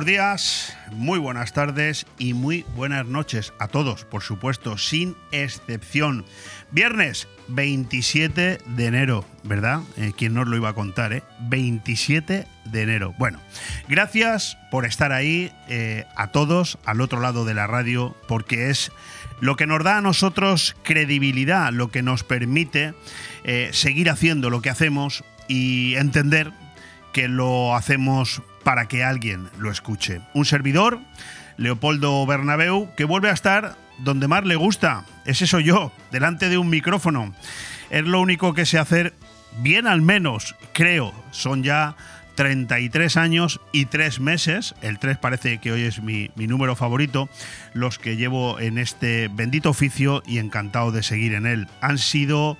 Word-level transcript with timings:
Buenos 0.00 0.12
días, 0.14 0.76
muy 0.92 1.18
buenas 1.18 1.52
tardes 1.52 2.06
y 2.16 2.32
muy 2.32 2.64
buenas 2.74 3.04
noches 3.04 3.52
a 3.58 3.68
todos, 3.68 4.06
por 4.06 4.22
supuesto, 4.22 4.78
sin 4.78 5.14
excepción. 5.30 6.24
Viernes 6.70 7.28
27 7.48 8.60
de 8.64 8.86
enero, 8.86 9.26
¿verdad? 9.42 9.82
Eh, 9.98 10.12
¿Quién 10.16 10.32
nos 10.32 10.48
lo 10.48 10.56
iba 10.56 10.70
a 10.70 10.72
contar, 10.72 11.12
eh? 11.12 11.22
27 11.40 12.46
de 12.64 12.82
enero. 12.82 13.14
Bueno, 13.18 13.40
gracias 13.88 14.56
por 14.70 14.86
estar 14.86 15.12
ahí 15.12 15.52
eh, 15.68 16.06
a 16.16 16.28
todos 16.28 16.78
al 16.86 17.02
otro 17.02 17.20
lado 17.20 17.44
de 17.44 17.52
la 17.52 17.66
radio, 17.66 18.16
porque 18.26 18.70
es 18.70 18.92
lo 19.40 19.56
que 19.56 19.66
nos 19.66 19.84
da 19.84 19.98
a 19.98 20.00
nosotros 20.00 20.76
credibilidad, 20.82 21.74
lo 21.74 21.90
que 21.90 22.02
nos 22.02 22.24
permite 22.24 22.94
eh, 23.44 23.68
seguir 23.74 24.08
haciendo 24.08 24.48
lo 24.48 24.62
que 24.62 24.70
hacemos 24.70 25.24
y 25.46 25.94
entender 25.96 26.52
que 27.12 27.28
lo 27.28 27.74
hacemos 27.76 28.40
para 28.64 28.86
que 28.86 29.04
alguien 29.04 29.48
lo 29.58 29.70
escuche. 29.70 30.20
Un 30.34 30.44
servidor, 30.44 31.00
Leopoldo 31.56 32.24
Bernabeu, 32.26 32.94
que 32.96 33.04
vuelve 33.04 33.30
a 33.30 33.34
estar 33.34 33.76
donde 33.98 34.28
más 34.28 34.44
le 34.44 34.56
gusta. 34.56 35.04
Ese 35.24 35.46
soy 35.46 35.64
yo, 35.64 35.92
delante 36.10 36.48
de 36.48 36.58
un 36.58 36.70
micrófono. 36.70 37.34
Es 37.90 38.04
lo 38.04 38.20
único 38.20 38.54
que 38.54 38.66
sé 38.66 38.78
hacer 38.78 39.14
bien 39.58 39.86
al 39.86 40.02
menos, 40.02 40.56
creo. 40.72 41.12
Son 41.30 41.62
ya 41.62 41.96
33 42.36 43.16
años 43.16 43.60
y 43.72 43.86
3 43.86 44.20
meses, 44.20 44.74
el 44.80 44.98
3 44.98 45.18
parece 45.18 45.58
que 45.58 45.72
hoy 45.72 45.82
es 45.82 46.02
mi, 46.02 46.30
mi, 46.36 46.46
número 46.46 46.76
favorito, 46.76 47.28
los 47.74 47.98
que 47.98 48.16
llevo 48.16 48.58
en 48.60 48.78
este 48.78 49.28
bendito 49.28 49.70
oficio 49.70 50.22
y 50.26 50.38
encantado 50.38 50.92
de 50.92 51.02
seguir 51.02 51.34
en 51.34 51.46
él. 51.46 51.68
Han 51.80 51.98
sido 51.98 52.56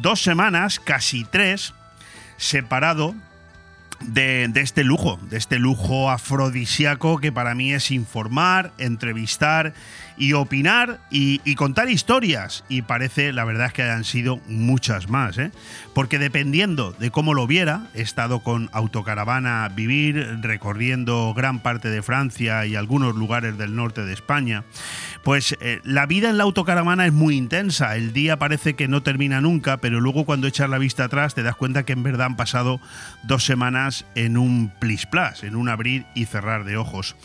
dos 0.00 0.22
semanas, 0.22 0.78
casi 0.78 1.24
tres, 1.24 1.74
separado 2.36 3.14
de, 4.00 4.50
este 4.54 4.84
lujo, 4.84 5.18
de 5.30 5.36
este 5.36 5.58
lujo 5.58 6.10
afrodisíaco 6.10 7.18
que 7.18 7.32
para 7.32 7.54
mí 7.54 7.72
es 7.72 7.90
informar, 7.90 8.72
entrevistar 8.78 9.74
y 10.18 10.32
opinar 10.32 10.98
y, 11.10 11.38
contar 11.54 11.88
historias. 11.88 12.64
Y 12.68 12.82
parece, 12.82 13.32
la 13.32 13.44
verdad 13.44 13.68
es 13.68 13.72
que 13.72 13.82
han 13.82 14.04
sido 14.04 14.40
muchas 14.48 15.08
más, 15.08 15.38
¿eh? 15.38 15.50
porque 15.94 16.18
dependiendo 16.18 16.92
de 16.92 17.10
cómo 17.10 17.34
lo 17.34 17.46
viera, 17.46 17.86
he 17.94 18.02
estado 18.02 18.40
con 18.40 18.68
Autocaravana 18.72 19.68
Vivir, 19.68 20.38
recorriendo 20.42 21.32
gran 21.34 21.60
parte 21.60 21.88
de 21.88 22.02
Francia 22.02 22.66
y 22.66 22.76
algunos 22.76 23.14
lugares 23.14 23.56
del 23.58 23.74
norte 23.74 24.04
de 24.04 24.12
España, 24.12 24.64
pues 25.24 25.56
eh, 25.60 25.80
la 25.84 26.06
vida 26.06 26.30
en 26.30 26.38
la 26.38 26.44
autocaravana 26.44 27.06
es 27.06 27.12
muy 27.12 27.36
intensa. 27.36 27.96
El 27.96 28.12
día 28.12 28.38
parece 28.38 28.74
que 28.74 28.88
no 28.88 29.02
termina 29.02 29.40
nunca, 29.40 29.78
pero 29.78 30.00
luego 30.00 30.24
cuando 30.24 30.46
echas 30.46 30.70
la 30.70 30.78
vista 30.78 31.04
atrás 31.04 31.34
te 31.34 31.42
das 31.42 31.56
cuenta 31.56 31.84
que 31.84 31.92
en 31.92 32.02
verdad 32.02 32.26
han 32.26 32.36
pasado 32.36 32.80
dos 33.24 33.44
semanas 33.44 34.04
en 34.14 34.36
un 34.36 34.72
plis 34.78 35.06
plas, 35.06 35.42
en 35.44 35.56
un 35.56 35.68
abrir 35.68 36.06
y 36.14 36.26
cerrar 36.26 36.64
de 36.64 36.76
ojos 36.76 37.16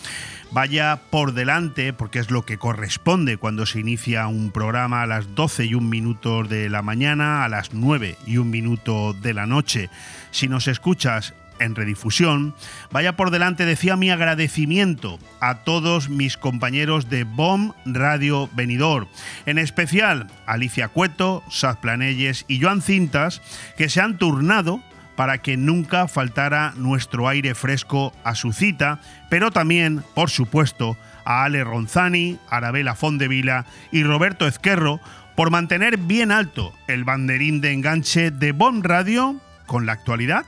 vaya 0.54 1.00
por 1.09 1.34
delante, 1.34 1.94
porque 1.94 2.20
es 2.20 2.30
lo 2.30 2.46
que 2.46 2.58
corresponde 2.58 3.38
cuando 3.38 3.66
se 3.66 3.80
inicia 3.80 4.28
un 4.28 4.52
programa 4.52 5.02
a 5.02 5.08
las 5.08 5.34
12 5.34 5.66
y 5.66 5.73
un 5.73 5.90
minuto 5.90 6.44
de 6.44 6.70
la 6.70 6.84
mañana, 6.84 7.44
a 7.44 7.50
las 7.50 7.73
9 7.73 8.18
y 8.28 8.38
un 8.38 8.52
minuto 8.52 9.14
de 9.14 9.34
la 9.34 9.48
noche. 9.48 9.90
Si 10.31 10.48
nos 10.48 10.68
escuchas 10.68 11.34
en 11.59 11.76
redifusión, 11.76 12.54
vaya 12.92 13.16
por 13.16 13.31
delante, 13.31 13.66
decía 13.66 13.96
mi 13.96 14.12
agradecimiento 14.12 15.20
a 15.40 15.64
todos 15.64 16.09
mis 16.09 16.38
compañeros 16.38 17.09
de 17.09 17.24
BOM 17.24 17.74
Radio 17.86 18.47
Venidor, 18.53 19.08
en 19.46 19.58
especial 19.58 20.28
Alicia 20.46 20.88
Cueto, 20.88 21.44
Saz 21.50 21.78
Planelles 21.78 22.46
y 22.47 22.62
Joan 22.62 22.81
Cintas, 22.81 23.42
que 23.75 23.90
se 23.90 24.02
han 24.02 24.18
turnado 24.18 24.81
para 25.16 25.38
que 25.40 25.57
nunca 25.57 26.07
faltara 26.07 26.74
nuestro 26.75 27.28
aire 27.28 27.56
fresco 27.56 28.13
a 28.24 28.35
su 28.35 28.51
cita, 28.51 29.00
pero 29.29 29.51
también, 29.51 30.03
por 30.16 30.29
supuesto, 30.29 30.97
a 31.25 31.44
Ale 31.44 31.63
Ronzani, 31.63 32.40
Arabela 32.50 32.96
Fondevila 32.96 33.66
y 33.91 34.03
Roberto 34.03 34.47
Ezquerro 34.47 35.00
por 35.35 35.51
mantener 35.51 35.97
bien 35.97 36.31
alto 36.31 36.74
el 36.88 37.03
banderín 37.03 37.62
de 37.62 37.72
enganche 37.72 38.31
de 38.31 38.51
Bon 38.51 38.84
Radio 38.84 39.40
con 39.66 39.85
la 39.85 39.94
actualidad, 39.94 40.46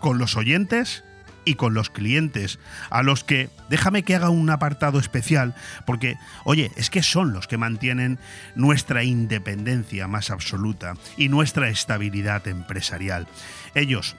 con 0.00 0.18
los 0.18 0.36
oyentes 0.36 1.05
y 1.46 1.54
con 1.54 1.72
los 1.72 1.88
clientes, 1.88 2.58
a 2.90 3.02
los 3.02 3.24
que 3.24 3.48
déjame 3.70 4.02
que 4.02 4.16
haga 4.16 4.28
un 4.28 4.50
apartado 4.50 4.98
especial, 4.98 5.54
porque, 5.86 6.18
oye, 6.44 6.70
es 6.76 6.90
que 6.90 7.02
son 7.02 7.32
los 7.32 7.46
que 7.46 7.56
mantienen 7.56 8.18
nuestra 8.54 9.04
independencia 9.04 10.08
más 10.08 10.30
absoluta 10.30 10.94
y 11.16 11.30
nuestra 11.30 11.70
estabilidad 11.70 12.46
empresarial. 12.48 13.28
Ellos, 13.74 14.16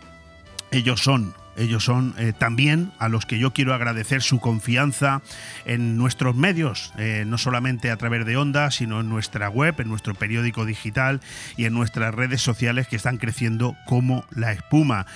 ellos 0.71 1.01
son 1.01 1.35
ellos 1.57 1.83
son 1.83 2.13
eh, 2.19 2.33
también 2.38 2.91
a 2.99 3.09
los 3.09 3.25
que 3.25 3.39
yo 3.39 3.51
quiero 3.51 3.73
agradecer 3.73 4.21
su 4.21 4.39
confianza 4.39 5.23
en 5.65 5.97
nuestros 5.97 6.35
medios, 6.35 6.94
eh, 6.99 7.23
no 7.25 7.39
solamente 7.39 7.89
a 7.89 7.97
través 7.97 8.27
de 8.27 8.38
Onda, 8.38 8.69
sino 8.69 9.01
en 9.01 9.09
nuestra 9.09 9.49
web, 9.49 9.73
en 9.79 9.89
nuestro 9.89 10.13
periódico 10.13 10.65
digital 10.65 11.19
y 11.57 11.65
en 11.65 11.73
nuestras 11.73 12.13
redes 12.13 12.44
sociales 12.44 12.88
que 12.88 12.95
están 12.95 13.17
creciendo 13.17 13.75
como 13.88 14.23
la 14.29 14.51
espuma. 14.51 15.07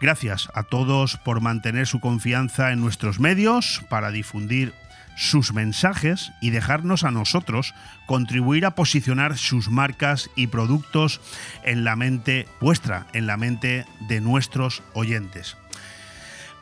Gracias 0.00 0.48
a 0.54 0.62
todos 0.62 1.16
por 1.16 1.40
mantener 1.40 1.88
su 1.88 1.98
confianza 1.98 2.70
en 2.70 2.80
nuestros 2.80 3.18
medios 3.18 3.82
para 3.88 4.12
difundir 4.12 4.72
sus 5.16 5.52
mensajes 5.52 6.30
y 6.40 6.50
dejarnos 6.50 7.02
a 7.02 7.10
nosotros 7.10 7.74
contribuir 8.06 8.64
a 8.64 8.76
posicionar 8.76 9.36
sus 9.36 9.68
marcas 9.68 10.30
y 10.36 10.46
productos 10.46 11.20
en 11.64 11.82
la 11.82 11.96
mente 11.96 12.46
vuestra, 12.60 13.08
en 13.12 13.26
la 13.26 13.36
mente 13.36 13.84
de 14.06 14.20
nuestros 14.20 14.84
oyentes. 14.94 15.56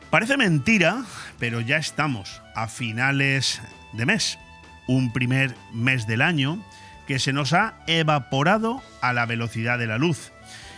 Parece 0.09 0.37
mentira, 0.37 1.03
pero 1.37 1.61
ya 1.61 1.77
estamos 1.77 2.41
a 2.55 2.67
finales 2.67 3.61
de 3.93 4.07
mes, 4.07 4.39
un 4.87 5.13
primer 5.13 5.53
mes 5.73 6.07
del 6.07 6.23
año 6.23 6.65
que 7.05 7.19
se 7.19 7.33
nos 7.33 7.53
ha 7.53 7.75
evaporado 7.85 8.81
a 9.01 9.13
la 9.13 9.27
velocidad 9.27 9.77
de 9.77 9.85
la 9.85 9.99
luz 9.99 10.31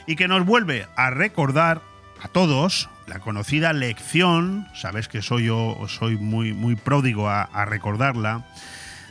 y 0.06 0.18
que 0.18 0.28
nos 0.28 0.46
vuelve 0.46 0.88
a 0.98 1.12
recordar 1.12 1.82
a 2.22 2.28
todos 2.28 2.90
la 3.10 3.20
conocida 3.20 3.74
lección, 3.74 4.68
sabes 4.76 5.08
que 5.08 5.22
soy 5.22 5.46
yo, 5.46 5.78
soy 5.88 6.18
muy, 6.18 6.54
muy 6.54 6.76
pródigo 6.76 7.28
a, 7.28 7.66
recordarla, 7.66 8.46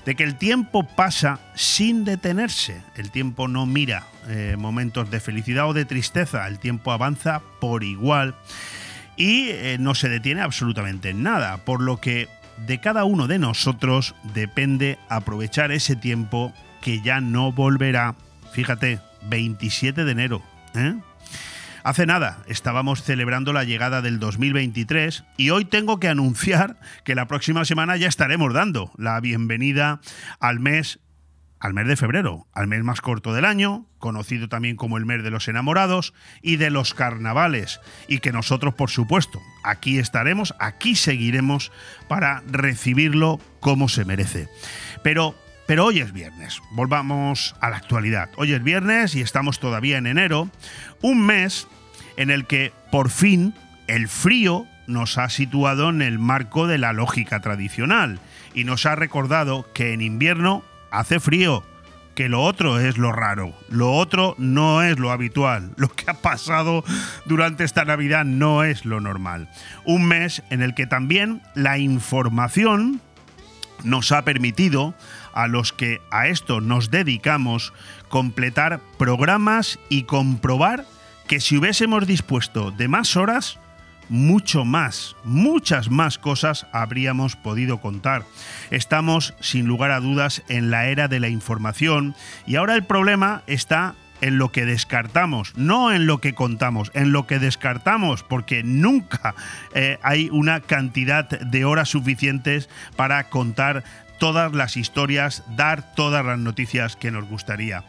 de 0.06 0.14
que 0.14 0.22
el 0.22 0.36
tiempo 0.36 0.84
pasa 0.84 1.41
sin 1.54 2.04
detenerse, 2.04 2.80
el 2.96 3.10
tiempo 3.10 3.48
no 3.48 3.66
mira 3.66 4.04
eh, 4.28 4.54
momentos 4.56 5.10
de 5.10 5.20
felicidad 5.20 5.69
o 5.69 5.74
de 5.74 5.84
tristeza, 5.84 6.46
el 6.46 6.60
tiempo 6.60 6.92
avanza 6.92 7.42
por 7.60 7.82
igual 7.82 8.36
y 9.16 9.48
eh, 9.48 9.76
no 9.80 9.94
se 9.96 10.08
detiene 10.08 10.40
absolutamente 10.40 11.10
en 11.10 11.25
nada, 11.25 11.58
por 11.58 11.82
lo 11.82 11.98
que 11.98 12.28
de 12.66 12.78
cada 12.78 13.04
uno 13.04 13.26
de 13.26 13.38
nosotros 13.38 14.14
depende 14.34 14.98
aprovechar 15.08 15.72
ese 15.72 15.96
tiempo 15.96 16.52
que 16.80 17.00
ya 17.00 17.20
no 17.20 17.52
volverá, 17.52 18.14
fíjate, 18.52 19.00
27 19.22 20.04
de 20.04 20.12
enero, 20.12 20.42
¿eh? 20.75 20.94
Hace 21.84 22.06
nada 22.06 22.42
estábamos 22.46 23.02
celebrando 23.02 23.52
la 23.52 23.64
llegada 23.64 24.02
del 24.02 24.18
2023 24.18 25.24
y 25.36 25.50
hoy 25.50 25.64
tengo 25.64 26.00
que 26.00 26.08
anunciar 26.08 26.78
que 27.04 27.14
la 27.14 27.28
próxima 27.28 27.64
semana 27.64 27.96
ya 27.96 28.08
estaremos 28.08 28.52
dando 28.52 28.90
la 28.96 29.20
bienvenida 29.20 30.00
al 30.40 30.60
mes 30.60 31.00
al 31.60 31.74
mes 31.74 31.88
de 31.88 31.96
febrero, 31.96 32.46
al 32.52 32.68
mes 32.68 32.84
más 32.84 33.00
corto 33.00 33.32
del 33.32 33.44
año, 33.44 33.86
conocido 33.98 34.48
también 34.48 34.76
como 34.76 34.96
el 34.96 35.06
mes 35.06 35.24
de 35.24 35.30
los 35.30 35.48
enamorados 35.48 36.14
y 36.40 36.56
de 36.56 36.70
los 36.70 36.94
carnavales, 36.94 37.80
y 38.06 38.19
que 38.19 38.31
nosotros, 38.31 38.74
por 38.74 38.90
supuesto, 38.90 39.40
aquí 39.64 39.98
estaremos, 39.98 40.54
aquí 40.60 40.94
seguiremos 40.94 41.72
para 42.06 42.44
recibirlo 42.46 43.40
como 43.58 43.88
se 43.88 44.04
merece. 44.04 44.48
Pero 45.02 45.34
pero 45.69 45.85
hoy 45.85 46.00
es 46.00 46.15
viernes, 46.15 46.62
volvamos 46.70 47.55
a 47.61 47.69
la 47.69 47.76
actualidad. 47.76 48.31
Hoy 48.38 48.55
es 48.55 48.62
viernes 48.62 49.15
y 49.15 49.20
estamos 49.20 49.61
todavía 49.61 49.99
en 49.99 50.06
enero, 50.06 50.49
un 51.03 51.26
mes 51.26 51.69
en 52.17 52.31
el 52.31 52.47
que 52.47 52.73
por 52.91 53.11
fin 53.11 53.53
el 53.87 54.09
frío 54.09 54.67
nos 54.87 55.19
ha 55.19 55.29
situado 55.29 55.91
en 55.91 56.00
el 56.00 56.19
marco 56.19 56.67
de 56.67 56.79
la 56.79 56.94
lógica 56.94 57.41
tradicional 57.41 58.19
y 58.55 58.65
nos 58.65 58.87
ha 58.87 58.94
recordado 58.94 59.70
que 59.75 59.93
en 59.93 60.00
invierno 60.00 60.65
hace 60.91 61.20
frío, 61.20 61.62
que 62.15 62.31
lo 62.31 62.41
otro 62.44 62.81
es 62.81 62.97
lo 62.97 63.12
raro, 63.12 63.53
lo 63.69 63.93
otro 63.93 64.37
no 64.38 64.82
es 64.82 64.99
lo 64.99 65.11
habitual, 65.11 65.73
lo 65.76 65.88
que 65.91 66.11
ha 66.11 66.15
pasado 66.15 66.82
durante 67.26 67.65
esta 67.65 67.85
Navidad 67.85 68.25
no 68.25 68.65
es 68.65 68.87
lo 68.87 69.03
normal. 69.03 69.50
Un 69.85 70.06
mes 70.06 70.43
en 70.49 70.62
el 70.62 70.75
que 70.75 70.87
también 70.87 71.43
la 71.55 71.76
información 71.76 73.03
nos 73.85 74.12
ha 74.12 74.23
permitido 74.23 74.94
a 75.32 75.46
los 75.46 75.72
que 75.72 76.00
a 76.10 76.28
esto 76.28 76.60
nos 76.60 76.90
dedicamos 76.90 77.72
completar 78.08 78.80
programas 78.98 79.78
y 79.88 80.04
comprobar 80.04 80.84
que 81.26 81.40
si 81.40 81.56
hubiésemos 81.56 82.06
dispuesto 82.06 82.70
de 82.70 82.88
más 82.88 83.16
horas, 83.16 83.58
mucho 84.08 84.64
más, 84.64 85.16
muchas 85.25 85.90
más 85.90 86.19
cosas 86.19 86.66
habríamos 86.72 87.36
podido 87.36 87.80
contar. 87.80 88.25
Estamos, 88.70 89.34
sin 89.40 89.66
lugar 89.66 89.90
a 89.90 90.00
dudas, 90.00 90.42
en 90.48 90.70
la 90.70 90.86
era 90.86 91.08
de 91.08 91.20
la 91.20 91.28
información 91.28 92.14
y 92.46 92.56
ahora 92.56 92.74
el 92.74 92.84
problema 92.84 93.42
está 93.46 93.94
en 94.20 94.38
lo 94.38 94.50
que 94.50 94.64
descartamos, 94.64 95.52
no 95.56 95.92
en 95.92 96.06
lo 96.06 96.19
que 96.19 96.34
contamos, 96.34 96.90
en 96.94 97.12
lo 97.12 97.26
que 97.26 97.38
descartamos, 97.38 98.22
porque 98.22 98.62
nunca 98.64 99.34
eh, 99.74 99.98
hay 100.02 100.28
una 100.31 100.60
cantidad 100.60 101.28
de 101.28 101.64
horas 101.64 101.90
suficientes 101.90 102.69
para 102.96 103.28
contar 103.28 103.84
todas 104.19 104.53
las 104.53 104.76
historias, 104.76 105.44
dar 105.56 105.94
todas 105.94 106.25
las 106.25 106.38
noticias 106.38 106.97
que 106.97 107.11
nos 107.11 107.25
gustaría. 107.25 107.85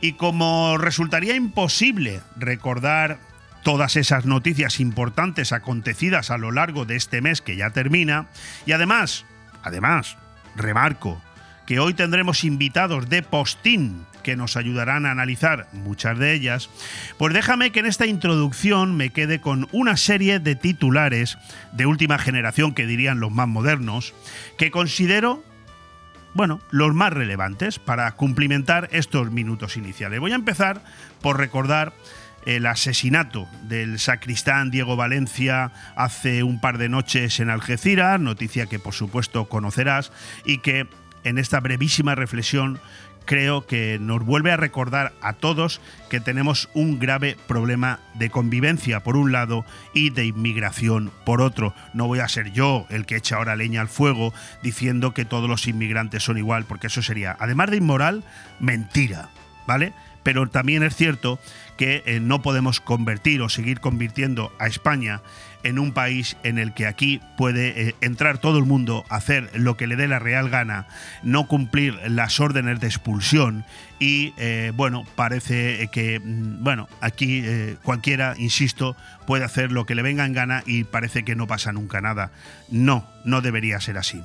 Y 0.00 0.14
como 0.14 0.76
resultaría 0.76 1.34
imposible 1.34 2.20
recordar 2.36 3.18
todas 3.62 3.96
esas 3.96 4.26
noticias 4.26 4.78
importantes 4.78 5.52
acontecidas 5.52 6.30
a 6.30 6.38
lo 6.38 6.52
largo 6.52 6.84
de 6.84 6.96
este 6.96 7.20
mes 7.20 7.40
que 7.40 7.56
ya 7.56 7.70
termina, 7.70 8.26
y 8.66 8.72
además, 8.72 9.24
además, 9.62 10.18
remarco, 10.54 11.20
que 11.66 11.78
hoy 11.78 11.94
tendremos 11.94 12.44
invitados 12.44 13.08
de 13.08 13.22
postín 13.22 14.04
que 14.24 14.34
nos 14.34 14.56
ayudarán 14.56 15.06
a 15.06 15.12
analizar 15.12 15.68
muchas 15.72 16.18
de 16.18 16.32
ellas, 16.32 16.68
pues 17.16 17.32
déjame 17.32 17.70
que 17.70 17.78
en 17.78 17.86
esta 17.86 18.06
introducción 18.06 18.96
me 18.96 19.10
quede 19.10 19.40
con 19.40 19.68
una 19.70 19.96
serie 19.96 20.40
de 20.40 20.56
titulares 20.56 21.38
de 21.70 21.86
última 21.86 22.18
generación 22.18 22.74
que 22.74 22.86
dirían 22.86 23.20
los 23.20 23.30
más 23.30 23.46
modernos, 23.46 24.14
que 24.58 24.72
considero 24.72 25.44
bueno, 26.34 26.60
los 26.72 26.92
más 26.94 27.12
relevantes 27.12 27.78
para 27.78 28.10
cumplimentar 28.12 28.88
estos 28.90 29.30
minutos 29.30 29.76
iniciales. 29.76 30.18
Voy 30.18 30.32
a 30.32 30.34
empezar 30.34 30.82
por 31.22 31.38
recordar 31.38 31.92
el 32.44 32.66
asesinato 32.66 33.48
del 33.62 33.98
sacristán 33.98 34.70
Diego 34.70 34.96
Valencia 34.96 35.70
hace 35.96 36.42
un 36.42 36.60
par 36.60 36.78
de 36.78 36.88
noches 36.88 37.40
en 37.40 37.50
Algeciras, 37.50 38.20
noticia 38.20 38.66
que 38.66 38.78
por 38.78 38.94
supuesto 38.94 39.48
conocerás 39.48 40.12
y 40.44 40.58
que 40.58 40.88
en 41.24 41.38
esta 41.38 41.60
brevísima 41.60 42.14
reflexión 42.14 42.80
creo 43.24 43.66
que 43.66 43.98
nos 44.00 44.24
vuelve 44.24 44.52
a 44.52 44.56
recordar 44.56 45.12
a 45.20 45.32
todos 45.32 45.80
que 46.10 46.20
tenemos 46.20 46.68
un 46.74 46.98
grave 46.98 47.36
problema 47.46 48.00
de 48.14 48.30
convivencia 48.30 49.00
por 49.00 49.16
un 49.16 49.32
lado 49.32 49.64
y 49.92 50.10
de 50.10 50.26
inmigración 50.26 51.10
por 51.24 51.40
otro. 51.40 51.74
No 51.92 52.06
voy 52.06 52.20
a 52.20 52.28
ser 52.28 52.52
yo 52.52 52.86
el 52.90 53.06
que 53.06 53.16
echa 53.16 53.36
ahora 53.36 53.56
leña 53.56 53.80
al 53.80 53.88
fuego 53.88 54.32
diciendo 54.62 55.14
que 55.14 55.24
todos 55.24 55.48
los 55.48 55.66
inmigrantes 55.66 56.22
son 56.22 56.38
igual, 56.38 56.64
porque 56.64 56.88
eso 56.88 57.02
sería, 57.02 57.36
además 57.38 57.70
de 57.70 57.78
inmoral, 57.78 58.24
mentira, 58.60 59.30
¿vale? 59.66 59.92
Pero 60.22 60.48
también 60.48 60.82
es 60.82 60.96
cierto 60.96 61.38
que 61.76 62.02
eh, 62.06 62.20
no 62.20 62.40
podemos 62.40 62.80
convertir 62.80 63.42
o 63.42 63.48
seguir 63.48 63.80
convirtiendo 63.80 64.52
a 64.58 64.66
España 64.66 65.20
en 65.64 65.78
un 65.78 65.92
país 65.92 66.36
en 66.44 66.58
el 66.58 66.72
que 66.72 66.86
aquí 66.86 67.20
puede 67.36 67.88
eh, 67.88 67.94
entrar 68.00 68.38
todo 68.38 68.58
el 68.58 68.64
mundo 68.64 69.04
hacer 69.08 69.50
lo 69.54 69.76
que 69.76 69.86
le 69.86 69.96
dé 69.96 70.06
la 70.06 70.18
real 70.18 70.50
gana, 70.50 70.86
no 71.22 71.48
cumplir 71.48 71.98
las 72.06 72.38
órdenes 72.38 72.80
de 72.80 72.86
expulsión 72.86 73.64
y 73.98 74.32
eh, 74.36 74.72
bueno, 74.74 75.04
parece 75.16 75.88
que 75.88 76.20
mm, 76.20 76.62
bueno, 76.62 76.88
aquí 77.00 77.42
cualquiera, 77.82 78.34
insisto, 78.38 78.96
puede 79.26 79.44
hacer 79.44 79.72
lo 79.72 79.86
que 79.86 79.94
le 79.94 80.02
venga 80.02 80.24
en 80.24 80.32
gana 80.32 80.62
y 80.66 80.84
parece 80.84 81.24
que 81.24 81.34
no 81.34 81.46
pasa 81.46 81.72
nunca 81.72 82.00
nada. 82.00 82.30
No, 82.68 83.08
no 83.24 83.40
debería 83.40 83.80
ser 83.80 83.98
así. 83.98 84.22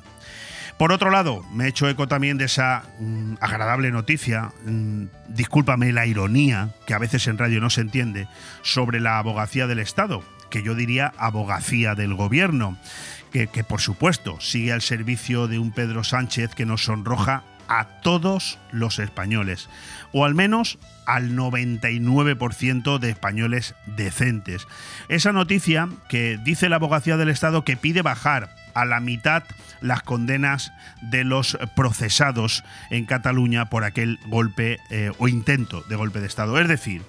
Por 0.80 0.92
otro 0.92 1.10
lado, 1.10 1.44
me 1.52 1.64
he 1.64 1.68
hecho 1.68 1.90
eco 1.90 2.08
también 2.08 2.38
de 2.38 2.46
esa 2.46 2.84
mm, 3.00 3.34
agradable 3.42 3.90
noticia, 3.90 4.50
mm, 4.64 5.04
discúlpame 5.28 5.92
la 5.92 6.06
ironía, 6.06 6.70
que 6.86 6.94
a 6.94 6.98
veces 6.98 7.26
en 7.26 7.36
radio 7.36 7.60
no 7.60 7.68
se 7.68 7.82
entiende, 7.82 8.28
sobre 8.62 8.98
la 8.98 9.18
abogacía 9.18 9.66
del 9.66 9.78
Estado, 9.78 10.24
que 10.50 10.62
yo 10.62 10.74
diría 10.74 11.12
abogacía 11.16 11.94
del 11.94 12.14
gobierno, 12.14 12.76
que, 13.32 13.46
que 13.46 13.64
por 13.64 13.80
supuesto 13.80 14.40
sigue 14.40 14.72
al 14.72 14.82
servicio 14.82 15.48
de 15.48 15.58
un 15.58 15.72
Pedro 15.72 16.04
Sánchez 16.04 16.54
que 16.54 16.66
nos 16.66 16.84
sonroja 16.84 17.44
a 17.70 17.84
todos 18.02 18.58
los 18.72 18.98
españoles, 18.98 19.68
o 20.12 20.24
al 20.24 20.34
menos 20.34 20.78
al 21.06 21.36
99% 21.36 22.98
de 22.98 23.10
españoles 23.10 23.76
decentes. 23.86 24.66
Esa 25.08 25.32
noticia 25.32 25.88
que 26.08 26.36
dice 26.42 26.68
la 26.68 26.76
abogacía 26.76 27.16
del 27.16 27.28
Estado 27.28 27.64
que 27.64 27.76
pide 27.76 28.02
bajar 28.02 28.54
a 28.74 28.84
la 28.84 28.98
mitad 29.00 29.44
las 29.80 30.02
condenas 30.02 30.72
de 31.00 31.24
los 31.24 31.58
procesados 31.76 32.64
en 32.90 33.06
Cataluña 33.06 33.70
por 33.70 33.84
aquel 33.84 34.18
golpe 34.26 34.78
eh, 34.90 35.12
o 35.18 35.28
intento 35.28 35.82
de 35.82 35.96
golpe 35.96 36.20
de 36.20 36.26
Estado. 36.26 36.58
Es 36.58 36.68
decir, 36.68 37.02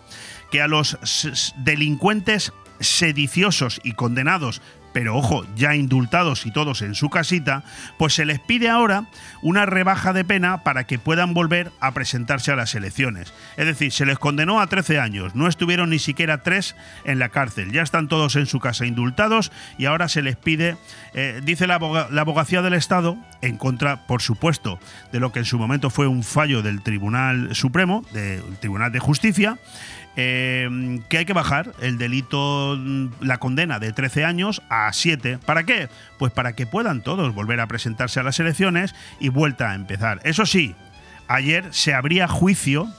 que 0.51 0.61
a 0.61 0.67
los 0.67 1.51
delincuentes 1.57 2.53
sediciosos 2.81 3.79
y 3.83 3.93
condenados 3.93 4.61
pero 4.93 5.15
ojo, 5.15 5.45
ya 5.55 5.75
indultados 5.75 6.45
y 6.45 6.51
todos 6.51 6.81
en 6.81 6.95
su 6.95 7.09
casita, 7.09 7.63
pues 7.97 8.13
se 8.13 8.25
les 8.25 8.39
pide 8.39 8.69
ahora 8.69 9.05
una 9.41 9.65
rebaja 9.65 10.13
de 10.13 10.25
pena 10.25 10.63
para 10.63 10.85
que 10.85 10.99
puedan 10.99 11.33
volver 11.33 11.71
a 11.79 11.93
presentarse 11.93 12.51
a 12.51 12.55
las 12.55 12.75
elecciones. 12.75 13.33
Es 13.57 13.65
decir, 13.65 13.91
se 13.91 14.05
les 14.05 14.19
condenó 14.19 14.59
a 14.59 14.67
13 14.67 14.99
años, 14.99 15.35
no 15.35 15.47
estuvieron 15.47 15.89
ni 15.89 15.99
siquiera 15.99 16.43
tres 16.43 16.75
en 17.05 17.19
la 17.19 17.29
cárcel, 17.29 17.71
ya 17.71 17.81
están 17.81 18.07
todos 18.07 18.35
en 18.35 18.45
su 18.45 18.59
casa 18.59 18.85
indultados 18.85 19.51
y 19.77 19.85
ahora 19.85 20.07
se 20.07 20.21
les 20.21 20.35
pide, 20.35 20.77
eh, 21.13 21.41
dice 21.43 21.67
la, 21.67 21.79
la 22.09 22.21
abogacía 22.21 22.61
del 22.61 22.73
Estado, 22.73 23.17
en 23.41 23.57
contra, 23.57 24.07
por 24.07 24.21
supuesto, 24.21 24.79
de 25.11 25.19
lo 25.19 25.31
que 25.31 25.39
en 25.39 25.45
su 25.45 25.57
momento 25.57 25.89
fue 25.89 26.07
un 26.07 26.23
fallo 26.23 26.61
del 26.61 26.81
Tribunal 26.81 27.55
Supremo, 27.55 28.05
del 28.11 28.43
Tribunal 28.59 28.91
de 28.91 28.99
Justicia, 28.99 29.57
Em, 30.17 31.01
que 31.03 31.19
hay 31.19 31.25
que 31.25 31.31
bajar 31.31 31.71
el 31.81 31.97
delito, 31.97 32.75
mm, 32.77 33.07
la 33.21 33.37
condena 33.37 33.79
de 33.79 33.93
13 33.93 34.25
años 34.25 34.61
a 34.69 34.91
7. 34.91 35.39
¿Para 35.45 35.63
qué? 35.63 35.87
Pues 36.19 36.33
para 36.33 36.53
que 36.53 36.67
puedan 36.67 37.01
todos 37.01 37.33
volver 37.33 37.61
a 37.61 37.67
presentarse 37.67 38.19
a 38.19 38.23
las 38.23 38.39
elecciones 38.39 38.93
y 39.21 39.29
vuelta 39.29 39.71
a 39.71 39.75
empezar. 39.75 40.19
Eso 40.25 40.45
sí, 40.45 40.75
ayer 41.29 41.65
se 41.71 41.93
abría 41.93 42.27
juicio 42.27 42.89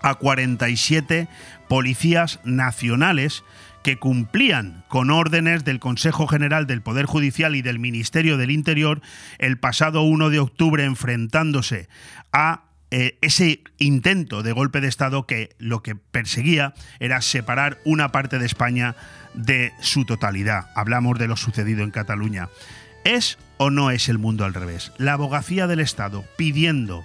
a 0.00 0.14
47 0.14 1.26
policías 1.68 2.38
nacionales 2.44 3.42
que 3.82 3.98
cumplían 3.98 4.84
con 4.86 5.10
órdenes 5.10 5.64
del 5.64 5.80
Consejo 5.80 6.28
General 6.28 6.68
del 6.68 6.82
Poder 6.82 7.06
Judicial 7.06 7.56
y 7.56 7.62
del 7.62 7.80
Ministerio 7.80 8.36
del 8.36 8.52
Interior 8.52 9.00
el 9.38 9.58
pasado 9.58 10.02
1 10.02 10.30
de 10.30 10.38
octubre 10.38 10.84
enfrentándose 10.84 11.88
a 12.32 12.67
eh, 12.90 13.18
ese 13.20 13.62
intento 13.78 14.42
de 14.42 14.52
golpe 14.52 14.80
de 14.80 14.88
Estado 14.88 15.26
que 15.26 15.50
lo 15.58 15.82
que 15.82 15.94
perseguía 15.94 16.74
era 17.00 17.20
separar 17.20 17.78
una 17.84 18.12
parte 18.12 18.38
de 18.38 18.46
España 18.46 18.96
de 19.34 19.72
su 19.80 20.04
totalidad. 20.04 20.70
Hablamos 20.74 21.18
de 21.18 21.28
lo 21.28 21.36
sucedido 21.36 21.84
en 21.84 21.90
Cataluña. 21.90 22.48
¿Es 23.04 23.38
o 23.58 23.70
no 23.70 23.90
es 23.90 24.08
el 24.08 24.18
mundo 24.18 24.44
al 24.44 24.54
revés? 24.54 24.92
La 24.98 25.14
abogacía 25.14 25.66
del 25.66 25.80
Estado 25.80 26.24
pidiendo 26.36 27.04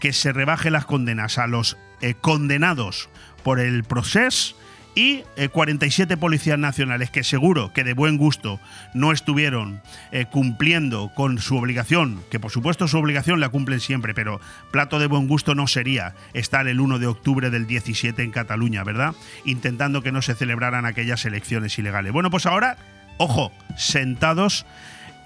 que 0.00 0.12
se 0.12 0.32
rebaje 0.32 0.70
las 0.70 0.86
condenas 0.86 1.38
a 1.38 1.46
los 1.46 1.76
eh, 2.00 2.14
condenados 2.14 3.08
por 3.42 3.60
el 3.60 3.84
proceso 3.84 4.56
y 4.96 5.22
47 5.52 6.14
eh, 6.14 6.16
policías 6.16 6.58
nacionales 6.58 7.10
que 7.10 7.22
seguro 7.22 7.70
que 7.72 7.84
de 7.84 7.92
buen 7.92 8.16
gusto 8.16 8.58
no 8.94 9.12
estuvieron 9.12 9.82
eh, 10.10 10.24
cumpliendo 10.24 11.12
con 11.14 11.38
su 11.38 11.58
obligación, 11.58 12.22
que 12.30 12.40
por 12.40 12.50
supuesto 12.50 12.88
su 12.88 12.96
obligación 12.96 13.38
la 13.38 13.50
cumplen 13.50 13.80
siempre, 13.80 14.14
pero 14.14 14.40
plato 14.70 14.98
de 14.98 15.06
buen 15.06 15.28
gusto 15.28 15.54
no 15.54 15.66
sería 15.66 16.14
estar 16.32 16.66
el 16.66 16.80
1 16.80 16.98
de 16.98 17.06
octubre 17.06 17.50
del 17.50 17.66
17 17.66 18.22
en 18.22 18.30
Cataluña, 18.30 18.84
¿verdad? 18.84 19.14
Intentando 19.44 20.02
que 20.02 20.12
no 20.12 20.22
se 20.22 20.34
celebraran 20.34 20.86
aquellas 20.86 21.26
elecciones 21.26 21.78
ilegales. 21.78 22.14
Bueno, 22.14 22.30
pues 22.30 22.46
ahora, 22.46 22.78
ojo, 23.18 23.52
sentados 23.76 24.64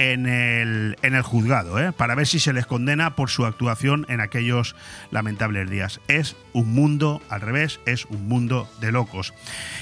en 0.01 0.27
el, 0.27 0.97
en 1.03 1.15
el 1.15 1.21
juzgado, 1.21 1.79
¿eh? 1.79 1.93
para 1.93 2.15
ver 2.15 2.27
si 2.27 2.41
se 2.41 2.55
les 2.55 2.65
condena 2.65 3.17
por 3.17 3.29
su 3.29 3.45
actuación 3.45 4.07
en 4.09 4.23
aquellos 4.23 4.75
lamentables 5.11 5.69
días. 5.69 6.01
Es 6.09 6.37
un 6.55 6.73
mundo 6.73 7.21
al 7.29 7.43
revés, 7.43 7.81
es 7.85 8.07
un 8.07 8.27
mundo 8.27 8.67
de 8.81 8.93
locos. 8.93 9.35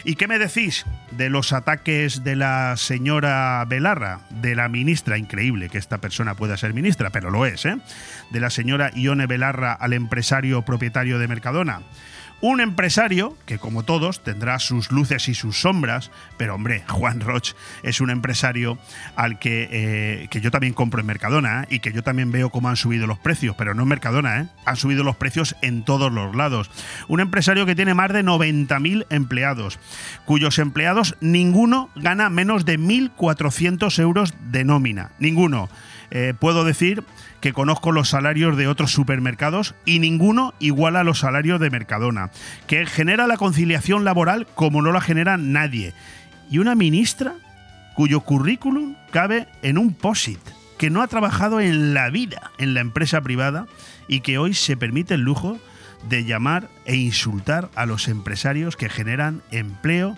¿Y 0.03 0.17
qué 0.17 0.27
me 0.27 0.41
decís 0.41 0.87
de 1.13 1.31
los 1.31 1.53
ataques 1.53 2.25
de 2.25 2.35
la 2.35 2.77
señora 2.77 3.65
Belarra, 3.69 4.23
de 4.31 4.57
la 4.57 4.69
ministra, 4.69 5.19
increíble 5.19 5.69
que 5.69 5.79
esta 5.79 5.99
persona 5.99 6.35
pueda 6.35 6.57
ser 6.57 6.75
ministra, 6.75 7.11
pero 7.11 7.31
lo 7.31 7.47
es, 7.47 7.65
¿eh? 7.65 7.77
de 8.31 8.41
la 8.41 8.51
señora 8.51 8.91
Ione 8.97 9.27
Belarra 9.27 9.73
al 9.73 9.93
empresario 9.93 10.63
propietario 10.63 11.21
de 11.21 11.29
Mercadona? 11.29 11.83
Un 12.41 12.61
empresario 12.61 13.37
que, 13.47 13.59
como 13.59 13.83
todos, 13.83 14.23
tendrá 14.23 14.61
sus 14.61 14.93
luces 14.93 15.29
y 15.29 15.35
sus 15.35 15.61
sombras, 15.61 16.13
pero 16.37 16.55
hombre, 16.55 16.85
Juan 16.89 17.21
Roch 17.21 17.55
es 17.83 18.01
un 18.01 18.11
empresario 18.11 18.79
al 19.17 19.41
que, 19.41 19.69
eh, 19.71 20.29
que 20.31 20.41
yo 20.41 20.53
también 20.53 20.73
compro 20.73 21.01
en 21.01 21.07
Mercadona 21.07 21.65
¿eh? 21.65 21.67
y 21.71 21.81
que 21.81 21.93
yo 21.93 22.05
también 22.05 22.31
veo 22.31 22.51
cómo 22.51 22.69
han 22.69 22.77
subido 22.77 23.09
los 23.09 23.19
precios, 23.19 23.57
pero 23.57 23.75
no 23.75 23.83
en 23.83 23.89
Mercadona, 23.89 24.41
¿eh? 24.41 24.49
han 24.65 24.77
subido 24.77 25.03
los 25.03 25.17
precios 25.17 25.57
en 25.63 25.85
todos 25.85 26.13
los 26.13 26.37
lados. 26.37 26.71
Un 27.09 27.19
empresario 27.19 27.67
que 27.67 27.75
tiene 27.75 27.95
más 27.95 28.13
de 28.13 28.25
90.000 28.25 29.07
empleados, 29.11 29.81
cuyos 30.25 30.61
empleados 30.61 31.17
ninguno 31.21 31.91
gana 31.97 32.31
menos 32.31 32.65
de 32.65 32.79
1.400 32.79 33.99
euros 34.01 34.35
de 34.41 34.65
nómina, 34.65 35.11
ninguno. 35.19 35.69
Eh, 36.11 36.35
puedo 36.39 36.65
decir 36.65 37.05
que 37.41 37.53
conozco 37.53 37.93
los 37.93 38.09
salarios 38.09 38.57
de 38.57 38.67
otros 38.67 38.93
supermercados 38.93 39.75
y 39.85 39.99
ninguno 39.99 40.55
iguala 40.59 41.05
los 41.05 41.21
salarios 41.21 41.61
de 41.61 41.71
Mercadona, 41.71 42.31
que 42.67 42.87
genera 42.87 43.27
la 43.27 43.37
conciliación 43.37 44.05
laboral 44.05 44.47
como 44.55 44.83
no 44.83 44.93
la 44.93 45.01
genera 45.01 45.37
nadie. 45.37 45.93
Y 46.51 46.59
una 46.59 46.75
ministra 46.75 47.35
cuyo 47.95 48.21
currículum 48.21 48.95
cabe 49.11 49.49
en 49.63 49.77
un 49.77 49.93
POSIT, 49.93 50.41
que 50.79 50.89
no 50.89 51.03
ha 51.03 51.09
trabajado 51.09 51.61
en 51.61 51.93
la 51.93 52.09
vida 52.09 52.53
en 52.59 52.73
la 52.73 52.81
empresa 52.81 53.21
privada 53.21 53.67
y 54.07 54.21
que 54.21 54.39
hoy 54.39 54.55
se 54.55 54.77
permite 54.77 55.15
el 55.15 55.23
lujo 55.23 55.59
de 56.09 56.25
llamar 56.25 56.69
e 56.87 56.95
insultar 56.97 57.69
a 57.75 57.87
los 57.87 58.09
empresarios 58.09 58.77
que 58.77 58.89
generan 58.89 59.43
empleo, 59.51 60.17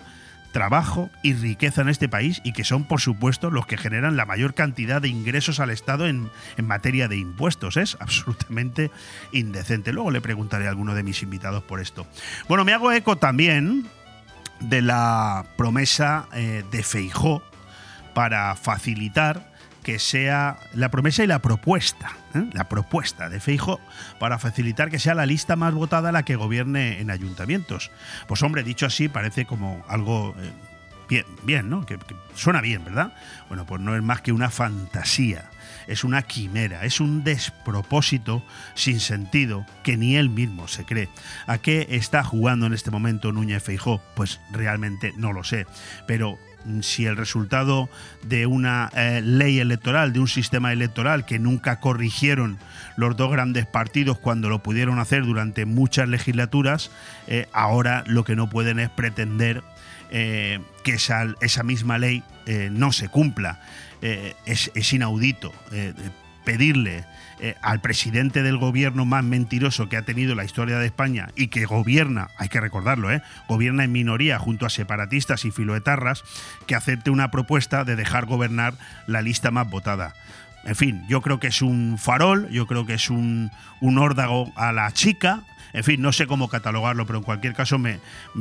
trabajo 0.51 1.09
y 1.23 1.33
riqueza 1.33 1.81
en 1.81 1.89
este 1.89 2.09
país 2.09 2.41
y 2.43 2.53
que 2.53 2.63
son, 2.63 2.83
por 2.83 3.01
supuesto, 3.01 3.49
los 3.49 3.65
que 3.65 3.77
generan 3.77 4.17
la 4.17 4.25
mayor 4.25 4.53
cantidad 4.53 5.01
de 5.01 5.09
ingresos 5.09 5.59
al 5.59 5.69
Estado 5.69 6.07
en, 6.07 6.29
materia 6.61 7.07
de 7.07 7.17
impuestos. 7.17 7.77
Es 7.77 7.97
absolutamente 7.99 8.91
indecente. 9.31 9.93
Luego 9.93 10.11
le 10.11 10.21
preguntaré 10.21 10.67
a 10.67 10.69
alguno 10.69 10.93
de 10.93 11.03
mis 11.03 11.23
invitados 11.23 11.63
por 11.63 11.79
esto. 11.79 12.07
Bueno, 12.47 12.65
me 12.65 12.73
hago 12.73 12.91
eco 12.91 13.17
también 13.17 13.87
de 14.59 14.81
la 14.81 15.45
promesa 15.57 16.27
eh, 16.33 16.63
de 16.71 16.83
Feijó 16.83 17.41
para 18.13 18.55
facilitar 18.55 19.50
que 19.83 19.99
sea 19.99 20.57
la 20.73 20.89
promesa 20.89 21.23
y 21.23 21.27
la 21.27 21.39
propuesta, 21.39 22.11
¿eh? 22.35 22.45
la 22.53 22.69
propuesta 22.69 23.29
de 23.29 23.39
Feijo 23.39 23.79
para 24.19 24.39
facilitar 24.39 24.89
que 24.89 24.99
sea 24.99 25.15
la 25.15 25.25
lista 25.25 25.55
más 25.55 25.73
votada 25.73 26.11
la 26.11 26.23
que 26.23 26.35
gobierne 26.35 26.99
en 26.99 27.09
ayuntamientos. 27.09 27.91
Pues 28.27 28.43
hombre, 28.43 28.63
dicho 28.63 28.85
así, 28.85 29.09
parece 29.09 29.45
como 29.45 29.83
algo 29.87 30.35
eh, 30.39 30.51
bien, 31.09 31.25
bien, 31.43 31.69
¿no? 31.69 31.85
Que, 31.85 31.97
suena 32.35 32.61
bien, 32.61 32.83
¿verdad? 32.85 33.13
Bueno, 33.49 33.65
pues 33.65 33.81
no 33.81 33.95
es 33.95 34.03
más 34.03 34.21
que 34.21 34.31
una 34.31 34.49
fantasía, 34.49 35.49
es 35.87 36.03
una 36.03 36.21
quimera, 36.21 36.85
es 36.85 36.99
un 36.99 37.23
despropósito 37.23 38.43
sin 38.75 38.99
sentido 38.99 39.65
que 39.83 39.97
ni 39.97 40.15
él 40.15 40.29
mismo 40.29 40.67
se 40.67 40.85
cree. 40.85 41.09
¿A 41.47 41.57
qué 41.57 41.87
está 41.89 42.23
jugando 42.23 42.65
en 42.65 42.73
este 42.73 42.91
momento 42.91 43.31
Núñez 43.31 43.63
Feijó? 43.63 44.01
Pues 44.15 44.39
realmente 44.51 45.13
no 45.17 45.33
lo 45.33 45.43
sé, 45.43 45.65
pero 46.07 46.37
si 46.81 47.05
el 47.05 47.17
resultado 47.17 47.89
de 48.23 48.45
una 48.45 48.89
eh, 48.93 49.21
ley 49.23 49.59
electoral, 49.59 50.13
de 50.13 50.19
un 50.19 50.27
sistema 50.27 50.71
electoral 50.71 51.25
que 51.25 51.39
nunca 51.39 51.79
corrigieron 51.79 52.57
los 52.97 53.15
dos 53.15 53.31
grandes 53.31 53.65
partidos 53.65 54.17
cuando 54.17 54.49
lo 54.49 54.59
pudieron 54.63 54.99
hacer 54.99 55.23
durante 55.23 55.65
muchas 55.65 56.07
legislaturas, 56.07 56.91
eh, 57.27 57.47
ahora 57.53 58.03
lo 58.07 58.23
que 58.23 58.35
no 58.35 58.49
pueden 58.49 58.79
es 58.79 58.89
pretender 58.89 59.63
eh, 60.11 60.59
que 60.83 60.93
esa, 60.93 61.63
misma 61.63 61.97
ley 61.97 62.23
no 62.71 62.91
se 62.91 63.07
cumpla. 63.07 63.61
Es, 64.01 64.93
inaudito 64.93 65.53
pedirle 66.43 67.05
eh, 67.39 67.55
al 67.61 67.81
presidente 67.81 68.43
del 68.43 68.57
gobierno 68.57 69.03
más 69.03 69.23
mentiroso 69.23 69.89
que 69.89 69.97
ha 69.97 70.03
tenido 70.03 70.35
la 70.35 70.43
historia 70.43 70.77
de 70.77 70.85
España 70.85 71.29
y 71.35 71.47
que 71.47 71.65
gobierna, 71.65 72.29
hay 72.37 72.49
que 72.49 72.61
recordarlo, 72.61 73.11
¿eh? 73.11 73.23
gobierna 73.47 73.83
en 73.83 73.91
minoría 73.91 74.37
junto 74.37 74.65
a 74.65 74.69
separatistas 74.69 75.43
y 75.45 75.51
filoetarras, 75.51 76.23
que 76.67 76.75
acepte 76.75 77.09
una 77.09 77.31
propuesta 77.31 77.83
de 77.83 77.95
dejar 77.95 78.27
gobernar 78.27 78.75
la 79.07 79.23
lista 79.23 79.49
más 79.49 79.69
votada. 79.69 80.13
En 80.63 80.75
fin, 80.75 81.03
yo 81.09 81.21
creo 81.21 81.39
que 81.39 81.47
es 81.47 81.63
un 81.63 81.97
farol, 81.97 82.47
yo 82.49 82.67
creo 82.67 82.85
que 82.85 82.93
es 82.93 83.09
un, 83.09 83.49
un 83.79 83.97
órdago 83.97 84.51
a 84.55 84.71
la 84.71 84.91
chica, 84.91 85.41
en 85.73 85.83
fin, 85.83 86.01
no 86.01 86.11
sé 86.11 86.27
cómo 86.27 86.49
catalogarlo, 86.49 87.05
pero 87.05 87.19
en 87.19 87.23
cualquier 87.23 87.53
caso 87.53 87.79
me, 87.79 87.99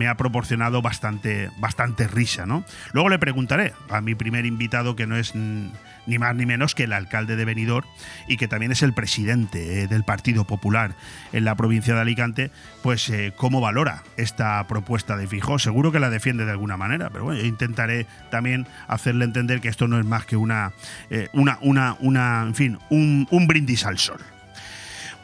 ha 0.09 0.17
proporcionado 0.17 0.83
bastante, 0.83 1.51
bastante 1.59 2.09
risa, 2.09 2.47
¿no? 2.47 2.65
Luego 2.93 3.09
le 3.09 3.19
preguntaré 3.19 3.73
a 3.89 4.01
mi 4.01 4.15
primer 4.15 4.47
invitado, 4.47 4.97
que 4.97 5.07
no 5.07 5.17
es 5.17 5.35
ni 5.35 6.19
más 6.19 6.35
ni 6.35 6.47
menos 6.47 6.75
que 6.75 6.85
el 6.85 6.93
alcalde 6.93 7.37
de 7.37 7.45
Benidorm 7.45 7.87
y 8.27 8.37
que 8.37 8.49
también 8.49 8.73
es 8.73 8.83
el 8.83 8.93
presidente 8.93 9.83
eh, 9.83 9.87
del 9.87 10.05
Partido 10.05 10.45
Popular 10.45 10.95
en 11.33 11.45
la 11.45 11.55
provincia 11.55 11.95
de 11.95 12.01
Alicante, 12.01 12.51
pues 12.83 13.09
eh, 13.11 13.33
cómo 13.37 13.61
valora 13.61 14.03
esta 14.17 14.67
propuesta 14.67 15.17
de 15.17 15.27
Fijó. 15.27 15.59
Seguro 15.59 15.93
que 15.93 16.01
la 16.01 16.11
defiende 16.11 16.45
de 16.45 16.53
alguna 16.53 16.77
manera, 16.77 17.11
pero 17.11 17.25
bueno, 17.25 17.41
yo 17.41 17.47
intentaré 17.47 18.07
también 18.31 18.67
hacerle 18.89 19.25
entender 19.25 19.61
que 19.61 19.69
esto 19.69 19.89
no 19.89 19.99
es 19.99 20.05
más 20.05 20.27
que 20.27 20.37
una, 20.37 20.73
eh, 21.11 21.29
una, 21.33 21.59
una, 21.61 21.97
una, 22.01 22.43
en 22.43 22.55
fin, 22.55 22.79
un, 22.91 23.27
un 23.31 23.47
brindis 23.47 23.85
al 23.87 23.99
sol. 23.99 24.21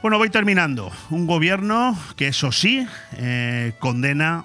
Bueno, 0.07 0.19
voy 0.19 0.31
terminando. 0.31 0.93
Un 1.11 1.27
gobierno 1.27 1.99
que 2.15 2.29
eso 2.29 2.53
sí 2.53 2.87
eh, 3.15 3.73
condena 3.81 4.45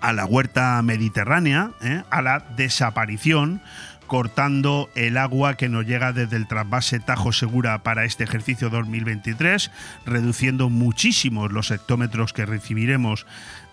a 0.00 0.12
la 0.12 0.26
huerta 0.26 0.82
mediterránea, 0.82 1.70
eh, 1.80 2.02
a 2.10 2.22
la 2.22 2.40
desaparición 2.56 3.62
cortando 4.08 4.90
el 4.96 5.16
agua 5.16 5.56
que 5.56 5.68
nos 5.68 5.86
llega 5.86 6.12
desde 6.12 6.36
el 6.36 6.48
trasvase 6.48 6.98
Tajo 6.98 7.32
Segura 7.32 7.84
para 7.84 8.04
este 8.04 8.24
ejercicio 8.24 8.68
2023, 8.68 9.70
reduciendo 10.06 10.70
muchísimo 10.70 11.48
los 11.48 11.70
hectómetros 11.70 12.32
que 12.32 12.44
recibiremos 12.44 13.26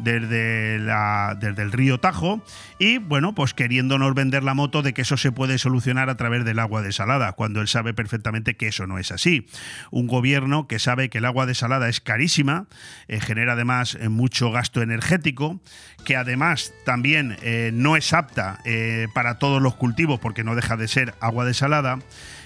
desde, 0.03 0.79
la, 0.79 1.37
desde 1.39 1.61
el 1.61 1.71
río 1.71 1.99
Tajo 1.99 2.43
y 2.79 2.97
bueno, 2.97 3.33
pues 3.33 3.53
queriéndonos 3.53 4.13
vender 4.13 4.43
la 4.43 4.53
moto 4.53 4.81
de 4.81 4.93
que 4.93 5.03
eso 5.03 5.17
se 5.17 5.31
puede 5.31 5.57
solucionar 5.57 6.09
a 6.09 6.17
través 6.17 6.45
del 6.45 6.59
agua 6.59 6.81
desalada, 6.81 7.33
cuando 7.33 7.61
él 7.61 7.67
sabe 7.67 7.93
perfectamente 7.93 8.55
que 8.55 8.67
eso 8.67 8.87
no 8.87 8.97
es 8.97 9.11
así. 9.11 9.47
Un 9.91 10.07
gobierno 10.07 10.67
que 10.67 10.79
sabe 10.79 11.09
que 11.09 11.19
el 11.19 11.25
agua 11.25 11.45
desalada 11.45 11.89
es 11.89 12.01
carísima, 12.01 12.67
eh, 13.07 13.19
genera 13.19 13.53
además 13.53 13.97
eh, 13.99 14.09
mucho 14.09 14.51
gasto 14.51 14.81
energético, 14.81 15.61
que 16.05 16.15
además 16.15 16.73
también 16.85 17.37
eh, 17.41 17.71
no 17.73 17.95
es 17.95 18.13
apta 18.13 18.59
para 19.13 19.37
todos 19.37 19.61
los 19.61 19.75
cultivos 19.75 20.19
porque 20.19 20.43
no 20.43 20.55
deja 20.55 20.77
de 20.77 20.87
ser 20.87 21.13
agua 21.19 21.45
desalada. 21.45 21.99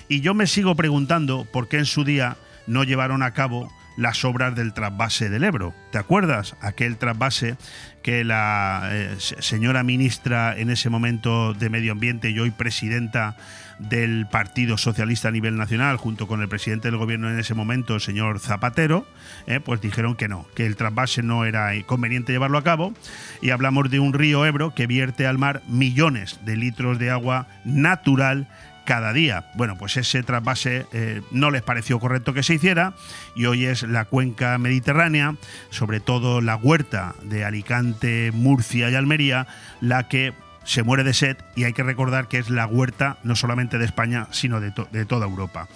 Y 0.07 0.21
yo 0.21 0.33
me 0.33 0.47
sigo 0.47 0.75
preguntando 0.75 1.45
por 1.51 1.67
qué 1.67 1.77
en 1.77 1.85
su 1.85 2.03
día 2.03 2.37
no 2.67 2.83
llevaron 2.83 3.23
a 3.23 3.33
cabo 3.33 3.71
las 3.97 4.25
obras 4.25 4.55
del 4.55 4.73
trasvase 4.73 5.29
del 5.29 5.43
Ebro. 5.43 5.73
¿Te 5.91 5.97
acuerdas? 5.97 6.55
Aquel 6.61 6.97
trasvase 6.97 7.57
que 8.03 8.23
la 8.23 8.89
eh, 8.91 9.15
señora 9.19 9.83
ministra 9.83 10.55
en 10.57 10.69
ese 10.69 10.89
momento 10.89 11.53
de 11.53 11.69
Medio 11.69 11.91
Ambiente 11.91 12.29
y 12.29 12.39
hoy 12.39 12.51
presidenta 12.51 13.35
del 13.79 14.27
Partido 14.27 14.77
Socialista 14.77 15.29
a 15.29 15.31
nivel 15.31 15.57
nacional, 15.57 15.97
junto 15.97 16.27
con 16.27 16.41
el 16.41 16.47
presidente 16.47 16.89
del 16.89 16.97
gobierno 16.97 17.29
en 17.29 17.39
ese 17.39 17.53
momento, 17.53 17.95
el 17.95 18.01
señor 18.01 18.39
Zapatero, 18.39 19.05
eh, 19.47 19.59
pues 19.59 19.81
dijeron 19.81 20.15
que 20.15 20.27
no, 20.27 20.45
que 20.55 20.65
el 20.65 20.75
trasvase 20.75 21.23
no 21.23 21.45
era 21.45 21.71
conveniente 21.85 22.31
llevarlo 22.31 22.57
a 22.57 22.63
cabo. 22.63 22.93
Y 23.41 23.49
hablamos 23.49 23.89
de 23.89 23.99
un 23.99 24.13
río 24.13 24.45
Ebro 24.45 24.73
que 24.73 24.87
vierte 24.87 25.27
al 25.27 25.37
mar 25.37 25.61
millones 25.67 26.39
de 26.45 26.55
litros 26.55 26.99
de 26.99 27.11
agua 27.11 27.47
natural 27.63 28.47
cada 28.85 29.13
día. 29.13 29.45
Bueno, 29.55 29.77
pues 29.77 29.97
ese 29.97 30.23
trasvase 30.23 30.85
eh, 30.93 31.21
no 31.31 31.51
les 31.51 31.61
pareció 31.61 31.99
correcto 31.99 32.33
que 32.33 32.43
se 32.43 32.53
hiciera 32.53 32.93
y 33.35 33.45
hoy 33.45 33.65
es 33.65 33.83
la 33.83 34.05
cuenca 34.05 34.57
mediterránea, 34.57 35.35
sobre 35.69 35.99
todo 35.99 36.41
la 36.41 36.55
huerta 36.55 37.15
de 37.23 37.43
Alicante, 37.43 38.31
Murcia 38.33 38.89
y 38.89 38.95
Almería, 38.95 39.47
la 39.81 40.07
que 40.07 40.33
se 40.63 40.83
muere 40.83 41.03
de 41.03 41.13
sed 41.13 41.37
y 41.55 41.63
hay 41.63 41.73
que 41.73 41.83
recordar 41.83 42.27
que 42.27 42.37
es 42.37 42.49
la 42.49 42.65
huerta 42.65 43.17
no 43.23 43.35
solamente 43.35 43.77
de 43.77 43.85
España, 43.85 44.27
sino 44.31 44.59
de, 44.59 44.73
de 44.91 45.05
toda 45.05 45.25
Europa. 45.25 45.67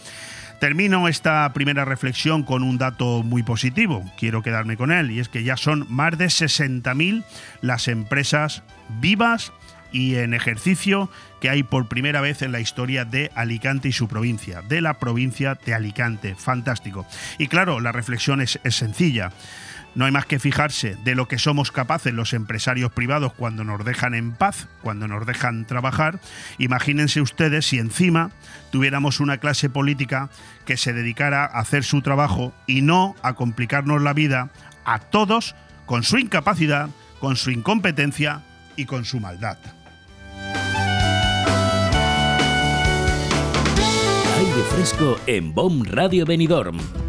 Termino 0.60 1.08
esta 1.08 1.52
primera 1.54 1.86
reflexión 1.86 2.44
con 2.44 2.64
un 2.64 2.78
dato 2.78 3.24
muy 3.24 3.44
positivo, 3.44 4.04
quiero 4.18 4.42
quedarme 4.42 4.76
con 4.76 4.92
él, 4.92 5.10
y 5.10 5.20
es 5.20 5.30
que 5.30 5.44
ya 5.44 5.56
son 5.56 5.86
más 5.90 6.18
de 6.18 6.26
60.000 6.26 7.24
las 7.62 7.88
empresas 7.88 8.64
vivas 9.00 9.54
y 9.92 10.16
en 10.16 10.34
ejercicio 10.34 11.10
que 11.40 11.50
hay 11.50 11.64
por 11.64 11.88
primera 11.88 12.22
vez 12.22 12.42
en 12.42 12.52
la 12.52 12.60
historia 12.60 13.06
de 13.06 13.32
Alicante 13.36 13.90
y 13.90 13.92
su 13.92 14.08
provincia, 14.08 14.62
de 14.62 14.82
la 14.82 14.96
provincia 14.96 15.58
de 15.66 15.74
Alicante. 15.74 16.36
Fantástico. 16.36 17.06
Y 17.38 17.48
claro, 17.48 17.80
la 17.80 17.92
reflexión 17.92 18.42
es, 18.42 18.60
sencilla. 18.70 19.32
No 19.96 20.06
hay 20.06 20.12
más 20.12 20.26
que 20.26 20.40
fijarse 20.40 20.96
de 21.04 21.16
lo 21.16 21.28
que 21.28 21.40
somos 21.40 21.72
capaces 21.72 22.14
los 22.14 22.34
empresarios 22.34 22.92
privados 22.92 23.34
cuando 23.34 23.64
nos 23.64 23.84
dejan 23.84 24.14
en 24.14 24.34
paz, 24.34 24.68
cuando 24.82 25.08
nos 25.08 25.26
dejan 25.26 25.66
trabajar. 25.66 26.20
Imagínense 26.60 27.22
ustedes 27.22 27.66
si 27.66 27.80
encima 27.80 28.30
tuviéramos 28.72 29.20
una 29.20 29.40
clase 29.40 29.70
política 29.70 30.30
que 30.66 30.78
se 30.78 30.94
dedicara 30.94 31.44
a 31.46 31.60
hacer 31.60 31.84
su 31.84 32.02
trabajo 32.02 32.54
y 32.68 32.82
no 32.82 33.16
a 33.24 33.34
complicarnos 33.34 34.02
la 34.02 34.14
vida 34.14 34.52
a 34.86 35.00
todos 35.00 35.56
con 35.88 36.04
su 36.04 36.20
incapacidad, 36.20 36.90
con 37.20 37.36
su 37.36 37.50
incompetencia 37.50 38.44
y 38.76 38.86
con 38.86 39.06
su 39.06 39.20
maldad. 39.20 39.58
Aire 44.40 44.64
fresco 44.72 45.18
en 45.28 45.54
BOM 45.54 45.84
Radio 45.84 46.26
Benidorm. 46.26 47.09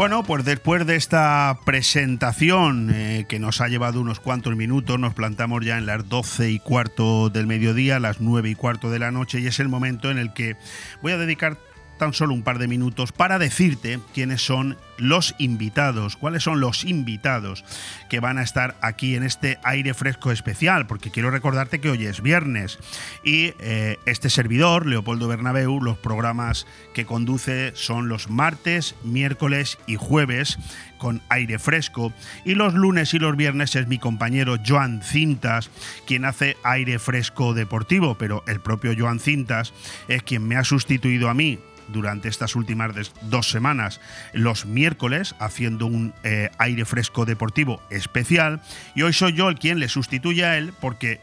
Bueno, 0.00 0.22
pues 0.22 0.46
después 0.46 0.86
de 0.86 0.96
esta 0.96 1.58
presentación 1.66 2.90
eh, 2.90 3.26
que 3.28 3.38
nos 3.38 3.60
ha 3.60 3.68
llevado 3.68 4.00
unos 4.00 4.18
cuantos 4.18 4.56
minutos, 4.56 4.98
nos 4.98 5.12
plantamos 5.12 5.62
ya 5.62 5.76
en 5.76 5.84
las 5.84 6.08
12 6.08 6.48
y 6.48 6.58
cuarto 6.58 7.28
del 7.28 7.46
mediodía, 7.46 8.00
las 8.00 8.18
9 8.18 8.48
y 8.48 8.54
cuarto 8.54 8.90
de 8.90 8.98
la 8.98 9.10
noche, 9.10 9.40
y 9.40 9.46
es 9.46 9.60
el 9.60 9.68
momento 9.68 10.10
en 10.10 10.16
el 10.16 10.32
que 10.32 10.56
voy 11.02 11.12
a 11.12 11.18
dedicar 11.18 11.58
tan 12.00 12.14
solo 12.14 12.32
un 12.32 12.42
par 12.42 12.58
de 12.58 12.66
minutos 12.66 13.12
para 13.12 13.38
decirte 13.38 14.00
quiénes 14.14 14.42
son 14.42 14.78
los 14.96 15.34
invitados, 15.38 16.16
cuáles 16.16 16.42
son 16.42 16.58
los 16.58 16.84
invitados 16.84 17.62
que 18.08 18.20
van 18.20 18.38
a 18.38 18.42
estar 18.42 18.76
aquí 18.80 19.16
en 19.16 19.22
este 19.22 19.58
aire 19.62 19.92
fresco 19.92 20.32
especial, 20.32 20.86
porque 20.86 21.10
quiero 21.10 21.30
recordarte 21.30 21.78
que 21.78 21.90
hoy 21.90 22.06
es 22.06 22.22
viernes 22.22 22.78
y 23.22 23.52
eh, 23.60 23.98
este 24.06 24.30
servidor, 24.30 24.86
Leopoldo 24.86 25.28
Bernabeu, 25.28 25.80
los 25.82 25.98
programas 25.98 26.66
que 26.94 27.04
conduce 27.04 27.72
son 27.74 28.08
los 28.08 28.30
martes, 28.30 28.94
miércoles 29.04 29.78
y 29.86 29.96
jueves 29.96 30.58
con 30.96 31.22
aire 31.28 31.58
fresco 31.58 32.12
y 32.46 32.54
los 32.54 32.74
lunes 32.74 33.12
y 33.12 33.18
los 33.18 33.36
viernes 33.36 33.76
es 33.76 33.88
mi 33.88 33.98
compañero 33.98 34.56
Joan 34.66 35.02
Cintas 35.02 35.70
quien 36.06 36.24
hace 36.24 36.56
aire 36.62 36.98
fresco 36.98 37.52
deportivo, 37.52 38.16
pero 38.16 38.42
el 38.46 38.60
propio 38.60 38.94
Joan 38.96 39.20
Cintas 39.20 39.74
es 40.08 40.22
quien 40.22 40.46
me 40.48 40.56
ha 40.56 40.64
sustituido 40.64 41.28
a 41.28 41.34
mí 41.34 41.58
durante 41.92 42.28
estas 42.28 42.56
últimas 42.56 43.12
dos 43.22 43.50
semanas. 43.50 44.00
Los 44.32 44.66
miércoles 44.66 45.34
haciendo 45.38 45.86
un 45.86 46.12
eh, 46.22 46.50
aire 46.58 46.84
fresco 46.84 47.24
deportivo 47.24 47.82
especial 47.90 48.60
y 48.94 49.02
hoy 49.02 49.12
soy 49.12 49.32
yo 49.32 49.48
el 49.48 49.58
quien 49.58 49.78
le 49.78 49.88
sustituye 49.88 50.44
a 50.44 50.56
él 50.56 50.72
porque 50.80 51.20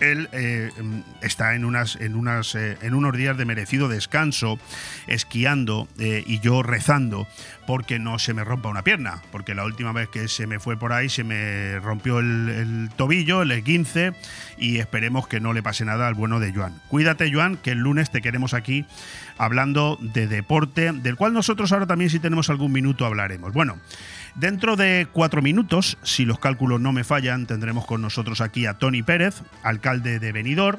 él 0.00 0.28
eh, 0.32 0.70
está 1.22 1.54
en, 1.54 1.64
unas, 1.64 1.96
en, 1.96 2.14
unas, 2.14 2.54
eh, 2.54 2.76
en 2.82 2.94
unos 2.94 3.16
días 3.16 3.36
de 3.36 3.44
merecido 3.44 3.88
descanso, 3.88 4.58
esquiando 5.06 5.88
eh, 5.98 6.22
y 6.26 6.40
yo 6.40 6.62
rezando 6.62 7.26
porque 7.66 7.98
no 7.98 8.18
se 8.18 8.32
me 8.32 8.44
rompa 8.44 8.68
una 8.68 8.82
pierna, 8.82 9.22
porque 9.32 9.54
la 9.54 9.64
última 9.64 9.92
vez 9.92 10.08
que 10.08 10.28
se 10.28 10.46
me 10.46 10.60
fue 10.60 10.76
por 10.76 10.92
ahí 10.92 11.08
se 11.08 11.24
me 11.24 11.80
rompió 11.80 12.20
el, 12.20 12.90
tobillo, 12.96 13.42
el 13.42 13.62
15 13.62 14.12
y 14.56 14.78
esperemos 14.78 15.26
que 15.26 15.40
no 15.40 15.52
le 15.52 15.62
pase 15.62 15.84
nada 15.84 16.06
al 16.06 16.14
bueno 16.14 16.38
de 16.38 16.52
Joan. 16.52 16.80
Cuídate 16.88 17.32
Joan, 17.32 17.56
que 17.56 17.72
el 17.72 17.78
lunes 17.78 18.10
te 18.10 18.22
queremos 18.22 18.54
aquí 18.54 18.86
hablando 19.36 19.98
de 20.00 20.28
deporte, 20.28 20.92
del 20.92 21.16
cual 21.16 21.32
nosotros 21.32 21.72
ahora 21.72 21.86
también 21.86 22.10
si 22.10 22.20
tenemos 22.20 22.50
algún 22.50 22.72
minuto 22.72 23.04
hablaremos. 23.04 23.52
Bueno, 23.52 23.78
Dentro 24.36 24.76
de 24.76 25.08
cuatro 25.10 25.40
minutos, 25.40 25.96
si 26.02 26.26
los 26.26 26.38
cálculos 26.38 26.78
no 26.78 26.92
me 26.92 27.04
fallan, 27.04 27.46
tendremos 27.46 27.86
con 27.86 28.02
nosotros 28.02 28.42
aquí 28.42 28.66
a 28.66 28.74
Tony 28.74 29.02
Pérez, 29.02 29.42
alcalde 29.62 30.18
de 30.18 30.30
Benidorm, 30.30 30.78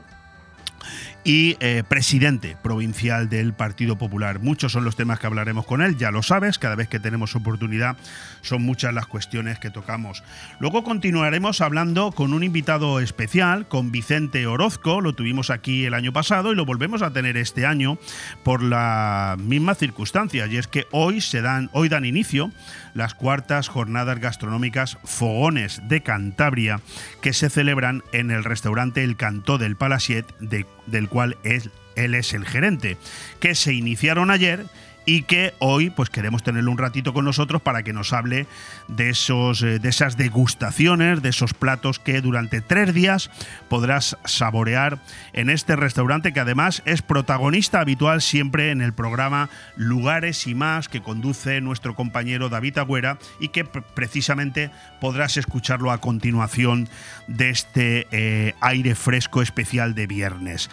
y 1.27 1.57
eh, 1.60 1.84
presidente 1.86 2.55
provincial 2.63 3.27
del 3.27 3.53
Partido 3.53 3.98
Popular. 3.98 4.39
Muchos 4.39 4.72
son 4.72 4.86
los 4.86 4.96
temas 4.96 5.19
que 5.19 5.27
hablaremos 5.27 5.65
con 5.65 5.81
él, 5.81 5.98
ya 5.98 6.10
lo 6.10 6.24
sabes, 6.24 6.57
cada 6.57 6.75
vez 6.75 6.88
que 6.88 7.01
tenemos 7.01 7.36
oportunidad 7.36 7.98
son 8.41 8.62
muchas 8.62 8.93
las 8.93 9.07
cuestiones 9.07 9.60
que 9.60 9.69
tocamos. 9.69 10.24
Luego 10.62 10.86
continuaremos 10.86 11.60
hablando 11.60 12.13
con 12.13 12.31
un 12.31 12.43
invitado 12.43 13.01
especial, 13.01 13.67
con 13.67 13.91
Vicente 13.91 14.48
Orozco, 14.48 15.01
lo 15.01 15.15
tuvimos 15.15 15.50
aquí 15.50 15.84
el 15.84 15.96
año 15.96 16.13
pasado 16.13 16.53
y 16.53 16.55
lo 16.55 16.65
volvemos 16.65 17.01
a 17.01 17.12
tener 17.12 17.36
este 17.36 17.65
año 17.65 17.98
por 18.46 18.63
la 18.63 19.36
misma 19.38 19.75
circunstancia, 19.75 20.48
y 20.48 20.55
es 20.55 20.67
que 20.67 20.88
hoy 20.91 21.19
se 21.19 21.41
dan, 21.41 21.69
hoy 21.74 21.89
dan 21.89 22.05
inicio 22.05 22.53
las 22.93 23.13
cuartas 23.13 23.67
jornadas 23.67 24.19
gastronómicas 24.19 24.98
Fogones 25.03 25.81
de 25.89 26.01
Cantabria 26.01 26.79
que 27.22 27.34
se 27.34 27.50
celebran 27.50 28.01
en 28.13 28.31
el 28.31 28.46
restaurante 28.46 29.03
El 29.03 29.17
Cantó 29.17 29.57
del 29.57 29.75
Palasiet, 29.75 30.25
del 30.39 31.10
cual 31.17 31.36
él 31.41 32.13
es 32.13 32.33
el 32.36 32.45
gerente, 32.45 32.95
que 33.39 33.55
se 33.55 33.74
iniciaron 33.74 34.29
ayer 34.29 34.67
y 35.07 35.21
que 35.21 35.53
hoy 35.59 35.89
pues 35.89 36.09
queremos 36.09 36.43
tenerlo 36.43 36.69
un 36.69 36.77
ratito 36.77 37.13
con 37.13 37.25
nosotros 37.25 37.62
para 37.62 37.81
que 37.81 37.93
nos 37.93 38.12
hable 38.12 38.45
de, 38.89 39.09
esos, 39.09 39.63
eh, 39.63 39.79
de 39.79 39.89
esas 39.89 40.17
degustaciones, 40.17 41.21
de 41.21 41.29
esos 41.29 41.53
platos 41.53 41.97
que 41.97 42.21
durante 42.21 42.59
tres 42.59 42.93
días 42.93 43.31
podrás 43.69 44.17
saborear 44.25 45.00
en 45.31 45.50
este 45.50 45.77
restaurante 45.77 46.33
que 46.33 46.41
además 46.41 46.83
es 46.86 47.01
protagonista 47.01 47.79
habitual 47.79 48.22
siempre 48.22 48.70
en 48.70 48.81
el 48.81 48.94
programa 48.94 49.50
Lugares 49.77 50.46
y 50.46 50.53
más 50.53 50.89
que 50.89 51.01
conduce 51.01 51.61
nuestro 51.61 51.96
compañero 51.96 52.50
David 52.50 52.77
Agüera 52.77 53.18
y 53.39 53.48
que 53.48 53.63
precisamente 53.63 54.72
podrás 55.00 55.37
escucharlo 55.37 55.92
a 55.92 56.01
continuación 56.01 56.89
de 57.27 57.50
este 57.50 58.07
eh, 58.11 58.55
aire 58.59 58.94
fresco 58.94 59.42
especial 59.42 59.96
de 59.96 60.05
viernes. 60.05 60.70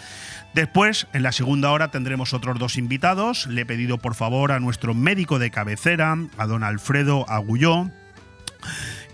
Después, 0.54 1.08
en 1.12 1.24
la 1.24 1.32
segunda 1.32 1.72
hora, 1.72 1.90
tendremos 1.90 2.32
otros 2.32 2.58
dos 2.60 2.78
invitados. 2.78 3.48
Le 3.48 3.62
he 3.62 3.66
pedido 3.66 3.98
por 3.98 4.14
favor 4.14 4.52
a 4.52 4.60
nuestro 4.60 4.94
médico 4.94 5.40
de 5.40 5.50
cabecera, 5.50 6.16
a 6.38 6.46
don 6.46 6.62
Alfredo 6.62 7.28
Agulló, 7.28 7.90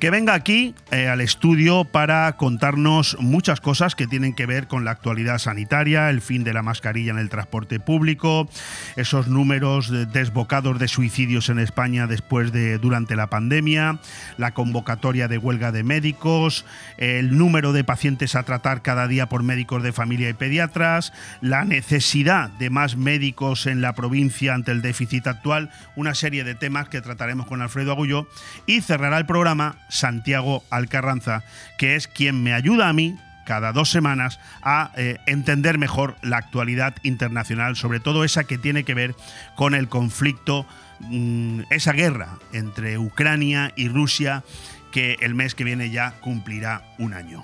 que 0.01 0.11
venga 0.11 0.33
aquí 0.33 0.75
eh, 0.93 1.09
al 1.09 1.21
estudio 1.21 1.85
para 1.85 2.33
contarnos 2.39 3.19
muchas 3.21 3.61
cosas 3.61 3.95
que 3.95 4.07
tienen 4.07 4.35
que 4.35 4.47
ver 4.47 4.67
con 4.67 4.87
la 4.87 4.93
actualidad 4.93 5.37
sanitaria, 5.37 6.09
el 6.09 6.23
fin 6.23 6.43
de 6.43 6.55
la 6.55 6.63
mascarilla 6.63 7.11
en 7.11 7.19
el 7.19 7.29
transporte 7.29 7.81
público, 7.81 8.49
esos 8.97 9.29
números 9.29 9.93
desbocados 10.13 10.79
de 10.79 10.89
suicidios 10.89 11.51
en 11.51 11.59
España 11.59 12.07
después 12.07 12.51
de 12.51 12.79
durante 12.79 13.15
la 13.15 13.29
pandemia, 13.29 13.99
la 14.39 14.55
convocatoria 14.55 15.29
de 15.29 15.37
huelga 15.37 15.71
de 15.71 15.83
médicos, 15.83 16.65
el 16.97 17.37
número 17.37 17.75
de 17.75 17.85
pacientes 17.85 18.37
a 18.37 18.43
tratar 18.45 18.81
cada 18.81 19.07
día 19.07 19.29
por 19.29 19.43
médicos 19.43 19.83
de 19.83 19.93
familia 19.93 20.31
y 20.31 20.33
pediatras, 20.35 21.13
la 21.43 21.67
necesidad 21.67 22.49
de 22.49 22.71
más 22.71 22.97
médicos 22.97 23.67
en 23.67 23.83
la 23.83 23.93
provincia 23.93 24.55
ante 24.55 24.73
el 24.73 24.81
déficit 24.81 25.27
actual, 25.27 25.71
una 25.95 26.15
serie 26.15 26.43
de 26.43 26.55
temas 26.55 26.89
que 26.89 27.03
trataremos 27.03 27.47
con 27.47 27.61
Alfredo 27.61 27.93
Agulló. 27.93 28.27
Y 28.65 28.81
cerrará 28.81 29.19
el 29.19 29.27
programa 29.27 29.77
Santiago 29.91 30.65
Alcarranza, 30.71 31.45
que 31.79 31.97
es 31.97 32.09
quien 32.09 32.43
me 32.43 32.55
ayuda 32.55 32.89
a 32.89 32.93
mí 32.93 33.17
cada 33.45 33.73
dos 33.73 33.91
semanas 33.91 34.39
a 34.63 34.93
eh, 34.97 35.19
entender 35.27 35.77
mejor 35.77 36.17
la 36.23 36.37
actualidad 36.37 36.95
internacional, 37.03 37.75
sobre 37.75 37.99
todo 37.99 38.23
esa 38.23 38.45
que 38.45 38.59
tiene 38.59 38.85
que 38.85 38.95
ver 38.95 39.17
con 39.57 39.75
el 39.75 39.89
conflicto, 39.89 40.67
mm, 41.01 41.63
esa 41.71 41.93
guerra 41.93 42.39
entre 42.53 42.97
Ucrania 42.99 43.73
y 43.75 43.89
Rusia, 43.89 44.45
que 44.93 45.17
el 45.21 45.35
mes 45.35 45.55
que 45.55 45.65
viene 45.65 45.91
ya 45.91 46.13
cumplirá 46.21 46.83
un 46.99 47.13
año. 47.13 47.43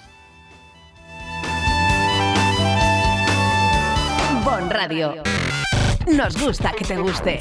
Bon 4.44 4.70
Radio. 4.70 5.22
Nos 6.06 6.40
gusta 6.40 6.70
que 6.70 6.84
te 6.84 6.96
guste. 6.96 7.40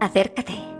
Acércate. 0.00 0.79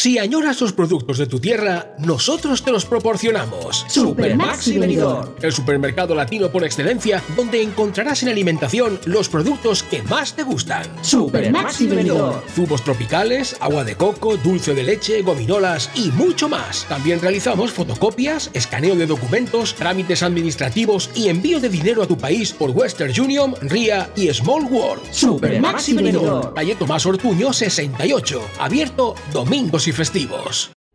Si 0.00 0.16
añoras 0.16 0.60
los 0.60 0.72
productos 0.72 1.18
de 1.18 1.26
tu 1.26 1.40
tierra, 1.40 1.96
nosotros 1.98 2.62
te 2.62 2.70
los 2.70 2.84
proporcionamos. 2.84 3.84
Supermaxi 3.88 4.78
Benidorm. 4.78 5.30
El 5.42 5.50
supermercado 5.50 6.14
latino 6.14 6.52
por 6.52 6.62
excelencia, 6.62 7.20
donde 7.34 7.60
encontrarás 7.60 8.22
en 8.22 8.28
alimentación 8.28 9.00
los 9.06 9.28
productos 9.28 9.82
que 9.82 10.04
más 10.04 10.36
te 10.36 10.44
gustan. 10.44 10.86
Supermaxi 11.02 11.88
Benidorm. 11.88 12.40
Zumos 12.54 12.84
tropicales, 12.84 13.56
agua 13.58 13.82
de 13.82 13.96
coco, 13.96 14.36
dulce 14.36 14.72
de 14.72 14.84
leche, 14.84 15.20
gominolas 15.22 15.90
y 15.96 16.12
mucho 16.12 16.48
más. 16.48 16.86
También 16.88 17.20
realizamos 17.20 17.72
fotocopias, 17.72 18.52
escaneo 18.54 18.94
de 18.94 19.06
documentos, 19.06 19.74
trámites 19.74 20.22
administrativos 20.22 21.10
y 21.16 21.26
envío 21.26 21.58
de 21.58 21.70
dinero 21.70 22.04
a 22.04 22.06
tu 22.06 22.16
país 22.16 22.52
por 22.52 22.70
Western 22.70 23.20
Union, 23.20 23.56
RIA 23.62 24.12
y 24.14 24.32
Small 24.32 24.62
World. 24.70 25.02
Supermaxi 25.10 25.94
Benidorm. 25.94 26.54
Calle 26.54 26.76
Tomás 26.76 27.04
Ortuño 27.04 27.52
68, 27.52 28.40
abierto 28.60 29.16
domingos 29.32 29.87
y 29.88 29.92
festivos. 29.92 30.70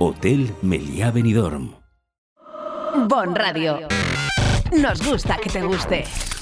Hotel 0.00 0.50
Meliá 0.62 1.12
Benidorm. 1.12 1.76
Bon 3.06 3.32
Radio. 3.36 3.86
Nos 4.72 5.00
gusta 5.06 5.36
que 5.36 5.48
te 5.48 5.62
guste. 5.62 6.37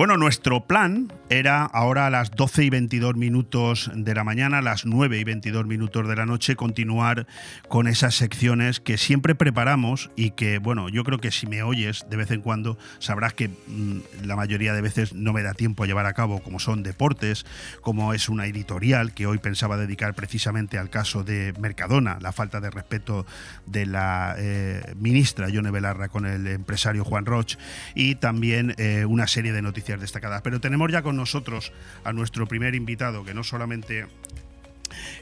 Bueno, 0.00 0.16
nuestro 0.16 0.64
plan 0.64 1.12
era 1.28 1.62
ahora 1.62 2.06
a 2.06 2.10
las 2.10 2.30
12 2.30 2.64
y 2.64 2.70
22 2.70 3.16
minutos 3.16 3.90
de 3.94 4.14
la 4.14 4.24
mañana, 4.24 4.62
las 4.62 4.86
9 4.86 5.18
y 5.18 5.24
22 5.24 5.66
minutos 5.66 6.08
de 6.08 6.16
la 6.16 6.24
noche, 6.24 6.56
continuar 6.56 7.26
con 7.68 7.86
esas 7.86 8.14
secciones 8.14 8.80
que 8.80 8.96
siempre 8.96 9.34
preparamos 9.34 10.10
y 10.16 10.30
que, 10.30 10.56
bueno, 10.56 10.88
yo 10.88 11.04
creo 11.04 11.18
que 11.18 11.30
si 11.30 11.46
me 11.46 11.62
oyes 11.62 12.06
de 12.08 12.16
vez 12.16 12.30
en 12.30 12.40
cuando 12.40 12.78
sabrás 12.98 13.34
que 13.34 13.48
mm, 13.48 14.24
la 14.24 14.36
mayoría 14.36 14.72
de 14.72 14.80
veces 14.80 15.12
no 15.12 15.34
me 15.34 15.42
da 15.42 15.52
tiempo 15.52 15.84
a 15.84 15.86
llevar 15.86 16.06
a 16.06 16.14
cabo, 16.14 16.42
como 16.42 16.60
son 16.60 16.82
deportes, 16.82 17.44
como 17.82 18.14
es 18.14 18.30
una 18.30 18.46
editorial 18.46 19.12
que 19.12 19.26
hoy 19.26 19.36
pensaba 19.36 19.76
dedicar 19.76 20.14
precisamente 20.14 20.78
al 20.78 20.88
caso 20.88 21.24
de 21.24 21.52
Mercadona, 21.60 22.16
la 22.22 22.32
falta 22.32 22.62
de 22.62 22.70
respeto 22.70 23.26
de 23.66 23.84
la 23.84 24.34
eh, 24.38 24.94
ministra 24.96 25.50
Yone 25.50 25.70
Belarra 25.70 26.08
con 26.08 26.24
el 26.24 26.46
empresario 26.46 27.04
Juan 27.04 27.26
Roch 27.26 27.56
y 27.94 28.14
también 28.14 28.74
eh, 28.78 29.04
una 29.04 29.26
serie 29.26 29.52
de 29.52 29.60
noticias 29.60 29.89
destacadas. 29.98 30.42
Pero 30.42 30.60
tenemos 30.60 30.92
ya 30.92 31.02
con 31.02 31.16
nosotros 31.16 31.72
a 32.04 32.12
nuestro 32.12 32.46
primer 32.46 32.74
invitado, 32.74 33.24
que 33.24 33.34
no 33.34 33.42
solamente 33.42 34.06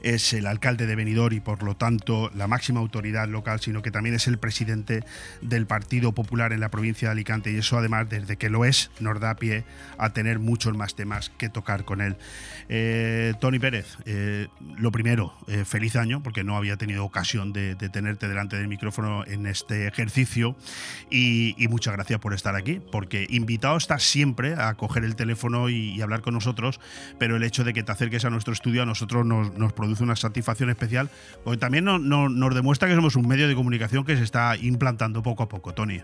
es 0.02 0.33
el 0.33 0.46
alcalde 0.46 0.87
de 0.87 0.96
Benidorm 0.96 1.35
y 1.35 1.40
por 1.40 1.62
lo 1.62 1.76
tanto 1.76 2.31
la 2.35 2.46
máxima 2.46 2.81
autoridad 2.81 3.28
local, 3.28 3.61
sino 3.61 3.83
que 3.83 3.90
también 3.90 4.14
es 4.14 4.26
el 4.26 4.38
presidente 4.38 5.04
del 5.42 5.66
Partido 5.66 6.12
Popular 6.12 6.52
en 6.52 6.61
la 6.61 6.70
provincia 6.70 7.09
de 7.09 7.12
Alicante 7.12 7.52
y 7.52 7.57
eso 7.57 7.78
además 7.78 8.09
desde 8.09 8.37
que 8.37 8.50
lo 8.50 8.64
es 8.64 8.90
nos 9.00 9.20
da 9.20 9.35
pie 9.35 9.64
a 9.98 10.11
tener 10.11 10.38
muchos 10.38 10.76
más 10.76 10.94
temas 10.94 11.31
que 11.31 11.48
tocar 11.48 11.85
con 11.85 12.00
él. 12.00 12.16
Eh, 12.68 13.35
Tony 13.40 13.59
Pérez, 13.59 13.96
eh, 14.04 14.48
lo 14.76 14.92
primero, 14.92 15.35
eh, 15.46 15.64
feliz 15.64 15.96
año 15.96 16.22
porque 16.22 16.44
no 16.44 16.57
había 16.57 16.76
tenido 16.76 17.04
ocasión 17.04 17.52
de, 17.52 17.76
tenerte 17.76 18.28
delante 18.28 18.57
del 18.57 18.68
micrófono 18.68 19.24
en 19.26 19.46
este 19.46 19.87
ejercicio 19.87 20.57
y, 21.11 21.54
y, 21.62 21.68
muchas 21.68 21.94
gracias 21.94 22.20
por 22.20 22.35
estar 22.35 22.54
aquí 22.54 22.81
porque 22.92 23.26
invitado 23.31 23.76
estás 23.76 24.02
siempre 24.02 24.54
a 24.54 24.74
coger 24.74 25.04
el 25.04 25.16
teléfono 25.16 25.68
y, 25.68 25.90
y, 25.90 26.02
hablar 26.02 26.20
con 26.20 26.35
nosotros, 26.35 26.81
pero 27.18 27.37
el 27.37 27.42
hecho 27.42 27.64
de 27.64 27.72
que 27.72 27.83
te 27.83 27.92
acerques 27.92 28.24
a 28.24 28.31
nuestro 28.31 28.52
estudio 28.52 28.83
a 28.83 28.87
nosotros 28.87 29.24
nos, 29.24 29.57
nos 29.59 29.73
produce 29.73 30.03
una 30.03 30.16
satisfacción 30.16 30.71
especial, 30.71 31.11
porque 31.44 31.59
también 31.59 31.85
no, 31.85 31.99
no, 31.99 32.29
nos 32.29 32.55
demuestra 32.55 32.88
que 32.88 32.94
somos 32.94 33.16
un 33.16 33.29
medio 33.29 33.49
de 33.49 33.55
comunicación 33.55 34.05
que 34.05 34.16
se 34.16 34.23
está 34.23 34.57
implantando 34.57 35.23
poco 35.23 35.42
a 35.42 35.49
poco, 35.49 35.75
Tony. 35.75 36.01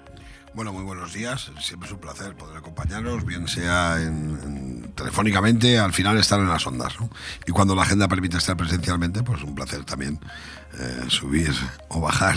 Bueno, 0.55 0.73
muy 0.73 0.85
buenos 0.85 1.13
días. 1.13 1.51
Siempre 1.59 1.89
es 1.89 1.93
un 1.93 1.99
placer 1.99 2.37
poder 2.37 2.57
acompañaros, 2.57 3.25
bien 3.25 3.49
sea 3.49 4.01
en, 4.01 4.39
en, 4.41 4.93
telefónicamente, 4.95 5.81
al 5.81 5.93
final 5.93 6.17
estar 6.17 6.39
en 6.39 6.49
las 6.49 6.65
ondas. 6.65 6.95
¿no? 7.01 7.11
Y 7.45 7.51
cuando 7.51 7.75
la 7.75 7.83
agenda 7.83 8.07
permite 8.07 8.37
estar 8.37 8.57
presencialmente, 8.57 9.25
pues 9.25 9.43
un 9.43 9.57
placer 9.57 9.85
también 9.85 10.21
eh, 10.77 11.05
subir 11.09 11.53
o 11.89 12.01
bajar 12.01 12.35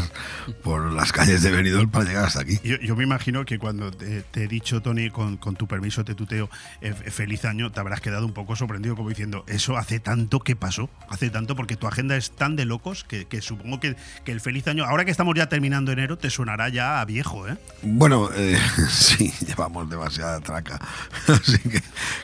por 0.64 0.92
las 0.94 1.12
calles 1.12 1.42
de 1.42 1.50
Benidorm 1.50 1.90
para 1.90 2.06
llegar 2.06 2.26
hasta 2.26 2.42
aquí. 2.42 2.60
Yo, 2.64 2.78
yo 2.78 2.96
me 2.96 3.04
imagino 3.04 3.46
que 3.46 3.58
cuando 3.58 3.90
te, 3.90 4.22
te 4.22 4.44
he 4.44 4.48
dicho, 4.48 4.80
Tony, 4.80 5.10
con, 5.10 5.38
con, 5.38 5.56
tu 5.56 5.68
permiso 5.68 6.06
te 6.06 6.14
tuteo, 6.14 6.48
eh, 6.82 6.94
feliz 6.94 7.46
año, 7.46 7.72
te 7.72 7.80
habrás 7.80 8.00
quedado 8.00 8.28
un 8.28 8.34
poco 8.34 8.56
sorprendido 8.56 8.96
como 8.96 9.10
diciendo, 9.10 9.44
eso 9.48 9.76
hace 9.76 10.00
tanto 10.00 10.42
que 10.42 10.56
pasó, 10.56 10.88
hace 11.10 11.32
tanto 11.32 11.56
porque 11.56 11.78
tu 11.78 11.88
agenda 11.88 12.16
es 12.16 12.30
tan 12.30 12.56
de 12.56 12.66
locos 12.66 13.04
que, 13.04 13.26
que 13.26 13.42
supongo 13.42 13.80
que, 13.80 13.96
que, 14.24 14.34
el 14.34 14.40
feliz 14.40 14.68
año, 14.68 14.86
ahora 14.86 15.04
que 15.04 15.12
estamos 15.12 15.34
ya 15.36 15.50
terminando 15.50 15.92
enero, 15.92 16.20
te 16.20 16.30
sonará 16.30 16.70
ya 16.70 17.02
a 17.02 17.06
viejo, 17.06 17.48
¿eh? 17.48 17.58
Bueno, 17.82 18.07
eh, 18.36 18.60
sí, 18.89 19.34
llevamos 19.46 19.89
demasiada 19.89 20.39
traca, 20.39 20.80
así 21.28 21.58
que, 21.60 21.82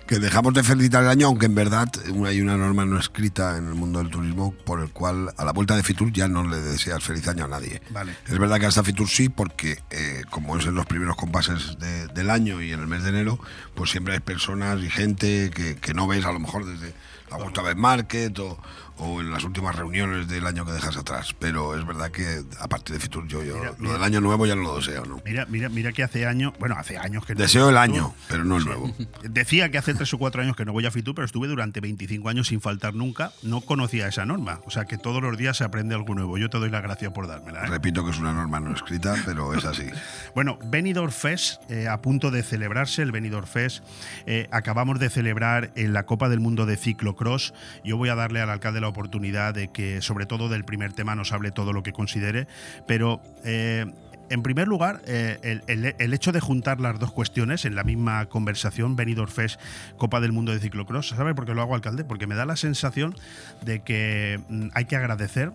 que 0.08 0.20
dejamos 0.20 0.54
de 0.54 0.64
felicitar 0.64 1.04
el 1.04 1.10
año, 1.10 1.28
aunque 1.28 1.46
en 1.46 1.56
verdad 1.56 1.90
hay 2.26 2.42
una 2.42 2.58
norma 2.58 2.86
no 2.86 2.98
escrita 2.98 3.58
en 3.58 3.68
el 3.68 3.76
mundo 3.76 4.00
del 4.00 4.10
turismo 4.10 4.54
por 4.66 4.82
el 4.82 4.92
cual 4.92 5.34
a 5.38 5.46
la 5.46 5.52
vuelta 5.52 5.76
de 5.76 5.84
Fitur 5.84 6.12
ya 6.12 6.28
no 6.28 6.48
le 6.48 6.58
deseas 6.58 7.04
feliz 7.04 7.28
año 7.28 7.46
a 7.46 7.48
nadie. 7.48 7.82
Vale. 7.92 8.16
Es 8.28 8.38
verdad 8.38 8.60
que 8.60 8.66
hasta 8.66 8.84
Fitur 8.84 9.10
sí, 9.10 9.30
porque 9.30 9.80
eh, 9.90 10.22
como 10.30 10.58
es 10.58 10.66
en 10.66 10.76
los 10.76 10.86
primeros 10.86 11.16
compases 11.16 11.78
de, 11.80 12.08
del 12.08 12.30
año 12.30 12.62
y 12.62 12.72
en 12.72 12.80
el 12.80 12.88
mes 12.88 13.04
de 13.04 13.10
enero, 13.10 13.40
pues 13.76 13.92
siempre 13.92 14.14
hay 14.14 14.20
personas 14.20 14.82
y 14.82 14.90
gente 14.90 15.52
que, 15.54 15.76
que, 15.76 15.94
no 15.94 16.08
ves 16.08 16.26
a 16.26 16.32
lo 16.32 16.40
mejor 16.40 16.66
desde 16.66 16.94
Augusta 17.32 17.64
Web 17.64 17.78
Market 17.78 18.38
o, 18.40 18.58
o 19.04 19.22
en 19.22 19.32
las 19.32 19.44
últimas 19.44 19.76
reuniones 19.76 20.28
del 20.28 20.46
año 20.48 20.66
que 20.66 20.72
dejas 20.72 20.96
atrás. 20.98 21.36
Pero 21.38 21.78
es 21.78 21.86
verdad 21.86 22.10
que 22.12 22.44
a 22.60 22.68
partir 22.68 22.96
de 22.96 23.02
Fitur 23.02 23.28
yo, 23.28 23.44
yo 23.44 23.56
Mira, 23.58 23.70
lo 23.72 23.76
mira. 23.80 23.94
del 23.94 24.04
año 24.04 24.22
nuevo 24.22 24.46
ya 24.46 24.56
no 24.56 24.64
lo 24.64 24.78
deseo, 24.78 25.06
¿no? 25.06 25.22
Mira, 25.26 25.46
mira, 25.50 25.70
mira 25.70 25.92
que 25.92 26.04
hace 26.04 26.26
años, 26.26 26.54
bueno, 26.60 26.76
hace 26.78 26.98
años 26.98 27.26
que 27.26 27.36
no 27.36 27.42
Deseo 27.42 27.70
el 27.70 27.78
año, 27.78 28.10
Fitur. 28.12 28.26
pero 28.30 28.44
no 28.46 28.58
el 28.58 28.66
nuevo. 28.66 28.96
Decía 29.24 29.70
que 29.70 29.78
hace 29.78 29.94
tres 29.94 30.14
o 30.14 30.18
cuatro 30.18 30.42
años 30.42 30.56
que 30.56 30.66
no 30.66 30.74
voy 30.74 30.86
a 30.86 30.92
Fitur, 30.92 31.16
pero 31.16 31.26
estuve 31.26 31.48
durante 31.48 31.80
25 31.82 32.30
años 32.30 32.48
sin 32.48 32.62
faltar 32.62 32.94
nunca. 32.94 33.32
No 33.44 33.62
conocía 33.62 34.08
esa 34.08 34.26
norma. 34.26 34.60
O 34.66 34.72
sea 34.72 34.86
que 34.86 34.98
todos 34.98 35.22
los 35.22 35.38
días 35.38 35.58
se 35.58 35.64
aprende 35.64 35.96
algo 35.96 36.16
nuevo. 36.16 36.38
Yo 36.38 36.50
te 36.50 36.58
doy 36.60 36.70
las 36.70 36.82
gracias 36.84 37.12
por 37.12 37.28
dármela. 37.28 37.64
¿eh? 37.64 37.68
Repito 37.68 38.04
que 38.06 38.12
es 38.12 38.20
una 38.20 38.34
norma 38.34 38.60
no 38.60 38.74
escrita, 38.74 39.16
pero 39.26 39.54
es 39.54 39.66
así. 39.66 39.84
Bueno, 40.36 40.58
Benidorm 40.66 41.12
Fest, 41.12 41.62
eh, 41.70 41.88
a 41.88 42.02
punto 42.02 42.32
de 42.32 42.42
celebrarse, 42.44 43.02
el 43.04 43.12
Benidorm 43.12 43.46
Fest. 43.46 43.84
eh, 44.26 44.48
acabamos 44.52 45.00
de 45.00 45.10
celebrar 45.10 45.72
en 45.76 45.94
la 45.94 46.06
Copa 46.06 46.28
del 46.30 46.40
Mundo 46.40 46.66
de 46.66 46.76
Ciclocross. 46.78 47.54
Yo 47.84 47.98
voy 47.98 48.10
a 48.10 48.16
darle 48.16 48.42
al 48.42 48.50
alcalde 48.50 48.82
la 48.82 48.88
oportunidad 48.94 49.54
de 49.54 49.68
que, 49.68 50.02
sobre 50.02 50.26
todo 50.26 50.48
del 50.50 50.64
primer 50.64 50.94
tema, 50.94 51.16
nos 51.16 51.32
hable 51.34 51.52
todo 51.52 51.74
lo 51.74 51.84
que 51.84 51.92
considere. 51.94 52.48
Pero. 52.88 53.22
eh, 53.44 53.86
en 54.30 54.42
primer 54.42 54.70
lugar, 54.70 55.02
eh, 55.06 55.62
el, 55.68 55.94
el- 56.00 56.14
hecho 56.14 56.32
de 56.32 56.40
juntar 56.40 56.80
las 56.80 56.98
dos 56.98 57.12
cuestiones 57.12 57.66
en 57.66 57.76
la 57.76 57.84
misma 57.84 58.26
conversación, 58.28 58.96
Benidorm 58.96 59.30
Fest, 59.30 59.60
Copa 59.98 60.22
del 60.22 60.32
Mundo 60.32 60.54
de 60.54 60.60
Ciclocross, 60.60 61.10
¿sabe 61.10 61.36
por 61.36 61.46
qué 61.46 61.54
lo 61.54 61.62
hago, 61.62 61.76
alcalde? 61.76 62.06
Porque 62.06 62.26
me 62.26 62.34
da 62.34 62.46
la 62.46 62.56
sensación 62.56 63.16
de 63.64 63.82
que 63.82 64.40
mm, 64.48 64.70
hay 64.74 64.86
que 64.86 64.96
agradecer 64.96 65.52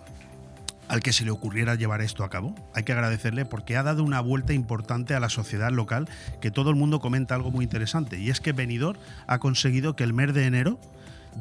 al 0.88 1.01
que 1.01 1.12
se 1.14 1.24
le 1.24 1.31
ocurriera 1.31 1.74
llevar 1.77 2.03
esto 2.03 2.24
a 2.24 2.31
cabo. 2.31 2.55
Hay 2.74 2.85
que 2.85 2.92
agradecerle 2.92 3.46
porque 3.46 3.77
ha 3.77 3.83
dado 3.83 4.05
una 4.05 4.20
vuelta 4.20 4.53
importante 4.53 5.14
a 5.14 5.18
la 5.20 5.31
sociedad 5.31 5.70
local, 5.72 6.07
que 6.40 6.51
todo 6.51 6.68
el 6.70 6.77
mundo 6.77 7.01
comenta 7.01 7.35
algo 7.35 7.51
muy 7.51 7.64
interesante, 7.64 8.18
y 8.18 8.29
es 8.31 8.40
que 8.40 8.53
Benidorm 8.53 8.98
ha 9.27 9.38
conseguido 9.38 9.96
que 9.96 10.05
el 10.05 10.12
mes 10.12 10.35
de 10.35 10.44
enero 10.44 10.79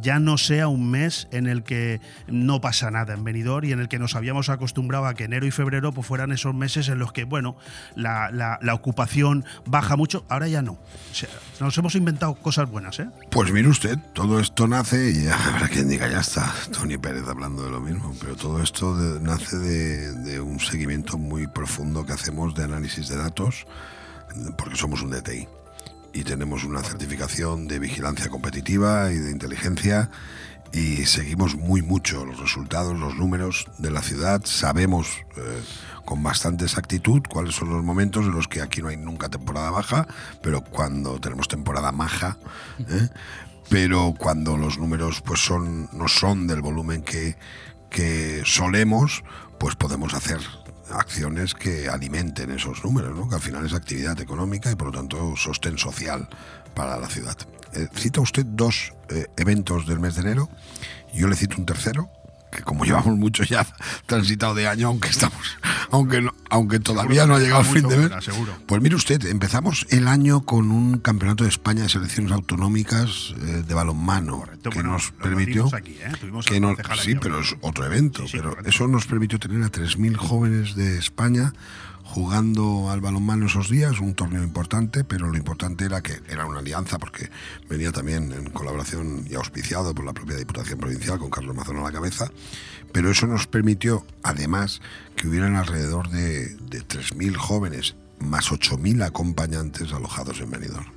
ya 0.01 0.19
no 0.19 0.37
sea 0.37 0.67
un 0.67 0.89
mes 0.91 1.27
en 1.31 1.47
el 1.47 1.63
que 1.63 2.01
no 2.27 2.61
pasa 2.61 2.91
nada 2.91 3.13
en 3.13 3.23
Benidorm 3.23 3.65
y 3.65 3.71
en 3.71 3.79
el 3.79 3.87
que 3.87 3.99
nos 3.99 4.15
habíamos 4.15 4.49
acostumbrado 4.49 5.05
a 5.05 5.13
que 5.13 5.23
enero 5.25 5.45
y 5.45 5.51
febrero 5.51 5.91
pues 5.91 6.05
fueran 6.07 6.31
esos 6.31 6.53
meses 6.53 6.87
en 6.89 6.99
los 6.99 7.11
que, 7.13 7.23
bueno, 7.23 7.57
la, 7.95 8.29
la- 8.31 8.73
ocupación 8.73 9.43
baja 9.65 9.95
mucho. 9.95 10.23
Ahora 10.29 10.47
ya 10.47 10.61
no. 10.61 10.77
Nos 11.59 11.77
hemos 11.77 11.95
inventado 11.95 12.35
cosas 12.35 12.69
buenas, 12.69 12.99
¿eh? 12.99 13.07
Pues 13.31 13.51
mire 13.51 13.67
usted, 13.67 13.97
todo 14.13 14.39
esto 14.39 14.67
nace, 14.67 15.09
y 15.11 15.23
ya 15.23 15.35
habrá 15.55 15.67
quien 15.67 15.89
diga, 15.89 16.07
ya 16.07 16.19
está, 16.19 16.53
Tony 16.71 16.97
Pérez 16.97 17.23
hablando 17.27 17.63
de 17.63 17.71
lo 17.71 17.81
mismo, 17.81 18.13
pero 18.21 18.35
todo 18.35 18.61
esto 18.61 18.93
nace 19.21 19.57
de 19.57 20.39
un 20.39 20.59
seguimiento 20.59 21.17
muy 21.17 21.47
profundo 21.47 22.05
que 22.05 22.13
hacemos 22.13 22.53
de 22.53 22.63
análisis 22.65 23.07
de 23.07 23.17
datos, 23.17 23.65
porque 24.57 24.75
somos 24.75 25.01
un 25.01 25.09
DTI 25.11 25.47
y 26.17 26.23
tenemos 26.23 26.63
una 26.63 26.81
certificación 26.81 27.67
de 27.67 27.77
vigilancia 27.77 28.27
competitiva 28.29 29.11
y 29.11 29.17
de 29.19 29.29
inteligencia 29.29 30.09
y 30.73 31.05
seguimos 31.05 31.55
muy 31.55 31.83
mucho 31.83 32.25
los 32.25 32.39
resultados, 32.39 32.97
los 32.97 33.15
números 33.15 33.67
de 33.77 33.91
la 33.91 34.01
ciudad, 34.01 34.41
sabemos 34.43 35.07
eh, 35.37 35.61
con 36.05 36.23
bastante 36.23 36.65
exactitud 36.65 37.21
cuáles 37.29 37.53
son 37.53 37.69
los 37.69 37.83
momentos 37.83 38.25
en 38.25 38.31
los 38.31 38.47
que 38.47 38.63
aquí 38.63 38.81
no 38.81 38.87
hay 38.87 38.97
nunca 38.97 39.29
temporada 39.29 39.69
baja, 39.69 40.07
pero 40.41 40.61
cuando 40.61 41.19
tenemos 41.19 41.47
temporada 41.47 41.91
maja, 41.91 42.39
¿eh? 42.79 43.09
pero 43.69 44.15
cuando 44.17 44.57
los 44.57 44.79
números 44.79 45.21
pues 45.21 45.39
son 45.39 45.87
no 45.93 46.07
son 46.07 46.47
del 46.47 46.61
volumen 46.63 47.03
que, 47.03 47.37
que 47.91 48.41
solemos, 48.43 49.23
pues 49.59 49.75
podemos 49.75 50.15
hacer 50.15 50.39
acciones 50.91 51.53
que 51.53 51.89
alimenten 51.89 52.51
esos 52.51 52.83
números, 52.83 53.15
¿no? 53.15 53.27
que 53.29 53.35
al 53.35 53.41
final 53.41 53.65
es 53.65 53.73
actividad 53.73 54.19
económica 54.19 54.71
y 54.71 54.75
por 54.75 54.87
lo 54.87 54.93
tanto 54.93 55.35
sostén 55.35 55.77
social 55.77 56.27
para 56.73 56.97
la 56.97 57.07
ciudad. 57.07 57.37
Eh, 57.73 57.87
cita 57.93 58.21
usted 58.21 58.45
dos 58.45 58.93
eh, 59.09 59.27
eventos 59.37 59.85
del 59.87 59.99
mes 59.99 60.15
de 60.15 60.21
enero, 60.21 60.49
yo 61.13 61.27
le 61.27 61.35
cito 61.35 61.57
un 61.57 61.65
tercero, 61.65 62.09
que 62.51 62.61
como 62.63 62.85
llevamos 62.85 63.17
mucho 63.17 63.43
ya 63.43 63.65
transitado 64.05 64.55
de 64.55 64.67
año, 64.67 64.87
aunque 64.87 65.09
estamos, 65.09 65.57
aunque 65.91 66.21
no- 66.21 66.33
aunque 66.49 66.79
todavía 66.79 67.25
no 67.25 67.35
ha 67.35 67.39
llegado 67.39 67.61
el 67.61 67.67
fin 67.67 67.87
de 67.87 67.97
mes. 67.97 68.11
Pues 68.65 68.81
mire 68.81 68.95
usted, 68.95 69.25
empezamos 69.25 69.85
el 69.89 70.07
año 70.07 70.41
con 70.45 70.71
un 70.71 70.99
campeonato 70.99 71.43
de 71.43 71.49
España 71.49 71.83
de 71.83 71.89
selecciones 71.89 72.31
autonómicas 72.31 73.33
eh, 73.41 73.63
de 73.67 73.73
balonmano 73.73 74.43
que 74.63 74.69
bueno, 74.69 74.91
nos 74.93 75.11
permitió 75.11 75.69
aquí, 75.73 75.91
¿eh? 76.01 76.11
Que 76.19 76.55
al 76.55 76.61
no- 76.61 76.67
concejal 76.69 76.99
sí, 76.99 77.15
pero 77.21 77.39
es 77.39 77.55
otro 77.61 77.85
evento, 77.85 78.23
Sí, 78.23 78.27
sí, 78.29 78.37
pero 78.37 78.49
correcto. 78.51 78.69
eso 78.69 78.87
nos 78.87 79.05
permitió 79.07 79.39
tener 79.39 79.61
a 79.63 79.69
3.000 79.71 80.15
jóvenes 80.17 80.75
de 80.75 80.97
España 80.97 81.53
jugando 82.03 82.89
al 82.89 83.01
balonmano 83.01 83.47
esos 83.47 83.69
días, 83.69 83.99
un 83.99 84.13
torneo 84.15 84.41
importante, 84.41 85.03
pero 85.03 85.27
lo 85.27 85.37
importante 85.37 85.83
era 85.85 86.01
que 86.01 86.13
era 86.29 86.45
una 86.45 86.59
alianza 86.59 86.97
porque 86.97 87.29
venía 87.69 87.91
también 87.91 88.31
en 88.31 88.49
colaboración 88.51 89.25
y 89.29 89.35
auspiciado 89.35 89.93
por 89.93 90.05
la 90.05 90.13
propia 90.13 90.37
Diputación 90.37 90.79
Provincial 90.79 91.19
con 91.19 91.29
Carlos 91.29 91.53
Mazón 91.55 91.77
a 91.77 91.81
la 91.83 91.91
cabeza, 91.91 92.31
pero 92.91 93.11
eso 93.11 93.27
nos 93.27 93.47
permitió 93.47 94.05
además 94.23 94.81
que 95.15 95.27
hubieran 95.27 95.55
alrededor 95.55 96.09
de, 96.09 96.49
de 96.55 96.81
3.000 96.81 97.35
jóvenes 97.35 97.95
más 98.19 98.51
8.000 98.51 99.05
acompañantes 99.05 99.93
alojados 99.93 100.39
en 100.39 100.51
Benidorm. 100.51 100.96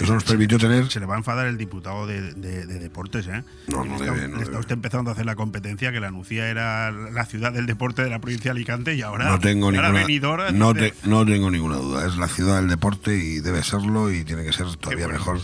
Eso 0.00 0.14
nos 0.14 0.24
permitió 0.24 0.58
tener 0.58 0.88
Se 0.90 1.00
le 1.00 1.06
va 1.06 1.14
a 1.14 1.18
enfadar 1.18 1.46
el 1.46 1.56
diputado 1.58 2.06
de, 2.06 2.32
de- 2.34 2.66
de 2.66 2.78
deportes, 2.78 3.26
¿eh? 3.26 3.42
No, 3.66 3.84
no 3.84 3.94
está, 3.96 4.04
debe, 4.12 4.28
no 4.28 4.36
está 4.38 4.44
debe. 4.50 4.58
usted 4.60 4.72
empezando 4.74 5.10
a 5.10 5.14
hacer 5.14 5.26
la 5.26 5.34
competencia 5.36 5.90
que 5.92 6.00
la 6.00 6.08
Anuncia 6.08 6.48
era 6.48 6.90
la 6.90 7.24
ciudad 7.26 7.52
del 7.52 7.66
deporte 7.66 8.02
de 8.02 8.10
la 8.10 8.20
provincia 8.20 8.52
de 8.52 8.58
Alicante 8.58 8.94
y 8.94 9.02
ahora, 9.02 9.26
No 9.30 9.38
tengo 9.40 9.66
ahora 9.66 9.82
ninguna 9.88 10.00
Benidorm 10.06 10.58
no, 10.58 10.74
te- 10.74 10.94
no 11.04 11.24
tengo 11.26 11.50
ninguna 11.50 11.76
duda. 11.76 12.06
Es 12.06 12.16
la 12.16 12.28
ciudad 12.28 12.56
del 12.60 12.68
deporte 12.68 13.16
y 13.16 13.40
debe 13.40 13.62
serlo 13.62 14.12
y 14.12 14.24
tiene 14.24 14.44
que 14.44 14.52
ser 14.52 14.74
todavía 14.76 15.08
mejor 15.08 15.40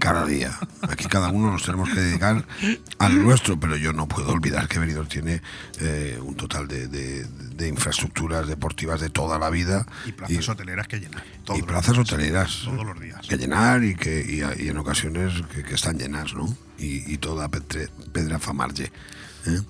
cada 0.00 0.26
día. 0.26 0.52
Aquí 0.82 1.06
cada 1.06 1.30
uno 1.30 1.50
nos 1.50 1.62
tenemos 1.64 1.88
que 1.88 2.00
dedicar 2.00 2.44
al 2.98 3.22
nuestro, 3.22 3.58
pero 3.58 3.76
yo 3.76 3.92
no 3.92 4.06
puedo 4.08 4.30
olvidar 4.30 4.68
que 4.68 4.78
Benidorm 4.78 5.08
tiene 5.08 5.40
eh, 5.80 6.18
un 6.22 6.34
total 6.36 6.68
de, 6.68 6.88
de- 6.88 7.26
de 7.56 7.68
infraestructuras 7.68 8.46
deportivas 8.46 9.00
de 9.00 9.10
toda 9.10 9.38
la 9.38 9.50
vida 9.50 9.86
y 10.06 10.12
plazas 10.12 10.48
hoteleras 10.48 10.86
que 10.88 10.98
llenar. 11.00 11.24
y 11.54 11.62
plazas 11.62 11.94
días, 11.94 11.98
hoteleras 12.12 12.62
Todos 12.64 12.84
los 12.84 13.00
días. 13.00 13.26
que 13.26 13.36
llenar 13.36 13.82
y 13.84 13.94
que 13.94 14.20
y, 14.20 14.64
y 14.64 14.68
en 14.68 14.76
ocasiones 14.78 15.32
que, 15.54 15.62
que 15.62 15.74
están 15.74 15.98
llenas, 15.98 16.34
¿no? 16.34 16.46
Y, 16.78 17.12
y 17.12 17.18
toda 17.18 17.48
pedra 17.48 18.38
famarge. 18.38 18.92
¿eh? 19.46 19.60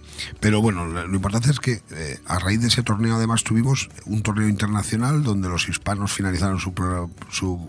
Pero 0.40 0.60
bueno, 0.62 0.86
lo 0.86 1.06
lo 1.06 1.14
importante 1.14 1.50
es 1.50 1.60
que 1.60 1.80
eh, 1.90 2.18
a 2.26 2.38
raíz 2.38 2.60
de 2.60 2.68
ese 2.68 2.82
torneo 2.82 3.14
además 3.16 3.44
tuvimos 3.44 3.88
un 4.06 4.22
torneo 4.22 4.48
internacional 4.48 5.22
donde 5.22 5.48
los 5.48 5.68
hispanos 5.68 6.12
finalizaron 6.12 6.58
su, 6.58 6.72
pro- 6.74 7.10
su 7.30 7.68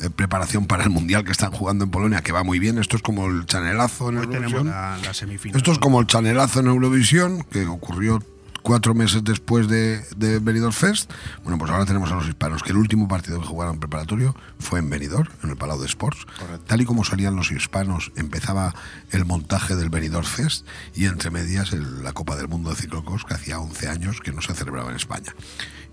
eh, 0.00 0.10
preparación 0.10 0.66
para 0.66 0.82
el 0.84 0.90
mundial 0.90 1.24
que 1.24 1.30
están 1.32 1.52
jugando 1.52 1.84
en 1.84 1.90
Polonia, 1.90 2.22
que 2.22 2.32
va 2.32 2.42
muy 2.42 2.58
bien. 2.58 2.78
Esto 2.78 2.96
es 2.96 3.02
como 3.02 3.26
el 3.28 3.46
chanelazo 3.46 4.08
en 4.08 4.18
Hoy 4.18 4.24
Eurovisión. 4.24 4.66
la, 4.68 4.98
la 4.98 5.14
semifinal. 5.14 5.56
Esto 5.58 5.72
es 5.72 5.78
como 5.78 6.00
el 6.00 6.06
chanelazo 6.06 6.60
en 6.60 6.66
Eurovisión, 6.66 7.44
que 7.44 7.66
ocurrió 7.66 8.24
cuatro 8.62 8.94
meses 8.94 9.22
después 9.24 9.68
de, 9.68 10.04
de 10.16 10.38
Benidorm 10.38 10.72
Fest. 10.72 11.10
Bueno, 11.42 11.58
pues 11.58 11.70
ahora 11.70 11.84
tenemos 11.84 12.10
a 12.12 12.14
los 12.16 12.26
hispanos, 12.28 12.62
que 12.62 12.70
el 12.70 12.76
último 12.76 13.08
partido 13.08 13.40
que 13.40 13.46
jugaron 13.46 13.78
preparatorio 13.78 14.34
fue 14.58 14.78
en 14.78 14.88
Benidorm, 14.90 15.28
en 15.42 15.50
el 15.50 15.56
Palau 15.56 15.78
de 15.80 15.86
Sports. 15.86 16.26
Tal 16.66 16.80
y 16.80 16.84
como 16.84 17.04
salían 17.04 17.36
los 17.36 17.50
hispanos, 17.50 18.12
empezaba 18.16 18.74
el 19.10 19.24
montaje 19.24 19.76
del 19.76 19.90
Benidorm 19.90 20.26
Fest 20.26 20.66
y 20.94 21.06
entre 21.06 21.30
medias 21.30 21.72
el- 21.72 22.02
la 22.02 22.12
Copa 22.12 22.36
del 22.36 22.48
Mundo 22.48 22.70
de 22.70 22.76
Ciclocross, 22.76 23.24
que 23.24 23.34
hacía 23.34 23.58
11 23.58 23.88
años 23.88 24.20
que 24.20 24.32
no 24.32 24.40
se 24.42 24.54
celebraba 24.54 24.90
en 24.90 24.96
España. 24.96 25.34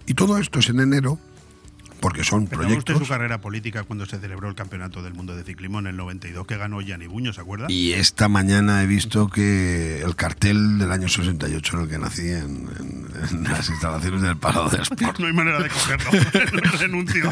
Y 0.05 0.15
todo 0.15 0.37
esto 0.39 0.57
es 0.59 0.69
en 0.69 0.79
enero, 0.79 1.19
porque 1.99 2.23
son 2.23 2.43
usted 2.43 2.57
proyectos... 2.57 2.97
su 2.97 3.07
carrera 3.07 3.41
política 3.41 3.83
cuando 3.83 4.05
se 4.05 4.19
celebró 4.19 4.49
el 4.49 4.55
Campeonato 4.55 5.01
del 5.03 5.13
Mundo 5.13 5.35
de 5.35 5.43
Ciclismo 5.43 5.79
en 5.79 5.87
el 5.87 5.97
92 5.97 6.45
que 6.47 6.57
ganó 6.57 6.81
Gianni 6.81 7.07
Buño, 7.07 7.33
¿se 7.33 7.41
acuerda? 7.41 7.67
Y 7.69 7.93
esta 7.93 8.27
mañana 8.27 8.81
he 8.83 8.87
visto 8.87 9.29
que 9.29 10.01
el 10.01 10.15
cartel 10.15 10.77
del 10.79 10.91
año 10.91 11.07
68 11.09 11.77
en 11.77 11.83
el 11.83 11.89
que 11.89 11.97
nací 11.97 12.29
en, 12.29 12.69
en- 12.79 13.09
en 13.31 13.43
las 13.43 13.69
instalaciones 13.69 14.21
del 14.21 14.37
Palau 14.37 14.69
de 14.69 14.81
Sport. 14.81 15.19
no 15.19 15.27
hay 15.27 15.33
manera 15.33 15.61
de 15.61 15.69
cogerlo. 15.69 16.11
Renuncio. 16.79 17.31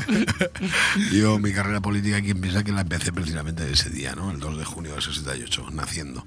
Yo 1.11 1.39
mi 1.39 1.51
carrera 1.53 1.81
política, 1.81 2.21
quien 2.21 2.39
piensa 2.41 2.63
que 2.63 2.71
la 2.71 2.81
empecé 2.81 3.11
precisamente 3.13 3.69
ese 3.71 3.89
día, 3.89 4.15
¿no? 4.15 4.31
El 4.31 4.39
2 4.39 4.57
de 4.57 4.65
junio 4.65 4.93
del 4.93 5.01
68, 5.01 5.67
naciendo. 5.71 6.25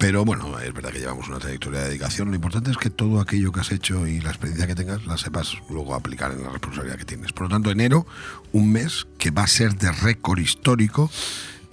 Pero 0.00 0.24
bueno, 0.24 0.58
es 0.58 0.72
verdad 0.72 0.92
que 0.92 0.98
llevamos 0.98 1.28
una 1.28 1.38
trayectoria 1.38 1.80
de 1.80 1.88
dedicación. 1.88 2.30
Lo 2.30 2.34
importante 2.34 2.70
es 2.70 2.78
que 2.78 2.88
todo 2.88 3.20
aquello 3.20 3.52
que 3.52 3.60
has 3.60 3.70
hecho 3.70 4.06
y 4.06 4.18
la 4.22 4.30
experiencia 4.30 4.66
que 4.66 4.74
tengas 4.74 5.04
la 5.04 5.18
sepas 5.18 5.58
luego 5.68 5.94
aplicar 5.94 6.32
en 6.32 6.42
la 6.42 6.48
responsabilidad 6.48 6.96
que 6.96 7.04
tienes. 7.04 7.34
Por 7.34 7.42
lo 7.42 7.48
tanto, 7.50 7.70
enero, 7.70 8.06
un 8.52 8.72
mes 8.72 9.06
que 9.18 9.30
va 9.30 9.42
a 9.42 9.46
ser 9.46 9.76
de 9.76 9.92
récord 9.92 10.38
histórico 10.38 11.10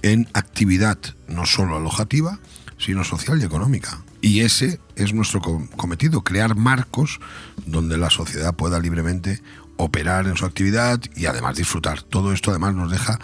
en 0.01 0.27
actividad 0.33 0.97
no 1.29 1.45
solo 1.45 1.77
alojativa, 1.77 2.39
sino 2.77 3.05
social 3.05 3.41
y 3.41 3.45
económica. 3.45 4.01
Y 4.19 4.41
ese 4.41 4.81
es 4.97 5.13
nuestro 5.13 5.39
com- 5.39 5.67
cometido, 5.67 6.21
crear 6.25 6.53
marcos 6.57 7.21
donde 7.65 7.97
la 7.97 8.09
sociedad 8.09 8.53
pueda 8.53 8.81
libremente 8.81 9.41
operar 9.77 10.27
en 10.27 10.35
su 10.35 10.45
actividad 10.45 10.99
y 11.15 11.27
además 11.27 11.55
disfrutar. 11.55 12.01
Todo 12.01 12.33
esto 12.33 12.49
además 12.51 12.75
nos 12.75 12.91
deja 12.91 13.19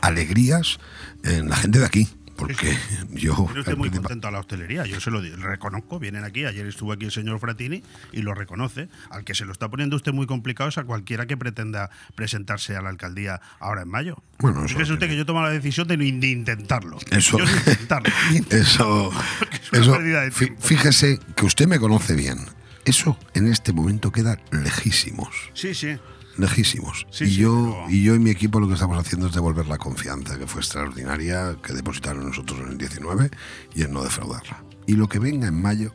alegrías 0.00 0.80
en 1.22 1.48
la 1.48 1.56
gente 1.56 1.78
de 1.78 1.86
aquí, 1.86 2.08
porque 2.38 2.78
yo... 3.10 3.34
Viene 3.46 3.60
usted 3.60 3.76
muy 3.76 3.90
contento 3.90 4.28
a 4.28 4.30
la 4.30 4.38
hostelería, 4.38 4.86
yo 4.86 5.00
se 5.00 5.10
lo 5.10 5.20
reconozco, 5.20 5.98
vienen 5.98 6.24
aquí, 6.24 6.44
ayer 6.46 6.66
estuvo 6.66 6.92
aquí 6.92 7.04
el 7.06 7.10
señor 7.12 7.38
Fratini 7.40 7.82
y 8.12 8.22
lo 8.22 8.32
reconoce. 8.32 8.88
Al 9.10 9.24
que 9.24 9.34
se 9.34 9.44
lo 9.44 9.52
está 9.52 9.68
poniendo 9.68 9.96
usted 9.96 10.12
muy 10.12 10.26
complicado 10.26 10.70
es 10.70 10.78
a 10.78 10.84
cualquiera 10.84 11.26
que 11.26 11.36
pretenda 11.36 11.90
presentarse 12.14 12.76
a 12.76 12.80
la 12.80 12.88
alcaldía 12.88 13.40
ahora 13.60 13.82
en 13.82 13.88
mayo. 13.88 14.22
Bueno, 14.38 14.60
eso 14.64 14.74
Fíjese 14.74 14.92
usted 14.94 15.08
que 15.08 15.16
yo 15.16 15.26
tomo 15.26 15.42
la 15.42 15.50
decisión 15.50 15.86
de, 15.88 15.96
no- 15.96 16.04
de 16.20 16.28
intentarlo. 16.28 16.98
Eso, 17.10 17.38
Yo 17.38 17.46
sin 17.46 17.56
intentarlo. 17.58 18.08
eso, 18.50 19.10
una 19.72 19.78
eso 19.80 19.98
de 19.98 20.32
fí- 20.32 20.56
fíjese 20.58 21.18
que 21.36 21.44
usted 21.44 21.66
me 21.66 21.78
conoce 21.78 22.14
bien. 22.14 22.38
Eso 22.84 23.18
en 23.34 23.48
este 23.48 23.72
momento 23.74 24.10
queda 24.12 24.38
lejísimos. 24.50 25.28
Sí, 25.52 25.74
sí. 25.74 25.98
Lejísimos. 26.38 27.06
Sí, 27.10 27.24
y, 27.24 27.28
sí, 27.28 27.34
yo, 27.36 27.76
pero- 27.86 27.90
y 27.94 28.02
yo 28.02 28.14
y 28.14 28.18
mi 28.18 28.30
equipo 28.30 28.60
lo 28.60 28.68
que 28.68 28.74
estamos 28.74 28.96
haciendo 28.98 29.26
es 29.26 29.34
devolver 29.34 29.66
la 29.66 29.76
confianza, 29.78 30.38
que 30.38 30.46
fue 30.46 30.60
extraordinaria, 30.60 31.56
que 31.62 31.72
depositaron 31.72 32.26
nosotros 32.26 32.60
en 32.60 32.68
el 32.68 32.78
19 32.78 33.30
y 33.74 33.82
en 33.82 33.92
no 33.92 34.02
defraudarla. 34.02 34.62
Y 34.86 34.92
lo 34.94 35.08
que 35.08 35.18
venga 35.18 35.48
en 35.48 35.60
mayo, 35.60 35.92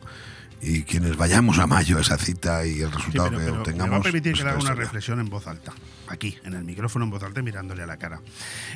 y 0.61 0.83
quienes 0.83 1.17
vayamos 1.17 1.59
a 1.59 1.67
mayo 1.67 1.97
a 1.97 2.01
esa 2.01 2.17
cita 2.17 2.65
y 2.65 2.81
el 2.81 2.89
Sí, 2.89 2.95
resultado 2.97 3.29
pero- 3.29 3.39
que 3.39 3.45
pero 3.45 3.57
obtengamos. 3.59 3.87
me 3.89 3.95
va 3.95 3.99
a 3.99 4.03
permitir 4.03 4.31
pues 4.33 4.43
que 4.43 4.49
haga 4.49 4.59
una 4.59 4.75
reflexión 4.75 5.19
en 5.19 5.29
voz 5.29 5.47
alta, 5.47 5.73
aquí, 6.07 6.37
en 6.43 6.53
el 6.53 6.63
micrófono 6.63 7.05
en 7.05 7.11
voz 7.11 7.23
alta, 7.23 7.41
mirándole 7.41 7.83
a 7.83 7.87
la 7.87 7.97
cara. 7.97 8.21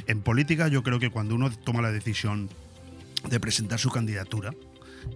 En 0.08 0.22
política, 0.22 0.68
yo 0.70 0.84
creo 0.84 1.00
que 1.00 1.10
cuando 1.12 1.36
uno 1.36 1.52
toma 1.52 1.82
la 1.82 1.92
decisión 1.92 2.50
de 3.30 3.40
presentar 3.40 3.80
su 3.80 3.90
candidatura, 3.90 4.54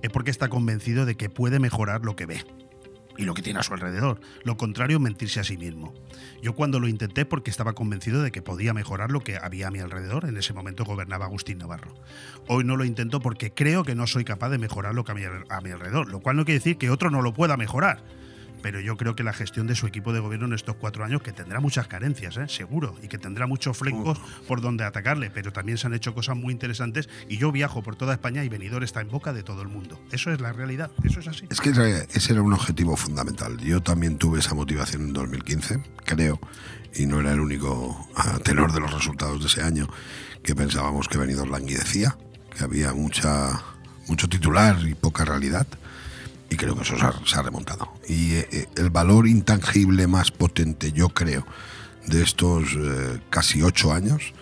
es 0.01 0.09
porque 0.11 0.31
está 0.31 0.49
convencido 0.49 1.05
de 1.05 1.15
que 1.15 1.29
puede 1.29 1.59
mejorar 1.59 2.03
lo 2.05 2.15
que 2.15 2.25
ve 2.25 2.45
y 3.21 3.25
lo 3.25 3.33
que 3.33 3.41
tiene 3.41 3.59
a 3.59 3.63
su 3.63 3.73
alrededor. 3.73 4.19
Lo 4.43 4.57
contrario 4.57 4.99
mentirse 4.99 5.39
a 5.39 5.43
sí 5.43 5.57
mismo. 5.57 5.93
Yo 6.41 6.53
cuando 6.55 6.79
lo 6.79 6.87
intenté 6.87 7.25
porque 7.25 7.51
estaba 7.51 7.73
convencido 7.73 8.23
de 8.23 8.31
que 8.31 8.41
podía 8.41 8.73
mejorar 8.73 9.11
lo 9.11 9.21
que 9.21 9.37
había 9.37 9.67
a 9.67 9.71
mi 9.71 9.79
alrededor. 9.79 10.25
En 10.25 10.37
ese 10.37 10.53
momento 10.53 10.85
gobernaba 10.85 11.25
Agustín 11.25 11.59
Navarro. 11.59 11.93
Hoy 12.47 12.63
no 12.63 12.75
lo 12.75 12.83
intento 12.83 13.19
porque 13.19 13.53
creo 13.53 13.83
que 13.83 13.95
no 13.95 14.07
soy 14.07 14.23
capaz 14.23 14.49
de 14.49 14.57
mejorar 14.57 14.95
lo 14.95 15.03
que 15.03 15.11
a 15.11 15.15
mi, 15.15 15.23
a 15.23 15.61
mi 15.61 15.69
alrededor. 15.69 16.09
Lo 16.09 16.19
cual 16.19 16.35
no 16.35 16.45
quiere 16.45 16.59
decir 16.59 16.77
que 16.77 16.89
otro 16.89 17.11
no 17.11 17.21
lo 17.21 17.33
pueda 17.33 17.57
mejorar. 17.57 18.03
Pero 18.61 18.79
yo 18.79 18.97
creo 18.97 19.15
que 19.15 19.23
la 19.23 19.33
gestión 19.33 19.67
de 19.67 19.75
su 19.75 19.87
equipo 19.87 20.13
de 20.13 20.19
gobierno 20.19 20.47
en 20.47 20.53
estos 20.53 20.75
cuatro 20.75 21.03
años, 21.03 21.21
que 21.21 21.31
tendrá 21.31 21.59
muchas 21.59 21.87
carencias, 21.87 22.37
¿eh? 22.37 22.47
seguro, 22.47 22.95
y 23.01 23.07
que 23.07 23.17
tendrá 23.17 23.47
muchos 23.47 23.77
flecos 23.77 24.19
por 24.47 24.61
donde 24.61 24.83
atacarle, 24.83 25.29
pero 25.29 25.51
también 25.51 25.77
se 25.77 25.87
han 25.87 25.93
hecho 25.93 26.13
cosas 26.13 26.35
muy 26.35 26.53
interesantes. 26.53 27.09
Y 27.27 27.37
yo 27.37 27.51
viajo 27.51 27.83
por 27.83 27.95
toda 27.95 28.13
España 28.13 28.43
y 28.43 28.49
Benidorm 28.49 28.83
está 28.83 29.01
en 29.01 29.09
boca 29.09 29.33
de 29.33 29.43
todo 29.43 29.61
el 29.61 29.67
mundo. 29.67 29.99
Eso 30.11 30.31
es 30.31 30.41
la 30.41 30.53
realidad, 30.53 30.91
eso 31.03 31.19
es 31.19 31.27
así. 31.27 31.45
Es 31.49 31.61
que 31.61 31.69
ese 31.69 32.07
ese 32.13 32.33
era 32.33 32.41
un 32.41 32.53
objetivo 32.53 32.95
fundamental. 32.95 33.57
Yo 33.57 33.81
también 33.81 34.17
tuve 34.17 34.39
esa 34.39 34.53
motivación 34.53 35.03
en 35.03 35.13
2015, 35.13 35.81
creo, 36.05 36.39
y 36.93 37.05
no 37.05 37.19
era 37.19 37.33
el 37.33 37.39
único 37.39 38.07
a 38.15 38.39
tenor 38.39 38.71
de 38.73 38.79
los 38.79 38.93
resultados 38.93 39.39
de 39.41 39.47
ese 39.47 39.61
año 39.61 39.87
que 40.43 40.55
pensábamos 40.55 41.07
que 41.07 41.17
Benidorm 41.17 41.51
languidecía, 41.51 42.17
que 42.55 42.63
había 42.63 42.93
mucha 42.93 43.61
mucho 44.07 44.27
titular 44.27 44.77
y 44.85 44.93
poca 44.93 45.25
realidad. 45.25 45.67
Y 46.51 46.57
creo 46.57 46.75
que 46.75 46.83
eso 46.83 46.95
se 46.95 47.05
ha, 47.05 47.13
se 47.25 47.39
ha 47.39 47.41
remontado. 47.41 47.91
Y 48.07 48.33
eh, 48.33 48.47
eh, 48.51 48.67
el 48.75 48.91
valor 48.91 49.27
intangible 49.27 50.05
más 50.05 50.29
potente, 50.29 50.91
yo 50.91 51.09
creo, 51.09 51.45
de 52.07 52.21
estos 52.21 52.75
eh, 52.77 53.19
casi 53.29 53.61
ocho 53.61 53.93
años 53.93 54.33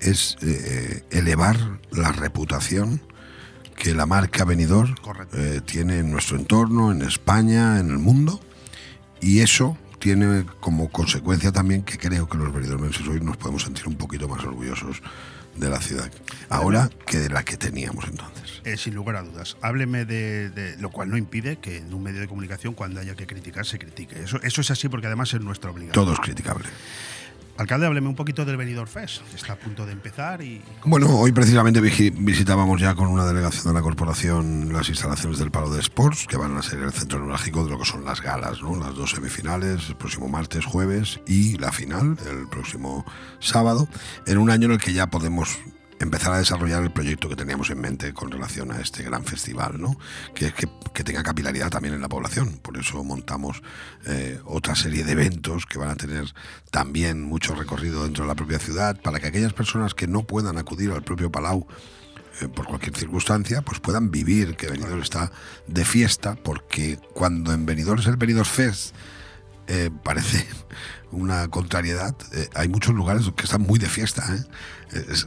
es 0.00 0.36
eh, 0.42 1.04
elevar 1.10 1.56
la 1.90 2.12
reputación 2.12 3.00
que 3.76 3.94
la 3.94 4.06
marca 4.06 4.44
Benidorm 4.44 4.94
eh, 5.32 5.60
tiene 5.64 5.98
en 5.98 6.10
nuestro 6.10 6.36
entorno, 6.36 6.90
en 6.90 7.02
España, 7.02 7.78
en 7.78 7.90
el 7.90 7.98
mundo, 7.98 8.40
y 9.20 9.40
eso 9.40 9.76
tiene 9.98 10.44
como 10.60 10.90
consecuencia 10.90 11.52
también 11.52 11.82
que 11.82 11.98
creo 11.98 12.28
que 12.28 12.38
los 12.38 12.52
benidormenses 12.52 13.06
hoy 13.08 13.20
nos 13.20 13.36
podemos 13.36 13.62
sentir 13.62 13.86
un 13.88 13.96
poquito 13.96 14.28
más 14.28 14.44
orgullosos 14.44 15.02
de 15.56 15.68
la 15.68 15.80
ciudad 15.80 16.10
ahora 16.48 16.88
que 17.06 17.18
de 17.18 17.28
la 17.30 17.44
que 17.44 17.56
teníamos 17.56 18.04
entonces. 18.06 18.47
Eh, 18.72 18.76
sin 18.76 18.94
lugar 18.94 19.16
a 19.16 19.22
dudas. 19.22 19.56
Hábleme 19.62 20.04
de, 20.04 20.50
de- 20.50 20.76
lo 20.78 20.90
cual 20.90 21.08
no 21.10 21.16
impide 21.16 21.56
que 21.56 21.78
en 21.78 21.92
un 21.94 22.02
medio 22.02 22.20
de 22.20 22.28
comunicación 22.28 22.74
cuando 22.74 23.00
haya 23.00 23.14
que 23.14 23.26
criticar 23.26 23.64
se 23.64 23.78
critique. 23.78 24.22
Eso, 24.22 24.40
eso 24.42 24.60
es 24.60 24.70
así 24.70 24.88
porque 24.88 25.06
además 25.06 25.32
es 25.32 25.40
nuestra 25.40 25.70
obligación. 25.70 25.94
Todo 26.04 26.12
es 26.12 26.20
criticable. 26.20 26.66
Alcalde, 27.56 27.86
hábleme 27.86 28.06
un 28.08 28.14
poquito 28.14 28.44
del 28.44 28.56
Benidorm 28.56 28.88
Fest, 28.88 29.20
que 29.30 29.36
está 29.36 29.54
a 29.54 29.56
punto 29.56 29.84
de 29.84 29.90
empezar 29.92 30.40
y 30.42 30.62
Bueno, 30.84 31.08
hoy 31.18 31.32
precisamente 31.32 31.80
visi- 31.82 32.12
visitábamos 32.16 32.80
ya 32.80 32.94
con 32.94 33.08
una 33.08 33.26
delegación 33.26 33.64
de 33.66 33.72
la 33.72 33.82
corporación 33.82 34.72
las 34.72 34.88
instalaciones 34.88 35.40
del 35.40 35.50
Palo 35.50 35.68
de 35.70 35.80
Sports, 35.80 36.26
que 36.28 36.36
van 36.36 36.56
a 36.56 36.62
ser 36.62 36.78
el 36.80 36.92
centro 36.92 37.18
neurálgico 37.18 37.64
de 37.64 37.70
lo 37.70 37.78
que 37.80 37.84
son 37.84 38.04
las 38.04 38.20
galas, 38.22 38.62
¿no? 38.62 38.76
Las 38.76 38.94
dos 38.94 39.10
semifinales, 39.10 39.88
el 39.88 39.96
próximo 39.96 40.28
martes, 40.28 40.64
jueves 40.66 41.18
y 41.26 41.58
la 41.58 41.72
final, 41.72 42.16
el 42.30 42.46
próximo 42.48 43.04
sábado, 43.40 43.88
en 44.26 44.38
un 44.38 44.50
año 44.50 44.66
en 44.66 44.72
el 44.74 44.78
que 44.78 44.92
ya 44.92 45.08
podemos 45.08 45.58
empezar 46.00 46.32
a 46.32 46.38
desarrollar 46.38 46.82
el 46.82 46.92
proyecto 46.92 47.28
que 47.28 47.36
teníamos 47.36 47.70
en 47.70 47.80
mente 47.80 48.12
con 48.12 48.30
relación 48.30 48.70
a 48.70 48.80
este 48.80 49.02
gran 49.02 49.24
festival, 49.24 49.80
¿no? 49.80 49.96
que 50.34 51.04
tenga 51.04 51.22
capilaridad 51.22 51.70
también 51.70 51.94
en 51.94 52.00
la 52.00 52.08
población. 52.08 52.58
Por 52.62 52.76
eso 52.76 53.02
montamos 53.04 53.62
eh, 54.06 54.40
otra 54.44 54.74
serie 54.74 55.04
de 55.04 55.12
eventos 55.12 55.66
que 55.66 55.78
van 55.78 55.90
a 55.90 55.96
tener 55.96 56.32
también 56.70 57.22
mucho 57.22 57.54
recorrido 57.54 58.04
dentro 58.04 58.24
de 58.24 58.28
la 58.28 58.34
propia 58.34 58.58
ciudad, 58.58 59.00
para 59.00 59.20
que 59.20 59.28
aquellas 59.28 59.52
personas 59.52 59.94
que 59.94 60.06
no 60.06 60.24
puedan 60.24 60.58
acudir 60.58 60.90
al 60.90 61.02
propio 61.02 61.30
Palau 61.30 61.66
eh, 62.40 62.48
por 62.48 62.66
cualquier 62.66 62.96
circunstancia, 62.96 63.62
pues 63.62 63.80
puedan 63.80 64.10
vivir 64.10 64.56
que 64.56 64.68
Benidorm 64.68 65.02
está 65.02 65.30
de 65.66 65.84
fiesta, 65.84 66.36
porque 66.36 66.98
cuando 67.14 67.52
en 67.52 67.66
Benidorm 67.66 68.00
es 68.00 68.06
el 68.06 68.16
Benidorm 68.16 68.48
Fest, 68.48 68.94
eh, 69.66 69.90
parece 70.02 70.46
una 71.10 71.48
contrariedad. 71.48 72.14
Hay 72.54 72.68
muchos 72.68 72.94
lugares 72.94 73.30
que 73.36 73.44
están 73.44 73.62
muy 73.62 73.78
de 73.78 73.88
fiesta, 73.88 74.24
¿eh? 74.34 74.42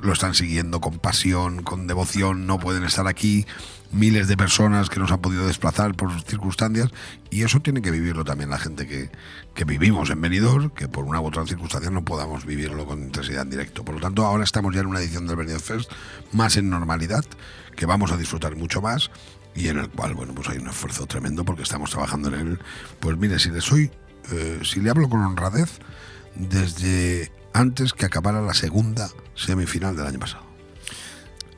Lo 0.02 0.14
están 0.14 0.34
siguiendo 0.34 0.82
con 0.82 1.00
pasión, 1.00 1.64
con 1.64 1.88
devoción, 1.88 2.48
no 2.48 2.60
pueden 2.60 2.84
estar 2.84 3.08
aquí. 3.08 3.46
Miles 3.92 4.30
de 4.30 4.38
personas 4.38 4.90
que 4.90 5.00
nos 5.00 5.12
han 5.12 5.20
podido 5.20 5.46
desplazar 5.46 5.96
por 5.96 6.22
circunstancias 6.22 6.90
y 7.30 7.44
eso 7.44 7.60
tiene 7.60 7.82
que 7.82 7.92
vivirlo 7.92 8.24
también 8.24 8.50
la 8.50 8.58
gente 8.58 8.88
que, 8.88 9.12
que 9.54 9.66
vivimos 9.66 10.10
en 10.10 10.22
Benidorm, 10.22 10.70
que 10.70 10.88
por 10.88 11.04
una 11.04 11.20
u 11.20 11.28
otra 11.28 11.46
circunstancia 11.46 11.92
no 11.92 12.06
podamos 12.06 12.46
vivirlo 12.46 12.86
con 12.86 13.04
intensidad 13.04 13.42
en 13.42 13.50
directo. 13.50 13.84
Por 13.84 13.96
lo 13.96 14.02
tanto, 14.02 14.26
ahora 14.26 14.46
estamos 14.46 14.74
ya 14.74 14.80
en 14.80 14.88
una 14.88 15.02
edición 15.02 15.28
del 15.28 15.36
Benidorm 15.36 15.62
Fest 15.62 15.92
más 16.32 16.56
en 16.56 16.70
normalidad, 16.70 17.26
que 17.76 17.86
vamos 17.86 18.14
a 18.14 18.18
disfrutar 18.18 18.56
mucho 18.56 18.82
más 18.82 19.12
y 19.56 19.68
en 19.68 19.80
el 19.80 19.90
cual, 19.90 20.14
bueno, 20.14 20.34
pues 20.34 20.48
hay 20.50 20.58
un 20.58 20.70
esfuerzo 20.70 21.06
tremendo 21.06 21.44
porque 21.44 21.64
estamos 21.64 21.92
trabajando 21.92 22.30
en 22.30 22.48
él. 22.48 22.60
Pues 23.00 23.18
mire, 23.18 23.40
si 23.40 23.50
le 23.50 23.62
soy, 23.62 23.92
eh, 24.32 24.62
si 24.64 24.80
le 24.80 24.90
hablo 24.90 25.10
con 25.10 25.22
honradez, 25.22 25.80
desde 26.36 27.32
antes 27.54 27.94
que 27.94 28.06
acabara 28.06 28.42
la 28.42 28.54
segunda 28.54 29.10
semifinal 29.36 29.96
del 29.96 30.08
año 30.08 30.20
pasado. 30.20 30.44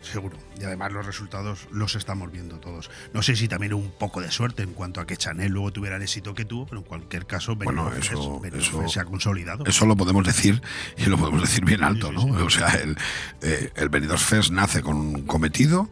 seguro. 0.01 0.37
Y 0.59 0.63
además 0.65 0.91
los 0.91 1.05
resultados 1.07 1.67
los 1.71 1.95
estamos 1.95 2.31
viendo 2.31 2.59
todos. 2.59 2.91
No 3.13 3.23
sé 3.23 3.35
si 3.35 3.47
también 3.47 3.73
un 3.73 3.89
poco 3.89 4.21
de 4.21 4.29
suerte 4.29 4.61
en 4.61 4.73
cuanto 4.73 5.01
a 5.01 5.07
que 5.07 5.17
Chanel 5.17 5.51
luego 5.51 5.71
tuviera 5.73 5.95
el 5.95 6.03
éxito 6.03 6.35
que 6.35 6.45
tuvo, 6.45 6.67
pero 6.67 6.77
en 6.79 6.83
cualquier 6.85 7.25
caso 7.25 7.55
Bueno, 7.55 7.91
eso- 7.93 8.39
se 8.87 8.99
ha 8.99 9.05
consolidado. 9.05 9.63
Eso 9.65 9.85
lo 9.87 9.95
podemos 9.97 10.23
decir 10.25 10.61
y 10.97 11.05
lo 11.05 11.17
podemos 11.17 11.41
decir 11.41 11.65
bien 11.65 11.83
alto, 11.83 12.11
¿no? 12.11 12.21
O 12.45 12.49
sea, 12.51 12.67
el, 12.75 12.95
eh, 13.41 13.71
el 13.75 13.89
Benidorm 13.89 14.19
Fest 14.21 14.51
nace 14.51 14.83
con 14.83 14.97
un 14.97 15.23
cometido, 15.23 15.89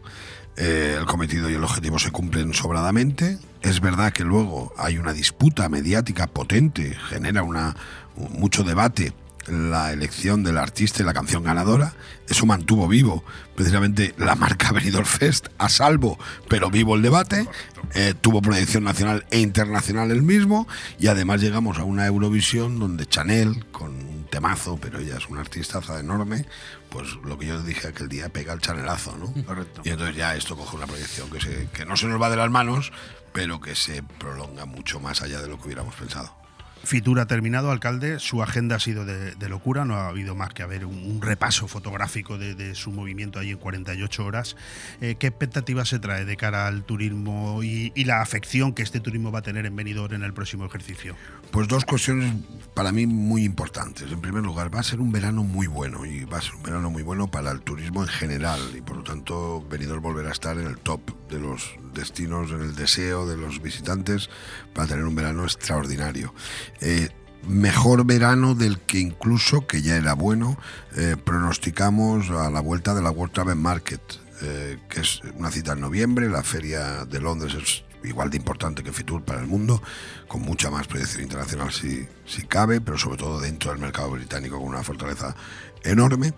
eh, 0.56 0.96
el 0.98 1.06
cometido 1.06 1.50
y 1.50 1.54
el 1.54 1.64
objetivo 1.64 1.98
se 1.98 2.12
cumplen 2.12 2.54
sobradamente. 2.54 3.38
Es 3.62 3.80
verdad 3.80 4.12
que 4.12 4.22
luego 4.22 4.72
hay 4.78 4.98
una 4.98 5.12
disputa 5.12 5.68
mediática 5.68 6.28
potente, 6.28 6.96
genera 7.08 7.42
una, 7.42 7.74
un- 8.14 8.32
mucho 8.38 8.62
debate 8.62 9.12
la 9.46 9.92
elección 9.92 10.44
del 10.44 10.58
artista 10.58 11.02
y 11.02 11.06
la 11.06 11.14
canción 11.14 11.42
ganadora. 11.42 11.94
Eso 12.28 12.46
mantuvo 12.46 12.88
vivo 12.88 13.24
precisamente 13.54 14.14
la 14.16 14.34
marca 14.34 14.72
Benidorm 14.72 15.06
Fest, 15.06 15.48
a 15.58 15.68
salvo, 15.68 16.18
pero 16.48 16.70
vivo 16.70 16.94
el 16.94 17.02
debate. 17.02 17.48
Eh, 17.94 18.14
tuvo 18.20 18.40
proyección 18.40 18.84
nacional 18.84 19.26
e 19.30 19.40
internacional 19.40 20.10
el 20.10 20.22
mismo. 20.22 20.66
Y 20.98 21.08
además 21.08 21.40
llegamos 21.40 21.78
a 21.78 21.84
una 21.84 22.06
Eurovisión 22.06 22.78
donde 22.78 23.06
Chanel, 23.06 23.66
con 23.70 23.90
un 23.90 24.24
temazo, 24.30 24.78
pero 24.80 24.98
ella 24.98 25.18
es 25.18 25.28
una 25.28 25.42
artistaza 25.42 26.00
enorme, 26.00 26.46
pues 26.88 27.08
lo 27.24 27.38
que 27.38 27.46
yo 27.46 27.62
dije 27.62 27.88
aquel 27.88 28.08
día 28.08 28.30
pega 28.30 28.54
el 28.54 28.60
chanelazo, 28.60 29.16
¿no? 29.18 29.32
Correcto. 29.44 29.82
Y 29.84 29.90
entonces 29.90 30.16
ya 30.16 30.34
esto 30.34 30.56
coge 30.56 30.76
una 30.76 30.86
proyección 30.86 31.30
que, 31.30 31.40
se, 31.40 31.68
que 31.72 31.84
no 31.84 31.96
se 31.96 32.06
nos 32.06 32.20
va 32.20 32.30
de 32.30 32.36
las 32.36 32.50
manos, 32.50 32.92
pero 33.32 33.60
que 33.60 33.74
se 33.74 34.02
prolonga 34.02 34.64
mucho 34.64 35.00
más 35.00 35.22
allá 35.22 35.40
de 35.40 35.48
lo 35.48 35.58
que 35.58 35.66
hubiéramos 35.66 35.94
pensado. 35.94 36.41
Fitur 36.84 37.24
terminado, 37.26 37.70
alcalde. 37.70 38.18
Su 38.18 38.42
agenda 38.42 38.76
ha 38.76 38.80
sido 38.80 39.04
de, 39.04 39.48
locura. 39.48 39.84
No 39.84 39.96
ha 39.96 40.08
habido 40.08 40.34
más 40.34 40.52
que 40.52 40.62
haber 40.62 40.84
un, 40.86 41.20
repaso 41.22 41.68
fotográfico 41.68 42.38
de, 42.38 42.74
su 42.74 42.90
movimiento 42.90 43.38
allí 43.38 43.50
en 43.50 43.58
48 43.58 44.24
horas. 44.24 44.56
Eh, 45.00 45.16
¿Qué 45.18 45.28
expectativas 45.28 45.88
se 45.88 45.98
trae 45.98 46.24
de 46.24 46.36
cara 46.36 46.66
al 46.66 46.84
turismo 46.84 47.62
y, 47.62 47.92
y 47.94 48.04
la 48.04 48.20
afección 48.20 48.72
que 48.72 48.82
este 48.82 49.00
turismo 49.00 49.30
va 49.30 49.40
a 49.40 49.42
tener 49.42 49.66
en 49.66 49.76
Benidorm 49.76 50.14
en 50.14 50.22
el 50.22 50.32
próximo 50.32 50.66
ejercicio? 50.66 51.14
Pues 51.50 51.68
dos 51.68 51.84
cuestiones 51.84 52.34
para 52.74 52.92
mí 52.92 53.06
muy 53.06 53.44
importantes. 53.44 54.10
En 54.10 54.20
primer 54.20 54.42
lugar, 54.42 54.74
va 54.74 54.80
a 54.80 54.82
ser 54.82 55.00
un 55.00 55.12
verano 55.12 55.44
muy 55.44 55.66
bueno 55.66 56.04
y 56.06 56.24
va 56.24 56.38
a 56.38 56.42
ser 56.42 56.54
un 56.54 56.62
verano 56.62 56.90
muy 56.90 57.02
bueno 57.02 57.30
para 57.30 57.50
el 57.50 57.60
turismo 57.60 58.02
en 58.02 58.08
general 58.08 58.60
y 58.76 58.80
por 58.80 58.96
lo 58.96 59.02
tanto 59.02 59.64
Benidorm 59.68 60.02
volverá 60.02 60.30
a 60.30 60.32
estar 60.32 60.58
en 60.58 60.66
el 60.66 60.78
top 60.78 61.00
de 61.28 61.38
los 61.38 61.74
destinos, 61.94 62.50
en 62.50 62.62
el 62.62 62.74
deseo 62.74 63.26
de 63.26 63.36
los 63.36 63.60
visitantes 63.62 64.30
para 64.74 64.88
tener 64.88 65.04
un 65.04 65.14
verano 65.14 65.44
extraordinario. 65.44 66.34
Eh, 66.80 67.08
mejor 67.46 68.04
verano 68.06 68.54
del 68.54 68.78
que 68.80 68.98
incluso, 68.98 69.66
que 69.66 69.82
ya 69.82 69.96
era 69.96 70.14
bueno, 70.14 70.58
eh, 70.96 71.16
pronosticamos 71.22 72.30
a 72.30 72.50
la 72.50 72.60
vuelta 72.60 72.94
de 72.94 73.02
la 73.02 73.10
World 73.10 73.32
Travel 73.32 73.56
Market. 73.56 74.00
eh, 74.44 74.78
que 74.88 75.02
es 75.02 75.20
una 75.36 75.52
cita 75.52 75.72
en 75.74 75.80
noviembre. 75.80 76.28
La 76.28 76.42
feria 76.42 77.04
de 77.04 77.20
Londres 77.20 77.54
es 77.54 77.84
igual 78.04 78.30
de 78.30 78.36
importante 78.36 78.82
que 78.82 78.92
Fitur 78.92 79.22
para 79.22 79.40
el 79.40 79.46
mundo, 79.46 79.80
con 80.26 80.42
mucha 80.42 80.70
más 80.70 80.88
proyección 80.88 81.22
internacional 81.22 81.72
si, 81.72 82.06
si 82.26 82.42
cabe, 82.42 82.80
pero 82.80 82.98
sobre 82.98 83.18
todo 83.18 83.40
dentro 83.40 83.70
del 83.70 83.80
mercado 83.80 84.10
británico 84.10 84.58
con 84.58 84.68
una 84.68 84.82
fortaleza 84.82 85.36
enorme. 85.84 86.34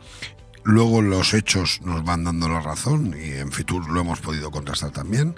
Luego 0.65 1.03
los 1.03 1.35
hechos 1.35 1.83
nos 1.85 2.05
van 2.05 2.25
dando 2.25 2.49
la 2.49 2.61
razón 2.61 3.15
y 3.23 3.33
en 3.33 3.53
Fitur 3.53 3.91
lo 3.91 4.01
hemos 4.01 4.21
podido 4.21 4.51
contrastar 4.51 4.93
también. 4.93 5.37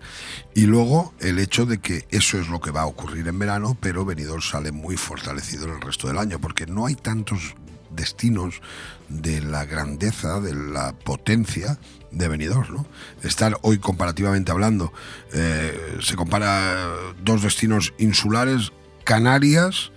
Y 0.55 0.67
luego 0.67 1.15
el 1.19 1.41
hecho 1.41 1.67
de 1.67 1.79
que 1.79 2.07
eso 2.11 2.39
es 2.39 2.49
lo 2.49 2.61
que 2.61 2.71
va 2.71 2.83
a 2.83 2.87
ocurrir 2.87 3.27
en 3.27 3.37
verano, 3.37 3.77
pero 3.81 4.05
Benidorm 4.05 4.41
sale 4.41 4.71
muy 4.71 4.97
fortalecido 4.97 5.65
en 5.65 5.75
el 5.75 5.81
resto 5.81 6.07
del 6.07 6.19
año, 6.19 6.41
porque 6.41 6.67
no 6.67 6.87
hay 6.87 6.95
tantos 6.95 7.57
destinos 7.91 8.61
de 9.09 9.41
la 9.41 9.65
grandeza, 9.65 10.41
de 10.41 10.55
la 10.55 10.93
potencia 10.93 11.79
de 12.13 12.29
Benidorm, 12.29 12.73
¿no? 12.73 12.87
Estar 13.23 13.59
hoy 13.63 13.79
comparativamente 13.79 14.53
hablando, 14.53 14.93
eh, 15.33 15.99
se 16.01 16.15
compara 16.15 16.89
dos 17.25 17.43
destinos 17.43 17.95
insulares, 17.99 18.73
Canarias, 19.03 19.91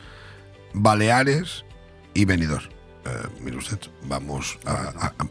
Baleares 0.74 1.66
y 2.16 2.26
Benidorm. 2.26 2.79
Eh, 3.06 3.28
mire 3.42 3.58
usted, 3.58 3.80
vamos 4.04 4.60
a, 4.66 4.72
a- 4.72 5.06
a- 5.08 5.28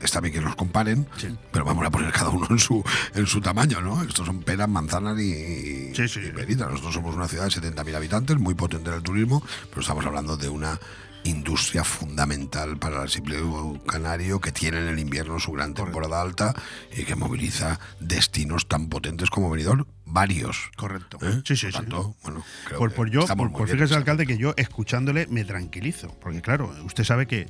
está 0.00 0.20
bien 0.20 0.32
que 0.34 0.40
los 0.40 0.56
comparen, 0.56 1.06
pero 1.52 1.64
vamos 1.64 1.86
a 1.86 1.90
poner 1.90 2.10
cada 2.12 2.30
uno 2.30 2.46
en 2.50 2.58
su 2.58 2.82
en 3.14 3.26
su 3.26 3.40
tamaño, 3.40 3.80
¿no? 3.80 4.02
Estos 4.02 4.26
son 4.26 4.42
peras, 4.42 4.68
manzanas 4.68 5.18
y, 5.20 5.90
y 6.26 6.30
Benidorm. 6.32 6.70
Nosotros 6.72 6.94
somos 6.94 7.14
una 7.14 7.28
ciudad 7.28 7.44
de 7.44 7.50
70.000 7.50 7.94
habitantes, 7.94 8.38
muy 8.38 8.54
potente 8.54 8.90
en 8.90 8.96
el 8.96 9.02
turismo, 9.02 9.42
pero 9.68 9.82
estamos 9.82 10.04
hablando 10.06 10.36
de 10.36 10.48
una 10.48 10.78
industria 11.24 11.84
fundamental 11.84 12.78
para 12.78 12.96
el 12.96 13.02
archipiélago 13.02 13.78
canario 13.84 14.40
que 14.40 14.52
tiene 14.52 14.78
en 14.78 14.88
el 14.88 14.98
invierno 14.98 15.38
su 15.38 15.52
gran 15.52 15.74
temporada 15.74 16.22
alta 16.22 16.54
y 16.96 17.04
que 17.04 17.14
moviliza 17.14 17.78
destinos 18.00 18.66
tan 18.66 18.88
potentes 18.88 19.28
como 19.28 19.50
Benidorm, 19.50 19.84
varios. 20.12 20.70
Correcto. 20.76 21.18
¿Eh? 21.22 21.42
Sí, 21.44 21.56
sí, 21.56 21.66
Por 21.66 21.72
sí. 21.72 21.78
tanto, 21.78 22.16
bueno, 22.22 22.44
creo 22.66 22.78
Por, 22.78 22.90
que 22.90 22.96
por 22.96 23.10
yo, 23.10 23.26
por, 23.26 23.68
fíjese, 23.68 23.94
alcalde, 23.94 24.26
que 24.26 24.36
yo 24.38 24.54
escuchándole 24.56 25.26
me 25.28 25.44
tranquilizo. 25.44 26.14
Porque, 26.20 26.40
claro, 26.42 26.74
usted 26.84 27.04
sabe 27.04 27.26
que, 27.26 27.46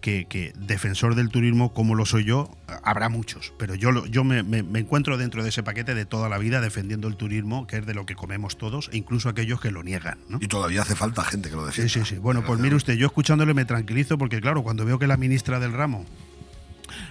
que, 0.00 0.26
que 0.28 0.52
defensor 0.56 1.14
del 1.14 1.28
turismo, 1.30 1.72
como 1.74 1.94
lo 1.94 2.06
soy 2.06 2.24
yo, 2.24 2.50
habrá 2.82 3.08
muchos. 3.08 3.52
Pero 3.58 3.74
yo, 3.74 4.06
yo 4.06 4.24
me, 4.24 4.42
me- 4.42 4.62
me 4.62 4.78
encuentro 4.80 5.16
dentro 5.18 5.42
de 5.42 5.50
ese 5.50 5.62
paquete 5.62 5.94
de 5.94 6.04
toda 6.06 6.28
la 6.28 6.38
vida 6.38 6.60
defendiendo 6.60 7.08
el 7.08 7.16
turismo, 7.16 7.66
que 7.66 7.78
es 7.78 7.86
de 7.86 7.94
lo 7.94 8.06
que 8.06 8.14
comemos 8.14 8.58
todos, 8.58 8.88
e 8.92 8.96
incluso 8.96 9.28
aquellos 9.28 9.60
que 9.60 9.70
lo 9.70 9.82
niegan. 9.82 10.18
¿no? 10.28 10.38
Y 10.40 10.48
todavía 10.48 10.82
hace 10.82 10.94
falta 10.96 11.24
gente 11.24 11.50
que 11.50 11.56
lo 11.56 11.62
Sí, 11.70 11.82
defienda. 11.82 12.06
sí, 12.08 12.14
sí. 12.14 12.20
Bueno, 12.20 12.44
pues 12.44 12.58
mire 12.60 12.74
usted, 12.76 12.94
yo 12.94 13.06
escuchándole 13.06 13.54
me 13.54 13.64
tranquilizo 13.64 14.18
porque, 14.18 14.40
claro, 14.40 14.62
cuando 14.62 14.84
veo 14.84 14.98
que 14.98 15.06
la 15.06 15.16
ministra 15.16 15.58
del 15.60 15.72
ramo 15.72 16.04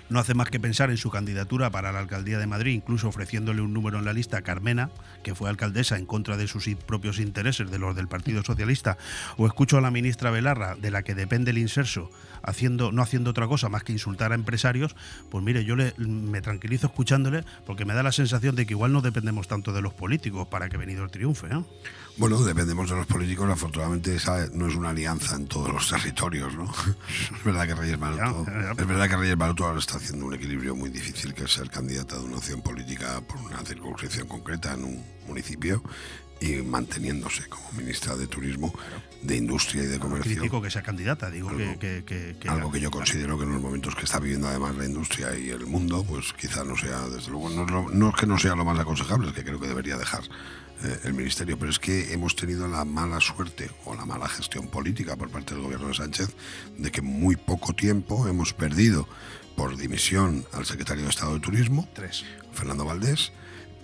no 0.09 0.19
hace 0.19 0.33
más 0.33 0.49
que 0.49 0.59
pensar 0.59 0.89
en 0.89 0.97
su 0.97 1.09
candidatura 1.09 1.69
para 1.69 1.91
la 1.91 1.99
alcaldía 1.99 2.39
de 2.39 2.47
Madrid, 2.47 2.73
incluso 2.73 3.07
ofreciéndole 3.07 3.61
un 3.61 3.73
número 3.73 3.99
en 3.99 4.05
la 4.05 4.13
lista 4.13 4.37
a 4.37 4.41
Carmena, 4.41 4.89
que 5.23 5.35
fue 5.35 5.49
alcaldesa 5.49 5.97
en 5.97 6.05
contra 6.05 6.37
de 6.37 6.47
sus 6.47 6.67
propios 6.85 7.19
intereses, 7.19 7.69
de 7.69 7.79
los 7.79 7.95
del 7.95 8.07
Partido 8.07 8.43
Socialista, 8.43 8.97
o 9.37 9.47
escucho 9.47 9.77
a 9.77 9.81
la 9.81 9.91
ministra 9.91 10.31
Belarra, 10.31 10.75
de 10.75 10.91
la 10.91 11.03
que 11.03 11.15
depende 11.15 11.51
el 11.51 11.57
inserso, 11.57 12.09
haciendo, 12.43 12.91
no 12.91 13.01
haciendo 13.01 13.31
otra 13.31 13.47
cosa 13.47 13.69
más 13.69 13.83
que 13.83 13.91
insultar 13.91 14.31
a 14.31 14.35
empresarios, 14.35 14.95
pues 15.29 15.43
mire, 15.43 15.65
yo 15.65 15.75
le, 15.75 15.93
me 15.97 16.41
tranquilizo 16.41 16.87
escuchándole 16.87 17.43
porque 17.65 17.85
me 17.85 17.93
da 17.93 18.03
la 18.03 18.11
sensación 18.11 18.55
de 18.55 18.65
que 18.65 18.73
igual 18.73 18.93
no 18.93 19.01
dependemos 19.01 19.47
tanto 19.47 19.73
de 19.73 19.81
los 19.81 19.93
políticos 19.93 20.47
para 20.47 20.69
que 20.69 20.77
Benidorm 20.77 21.09
triunfe. 21.09 21.47
¿eh? 21.47 21.63
Bueno, 22.17 22.41
dependemos 22.43 22.89
de 22.89 22.95
los 22.95 23.05
políticos. 23.05 23.47
Afortunadamente, 23.49 24.15
esa 24.15 24.47
no 24.53 24.67
es 24.67 24.75
una 24.75 24.89
alianza 24.89 25.35
en 25.35 25.47
todos 25.47 25.71
los 25.71 25.87
territorios, 25.89 26.53
¿no? 26.55 26.65
Es 27.37 27.43
verdad 27.43 27.67
que 27.67 27.75
Reyes 27.75 27.99
Maroto, 27.99 28.43
Ya, 28.47 28.53
ya, 28.53 28.61
ya. 28.61 28.71
es 28.71 28.87
verdad 28.87 29.09
que 29.09 29.17
Reyes 29.17 29.37
Maroto 29.37 29.65
ahora 29.65 29.79
está 29.79 29.97
haciendo 29.97 30.25
un 30.25 30.33
equilibrio 30.33 30.75
muy 30.75 30.89
difícil, 30.89 31.33
que 31.33 31.43
es 31.43 31.53
ser 31.53 31.69
candidata 31.69 32.17
de 32.17 32.23
una 32.25 32.37
opción 32.37 32.61
política 32.61 33.21
por 33.21 33.37
una 33.41 33.59
circunscripción 33.63 34.27
concreta 34.27 34.73
en 34.73 34.83
un 34.83 35.03
municipio 35.27 35.83
y 36.39 36.55
manteniéndose 36.57 37.47
como 37.49 37.71
ministra 37.71 38.15
de 38.15 38.27
Turismo, 38.27 38.71
de 39.23 39.35
Industria 39.37 39.83
y 39.83 39.87
de 39.87 39.97
Comercio. 39.99 40.35
Critico 40.37 40.61
que 40.61 40.69
sea 40.71 40.83
candidata, 40.83 41.29
digo 41.31 41.49
que, 41.55 41.77
que- 41.79 42.03
que- 42.05 42.35
que- 42.39 42.49
Algo 42.49 42.71
que 42.71 42.79
yo 42.79 42.89
considero 42.91 43.37
que 43.37 43.43
en 43.45 43.53
los 43.53 43.61
momentos 43.61 43.95
que 43.95 44.05
está 44.05 44.19
viviendo 44.19 44.47
además 44.47 44.75
la 44.75 44.85
industria 44.85 45.35
y 45.37 45.49
el 45.49 45.65
mundo, 45.65 46.03
pues 46.07 46.33
quizá 46.33 46.63
no 46.63 46.75
sea, 46.77 47.01
desde 47.09 47.31
luego, 47.31 47.49
no, 47.49 47.89
no 47.89 48.09
es 48.09 48.15
que 48.15 48.25
no 48.27 48.37
sea 48.37 48.55
lo 48.55 48.65
más 48.65 48.77
aconsejable, 48.79 49.27
es 49.29 49.33
que 49.33 49.43
creo 49.43 49.59
que 49.59 49.67
debería 49.67 49.97
dejar 49.97 50.21
eh, 50.83 50.99
el 51.05 51.13
ministerio, 51.13 51.57
pero 51.57 51.71
es 51.71 51.79
que 51.79 52.13
hemos 52.13 52.35
tenido 52.35 52.67
la 52.67 52.85
mala 52.85 53.19
suerte 53.19 53.69
o 53.85 53.95
la 53.95 54.05
mala 54.05 54.27
gestión 54.27 54.67
política 54.67 55.15
por 55.15 55.29
parte 55.29 55.53
del 55.53 55.63
gobierno 55.63 55.87
de 55.87 55.93
Sánchez 55.95 56.29
de 56.77 56.91
que 56.91 56.99
en 56.99 57.05
muy 57.07 57.35
poco 57.35 57.73
tiempo 57.73 58.27
hemos 58.27 58.53
perdido 58.53 59.07
por 59.55 59.75
dimisión 59.77 60.45
al 60.53 60.65
secretario 60.65 61.03
de 61.03 61.09
Estado 61.09 61.33
de 61.33 61.39
Turismo, 61.39 61.87
Tres. 61.93 62.23
Fernando 62.53 62.85
Valdés, 62.85 63.31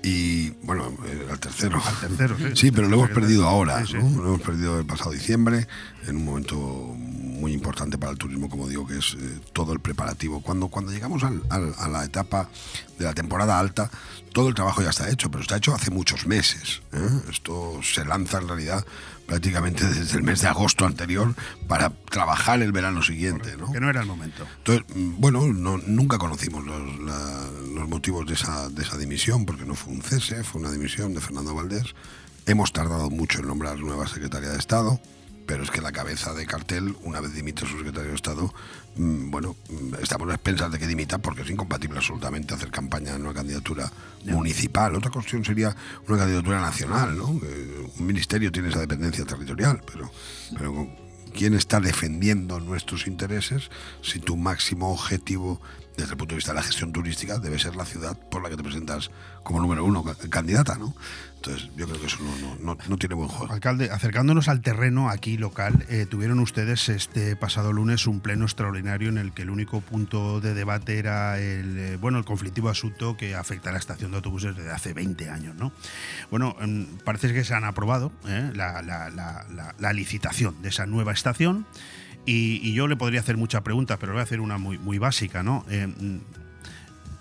y 0.06 0.50
bueno, 0.64 0.92
eh, 1.06 1.28
al 1.32 1.40
tercero. 1.40 1.82
Al 1.84 1.96
tercero, 2.00 2.36
sí. 2.38 2.44
Sí, 2.56 2.72
pero 2.72 2.90
lo 2.90 2.96
hemos 2.98 3.10
perdido 3.12 3.48
ahora, 3.48 3.86
Sí, 3.86 3.94
sí. 3.94 3.98
¿no? 3.98 4.22
Lo 4.22 4.28
hemos 4.36 4.42
perdido 4.42 4.78
el 4.80 4.86
pasado 4.86 5.12
diciembre, 5.12 5.66
en 6.08 6.18
un 6.18 6.26
momento 6.26 6.58
muy 6.58 7.54
importante 7.54 7.98
para 7.98 8.12
el 8.12 8.18
turismo, 8.18 8.50
como 8.50 8.68
digo, 8.68 8.86
que 8.86 8.98
es 9.00 9.16
eh, 9.18 9.40
todo 9.54 9.72
el 9.74 9.80
preparativo. 9.80 10.42
Cuando, 10.42 10.68
cuando 10.68 10.92
llegamos 10.92 11.24
al- 11.24 11.42
al- 11.50 11.74
a 11.78 11.88
la 11.88 12.04
etapa 12.04 12.50
de 13.00 13.06
la 13.06 13.14
temporada 13.14 13.58
alta, 13.58 13.90
todo 14.34 14.50
el 14.50 14.56
trabajo 14.56 14.82
ya 14.82 14.90
está 14.90 15.10
hecho, 15.10 15.30
pero 15.32 15.42
está 15.42 15.58
hecho 15.58 15.74
hace 15.74 15.92
muchos 15.92 16.26
meses. 16.28 16.82
¿eh? 16.92 17.10
Esto 17.30 17.80
se 17.84 18.04
lanza 18.04 18.40
en 18.40 18.48
realidad 18.48 18.86
prácticamente 19.28 19.86
desde 19.88 20.18
el 20.18 20.24
mes 20.24 20.42
de 20.42 20.48
agosto 20.50 20.86
anterior 20.86 21.34
para 21.68 21.90
trabajar 22.10 22.62
el 22.62 22.72
verano 22.74 23.02
siguiente. 23.02 23.56
¿no? 23.58 23.72
que 23.72 23.80
no 23.80 23.90
era 23.90 24.02
el 24.02 24.08
momento. 24.08 24.46
Entonces, 24.58 24.84
mm, 24.96 25.22
bueno, 25.22 25.48
no- 25.48 25.78
nunca 25.78 26.18
conocimos 26.18 26.66
los, 26.66 27.00
la- 27.00 27.48
los 27.74 27.88
motivos 27.88 28.26
de 28.28 28.34
esa, 28.34 28.68
de 28.70 28.84
esa 28.84 28.98
dimisión, 28.98 29.46
porque 29.46 29.64
no 29.66 29.76
fue 29.76 29.94
un 29.94 30.02
cese, 30.02 30.44
fue 30.44 30.60
una 30.62 30.72
dimisión 30.72 31.14
de 31.14 31.22
Fernando 31.22 31.56
Valdés. 31.56 31.96
Hemos 32.46 32.74
tardado 32.74 33.10
mucho 33.10 33.40
en 33.40 33.48
nombrar 33.48 33.80
nueva 33.80 34.06
secretaria 34.08 34.50
de 34.50 34.58
Estado, 34.60 35.00
pero 35.46 35.64
es 35.64 35.72
que 35.72 35.82
la 35.82 35.92
cabeza 35.92 36.34
de 36.34 36.46
cartel, 36.46 36.96
una 37.04 37.20
vez 37.20 37.34
dimite 37.34 37.66
su 37.66 37.78
secretario 37.78 38.10
de 38.10 38.16
Estado, 38.16 38.54
mm, 38.96 39.30
bueno, 39.32 39.56
mm, 39.70 39.96
estamos 40.02 40.30
a 40.30 40.34
expensas 40.34 40.72
de 40.72 40.80
que 40.80 40.88
dimita 40.88 41.18
porque 41.18 41.42
es 41.42 41.50
incompatible 41.50 41.98
absolutamente 41.98 42.54
hacer 42.54 42.72
campaña 42.72 43.16
en 43.16 43.22
una 43.22 43.34
candidatura 43.34 43.92
municipal. 44.26 44.96
Otra 44.96 45.12
cuestión 45.12 45.44
sería 45.44 45.76
una 46.08 46.18
candidatura 46.18 46.62
nacional, 46.62 47.18
¿no? 47.18 47.40
Que 47.40 47.90
un 47.98 48.06
ministerio 48.06 48.52
tiene 48.52 48.70
esa 48.70 48.80
dependencia 48.80 49.26
territorial, 49.26 49.82
pero, 49.86 50.10
pero 50.58 50.90
¿quién 51.34 51.54
está 51.54 51.80
defendiendo 51.80 52.60
nuestros 52.60 53.08
intereses 53.08 53.70
si 54.02 54.20
tu 54.20 54.38
máximo 54.38 54.94
objetivo 54.94 55.62
desde 55.98 56.12
el 56.12 56.18
punto 56.18 56.34
de 56.34 56.38
vista 56.38 56.52
de 56.52 56.56
la 56.58 56.64
gestión 56.64 56.92
turística 56.92 57.38
debe 57.40 57.60
ser 57.60 57.76
la 57.76 57.86
ciudad 57.86 58.18
por 58.18 58.42
la 58.42 58.50
que 58.50 58.58
te 58.58 58.64
presentas 58.64 59.12
como 59.44 59.60
número 59.60 59.84
uno 59.86 60.04
ca- 60.04 60.16
candidata, 60.30 60.76
¿no? 60.78 60.96
Entonces 61.36 61.70
yo 61.76 61.86
creo 61.88 62.00
que 62.00 62.08
eso 62.08 62.18
no, 62.22 62.56
no, 62.76 62.78
no, 62.88 62.98
tiene 62.98 63.16
buen 63.16 63.28
juego. 63.28 63.52
Alcalde, 63.54 63.92
acercándonos 63.92 64.48
al 64.48 64.62
terreno 64.62 65.10
aquí 65.10 65.38
local, 65.38 65.86
eh, 65.90 66.06
tuvieron 66.10 66.40
ustedes 66.40 66.88
este 66.88 67.36
pasado 67.36 67.74
lunes 67.74 68.08
un 68.08 68.22
pleno 68.22 68.46
extraordinario 68.46 69.10
en 69.10 69.18
el 69.18 69.34
que 69.34 69.42
el 69.42 69.50
único 69.50 69.82
punto 69.82 70.40
de 70.40 70.54
debate 70.54 70.98
era 71.00 71.38
el 71.40 71.78
eh, 71.78 71.98
bueno 71.98 72.18
el 72.18 72.24
conflictivo 72.26 72.70
asunto 72.70 73.18
que 73.18 73.36
afecta 73.36 73.70
a 73.70 73.74
la 73.74 73.80
estación 73.80 74.12
de 74.12 74.18
autobuses 74.18 74.56
desde 74.56 74.72
hace 74.72 74.94
20 74.94 75.30
años, 75.30 75.56
¿no? 75.56 75.74
Bueno, 76.32 76.56
mm, 76.66 76.84
parece 77.04 77.34
que 77.34 77.44
se 77.44 77.54
han 77.54 77.66
aprobado 77.66 78.12
eh, 78.26 78.52
la- 78.56 78.82
la- 78.82 79.10
la- 79.10 79.76
la 79.78 79.94
licitación 79.94 80.62
de 80.62 80.70
esa 80.70 80.86
nueva 80.86 81.12
estación 81.12 81.66
y, 82.26 82.60
y 82.68 82.74
yo 82.74 82.88
le 82.88 82.96
podría 82.96 83.20
hacer 83.22 83.38
muchas 83.38 83.62
preguntas, 83.62 83.98
pero 84.00 84.14
voy 84.14 84.20
a 84.22 84.24
hacer 84.24 84.40
una 84.40 84.58
muy, 84.58 84.78
muy 84.78 84.98
básica, 84.98 85.44
¿no? 85.44 85.66
Eh, 85.70 85.88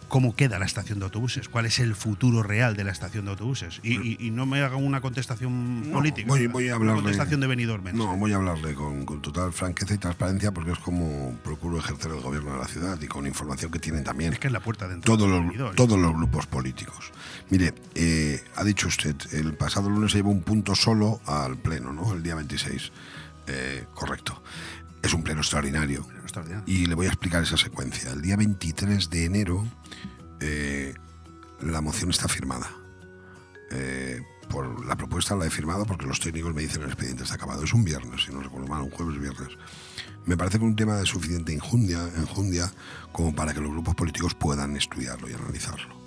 cómo 0.08 0.36
queda 0.36 0.58
la 0.58 0.66
estación 0.66 0.98
de 0.98 1.06
autobuses, 1.06 1.48
cuál 1.48 1.64
es 1.64 1.78
el 1.78 1.94
futuro 1.94 2.42
real 2.42 2.76
de 2.76 2.84
la 2.84 2.92
estación 2.92 3.24
de 3.24 3.30
autobuses. 3.30 3.80
Y, 3.82 3.94
y- 3.98 4.16
y 4.20 4.30
no 4.30 4.44
me 4.44 4.60
haga 4.60 4.76
una 4.76 5.00
contestación 5.00 5.88
No, 5.90 5.96
política. 5.96 6.28
voy, 6.28 6.46
voy 6.48 6.64
a 6.68 6.76
una 6.76 6.90
hablarle, 6.90 7.02
contestación 7.04 7.40
de 7.40 7.46
Benidorm. 7.46 7.84
No, 7.94 8.14
voy 8.18 8.30
a 8.32 8.36
hablarle 8.36 8.74
con, 8.74 9.06
con 9.06 9.22
total 9.22 9.54
franqueza 9.54 9.94
y 9.94 9.98
transparencia 9.98 10.52
porque 10.52 10.72
es 10.72 10.78
como 10.80 11.34
procuro 11.42 11.78
ejercer 11.78 12.10
el 12.12 12.20
gobierno 12.20 12.52
de 12.52 12.58
la 12.58 12.68
ciudad 12.68 13.00
y 13.00 13.06
con 13.06 13.26
información 13.26 13.70
que 13.70 13.78
tienen 13.78 14.04
también 14.04 14.34
Es 14.34 14.38
que 14.38 14.48
es 14.48 14.52
la 14.52 14.60
puerta 14.60 14.86
de 14.86 14.96
entrada 14.96 15.16
todos 15.16 15.30
de 15.30 15.34
los, 15.34 15.46
Benidorm. 15.46 15.76
todos 15.76 15.98
los 15.98 16.12
grupos 16.14 16.46
políticos. 16.46 17.10
Mire, 17.48 17.72
eh, 17.94 18.44
ha 18.56 18.64
dicho 18.64 18.88
usted, 18.88 19.16
el 19.32 19.54
pasado 19.54 19.88
lunes 19.88 20.12
se 20.12 20.18
llevó 20.18 20.30
un 20.30 20.42
punto 20.42 20.74
solo 20.74 21.22
al 21.24 21.56
Pleno, 21.56 21.90
¿no? 21.94 22.12
El 22.12 22.22
día 22.22 22.34
26. 22.34 22.92
Eh, 23.46 23.86
correcto. 23.94 24.40
Es 25.02 25.14
un 25.14 25.22
pleno 25.22 25.40
extraordinario. 25.40 26.06
extraordinario. 26.22 26.64
Y 26.66 26.86
le 26.86 26.94
voy 26.94 27.06
a 27.06 27.08
explicar 27.08 27.42
esa 27.42 27.56
secuencia. 27.56 28.10
El 28.12 28.22
día 28.22 28.36
23 28.36 29.10
de 29.10 29.24
enero 29.24 29.66
eh, 30.40 30.94
la 31.60 31.80
moción 31.80 32.10
está 32.10 32.28
firmada. 32.28 32.70
Eh, 33.70 34.20
por 34.48 34.84
la 34.84 34.96
propuesta 34.96 35.34
la 35.34 35.46
he 35.46 35.50
firmado 35.50 35.86
porque 35.86 36.06
los 36.06 36.20
técnicos 36.20 36.54
me 36.54 36.62
dicen 36.62 36.82
el 36.82 36.88
expediente 36.88 37.22
está 37.22 37.36
acabado. 37.36 37.64
Es 37.64 37.72
un 37.72 37.84
viernes, 37.84 38.24
si 38.24 38.32
no 38.32 38.40
recuerdo 38.40 38.68
mal, 38.68 38.82
un 38.82 38.90
jueves 38.90 39.18
viernes. 39.18 39.56
Me 40.26 40.36
parece 40.36 40.58
que 40.58 40.64
un 40.64 40.76
tema 40.76 40.96
de 40.96 41.06
suficiente 41.06 41.52
enjundia, 41.52 42.02
enjundia 42.16 42.70
como 43.12 43.34
para 43.34 43.54
que 43.54 43.60
los 43.60 43.70
grupos 43.70 43.94
políticos 43.94 44.34
puedan 44.34 44.76
estudiarlo 44.76 45.28
y 45.28 45.32
analizarlo. 45.32 46.01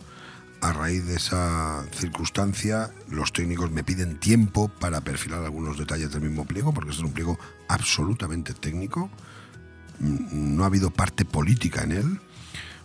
A 0.61 0.73
raíz 0.73 1.05
de 1.05 1.15
esa 1.15 1.85
circunstancia, 1.91 2.91
los 3.09 3.31
técnicos 3.33 3.71
me 3.71 3.83
piden 3.83 4.19
tiempo 4.19 4.67
para 4.67 5.01
perfilar 5.01 5.43
algunos 5.43 5.77
detalles 5.77 6.11
del 6.11 6.21
mismo 6.21 6.45
pliego, 6.45 6.73
porque 6.73 6.91
es 6.91 6.99
un 6.99 7.11
pliego 7.13 7.37
absolutamente 7.67 8.53
técnico. 8.53 9.09
Mm, 9.99 10.55
No 10.55 10.63
ha 10.63 10.67
habido 10.67 10.89
parte 10.91 11.23
política 11.25 11.83
en 11.83 11.91
él. 11.91 12.19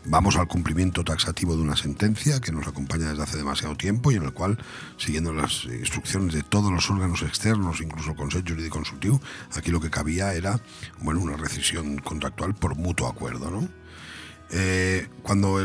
vamos 0.06 0.36
al 0.36 0.48
cumplimiento 0.48 1.04
taxativo 1.04 1.54
de 1.54 1.62
una 1.62 1.76
sentencia 1.76 2.40
que 2.40 2.52
nos 2.52 2.66
acompaña 2.66 3.10
desde 3.10 3.22
hace 3.22 3.36
demasiado 3.36 3.76
tiempo 3.76 4.10
y 4.10 4.16
en 4.16 4.22
el 4.24 4.32
cual, 4.32 4.56
siguiendo 4.96 5.32
las 5.32 5.64
instrucciones 5.66 6.32
de 6.32 6.42
todos 6.42 6.72
los 6.72 6.88
órganos 6.90 7.20
externos, 7.20 7.82
incluso 7.82 8.10
el 8.12 8.16
Consejo 8.16 8.44
Jurídico 8.48 8.76
Consultivo, 8.76 9.20
aquí 9.54 9.70
lo 9.70 9.78
que 9.78 9.90
cabía 9.90 10.32
era 10.32 10.58
bueno, 11.00 11.20
una 11.20 11.36
rescisión 11.36 11.98
contractual 11.98 12.54
por 12.54 12.76
mutuo 12.76 13.08
acuerdo. 13.08 13.50
¿no? 13.50 13.68
Eh, 14.50 15.06
cuando 15.22 15.62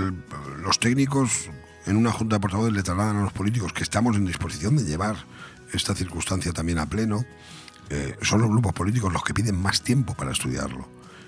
los 0.62 0.80
técnicos 0.80 1.50
en 1.86 1.98
una 1.98 2.12
junta 2.12 2.38
de 2.38 2.40
portavoces 2.40 2.74
le 2.74 2.84
trasladan 2.84 3.18
a 3.18 3.24
los 3.24 3.34
políticos 3.34 3.74
que 3.74 3.84
estamos 3.84 4.16
en 4.16 4.26
disposición 4.26 4.76
de 4.78 4.84
llevar 4.84 5.16
esta 5.74 5.94
circunstancia 5.96 6.52
también 6.54 6.80
a 6.80 6.88
pleno, 6.88 7.26
eh, 7.90 8.16
son 8.22 8.42
los 8.42 8.50
grupos 8.50 8.74
políticos 8.74 9.12
los 9.14 9.24
que 9.24 9.34
piden 9.34 9.62
más 9.62 9.82
tiempo 9.82 10.14
para 10.16 10.32
estudiarlo. 10.32 10.88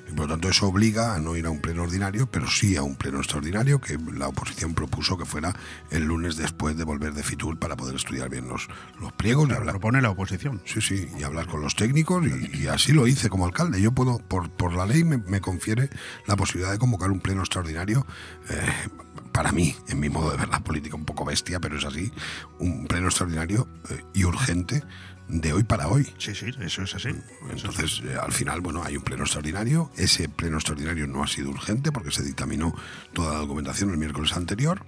Y 0.10 0.12
por 0.12 0.22
lo 0.22 0.36
tanto 0.36 0.47
eso 0.47 0.68
obliga 0.68 1.16
a 1.16 1.20
no 1.20 1.36
ir 1.36 1.45
a 1.45 1.49
un 1.49 1.60
pleno 1.60 1.84
ordinario, 1.84 2.32
pero 2.32 2.49
sí 2.49 2.78
a 2.78 2.82
un 2.82 2.95
pleno 2.95 3.18
extraordinario 3.18 3.82
que 3.82 3.97
la 4.14 4.30
oposición 4.30 4.74
propuso 4.74 5.18
que 5.18 5.26
fuera 5.26 5.53
el 5.91 6.05
lunes 6.05 6.38
después 6.38 6.78
de 6.78 6.86
volver 6.86 7.14
de 7.14 7.24
Fitur 7.24 7.60
para 7.60 7.76
poder 7.76 7.97
estudiar 7.97 8.30
bien 8.30 8.47
los, 8.47 8.70
los 9.01 9.12
pliegos 9.12 9.49
y 9.49 9.51
hablar. 9.51 9.74
Propone 9.74 10.01
la 10.01 10.12
oposición. 10.12 10.62
Sí, 10.64 10.80
sí, 10.80 11.10
y 11.20 11.24
hablar 11.24 11.47
con 11.47 11.60
los 11.60 11.76
técnicos 11.76 12.26
y, 12.26 12.58
y 12.58 12.68
así 12.68 12.93
lo 12.93 13.05
hice 13.05 13.28
como 13.28 13.45
alcalde. 13.45 13.82
Yo 13.82 13.91
puedo, 13.91 14.20
por, 14.20 14.49
por 14.49 14.72
la 14.72 14.86
ley 14.86 15.03
me, 15.03 15.18
me 15.18 15.41
confiere 15.41 15.89
la 16.26 16.38
posibilidad 16.38 16.72
de 16.72 16.80
convocar 16.80 17.12
un 17.12 17.20
pleno 17.20 17.41
extraordinario. 17.41 18.08
eh, 18.49 18.66
para 19.38 19.51
mí, 19.51 19.75
en 19.88 19.99
mi 19.99 20.09
modo 20.09 20.31
de 20.31 20.38
ver 20.38 20.49
la 20.49 20.61
política 20.61 20.95
un 20.95 21.05
poco 21.05 21.23
bestia, 21.23 21.59
pero 21.59 21.77
es 21.77 21.85
así, 21.85 22.11
un 22.57 22.88
pleno 22.88 23.05
extraordinario 23.05 23.67
eh, 23.91 24.01
y 24.15 24.23
urgente 24.23 24.81
de 25.27 25.53
hoy 25.53 25.61
para 25.61 25.89
hoy. 25.89 26.11
Sí, 26.17 26.33
sí, 26.33 26.47
eso 26.59 26.81
es 26.81 26.95
así. 26.95 27.09
Entonces, 27.51 28.01
eh, 28.03 28.17
al 28.19 28.31
final, 28.31 28.61
bueno, 28.61 28.81
hay 28.83 28.97
un 28.97 29.03
pleno 29.03 29.25
extraordinario. 29.25 29.91
Ese 29.95 30.27
pleno 30.27 30.57
extraordinario 30.57 31.05
no 31.05 31.21
ha 31.21 31.27
sido 31.27 31.51
urgente 31.51 31.91
porque 31.91 32.09
se 32.09 32.23
dictaminó 32.23 32.73
toda 33.13 33.33
la 33.33 33.39
documentación 33.41 33.91
el 33.91 33.97
miércoles 33.97 34.33
anterior. 34.33 34.83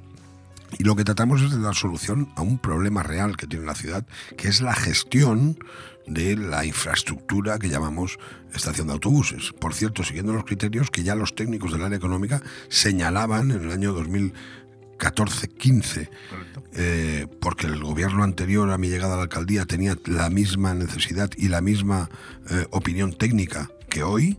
Y 0.80 0.84
lo 0.84 0.96
que 0.96 1.04
tratamos 1.04 1.44
es 1.44 1.52
de 1.52 1.60
dar 1.60 1.76
solución 1.76 2.34
a 2.36 2.42
un 2.42 2.58
problema 2.58 3.04
real 3.04 3.38
que 3.38 3.46
tiene 3.46 3.68
la 3.68 3.76
ciudad, 3.76 4.04
que 4.36 4.48
es 4.48 4.62
la 4.62 4.74
gestión 4.74 5.60
de 6.10 6.36
la 6.36 6.66
infraestructura 6.66 7.60
que 7.60 7.70
llamamos 7.70 8.18
estación 8.54 8.88
de 8.88 8.94
autobuses. 8.94 9.54
Por 9.54 9.74
cierto, 9.74 10.04
siguiendo 10.04 10.34
los 10.34 10.44
criterios 10.44 10.90
que 10.90 11.04
ya 11.04 11.16
los 11.16 11.36
técnicos 11.36 11.72
del 11.72 11.84
área 11.84 11.98
económica 11.98 12.42
señalaban 12.68 13.52
en 13.52 13.64
el 13.64 13.72
año 13.72 13.96
2014-15, 13.96 16.10
eh, 16.74 17.28
porque 17.40 17.68
el 17.68 17.82
gobierno 17.84 18.24
anterior 18.24 18.70
a 18.72 18.78
mi 18.78 18.90
llegada 18.90 19.14
a 19.14 19.18
la 19.18 19.24
alcaldía 19.24 19.66
tenía 19.66 19.98
la 20.06 20.30
misma 20.30 20.74
necesidad 20.74 21.30
y 21.38 21.48
la 21.48 21.62
misma 21.62 22.10
eh, 22.50 22.66
opinión 22.72 23.14
técnica 23.14 23.72
que 23.90 24.04
hoy, 24.04 24.38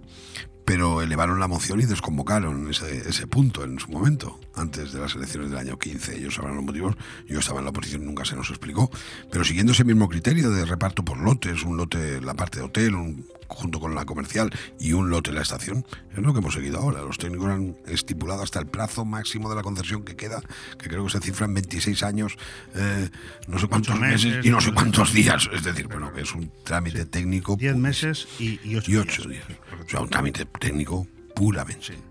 pero 0.65 1.03
elevaron 1.03 1.41
la 1.41 1.49
moción 1.49 1.81
y 1.81 1.87
desconvocaron 1.87 2.71
ese, 2.71 3.09
ese 3.09 3.27
punto 3.27 3.65
en 3.65 3.79
su 3.79 3.91
momento, 3.91 4.39
antes 4.55 4.93
de 4.93 5.01
las 5.01 5.15
elecciones 5.15 5.51
del 5.51 5.59
año 5.59 5.79
15. 5.79 6.17
Ellos 6.17 6.35
sabrán 6.35 6.57
los 6.57 6.65
motivos, 6.65 6.97
yo 7.27 7.39
estaba 7.39 7.59
en 7.59 7.65
la 7.65 7.71
oposición, 7.71 8.05
nunca 8.05 8.25
se 8.25 8.37
nos 8.37 8.51
explicó, 8.51 8.91
pero 9.31 9.45
siguiendo 9.45 9.73
ese 9.73 9.85
mismo 9.85 10.09
criterio 10.09 10.51
de 10.51 10.65
reparto 10.65 11.05
por 11.05 11.19
lotes, 11.19 11.63
un 11.63 11.77
lote 11.77 12.21
la 12.21 12.35
parte 12.35 12.59
de 12.59 12.65
hotel, 12.67 12.95
un, 12.95 13.27
junto 13.51 13.81
con 13.81 13.95
la 13.95 14.05
comercial 14.05 14.51
y 14.79 14.93
un 14.93 15.11
lote 15.11 15.31
en 15.31 15.37
la 15.37 15.43
estación, 15.43 15.85
es 16.13 16.19
lo 16.19 16.33
que 16.33 16.39
hemos 16.39 16.55
seguido 16.55 16.79
ahora. 16.79 17.03
Los 17.03 17.19
técnicos 17.19 17.49
han 17.49 17.77
estipulado 17.87 18.43
hasta 18.43 18.61
el 18.61 18.67
plazo 18.67 19.05
máximo 19.05 19.51
de 19.51 19.57
la 19.57 19.63
concesión 19.63 20.05
que 20.05 20.17
queda, 20.17 20.41
que 20.79 20.89
creo 20.89 21.05
que 21.05 21.11
se 21.11 21.21
cifra 21.21 21.47
en 21.47 21.55
26 21.55 22.03
años, 22.03 22.37
eh, 22.75 23.09
no 23.49 23.59
sé 23.59 23.67
cuántos 23.67 23.99
meses, 23.99 24.27
meses, 24.27 24.47
y 24.47 24.51
no 24.51 24.61
sé 24.61 24.73
cuántos 24.73 25.13
días. 25.13 25.49
Es 25.53 25.65
decir, 25.65 25.89
bueno, 25.89 26.13
que 26.13 26.23
es 26.23 26.35
un 26.35 26.51
trámite 26.65 27.07
técnico 27.07 27.57
10 27.57 27.77
meses 27.77 28.29
y, 28.39 28.61
y 28.65 28.77
8 28.77 28.91
y 28.91 28.97
ocho 28.97 29.29
días. 29.29 29.45
O 29.85 29.89
sea, 29.89 30.01
un 30.01 30.09
trámite 30.09 30.45
técnico 30.47 31.07
puramente. 31.35 32.10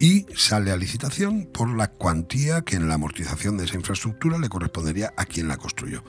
Y 0.00 0.26
sale 0.36 0.70
a 0.70 0.76
licitación 0.76 1.48
por 1.52 1.76
la 1.76 1.88
cuantía 1.88 2.62
que 2.62 2.76
en 2.76 2.88
la 2.88 2.94
amortización 2.94 3.56
de 3.56 3.64
esa 3.64 3.76
infraestructura 3.76 4.38
le 4.38 4.48
correspondería 4.48 5.12
a 5.16 5.24
quien 5.24 5.48
la 5.48 5.56
construyó. 5.56 6.04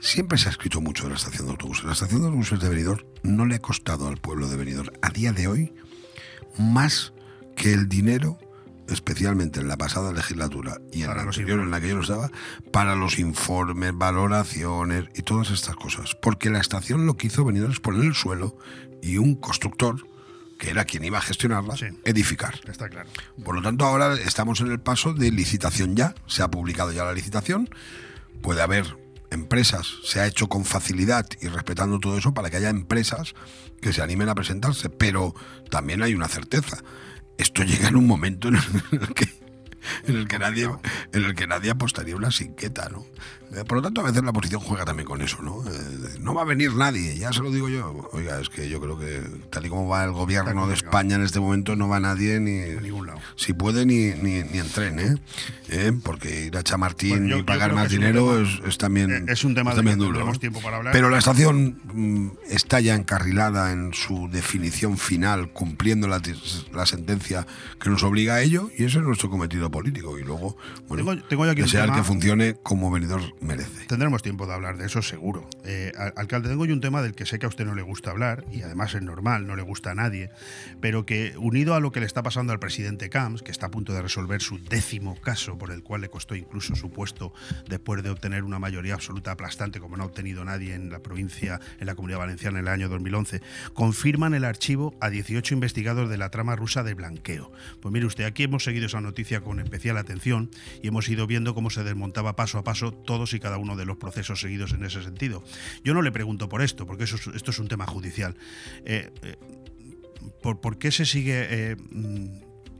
Siempre 0.00 0.38
se 0.38 0.48
ha 0.48 0.52
escrito 0.52 0.80
mucho 0.80 1.04
de 1.04 1.10
la 1.10 1.16
estación 1.16 1.46
de 1.46 1.52
autobuses. 1.52 1.84
La 1.84 1.92
estación 1.92 2.20
de 2.20 2.26
autobuses 2.26 2.60
de 2.60 2.68
Benidorm 2.68 3.04
no 3.22 3.46
le 3.46 3.56
ha 3.56 3.60
costado 3.60 4.06
al 4.06 4.18
pueblo 4.18 4.48
de 4.48 4.56
Benidorm 4.56 4.94
a 5.02 5.08
día 5.10 5.32
de 5.32 5.48
hoy 5.48 5.72
más 6.58 7.12
que 7.56 7.72
el 7.72 7.88
dinero, 7.88 8.38
especialmente 8.88 9.60
en 9.60 9.68
la 9.68 9.76
pasada 9.76 10.12
legislatura 10.12 10.78
y 10.92 11.02
en 11.02 11.08
la 11.08 11.22
anterior 11.22 11.58
en 11.60 11.70
la 11.70 11.80
que 11.80 11.88
yo 11.88 11.96
no 11.96 12.02
estaba, 12.02 12.30
para 12.72 12.94
los 12.94 13.18
informes, 13.18 13.96
valoraciones 13.96 15.06
y 15.14 15.22
todas 15.22 15.50
estas 15.50 15.74
cosas. 15.74 16.14
Porque 16.14 16.50
la 16.50 16.60
estación 16.60 17.06
lo 17.06 17.16
que 17.16 17.28
hizo 17.28 17.44
Benidorm 17.44 17.72
es 17.72 17.80
poner 17.80 18.04
el 18.04 18.14
suelo 18.14 18.56
y 19.02 19.16
un 19.18 19.34
constructor 19.34 20.06
que 20.58 20.70
era 20.70 20.84
quien 20.84 21.04
iba 21.04 21.18
a 21.18 21.22
gestionarla, 21.22 21.74
edificar. 22.04 22.60
Está 22.68 22.88
claro. 22.88 23.08
Por 23.44 23.54
lo 23.54 23.62
tanto, 23.62 23.84
ahora 23.84 24.14
estamos 24.14 24.60
en 24.60 24.70
el 24.70 24.80
paso 24.80 25.12
de 25.12 25.30
licitación 25.30 25.96
ya. 25.96 26.14
Se 26.26 26.42
ha 26.42 26.50
publicado 26.50 26.92
ya 26.92 27.04
la 27.04 27.12
licitación. 27.12 27.68
Puede 28.40 28.62
haber 28.62 28.96
empresas, 29.30 29.88
se 30.04 30.20
ha 30.20 30.26
hecho 30.26 30.48
con 30.48 30.64
facilidad 30.64 31.26
y 31.40 31.48
respetando 31.48 31.98
todo 31.98 32.16
eso 32.16 32.34
para 32.34 32.50
que 32.50 32.56
haya 32.56 32.70
empresas 32.70 33.34
que 33.80 33.92
se 33.92 34.02
animen 34.02 34.28
a 34.28 34.34
presentarse. 34.34 34.88
Pero 34.90 35.34
también 35.70 36.02
hay 36.02 36.14
una 36.14 36.28
certeza. 36.28 36.78
Esto 37.36 37.62
llega 37.64 37.88
en 37.88 37.96
un 37.96 38.06
momento 38.06 38.48
en 38.48 38.56
el 38.92 39.14
que, 39.14 39.43
en 40.06 40.16
el 40.16 40.28
que, 40.28 40.38
nadie, 40.38 40.68
en 41.12 41.24
el 41.24 41.34
que 41.34 41.46
nadie 41.46 41.70
apostaría 41.70 42.16
una 42.16 42.30
sinqueta, 42.30 42.88
¿no? 42.90 43.04
Eh, 43.54 43.62
Por 43.64 43.76
lo 43.78 43.82
tanto, 43.82 44.00
a 44.00 44.04
veces 44.04 44.22
la 44.24 44.30
oposición 44.30 44.60
juega 44.60 44.84
también 44.84 45.06
con 45.06 45.20
eso, 45.20 45.40
¿no? 45.42 45.62
Eh, 45.70 46.16
no 46.18 46.34
va 46.34 46.42
a 46.42 46.44
venir 46.44 46.74
nadie, 46.74 47.16
ya 47.16 47.32
se 47.32 47.40
lo 47.40 47.50
digo 47.52 47.68
yo. 47.68 48.08
Oiga, 48.12 48.40
es 48.40 48.48
que 48.48 48.68
yo 48.68 48.80
creo 48.80 48.98
que 48.98 49.22
tal 49.50 49.64
y 49.66 49.68
como 49.68 49.86
va 49.86 50.02
el 50.04 50.12
gobierno 50.12 50.66
de 50.66 50.74
España 50.74 51.16
en 51.16 51.22
este 51.22 51.38
momento, 51.40 51.76
no 51.76 51.86
va 51.88 52.00
nadie 52.00 52.40
ni... 52.40 52.62
A 52.76 52.80
ningún 52.80 53.06
lado. 53.06 53.20
Si 53.36 53.52
puede, 53.52 53.86
ni, 53.86 54.06
ni, 54.14 54.42
ni 54.42 54.58
en 54.58 54.68
tren, 54.70 54.98
¿eh? 54.98 55.16
¿Eh? 55.68 55.92
Porque 56.02 56.46
ir 56.46 56.56
a 56.56 56.62
Chamartín 56.62 57.10
Bueno, 57.10 57.28
yo- 57.28 57.38
y 57.38 57.42
pagar 57.44 57.74
más 57.74 57.86
es 57.86 57.92
dinero 57.92 58.34
tema- 58.34 58.48
es, 58.48 58.68
es 58.68 58.78
también, 58.78 59.26
es 59.28 59.44
un 59.44 59.54
tema 59.54 59.70
es 59.70 59.76
también 59.76 59.98
que 59.98 60.04
duro. 60.04 60.12
tendremos 60.14 60.36
¿no? 60.36 60.40
tiempo 60.40 60.60
para 60.62 60.78
hablar. 60.78 60.92
Pero 60.92 61.10
la 61.10 61.18
estación 61.18 61.78
mm, 61.92 62.28
está 62.50 62.80
ya 62.80 62.94
encarrilada 62.94 63.70
en 63.72 63.92
su 63.94 64.28
definición 64.32 64.98
final, 64.98 65.52
cumpliendo 65.52 66.08
la, 66.08 66.20
la 66.72 66.86
sentencia 66.86 67.46
que 67.80 67.88
nos 67.90 68.02
obliga 68.02 68.34
a 68.34 68.40
ello, 68.42 68.70
y 68.76 68.84
ese 68.84 68.98
es 68.98 69.04
nuestro 69.04 69.30
cometido 69.30 69.70
político. 69.74 70.16
Y 70.18 70.22
luego, 70.22 70.56
bueno, 70.88 71.20
Tengo- 71.28 71.44
aquí 71.44 71.62
desear 71.62 71.86
tema- 71.86 71.96
que 71.96 72.04
funcione 72.04 72.54
como 72.62 72.90
venidor 72.90 73.20
merece. 73.40 73.86
Tendremos 73.86 74.22
tiempo 74.22 74.46
de 74.46 74.54
hablar 74.54 74.78
de 74.78 74.86
eso 74.86 75.02
seguro. 75.02 75.48
Eh, 75.64 75.92
al- 75.98 76.14
alcalde, 76.16 76.48
tengo 76.48 76.64
yo 76.64 76.72
un 76.74 76.80
tema 76.80 77.02
del 77.02 77.14
que 77.14 77.26
sé 77.26 77.38
que 77.40 77.46
a 77.46 77.48
usted 77.48 77.64
no 77.66 77.74
le 77.74 77.82
gusta 77.82 78.10
hablar, 78.12 78.44
y 78.52 78.62
además 78.62 78.94
es 78.94 79.02
normal, 79.02 79.46
no 79.48 79.56
le 79.56 79.62
gusta 79.62 79.90
a 79.90 79.94
nadie, 79.94 80.30
pero 80.80 81.04
que 81.04 81.34
unido 81.38 81.74
a 81.74 81.80
lo 81.80 81.90
que 81.90 81.98
le 82.00 82.06
está 82.06 82.22
pasando 82.22 82.52
al 82.52 82.60
presidente 82.60 83.10
Camps, 83.10 83.42
que 83.42 83.50
está 83.50 83.66
a 83.66 83.70
punto 83.70 83.92
de 83.92 84.00
resolver 84.02 84.40
su 84.40 84.58
décimo 84.62 85.20
caso, 85.20 85.58
por 85.58 85.72
el 85.72 85.82
cual 85.82 86.02
le 86.02 86.08
costó 86.08 86.36
incluso 86.36 86.76
su 86.76 86.90
puesto 86.90 87.32
después 87.68 88.02
de 88.04 88.10
obtener 88.10 88.44
una 88.44 88.58
mayoría 88.60 88.94
absoluta 88.94 89.32
aplastante, 89.32 89.80
como 89.80 89.96
no 89.96 90.04
ha 90.04 90.06
obtenido 90.06 90.44
nadie 90.44 90.74
en 90.74 90.90
la 90.90 91.00
provincia, 91.00 91.60
en 91.80 91.86
la 91.86 91.94
comunidad 91.96 92.18
valenciana 92.20 92.60
en 92.60 92.66
el 92.66 92.72
año 92.72 92.88
2011, 92.88 93.42
confirman 93.72 94.34
el 94.34 94.44
archivo 94.44 94.94
a 95.00 95.10
18 95.10 95.54
investigados 95.54 96.08
de 96.08 96.16
la 96.18 96.30
trama 96.30 96.54
rusa 96.56 96.82
de 96.82 96.94
blanqueo. 96.94 97.50
Pues 97.80 97.92
mire 97.92 98.06
usted, 98.06 98.24
aquí 98.24 98.44
hemos 98.44 98.62
seguido 98.64 98.86
esa 98.86 99.00
noticia 99.00 99.40
con 99.40 99.60
especial 99.64 99.96
atención 99.96 100.50
y 100.82 100.88
hemos 100.88 101.08
ido 101.08 101.26
viendo 101.26 101.54
cómo 101.54 101.70
se 101.70 101.82
desmontaba 101.82 102.36
paso 102.36 102.58
a 102.58 102.64
paso 102.64 102.92
todos 102.92 103.34
y 103.34 103.40
cada 103.40 103.58
uno 103.58 103.74
de 103.76 103.84
los 103.86 103.96
procesos 103.96 104.40
seguidos 104.40 104.72
en 104.72 104.84
ese 104.84 105.02
sentido. 105.02 105.42
Yo 105.82 105.94
no 105.94 106.02
le 106.02 106.12
pregunto 106.12 106.48
por 106.48 106.62
esto, 106.62 106.86
porque 106.86 107.04
eso 107.04 107.16
es- 107.16 107.26
esto 107.34 107.50
es 107.50 107.58
un 107.58 107.68
tema 107.68 107.86
judicial. 107.86 108.36
Eh, 108.84 109.10
eh, 109.22 109.36
¿por, 110.42 110.60
por 110.60 110.78
qué 110.78 110.90
se 110.92 111.04
sigue 111.06 111.46
eh, 111.50 111.76
mm, 111.90 112.26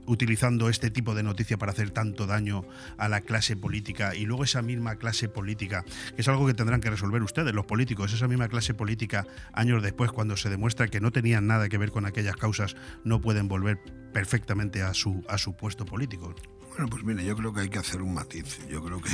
utilizando 0.07 0.69
este 0.69 0.91
tipo 0.91 1.15
de 1.15 1.23
noticia 1.23 1.57
para 1.57 1.71
hacer 1.71 1.89
tanto 1.89 2.27
daño 2.27 2.63
a 2.97 3.09
la 3.09 3.21
clase 3.21 3.55
política 3.57 4.13
y 4.15 4.25
luego 4.25 4.43
esa 4.43 4.61
misma 4.61 4.97
clase 4.97 5.29
política, 5.29 5.83
que 6.15 6.21
es 6.21 6.27
algo 6.27 6.45
que 6.45 6.53
tendrán 6.53 6.79
que 6.79 6.91
resolver 6.91 7.23
ustedes, 7.23 7.55
los 7.55 7.65
políticos, 7.65 8.13
esa 8.13 8.27
misma 8.27 8.47
clase 8.47 8.75
política 8.75 9.25
años 9.51 9.81
después, 9.81 10.11
cuando 10.11 10.37
se 10.37 10.49
demuestra 10.51 10.87
que 10.89 10.99
no 11.01 11.11
tenían 11.11 11.47
nada 11.47 11.69
que 11.69 11.79
ver 11.79 11.89
con 11.89 12.05
aquellas 12.05 12.35
causas, 12.37 12.75
no 13.03 13.19
pueden 13.19 13.47
volver 13.47 13.79
perfectamente 14.13 14.83
a 14.83 14.93
su, 14.93 15.23
a 15.27 15.39
su 15.39 15.55
puesto 15.57 15.85
político? 15.85 16.35
Bueno, 16.75 16.89
pues 16.89 17.05
mire, 17.05 17.23
yo 17.23 17.37
creo 17.37 17.53
que 17.53 17.61
hay 17.61 17.69
que 17.69 17.79
hacer 17.79 18.01
un 18.01 18.13
matiz. 18.13 18.59
Yo 18.67 18.83
creo 18.83 19.01
que, 19.01 19.11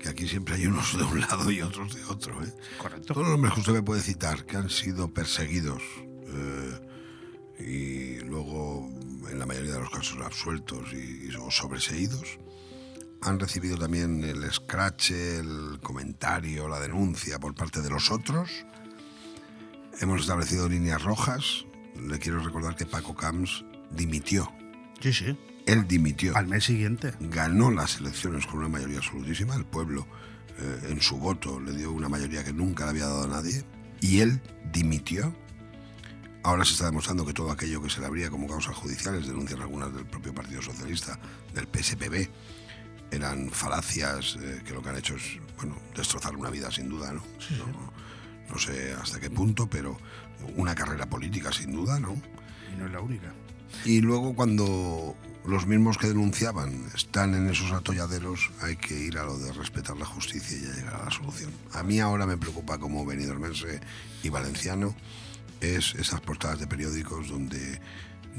que 0.00 0.10
aquí 0.10 0.28
siempre 0.28 0.56
hay 0.56 0.66
unos 0.66 0.96
de 0.96 1.02
un 1.02 1.18
lado 1.18 1.50
y 1.50 1.62
otros 1.62 1.94
de 1.94 2.04
otro. 2.04 2.42
¿eh? 2.44 2.52
Correcto. 2.76 3.14
Todos 3.14 3.26
los 3.26 3.32
nombres 3.32 3.54
que 3.54 3.60
usted 3.60 3.72
me 3.72 3.82
puede 3.82 4.02
citar 4.02 4.44
que 4.44 4.58
han 4.58 4.68
sido 4.68 5.08
perseguidos 5.12 5.82
eh, 6.26 6.80
y 7.58 8.20
luego, 8.24 8.90
en 9.30 9.38
la 9.38 9.46
mayoría 9.46 9.72
de 9.72 9.80
los 9.80 9.88
casos, 9.88 10.18
absueltos 10.22 10.92
y, 10.92 11.34
o 11.36 11.50
sobreseídos, 11.50 12.38
han 13.22 13.40
recibido 13.40 13.78
también 13.78 14.22
el 14.22 14.52
scratch, 14.52 15.12
el 15.12 15.80
comentario, 15.82 16.68
la 16.68 16.80
denuncia 16.80 17.38
por 17.38 17.54
parte 17.54 17.80
de 17.80 17.88
los 17.88 18.10
otros. 18.10 18.50
Hemos 20.00 20.20
establecido 20.20 20.68
líneas 20.68 21.02
rojas. 21.02 21.64
Le 21.98 22.18
quiero 22.18 22.40
recordar 22.40 22.76
que 22.76 22.84
Paco 22.84 23.14
Camps 23.14 23.64
dimitió. 23.90 24.52
Sí, 25.00 25.14
sí. 25.14 25.38
Él 25.66 25.86
dimitió. 25.88 26.36
Al 26.36 26.46
mes 26.46 26.64
siguiente. 26.64 27.14
Ganó 27.20 27.70
las 27.70 27.98
elecciones 27.98 28.46
con 28.46 28.58
una 28.58 28.68
mayoría 28.68 28.98
absolutísima. 28.98 29.54
El 29.54 29.64
pueblo, 29.64 30.06
eh, 30.58 30.88
en 30.90 31.00
su 31.00 31.16
voto, 31.16 31.60
le 31.60 31.72
dio 31.72 31.92
una 31.92 32.08
mayoría 32.08 32.44
que 32.44 32.52
nunca 32.52 32.84
le 32.84 32.90
había 32.90 33.06
dado 33.06 33.24
a 33.24 33.28
nadie. 33.28 33.64
Y 34.00 34.20
él 34.20 34.40
dimitió. 34.72 35.34
Ahora 36.42 36.64
se 36.66 36.72
está 36.72 36.86
demostrando 36.86 37.24
que 37.24 37.32
todo 37.32 37.50
aquello 37.50 37.82
que 37.82 37.88
se 37.88 38.00
le 38.00 38.06
abría 38.06 38.28
como 38.28 38.46
causas 38.46 38.76
judiciales, 38.76 39.26
denuncian 39.26 39.62
algunas 39.62 39.94
del 39.94 40.04
propio 40.04 40.34
Partido 40.34 40.60
Socialista, 40.60 41.18
del 41.54 41.66
PSPB, 41.66 42.28
eran 43.10 43.48
falacias 43.50 44.36
eh, 44.42 44.60
que 44.62 44.74
lo 44.74 44.82
que 44.82 44.90
han 44.90 44.98
hecho 44.98 45.14
es, 45.14 45.38
bueno, 45.56 45.76
destrozar 45.96 46.36
una 46.36 46.50
vida 46.50 46.70
sin 46.70 46.90
duda, 46.90 47.12
¿no? 47.12 47.22
no, 47.56 47.92
no 48.50 48.58
sé 48.58 48.92
hasta 48.92 49.18
qué 49.20 49.30
punto, 49.30 49.66
pero 49.68 49.96
una 50.56 50.74
carrera 50.74 51.06
política 51.06 51.50
sin 51.50 51.72
duda, 51.72 51.98
¿no? 51.98 52.14
Y 52.72 52.76
no 52.76 52.86
es 52.86 52.92
la 52.92 53.00
única. 53.00 53.32
Y 53.84 54.00
luego 54.00 54.34
cuando 54.34 55.16
los 55.46 55.66
mismos 55.66 55.98
que 55.98 56.08
denunciaban 56.08 56.86
están 56.94 57.34
en 57.34 57.48
esos 57.48 57.72
atolladeros, 57.72 58.50
hay 58.62 58.76
que 58.76 58.94
ir 58.94 59.18
a 59.18 59.24
lo 59.24 59.38
de 59.38 59.52
respetar 59.52 59.96
la 59.96 60.06
justicia 60.06 60.56
y 60.56 60.60
llegar 60.60 60.94
a 60.94 61.04
la 61.04 61.10
solución. 61.10 61.50
A 61.72 61.82
mí 61.82 62.00
ahora 62.00 62.26
me 62.26 62.38
preocupa 62.38 62.78
como 62.78 63.04
benidormense 63.04 63.80
y 64.22 64.28
valenciano 64.30 64.94
es 65.60 65.94
esas 65.94 66.20
portadas 66.20 66.60
de 66.60 66.66
periódicos 66.66 67.28
donde 67.28 67.80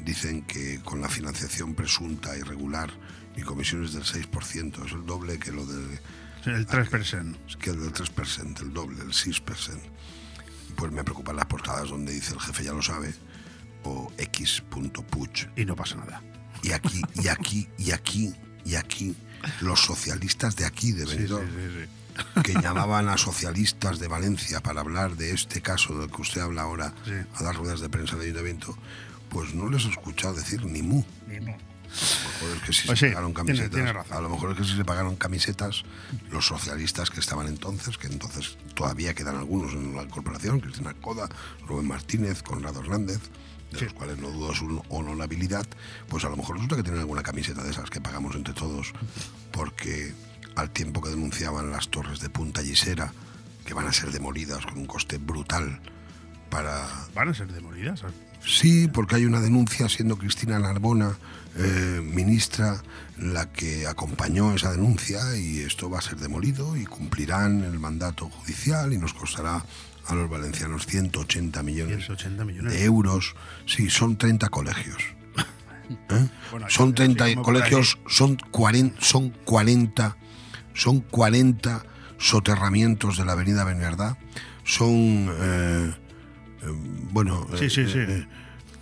dicen 0.03 0.43
que 0.43 0.81
con 0.81 0.99
la 1.01 1.09
financiación 1.09 1.75
presunta 1.75 2.35
irregular 2.37 2.91
y 3.37 3.41
comisiones 3.41 3.93
del 3.93 4.03
6%, 4.03 4.85
es 4.85 4.91
el 4.91 5.05
doble 5.05 5.37
que 5.37 5.51
lo 5.51 5.65
del... 5.65 5.99
El 6.45 6.67
3%. 6.67 7.35
Es 7.47 7.55
que 7.57 7.71
el 7.71 7.79
del 7.81 7.93
3%, 7.93 8.61
el 8.61 8.73
doble, 8.73 9.01
el 9.01 9.11
6%. 9.11 9.43
Pues 10.75 10.91
me 10.91 11.03
preocupan 11.03 11.35
las 11.35 11.45
portadas 11.45 11.89
donde 11.89 12.13
dice 12.13 12.33
el 12.33 12.39
jefe 12.39 12.63
ya 12.63 12.73
lo 12.73 12.81
sabe 12.81 13.13
o 13.83 14.11
x.puch. 14.17 15.47
Y 15.55 15.65
no 15.65 15.75
pasa 15.75 15.95
nada. 15.95 16.21
Y 16.65 16.71
aquí, 16.71 17.01
y 17.21 17.27
aquí, 17.27 17.67
y 17.77 17.91
aquí, 17.91 18.33
y 18.65 18.73
aquí, 18.75 19.15
los 19.61 19.79
socialistas 19.81 20.55
de 20.55 20.65
aquí, 20.65 20.91
de 20.93 21.05
Benidorm, 21.05 21.45
Sí, 21.47 21.53
sí, 21.53 21.85
sí, 21.85 22.41
que 22.43 22.53
llamaban 22.59 23.07
a 23.09 23.17
socialistas 23.17 23.99
de 23.99 24.07
Valencia 24.07 24.61
para 24.61 24.81
hablar 24.81 25.15
de 25.15 25.31
este 25.31 25.61
caso 25.61 25.99
del 25.99 26.09
que 26.09 26.21
usted 26.23 26.41
habla 26.41 26.63
ahora, 26.63 26.93
a 27.35 27.43
dar 27.43 27.55
ruedas 27.55 27.81
de 27.81 27.89
prensa 27.89 28.15
del 28.15 28.23
ayuntamiento, 28.23 28.75
pues 29.29 29.53
no 29.53 29.69
les 29.69 29.85
he 29.85 29.89
escuchado 29.89 30.33
decir 30.33 30.65
ni 30.65 30.81
mu. 30.81 31.03
Ni 31.27 31.39
mu. 31.39 31.51
A 31.53 32.23
lo 32.23 32.29
mejor 32.47 32.57
es 32.57 32.63
que 32.63 32.73
si 32.73 32.87
Pues 32.87 32.99
se 32.99 33.07
sí, 33.09 33.13
pagaron 33.13 33.33
tiene- 33.33 33.47
camisetas. 33.47 33.71
tiene 33.75 33.93
razón. 33.93 34.17
A 34.17 34.21
lo 34.21 34.29
mejor 34.29 34.51
es 34.51 34.57
que 34.57 34.63
si 34.63 34.75
se 34.75 34.85
pagaron 34.85 35.15
camisetas, 35.17 35.83
los 36.31 36.45
socialistas 36.47 37.09
que 37.11 37.19
estaban 37.19 37.47
entonces, 37.47 37.97
que 37.99 38.07
entonces 38.07 38.57
todavía 38.73 39.13
quedan 39.13 39.35
algunos 39.35 39.71
en 39.73 39.95
la 39.95 40.07
corporación, 40.07 40.59
Cristina 40.61 40.93
Coda, 40.95 41.29
Rubén 41.67 41.87
Martínez, 41.87 42.41
Conrado 42.41 42.79
Hernández, 42.81 43.19
de 43.75 43.85
los 43.85 43.93
cuales 43.93 44.17
no 44.17 44.29
dudo 44.29 44.53
su 44.53 44.83
honorabilidad, 44.89 45.65
pues 46.07 46.23
a 46.25 46.29
lo 46.29 46.37
mejor 46.37 46.55
resulta 46.55 46.75
que 46.75 46.83
tienen 46.83 47.01
alguna 47.01 47.23
camiseta 47.23 47.63
de 47.63 47.71
esas 47.71 47.89
que 47.89 48.01
pagamos 48.01 48.35
entre 48.35 48.53
todos, 48.53 48.93
porque 49.51 50.13
al 50.55 50.71
tiempo 50.71 51.01
que 51.01 51.09
denunciaban 51.09 51.71
las 51.71 51.89
torres 51.89 52.19
de 52.19 52.29
Punta 52.29 52.61
Gisera, 52.63 53.11
que 53.65 53.73
van 53.73 53.87
a 53.87 53.93
ser 53.93 54.11
demolidas 54.11 54.65
con 54.65 54.77
un 54.77 54.85
coste 54.85 55.17
brutal 55.17 55.79
para 56.49 56.87
Van 57.13 57.29
a 57.29 57.33
ser 57.33 57.51
demolidas. 57.51 58.03
Sí, 58.45 58.87
porque 58.87 59.15
hay 59.15 59.25
una 59.25 59.39
denuncia 59.39 59.89
siendo 59.89 60.17
Cristina 60.17 60.59
Narbona, 60.59 61.17
eh, 61.57 62.01
ministra, 62.03 62.81
la 63.17 63.51
que 63.51 63.87
acompañó 63.87 64.53
esa 64.53 64.71
denuncia 64.71 65.35
y 65.35 65.59
esto 65.59 65.89
va 65.89 65.99
a 65.99 66.01
ser 66.01 66.17
demolido 66.17 66.77
y 66.77 66.85
cumplirán 66.85 67.63
el 67.63 67.79
mandato 67.79 68.29
judicial 68.29 68.93
y 68.93 68.97
nos 68.97 69.13
costará 69.13 69.63
a 70.07 70.15
los 70.15 70.29
valencianos 70.29 70.85
180 70.85 71.63
millones 71.63 71.97
180 72.05 72.45
millones. 72.45 72.73
de 72.73 72.83
euros. 72.83 73.35
Sí, 73.65 73.89
son 73.89 74.17
30 74.17 74.49
colegios. 74.49 74.97
¿Eh? 76.09 76.27
Bueno, 76.51 76.67
son 76.69 76.87
así 76.89 76.93
30 76.95 77.23
como 77.25 77.35
por 77.35 77.43
colegios, 77.53 77.97
son 78.07 78.37
40, 78.51 78.95
son 79.01 79.29
40, 79.45 80.17
son 80.73 80.99
40 81.01 81.85
soterramientos 82.17 83.17
de 83.17 83.25
la 83.25 83.33
avenida 83.33 83.63
Bernardá, 83.63 84.17
son, 84.63 85.29
eh, 85.39 85.93
eh, 86.63 86.65
bueno, 87.11 87.47
Sí, 87.59 87.69
sí, 87.69 87.81
eh, 87.81 87.87
sí. 87.91 87.99
eh, 87.99 88.27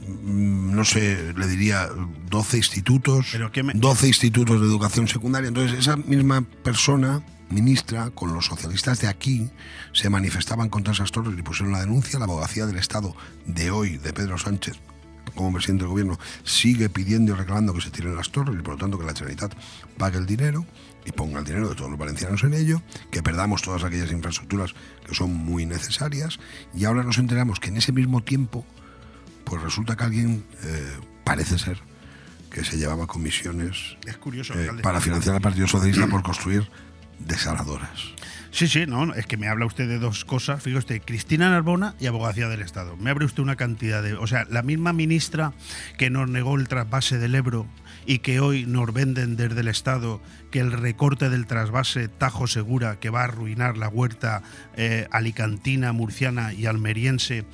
mm, 0.07 0.75
no 0.75 0.85
sé, 0.85 1.33
le 1.35 1.47
diría 1.47 1.89
12 2.29 2.57
institutos, 2.57 3.27
Pero 3.31 3.51
¿qué 3.51 3.63
me- 3.63 3.73
12 3.73 4.07
institutos 4.07 4.59
de 4.61 4.67
educación 4.67 5.07
secundaria. 5.07 5.47
Entonces, 5.47 5.77
esa 5.79 5.97
misma 5.97 6.41
persona, 6.63 7.21
ministra, 7.49 8.09
con 8.11 8.33
los 8.33 8.45
socialistas 8.45 8.99
de 9.01 9.07
aquí, 9.07 9.49
se 9.91 10.09
manifestaban 10.09 10.69
contra 10.69 10.93
esas 10.93 11.11
torres 11.11 11.37
y 11.37 11.41
pusieron 11.41 11.73
la 11.73 11.81
denuncia. 11.81 12.19
La 12.19 12.25
abogacía 12.25 12.65
del 12.65 12.77
Estado 12.77 13.15
de 13.45 13.71
hoy, 13.71 13.97
de 13.97 14.13
Pedro 14.13 14.37
Sánchez, 14.37 14.79
como 15.35 15.53
presidente 15.53 15.83
del 15.83 15.91
gobierno, 15.91 16.19
sigue 16.43 16.89
pidiendo 16.89 17.33
y 17.33 17.35
reclamando 17.35 17.73
que 17.73 17.81
se 17.81 17.91
tiren 17.91 18.15
las 18.15 18.31
torres 18.31 18.55
y 18.57 18.61
por 18.61 18.75
lo 18.75 18.79
tanto 18.79 18.97
que 18.99 19.05
la 19.05 19.13
Generalitat 19.13 19.53
pague 19.97 20.17
el 20.17 20.25
dinero 20.25 20.65
y 21.05 21.11
ponga 21.11 21.39
el 21.39 21.45
dinero 21.45 21.69
de 21.69 21.75
todos 21.75 21.89
los 21.89 21.99
valencianos 21.99 22.43
en 22.43 22.53
ello, 22.53 22.81
que 23.11 23.21
perdamos 23.21 23.61
todas 23.61 23.83
aquellas 23.83 24.11
infraestructuras 24.11 24.73
que 25.05 25.13
son 25.15 25.33
muy 25.33 25.65
necesarias 25.65 26.39
y 26.73 26.85
ahora 26.85 27.03
nos 27.03 27.17
enteramos 27.17 27.59
que 27.59 27.69
en 27.69 27.77
ese 27.77 27.91
mismo 27.91 28.23
tiempo 28.23 28.65
pues 29.43 29.61
resulta 29.61 29.95
que 29.95 30.03
alguien 30.03 30.43
eh, 30.63 30.97
parece 31.23 31.59
ser 31.59 31.79
que 32.49 32.63
se 32.63 32.77
llevaba 32.77 33.07
comisiones 33.07 33.97
curioso, 34.19 34.53
eh, 34.53 34.69
para 34.81 35.01
financiar 35.01 35.35
al 35.35 35.41
Partido 35.41 35.67
Socialista 35.67 36.07
por 36.07 36.21
construir 36.21 36.69
desaladoras. 37.25 38.13
Sí, 38.53 38.67
sí, 38.67 38.85
no, 38.85 39.15
es 39.15 39.25
que 39.25 39.35
me 39.35 39.47
habla 39.47 39.65
usted 39.65 39.87
de 39.87 39.97
dos 39.97 40.25
cosas. 40.25 40.61
Fíjate 40.61 40.77
usted, 40.77 41.01
Cristina 41.03 41.49
Narbona 41.49 41.95
y 41.99 42.05
Abogacía 42.05 42.47
del 42.49 42.61
Estado. 42.61 42.95
Me 42.97 43.09
abre 43.09 43.25
usted 43.25 43.41
una 43.41 43.55
cantidad 43.55 44.03
de. 44.03 44.13
O 44.13 44.27
sea, 44.27 44.45
la 44.47 44.61
misma 44.61 44.93
ministra 44.93 45.53
que 45.97 46.11
nos 46.11 46.29
negó 46.29 46.55
el 46.55 46.67
trasvase 46.67 47.17
del 47.17 47.33
Ebro 47.33 47.65
y 48.05 48.19
que 48.19 48.39
hoy 48.39 48.67
nos 48.67 48.93
venden 48.93 49.37
desde 49.37 49.61
el 49.61 49.69
Estado 49.69 50.21
que 50.51 50.59
el 50.59 50.71
recorte 50.71 51.29
del 51.29 51.47
trasvase 51.47 52.07
Tajo 52.09 52.45
Segura, 52.45 52.99
que 52.99 53.09
va 53.09 53.21
a 53.21 53.23
arruinar 53.23 53.75
la 53.75 53.89
huerta 53.89 54.43
eh, 54.75 55.07
alicantina, 55.09 55.91
murciana 55.91 56.53
y 56.53 56.67
almeriense, 56.67 57.45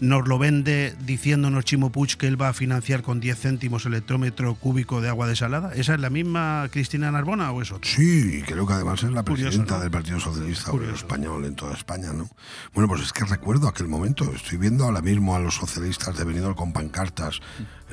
nos 0.00 0.28
lo 0.28 0.38
vende 0.38 0.94
diciéndonos 1.04 1.64
Chimo 1.64 1.90
Puig 1.90 2.16
que 2.16 2.26
él 2.26 2.40
va 2.40 2.48
a 2.48 2.52
financiar 2.52 3.02
con 3.02 3.20
10 3.20 3.38
céntimos 3.38 3.86
el 3.86 3.94
hectómetro 3.94 4.54
cúbico 4.54 5.00
de 5.00 5.08
agua 5.08 5.26
desalada. 5.26 5.72
¿Esa 5.74 5.94
es 5.94 6.00
la 6.00 6.10
misma 6.10 6.68
Cristina 6.70 7.10
Narbona 7.10 7.50
o 7.52 7.62
es 7.62 7.72
otra? 7.72 7.90
Sí, 7.90 8.42
creo 8.46 8.66
que 8.66 8.74
además 8.74 9.02
es 9.02 9.10
la 9.10 9.22
Curioso, 9.22 9.44
presidenta 9.44 9.76
¿no? 9.76 9.80
del 9.80 9.90
Partido 9.90 10.20
Socialista 10.20 10.72
Obrero. 10.72 10.94
Español 10.94 11.44
en 11.44 11.56
toda 11.56 11.74
España, 11.74 12.12
¿no? 12.12 12.28
Bueno, 12.74 12.88
pues 12.88 13.02
es 13.02 13.12
que 13.12 13.24
recuerdo 13.24 13.68
aquel 13.68 13.88
momento. 13.88 14.30
Estoy 14.34 14.58
viendo 14.58 14.84
ahora 14.84 15.00
mismo 15.00 15.34
a 15.34 15.38
los 15.38 15.54
socialistas 15.54 16.16
de 16.16 16.24
Benidorm 16.24 16.54
con 16.54 16.72
pancartas 16.72 17.40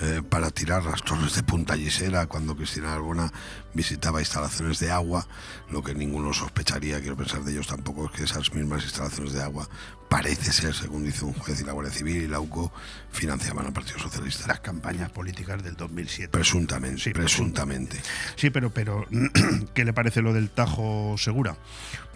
eh, 0.01 0.21
para 0.27 0.49
tirar 0.49 0.83
las 0.83 1.03
torres 1.03 1.35
de 1.35 1.43
Punta 1.43 1.77
Gisera 1.77 2.25
cuando 2.25 2.55
Cristina 2.55 2.93
Arbona 2.93 3.31
visitaba 3.73 4.19
instalaciones 4.19 4.79
de 4.79 4.91
agua. 4.91 5.27
Lo 5.71 5.83
que 5.83 5.93
ninguno 5.95 6.33
sospecharía, 6.33 6.99
quiero 6.99 7.15
pensar 7.15 7.43
de 7.43 7.51
ellos 7.51 7.67
tampoco, 7.67 8.05
es 8.05 8.11
que 8.11 8.23
esas 8.23 8.53
mismas 8.53 8.83
instalaciones 8.83 9.33
de 9.33 9.43
agua 9.43 9.69
parece 10.09 10.51
ser, 10.51 10.75
según 10.75 11.03
dice 11.03 11.25
un 11.25 11.33
juez 11.33 11.61
y 11.61 11.63
la 11.63 11.73
Guardia 11.73 11.92
Civil 11.93 12.23
y 12.23 12.27
la 12.27 12.39
UCO, 12.39 12.71
financiaban 13.11 13.65
al 13.65 13.73
Partido 13.73 13.99
Socialista. 13.99 14.47
Las 14.47 14.59
campañas 14.61 15.09
políticas 15.11 15.63
del 15.63 15.75
2007. 15.75 16.29
Presuntamente, 16.29 16.99
Sí, 17.01 17.11
presuntamente. 17.11 18.01
Sí, 18.35 18.49
pero, 18.49 18.69
pero 18.71 19.05
¿qué 19.73 19.85
le 19.85 19.93
parece 19.93 20.21
lo 20.21 20.33
del 20.33 20.49
Tajo 20.49 21.15
Segura? 21.17 21.55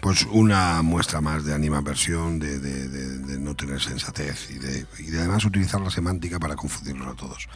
Pues 0.00 0.24
una 0.30 0.82
muestra 0.82 1.20
más 1.20 1.44
de 1.44 1.54
animadversión, 1.54 2.38
de, 2.38 2.58
de- 2.60 2.88
de- 2.88 3.18
de 3.18 3.38
no 3.38 3.54
tener 3.56 3.80
sensatez 3.80 4.50
y 4.50 4.58
de, 4.58 4.86
y 4.98 5.10
de 5.10 5.18
además 5.20 5.44
utilizar 5.44 5.80
la 5.80 5.90
semántica 5.90 6.38
para 6.38 6.54
confundirnos 6.56 7.08
a 7.08 7.14
todos. 7.16 7.48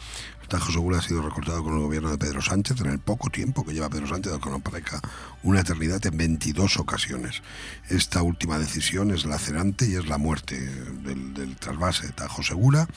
Tajo 0.53 0.71
Segura 0.71 0.99
ha 0.99 1.01
sido 1.01 1.23
recortado 1.23 1.63
con 1.63 1.73
el 1.73 1.79
gobierno 1.79 2.11
de 2.11 2.19
Pedro 2.19 2.39
Sánchez 2.39 2.79
en 2.81 2.91
el 2.91 2.99
poco 2.99 3.31
tiempo 3.31 3.65
que 3.65 3.73
lleva 3.73 3.89
Pedro 3.89 4.05
Sánchez, 4.05 4.33
que 4.33 4.51
no 4.51 4.59
parezca 4.59 5.01
una 5.41 5.61
eternidad, 5.61 6.05
en 6.05 6.15
22 6.15 6.77
ocasiones. 6.77 7.41
Esta 7.89 8.21
última 8.21 8.59
decisión 8.59 9.09
es 9.09 9.25
lacerante 9.25 9.87
y 9.87 9.95
es 9.95 10.05
la 10.07 10.19
muerte 10.19 10.59
del, 10.59 11.55
trasvase 11.55 12.05
de 12.05 12.13
Tajo 12.13 12.43
Segura. 12.43 12.87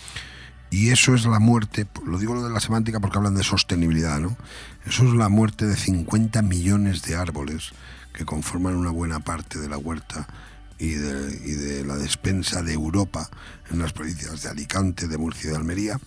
Y 0.69 0.91
eso 0.91 1.15
es 1.15 1.25
la 1.25 1.39
muerte, 1.39 1.87
lo 2.05 2.19
digo 2.19 2.35
lo 2.35 2.45
de 2.45 2.53
la 2.53 2.61
semántica 2.61 3.01
porque 3.01 3.17
hablan 3.17 3.37
de 3.37 3.43
sostenibilidad, 3.43 4.21
¿no? 4.21 4.37
Eso 4.85 5.05
es 5.05 5.15
la 5.15 5.31
muerte 5.31 5.65
de 5.65 5.77
50 5.77 6.43
millones 6.43 7.01
de 7.05 7.17
árboles 7.17 7.73
que 8.13 8.27
conforman 8.27 8.77
una 8.77 8.91
buena 8.91 9.21
parte 9.21 9.59
de 9.59 9.71
la 9.71 9.79
huerta 9.79 10.29
y 10.79 10.91
de 10.91 11.85
la 11.87 11.97
despensa 11.97 12.63
de 12.63 12.75
Europa 12.75 13.31
en 13.71 13.79
las 13.79 13.95
provincias 13.95 14.43
de 14.43 14.51
Alicante, 14.51 15.09
de 15.09 15.17
Murcia 15.17 15.49
y 15.49 15.51
de 15.53 15.57
Almería, 15.57 15.99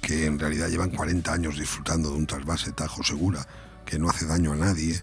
que 0.00 0.26
en 0.26 0.38
realidad 0.38 0.68
llevan 0.68 0.90
40 0.90 1.32
años 1.32 1.58
disfrutando 1.58 2.10
de 2.10 2.16
un 2.16 2.26
trasvase 2.26 2.72
Tajo 2.72 3.02
Segura, 3.02 3.46
que 3.84 3.98
no 3.98 4.08
hace 4.08 4.26
daño 4.26 4.52
a 4.52 4.56
nadie, 4.56 5.02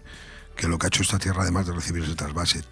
que 0.56 0.68
lo 0.68 0.78
que 0.78 0.86
ha 0.86 0.88
hecho 0.88 1.02
esta 1.02 1.18
tierra, 1.18 1.42
además 1.42 1.66
de 1.66 1.72
recibir 1.72 2.02
ese 2.04 2.14
trasvase, 2.14 2.62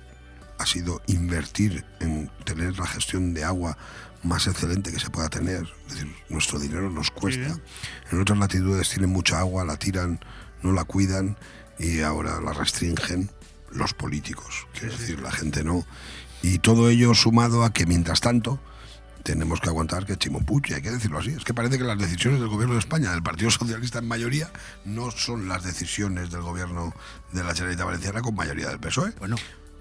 ha 0.58 0.66
sido 0.66 1.02
invertir 1.06 1.84
en 2.00 2.30
tener 2.44 2.78
la 2.78 2.86
gestión 2.86 3.34
de 3.34 3.44
agua 3.44 3.76
más 4.22 4.46
excelente 4.46 4.90
que 4.90 4.98
se 4.98 5.10
pueda 5.10 5.28
tener. 5.28 5.62
Es 5.86 5.94
decir, 5.94 6.14
nuestro 6.28 6.58
dinero 6.58 6.90
nos 6.90 7.10
cuesta. 7.10 7.58
En 8.10 8.20
otras 8.20 8.38
latitudes 8.38 8.88
tienen 8.88 9.10
mucha 9.10 9.38
agua, 9.38 9.64
la 9.64 9.76
tiran, 9.76 10.20
no 10.62 10.72
la 10.72 10.84
cuidan 10.84 11.36
y 11.78 12.00
ahora 12.00 12.40
la 12.40 12.52
restringen 12.52 13.30
los 13.70 13.94
políticos. 13.94 14.66
Quiero 14.72 14.96
decir, 14.96 15.20
la 15.20 15.30
gente 15.30 15.62
no. 15.62 15.86
Y 16.42 16.58
todo 16.58 16.88
ello 16.88 17.14
sumado 17.14 17.64
a 17.64 17.72
que 17.72 17.86
mientras 17.86 18.20
tanto 18.20 18.60
tenemos 19.26 19.60
que 19.60 19.68
aguantar 19.68 20.06
que 20.06 20.16
Chimo 20.16 20.40
Puig, 20.40 20.70
y 20.70 20.74
hay 20.74 20.82
que 20.82 20.90
decirlo 20.92 21.18
así, 21.18 21.30
es 21.30 21.42
que 21.42 21.52
parece 21.52 21.78
que 21.78 21.84
las 21.84 21.98
decisiones 21.98 22.38
del 22.38 22.48
gobierno 22.48 22.74
de 22.74 22.78
España, 22.78 23.10
del 23.10 23.24
Partido 23.24 23.50
Socialista 23.50 23.98
en 23.98 24.06
mayoría, 24.06 24.48
no 24.84 25.10
son 25.10 25.48
las 25.48 25.64
decisiones 25.64 26.30
del 26.30 26.42
gobierno 26.42 26.94
de 27.32 27.42
la 27.42 27.52
Generalitat 27.52 27.86
Valenciana 27.86 28.22
con 28.22 28.36
mayoría 28.36 28.68
del 28.68 28.78
PSOE. 28.78 29.10
Bueno, 29.18 29.34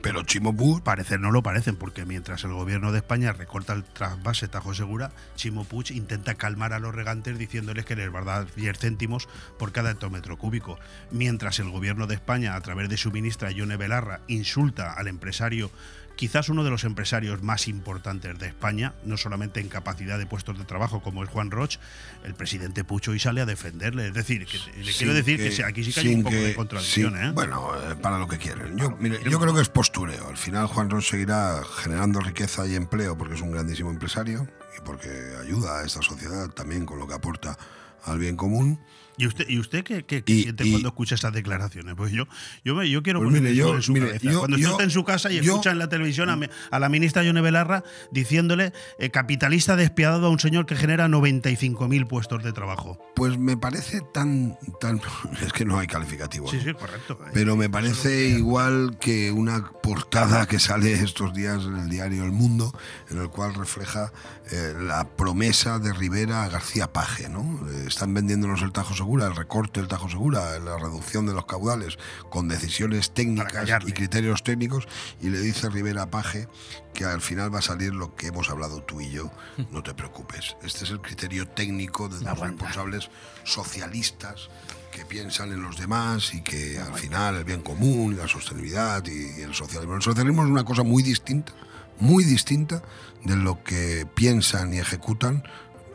Pero 0.06 0.24
Chimo 0.24 0.56
Puig... 0.56 0.84
Parecer 0.84 1.20
no 1.20 1.32
lo 1.32 1.44
parecen, 1.44 1.76
porque 1.76 2.06
mientras 2.06 2.44
el 2.44 2.54
gobierno 2.54 2.92
de 2.92 3.00
España 3.00 3.34
recorta 3.34 3.74
el 3.74 3.84
trasvase 3.84 4.48
Tajo 4.48 4.74
Segura, 4.74 5.12
Chimo 5.36 5.64
Puig 5.64 5.92
intenta 5.92 6.36
calmar 6.36 6.74
a 6.74 6.80
los 6.80 6.94
regantes 6.94 7.38
diciéndoles 7.38 7.86
que 7.86 7.96
les 7.96 8.14
va 8.14 8.20
a 8.20 8.24
dar 8.24 8.56
10 8.56 8.78
céntimos 8.78 9.28
por 9.58 9.72
cada 9.72 9.92
hectómetro 9.92 10.38
cúbico. 10.38 10.78
Mientras 11.10 11.60
el 11.60 11.70
gobierno 11.70 12.08
de 12.08 12.16
España, 12.16 12.56
a 12.56 12.62
través 12.62 12.88
de 12.90 12.98
su 12.98 13.12
ministra 13.12 13.50
Yone 13.50 13.78
Belarra, 13.78 14.22
insulta 14.28 14.94
al 14.94 15.08
empresario 15.08 15.72
quizás 16.16 16.50
uno 16.50 16.64
de 16.64 16.70
los 16.70 16.84
empresarios 16.84 17.42
más 17.42 17.68
importantes 17.68 18.38
de 18.40 18.48
España, 18.48 18.94
no 19.04 19.18
solamente 19.18 19.60
en 19.60 19.68
capacidad 19.70 20.18
de 20.18 20.26
puestos 20.26 20.58
de 20.58 20.66
trabajo 20.66 21.02
como 21.02 21.24
es 21.24 21.30
Juan 21.30 21.52
Roch, 21.52 21.78
el 22.24 22.34
presidente 22.36 22.84
Pucho 22.84 23.14
y 23.14 23.20
sale 23.20 23.42
a 23.42 23.46
defenderle. 23.46 24.08
Es 24.08 24.14
decir, 24.14 24.46
que, 24.46 24.58
le 24.84 24.94
quiero 24.94 25.14
decir 25.14 25.38
que, 25.38 25.50
que- 25.56 25.64
aquí 25.64 25.84
sí 25.84 25.94
que 25.94 26.00
hay 26.02 26.16
un 26.16 26.24
poco 26.24 26.36
que- 26.36 26.42
de 26.42 26.56
contradicción. 26.56 27.18
¿eh? 27.24 27.32
Bueno, 27.32 27.72
eh, 27.92 27.96
para 27.96 28.18
lo 28.20 28.28
que 28.28 28.38
quieren. 28.38 28.78
Yo, 28.78 28.92
mire, 29.00 29.20
yo 29.30 29.40
creo 29.40 29.54
que 29.54 29.62
es 29.62 29.70
postureo. 29.70 30.28
Al 30.30 30.38
final 30.38 30.68
Juan 30.68 30.90
Ros 30.90 31.08
seguirá 31.08 31.62
generando 31.84 32.20
riqueza 32.20 32.66
y 32.68 32.76
empleo 32.76 33.18
porque 33.18 33.36
es 33.36 33.42
un 33.42 33.52
grandísimo 33.52 33.90
empresario 33.92 34.48
y 34.78 34.82
porque 34.82 35.10
ayuda 35.42 35.80
a 35.80 35.86
esta 35.86 36.02
sociedad 36.02 36.50
también 36.50 36.86
con 36.86 37.00
lo 37.00 37.08
que 37.08 37.14
aporta 37.14 37.58
al 38.04 38.20
bien 38.20 38.36
común. 38.36 38.80
¿Y 39.18 39.28
usted, 39.28 39.46
y 39.48 39.60
usted 39.60 39.84
qué, 39.84 40.04
qué- 40.06 40.24
qué 40.24 40.34
Y- 40.34 40.44
siente 40.44 40.66
y- 40.66 40.72
cuando 40.72 40.90
escucha 40.90 41.16
esas 41.16 41.32
declaraciones? 41.34 41.96
Pues 41.96 42.12
yo, 42.12 42.26
yo, 42.64 42.76
me- 42.76 42.90
yo 42.90 43.02
quiero 43.04 43.22
Pues 43.22 43.32
mire, 43.32 43.56
yo- 43.56 43.76
en 43.76 43.82
su 43.82 43.94
mire, 43.94 44.20
yo- 44.22 44.40
cuando 44.40 44.58
usted 44.58 44.70
está 44.72 44.84
en 44.84 44.90
su 44.92 45.04
casa 45.04 45.32
y 45.32 45.38
escucha 45.38 45.72
en 45.72 45.80
la 45.80 45.88
televisión 45.90 46.30
a, 46.30 46.36
mi- 46.36 46.48
a 46.72 46.80
la 46.80 46.90
ministra 46.90 47.24
Yone 47.24 47.42
Belarra 47.42 47.84
diciéndole 48.12 48.74
eh, 49.00 49.10
capitalista 49.12 49.76
despiadado 49.76 50.28
a 50.28 50.30
un 50.30 50.40
señor 50.40 50.66
que 50.66 50.76
genera 50.76 51.08
95.000 51.08 52.08
puestos 52.08 52.44
de 52.44 52.52
trabajo. 52.54 53.00
Pues 53.16 53.38
me 53.38 53.56
parece 53.58 54.02
tan, 54.14 54.58
tan 54.80 55.00
es 55.46 55.54
que 55.54 55.66
no 55.66 55.80
hay 55.80 55.88
calificativo. 55.88 56.50
Sí, 56.50 56.58
¿no? 56.58 56.64
sí, 56.64 56.74
correcto. 56.74 57.18
Pero 57.34 57.56
me 57.56 57.70
parece 57.70 58.28
igual 58.30 58.98
que 59.00 59.32
una 59.32 59.72
portada 59.82 60.46
que 60.48 60.60
sale 60.60 60.94
estos 60.94 61.34
días 61.34 61.64
en 61.66 61.78
el 61.78 61.90
diario 61.90 62.24
El 62.24 62.32
Mundo, 62.32 62.78
en 63.10 63.20
el 63.20 63.30
cual 63.30 63.54
refleja 63.56 64.12
eh, 64.52 64.76
la 64.80 65.08
promesa 65.08 65.80
de 65.80 65.92
Rivera 65.92 66.44
a 66.44 66.50
García 66.50 66.94
Paje. 66.94 67.30
¿no? 67.30 67.60
Eh, 67.70 67.86
están 67.88 68.14
vendiéndonos 68.14 68.62
el 68.62 68.72
Tajo 68.72 68.94
Segura, 68.94 69.26
el 69.28 69.36
recorte 69.36 69.80
del 69.80 69.90
Tajo 69.90 70.10
Segura, 70.10 70.60
la 70.60 70.78
reducción 70.78 71.26
de 71.26 71.34
los 71.34 71.46
caudales, 71.46 71.98
con 72.30 72.48
decisiones 72.48 73.12
técnicas 73.12 73.70
y 73.88 73.92
criterios 73.92 74.44
técnicos, 74.44 74.88
y 75.22 75.30
le 75.30 75.40
dice 75.40 75.70
Rivera 75.70 76.04
a 76.04 76.12
Paje 76.12 76.48
que 76.94 77.06
al 77.06 77.22
final 77.22 77.54
va 77.54 77.60
a 77.60 77.62
salir 77.62 77.94
lo 77.94 78.16
que 78.16 78.28
hemos 78.28 78.50
hablado 78.50 78.82
tú 78.84 79.02
y 79.02 79.12
yo. 79.12 79.32
No 79.72 79.84
te 79.84 79.94
preocupes. 79.94 80.56
Este 80.64 80.86
es 80.86 80.92
el 80.92 81.02
criterio 81.02 81.48
técnico 81.48 82.08
de 82.08 82.24
los 82.24 82.40
responsables 82.40 83.10
socialistas 83.44 84.50
que 84.96 85.06
piensan 85.06 85.52
en 85.52 85.62
los 85.62 85.78
demás 85.78 86.34
y 86.34 86.42
que 86.42 86.80
al 86.80 86.94
final 86.94 87.36
el 87.36 87.44
bien 87.44 87.62
común 87.62 88.14
y 88.14 88.16
la 88.16 88.28
sostenibilidad 88.28 89.04
y 89.06 89.42
el 89.42 89.54
socialismo. 89.54 89.96
El 89.96 90.02
socialismo 90.02 90.44
es 90.44 90.50
una 90.50 90.64
cosa 90.64 90.84
muy 90.84 91.04
distinta, 91.04 91.52
muy 92.00 92.24
distinta 92.24 92.82
de 93.24 93.36
lo 93.36 93.64
que 93.64 94.08
piensan 94.14 94.74
y 94.74 94.80
ejecutan 94.80 95.44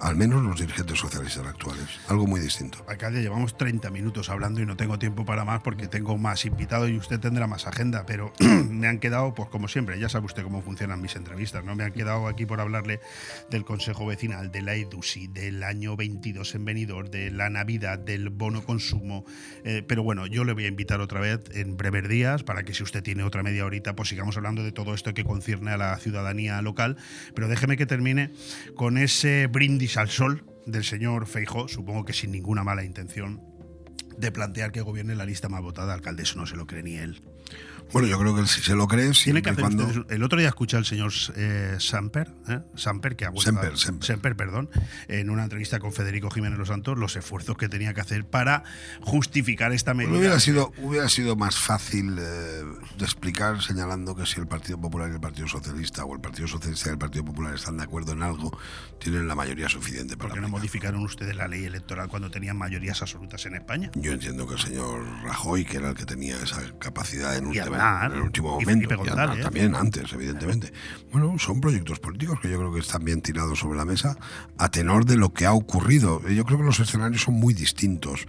al 0.00 0.16
menos 0.16 0.42
los 0.42 0.58
dirigentes 0.58 0.98
socialistas 0.98 1.46
actuales. 1.46 1.86
Algo 2.08 2.26
muy 2.26 2.40
distinto. 2.40 2.84
Alcalde, 2.88 3.20
llevamos 3.20 3.56
30 3.56 3.90
minutos 3.90 4.30
hablando 4.30 4.60
y 4.60 4.66
no 4.66 4.76
tengo 4.76 4.98
tiempo 4.98 5.24
para 5.24 5.44
más 5.44 5.60
porque 5.60 5.88
tengo 5.88 6.16
más 6.16 6.44
invitados 6.44 6.88
y 6.88 6.96
usted 6.96 7.20
tendrá 7.20 7.46
más 7.46 7.66
agenda, 7.66 8.06
pero 8.06 8.32
me 8.70 8.88
han 8.88 8.98
quedado, 8.98 9.34
pues 9.34 9.48
como 9.50 9.68
siempre, 9.68 9.98
ya 9.98 10.08
sabe 10.08 10.26
usted 10.26 10.42
cómo 10.42 10.62
funcionan 10.62 11.00
mis 11.02 11.16
entrevistas, 11.16 11.64
¿no? 11.64 11.74
Me 11.74 11.84
han 11.84 11.92
quedado 11.92 12.26
aquí 12.28 12.46
por 12.46 12.60
hablarle 12.60 13.00
del 13.50 13.64
Consejo 13.64 14.06
Vecinal, 14.06 14.50
de 14.50 14.62
la 14.62 14.74
EDUSI, 14.74 15.28
del 15.28 15.62
año 15.62 15.96
22 15.96 16.54
en 16.54 16.64
Benidorm, 16.64 17.10
de 17.10 17.30
la 17.30 17.50
Navidad, 17.50 17.98
del 17.98 18.30
bono 18.30 18.64
consumo, 18.64 19.24
eh, 19.64 19.84
pero 19.86 20.02
bueno, 20.02 20.26
yo 20.26 20.44
le 20.44 20.54
voy 20.54 20.64
a 20.64 20.68
invitar 20.68 21.00
otra 21.00 21.20
vez 21.20 21.40
en 21.52 21.76
breves 21.76 22.08
días 22.08 22.42
para 22.42 22.62
que 22.62 22.72
si 22.72 22.82
usted 22.82 23.02
tiene 23.02 23.22
otra 23.22 23.42
media 23.42 23.66
horita, 23.66 23.94
pues 23.94 24.08
sigamos 24.08 24.36
hablando 24.36 24.62
de 24.62 24.72
todo 24.72 24.94
esto 24.94 25.12
que 25.12 25.24
concierne 25.24 25.72
a 25.72 25.76
la 25.76 25.96
ciudadanía 25.98 26.62
local, 26.62 26.96
pero 27.34 27.48
déjeme 27.48 27.76
que 27.76 27.84
termine 27.84 28.30
con 28.74 28.96
ese 28.96 29.46
brindis 29.46 29.89
al 29.96 30.08
sol 30.08 30.44
del 30.66 30.84
señor 30.84 31.26
Feijó, 31.26 31.68
supongo 31.68 32.04
que 32.04 32.12
sin 32.12 32.30
ninguna 32.30 32.64
mala 32.64 32.84
intención, 32.84 33.42
de 34.16 34.32
plantear 34.32 34.72
que 34.72 34.82
gobierne 34.82 35.14
la 35.14 35.24
lista 35.24 35.48
más 35.48 35.62
votada. 35.62 35.94
Alcalde, 35.94 36.22
eso 36.24 36.38
no 36.38 36.46
se 36.46 36.56
lo 36.56 36.66
cree 36.66 36.82
ni 36.82 36.96
él. 36.96 37.22
Bueno, 37.92 38.08
yo 38.08 38.18
creo 38.18 38.34
que 38.36 38.46
si 38.46 38.60
se 38.60 38.74
lo 38.74 38.86
cree, 38.88 39.10
Tiene 39.12 39.42
que 39.42 39.50
hacer 39.50 39.60
cuando... 39.62 39.84
ustedes- 39.86 40.06
El 40.10 40.22
otro 40.22 40.38
día 40.38 40.48
escuché 40.48 40.76
al 40.76 40.84
señor 40.84 41.12
eh, 41.36 41.76
Samper, 41.78 42.30
¿eh? 42.48 42.60
Samper, 42.76 43.16
que 43.16 43.24
ha 43.24 43.30
vuelto 43.30 43.50
Semper, 43.50 43.72
a- 43.72 43.76
Semper. 43.76 44.06
Semper, 44.06 44.36
perdón, 44.36 44.70
en 45.08 45.30
una 45.30 45.42
entrevista 45.44 45.78
con 45.80 45.92
Federico 45.92 46.30
Jiménez 46.30 46.58
Los 46.58 46.68
Santos, 46.68 46.98
los 46.98 47.16
esfuerzos 47.16 47.56
que 47.56 47.68
tenía 47.68 47.92
que 47.94 48.00
hacer 48.00 48.24
para 48.26 48.62
justificar 49.00 49.72
esta 49.72 49.94
medida. 49.94 50.10
Bueno, 50.10 50.20
hubiera, 50.20 50.40
sido, 50.40 50.72
hubiera 50.78 51.08
sido 51.08 51.36
más 51.36 51.56
fácil 51.58 52.16
eh, 52.18 52.22
de 52.98 53.04
explicar 53.04 53.62
señalando 53.62 54.14
que 54.14 54.26
si 54.26 54.40
el 54.40 54.46
Partido 54.46 54.80
Popular 54.80 55.08
y 55.10 55.14
el 55.14 55.20
Partido 55.20 55.48
Socialista 55.48 56.04
o 56.04 56.14
el 56.14 56.20
Partido 56.20 56.46
Socialista 56.48 56.90
y 56.90 56.92
el 56.92 56.98
Partido 56.98 57.24
Popular 57.24 57.54
están 57.54 57.76
de 57.76 57.84
acuerdo 57.84 58.12
en 58.12 58.22
algo, 58.22 58.56
tienen 58.98 59.26
la 59.26 59.34
mayoría 59.34 59.68
suficiente 59.68 60.16
para 60.16 60.28
¿Por 60.30 60.34
qué 60.36 60.40
no 60.42 60.48
modificaron 60.48 61.02
ustedes 61.02 61.34
la 61.34 61.48
ley 61.48 61.64
electoral 61.64 62.08
cuando 62.08 62.30
tenían 62.30 62.56
mayorías 62.56 63.00
absolutas 63.02 63.44
en 63.46 63.54
España? 63.56 63.90
Yo 63.94 64.12
entiendo 64.12 64.46
que 64.46 64.54
el 64.54 64.60
señor 64.60 65.02
Rajoy, 65.24 65.64
que 65.64 65.78
era 65.78 65.90
el 65.90 65.96
que 65.96 66.04
tenía 66.06 66.36
esa 66.42 66.60
capacidad 66.78 67.36
en, 67.36 67.44
Y 67.52 67.58
última- 67.58 67.64
Aznar, 67.80 68.12
en 68.12 68.18
el 68.18 68.22
último 68.24 68.48
y 68.60 68.64
momento, 68.64 68.88
Felipe 68.88 68.94
y 68.94 68.96
González. 68.96 69.30
Aznar 69.30 69.42
también 69.42 69.74
antes, 69.74 70.12
evidentemente. 70.12 70.72
Bueno, 71.12 71.38
son 71.38 71.60
proyectos 71.60 71.98
políticos 71.98 72.38
que 72.40 72.50
yo 72.50 72.58
creo 72.58 72.72
que 72.72 72.80
están 72.80 73.04
bien 73.04 73.22
tirados 73.22 73.58
sobre 73.58 73.78
la 73.78 73.84
mesa 73.84 74.16
a 74.58 74.70
tenor 74.70 75.04
de 75.04 75.16
lo 75.16 75.32
que 75.32 75.46
ha 75.46 75.52
ocurrido. 75.52 76.20
Yo 76.28 76.44
creo 76.44 76.58
que 76.58 76.64
los 76.64 76.80
escenarios 76.80 77.22
son 77.22 77.34
muy 77.34 77.54
distintos 77.54 78.26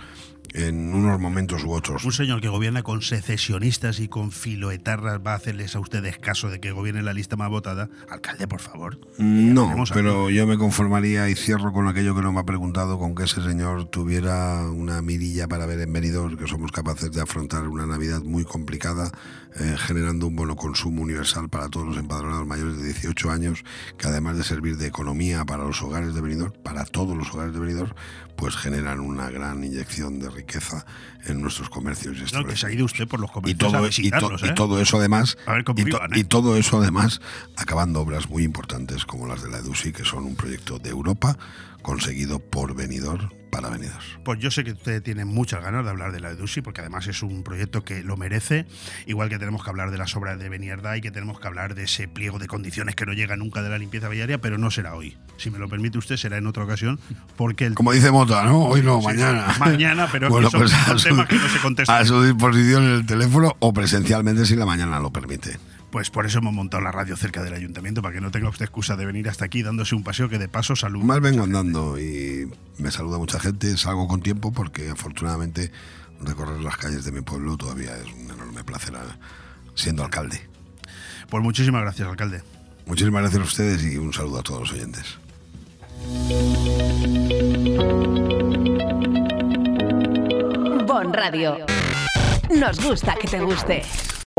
en 0.53 0.93
unos 0.93 1.19
momentos 1.19 1.63
u 1.63 1.71
otros. 1.71 2.03
Un 2.03 2.11
señor 2.11 2.41
que 2.41 2.49
gobierna 2.49 2.83
con 2.83 3.01
secesionistas 3.01 3.99
y 3.99 4.07
con 4.07 4.31
filoetarras 4.31 5.21
va 5.25 5.33
a 5.33 5.35
hacerles 5.35 5.75
a 5.75 5.79
ustedes 5.79 6.17
caso 6.17 6.49
de 6.49 6.59
que 6.59 6.71
gobierne 6.71 7.01
la 7.01 7.13
lista 7.13 7.35
más 7.35 7.49
votada. 7.49 7.89
Alcalde, 8.09 8.47
por 8.47 8.59
favor. 8.59 8.99
No, 9.17 9.73
pero 9.93 10.29
yo 10.29 10.45
me 10.47 10.57
conformaría 10.57 11.29
y 11.29 11.35
cierro 11.35 11.71
con 11.71 11.87
aquello 11.87 12.15
que 12.15 12.21
no 12.21 12.31
me 12.31 12.39
ha 12.39 12.45
preguntado, 12.45 12.99
con 12.99 13.15
que 13.15 13.23
ese 13.23 13.41
señor 13.41 13.85
tuviera 13.85 14.69
una 14.69 15.01
mirilla 15.01 15.47
para 15.47 15.65
ver 15.65 15.79
en 15.79 15.93
Benidorm 15.93 16.37
que 16.37 16.47
somos 16.47 16.71
capaces 16.71 17.11
de 17.11 17.21
afrontar 17.21 17.67
una 17.67 17.85
Navidad 17.85 18.21
muy 18.21 18.43
complicada, 18.43 19.11
eh, 19.59 19.75
generando 19.77 20.27
un 20.27 20.35
bono 20.35 20.55
consumo 20.55 21.01
universal 21.01 21.49
para 21.49 21.67
todos 21.69 21.87
los 21.87 21.97
empadronados 21.97 22.47
mayores 22.47 22.77
de 22.77 22.85
18 22.85 23.31
años, 23.31 23.63
que 23.97 24.07
además 24.07 24.37
de 24.37 24.43
servir 24.43 24.77
de 24.77 24.87
economía 24.87 25.43
para 25.45 25.63
los 25.65 25.81
hogares 25.81 26.13
de 26.13 26.21
Benidorm, 26.21 26.53
para 26.63 26.85
todos 26.85 27.17
los 27.17 27.33
hogares 27.33 27.53
de 27.53 27.59
Benidorm, 27.59 27.93
pues 28.35 28.55
generan 28.55 28.99
una 29.01 29.29
gran 29.29 29.63
inyección 29.63 30.19
de 30.19 30.29
riqueza 30.29 30.85
en 31.25 31.41
nuestros 31.41 31.69
comercios 31.69 32.17
y 32.17 32.33
No, 32.35 32.45
que 32.45 32.55
se 32.55 32.65
ha 32.67 32.71
ido 32.71 32.85
usted 32.85 33.07
por 33.07 33.19
los 33.19 33.29
y 33.29 33.33
comercios 33.33 33.73
a 33.73 33.77
y, 33.77 33.81
to- 33.81 33.87
visitarlos, 33.87 34.43
y 34.43 34.47
¿eh? 34.47 34.53
todo 34.55 34.81
eso 34.81 34.97
además 34.97 35.37
y, 35.47 35.63
to- 35.63 35.73
iban, 35.77 36.13
¿eh? 36.13 36.19
y 36.19 36.23
todo 36.23 36.55
eso 36.57 36.77
además 36.81 37.21
acabando 37.57 37.99
obras 38.01 38.29
muy 38.29 38.43
importantes 38.43 39.05
como 39.05 39.27
las 39.27 39.43
de 39.43 39.49
la 39.51 39.59
EDUSI 39.59 39.91
que 39.91 40.05
son 40.05 40.23
un 40.23 40.35
proyecto 40.35 40.79
de 40.79 40.89
Europa 40.89 41.37
conseguido 41.83 42.39
por 42.39 42.73
Benidorm 42.75 43.29
para 43.51 43.69
Benidorm 43.69 43.99
Pues 44.23 44.39
yo 44.39 44.49
sé 44.49 44.63
que 44.63 44.71
usted 44.71 45.03
tiene 45.03 45.25
muchas 45.25 45.61
ganas 45.63 45.83
de 45.83 45.89
hablar 45.91 46.11
de 46.11 46.19
la 46.19 46.31
EDUSI, 46.31 46.61
porque 46.61 46.81
además 46.81 47.07
es 47.07 47.21
un 47.21 47.43
proyecto 47.43 47.83
que 47.83 48.03
lo 48.03 48.17
merece, 48.17 48.65
igual 49.05 49.29
que 49.29 49.37
tenemos 49.37 49.63
que 49.63 49.69
hablar 49.69 49.91
de 49.91 49.97
las 49.97 50.15
obras 50.15 50.39
de 50.39 50.49
Benierda 50.49 50.97
y 50.97 51.01
que 51.01 51.11
tenemos 51.11 51.39
que 51.39 51.47
hablar 51.47 51.75
de 51.75 51.83
ese 51.83 52.07
pliego 52.07 52.39
de 52.39 52.47
condiciones 52.47 52.95
que 52.95 53.05
no 53.05 53.13
llega 53.13 53.35
nunca 53.35 53.61
de 53.61 53.69
la 53.69 53.77
limpieza 53.77 54.09
viaria, 54.09 54.39
pero 54.39 54.57
no 54.57 54.71
será 54.71 54.95
hoy. 54.95 55.17
Si 55.37 55.51
me 55.51 55.59
lo 55.59 55.67
permite 55.69 55.97
usted, 55.97 56.17
será 56.17 56.37
en 56.37 56.47
otra 56.47 56.63
ocasión, 56.63 56.99
porque 57.35 57.65
el... 57.65 57.73
como 57.75 57.91
dice 57.91 58.09
Mota 58.11 58.43
no 58.43 58.59
hoy 58.63 58.81
no 58.81 58.99
Sí, 59.01 59.05
mañana 59.07 59.55
mañana, 59.59 60.07
pero 60.11 60.27
es 60.27 60.31
bueno 60.31 60.49
que 60.49 60.51
son- 60.51 60.61
pues 60.87 61.01
su, 61.01 61.09
que 61.27 61.35
no 61.35 61.49
se 61.49 61.59
contestan. 61.59 62.01
a 62.01 62.05
su 62.05 62.23
disposición 62.23 62.83
en 62.83 62.91
el 62.91 63.05
teléfono 63.05 63.55
o 63.59 63.73
presencialmente 63.73 64.45
si 64.45 64.55
la 64.55 64.65
mañana 64.65 64.99
lo 64.99 65.11
permite 65.11 65.57
Pues 65.91 66.09
por 66.09 66.25
eso 66.25 66.39
hemos 66.39 66.53
montado 66.53 66.81
la 66.81 66.91
radio 66.91 67.17
cerca 67.17 67.43
del 67.43 67.53
ayuntamiento, 67.53 68.01
para 68.01 68.13
que 68.13 68.21
no 68.21 68.31
tenga 68.31 68.47
usted 68.49 68.63
excusa 68.63 68.95
de 68.95 69.05
venir 69.05 69.27
hasta 69.27 69.43
aquí 69.45 69.61
dándose 69.61 69.93
un 69.93 70.03
paseo 70.03 70.29
que 70.29 70.39
de 70.39 70.47
paso 70.47 70.75
salud. 70.75 71.03
más 71.03 71.19
vengo 71.19 71.43
andando 71.43 71.99
y 71.99 72.49
me 72.77 72.91
saluda 72.91 73.17
mucha 73.17 73.39
gente 73.39 73.75
salgo 73.77 74.07
con 74.07 74.21
tiempo 74.21 74.53
porque 74.53 74.89
afortunadamente 74.89 75.71
recorrer 76.21 76.61
las 76.61 76.77
calles 76.77 77.03
de 77.03 77.11
mi 77.11 77.21
pueblo 77.21 77.57
todavía 77.57 77.95
es 77.97 78.05
un 78.05 78.31
enorme 78.31 78.63
placer 78.63 78.95
a- 78.95 79.17
siendo 79.75 80.03
alcalde 80.03 80.39
Pues 81.29 81.43
muchísimas 81.43 81.81
gracias, 81.81 82.07
alcalde. 82.07 82.41
Muchísimas 82.85 83.21
gracias 83.21 83.41
a 83.41 83.45
ustedes 83.45 83.83
y 83.83 83.97
un 83.97 84.13
saludo 84.13 84.39
a 84.39 84.43
todos 84.43 84.61
los 84.61 84.71
oyentes. 84.73 85.17
Bon 90.85 91.11
Radio. 91.13 91.65
Nos 92.49 92.79
gusta 92.85 93.15
que 93.15 93.27
te 93.27 93.39
guste. 93.39 93.81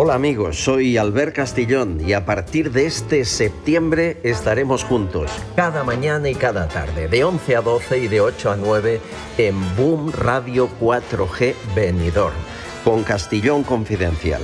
Hola 0.05 0.15
amigos, 0.15 0.59
soy 0.59 0.97
Albert 0.97 1.37
Castillón 1.37 2.01
y 2.05 2.13
a 2.13 2.25
partir 2.25 2.73
de 2.73 2.87
este 2.87 3.25
septiembre 3.25 4.17
estaremos 4.25 4.83
juntos. 4.83 5.31
Cada 5.55 5.85
mañana 5.85 6.29
y 6.29 6.35
cada 6.35 6.67
tarde, 6.67 7.07
de 7.07 7.23
11 7.23 7.55
a 7.55 7.61
12 7.61 7.99
y 7.99 8.09
de 8.09 8.21
8 8.21 8.51
a 8.51 8.57
9 8.57 9.01
en 9.39 9.77
Boom 9.77 10.11
Radio 10.11 10.69
4G 10.81 11.55
Benidorm, 11.77 12.35
con 12.83 13.05
Castillón 13.05 13.63
Confidencial. 13.63 14.43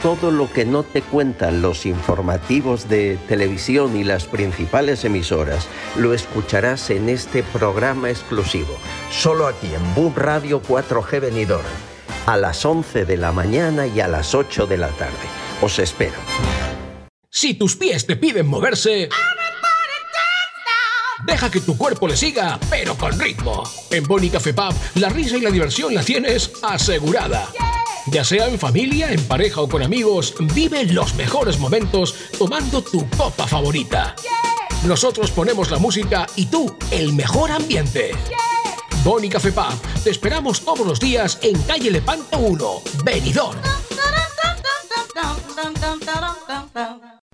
Todo 0.00 0.30
lo 0.30 0.48
que 0.52 0.64
no 0.64 0.84
te 0.84 1.02
cuentan 1.02 1.60
los 1.60 1.86
informativos 1.86 2.88
de 2.88 3.18
televisión 3.26 3.96
y 3.96 4.04
las 4.04 4.26
principales 4.26 5.04
emisoras 5.04 5.66
lo 5.96 6.14
escucharás 6.14 6.88
en 6.90 7.08
este 7.08 7.42
programa 7.42 8.10
exclusivo, 8.10 8.76
solo 9.10 9.48
aquí 9.48 9.74
en 9.74 9.94
Boom 9.96 10.14
Radio 10.14 10.62
4G 10.62 11.20
Benidorm 11.20 11.89
a 12.30 12.36
las 12.36 12.64
11 12.64 13.06
de 13.06 13.16
la 13.16 13.32
mañana 13.32 13.88
y 13.88 13.98
a 13.98 14.06
las 14.06 14.36
8 14.36 14.66
de 14.66 14.78
la 14.78 14.90
tarde. 14.90 15.16
Os 15.60 15.80
espero. 15.80 16.14
Si 17.28 17.54
tus 17.54 17.74
pies 17.74 18.06
te 18.06 18.14
piden 18.14 18.46
moverse... 18.46 19.08
Deja 21.26 21.50
que 21.50 21.60
tu 21.60 21.76
cuerpo 21.76 22.06
le 22.06 22.16
siga, 22.16 22.58
pero 22.70 22.94
con 22.94 23.18
ritmo. 23.18 23.64
En 23.90 24.04
Boni 24.04 24.30
Café 24.30 24.54
Pub, 24.54 24.72
la 24.94 25.08
risa 25.08 25.38
y 25.38 25.40
la 25.40 25.50
diversión 25.50 25.92
la 25.92 26.04
tienes 26.04 26.52
asegurada. 26.62 27.48
Ya 28.06 28.24
sea 28.24 28.46
en 28.46 28.60
familia, 28.60 29.12
en 29.12 29.22
pareja 29.24 29.60
o 29.60 29.68
con 29.68 29.82
amigos, 29.82 30.34
vive 30.54 30.84
los 30.84 31.14
mejores 31.14 31.58
momentos 31.58 32.14
tomando 32.38 32.80
tu 32.80 33.10
copa 33.10 33.46
favorita. 33.46 34.14
Nosotros 34.86 35.32
ponemos 35.32 35.70
la 35.72 35.78
música 35.78 36.28
y 36.36 36.46
tú 36.46 36.76
el 36.92 37.12
mejor 37.12 37.50
ambiente. 37.50 38.12
Boni 39.02 39.30
Café 39.30 39.50
Pub, 39.50 40.02
te 40.04 40.10
esperamos 40.10 40.62
todos 40.62 40.86
los 40.86 41.00
días 41.00 41.38
en 41.42 41.60
calle 41.62 41.90
Lepanto 41.90 42.38
1, 42.38 42.82
Benidorm. 43.02 43.58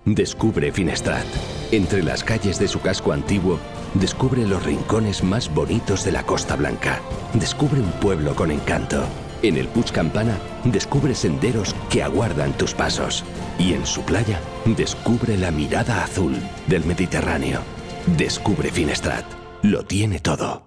Descubre 0.05 0.71
Finestrat. 0.71 1.25
Entre 1.71 2.01
las 2.03 2.23
calles 2.23 2.57
de 2.57 2.69
su 2.69 2.79
casco 2.79 3.11
antiguo, 3.11 3.59
descubre 3.95 4.47
los 4.47 4.63
rincones 4.63 5.21
más 5.23 5.53
bonitos 5.53 6.05
de 6.05 6.13
la 6.13 6.23
Costa 6.23 6.55
Blanca. 6.55 7.01
Descubre 7.33 7.81
un 7.81 7.91
pueblo 7.91 8.33
con 8.33 8.49
encanto. 8.49 9.03
En 9.43 9.57
el 9.57 9.67
Puig 9.67 9.91
Campana, 9.91 10.37
descubre 10.63 11.13
senderos 11.13 11.75
que 11.89 12.01
aguardan 12.01 12.53
tus 12.53 12.73
pasos. 12.73 13.25
Y 13.59 13.73
en 13.73 13.85
su 13.85 14.03
playa, 14.03 14.39
descubre 14.65 15.37
la 15.37 15.51
mirada 15.51 16.01
azul 16.01 16.37
del 16.67 16.85
Mediterráneo. 16.85 17.59
Descubre 18.17 18.71
Finestrat. 18.71 19.25
Lo 19.63 19.83
tiene 19.83 20.21
todo. 20.21 20.66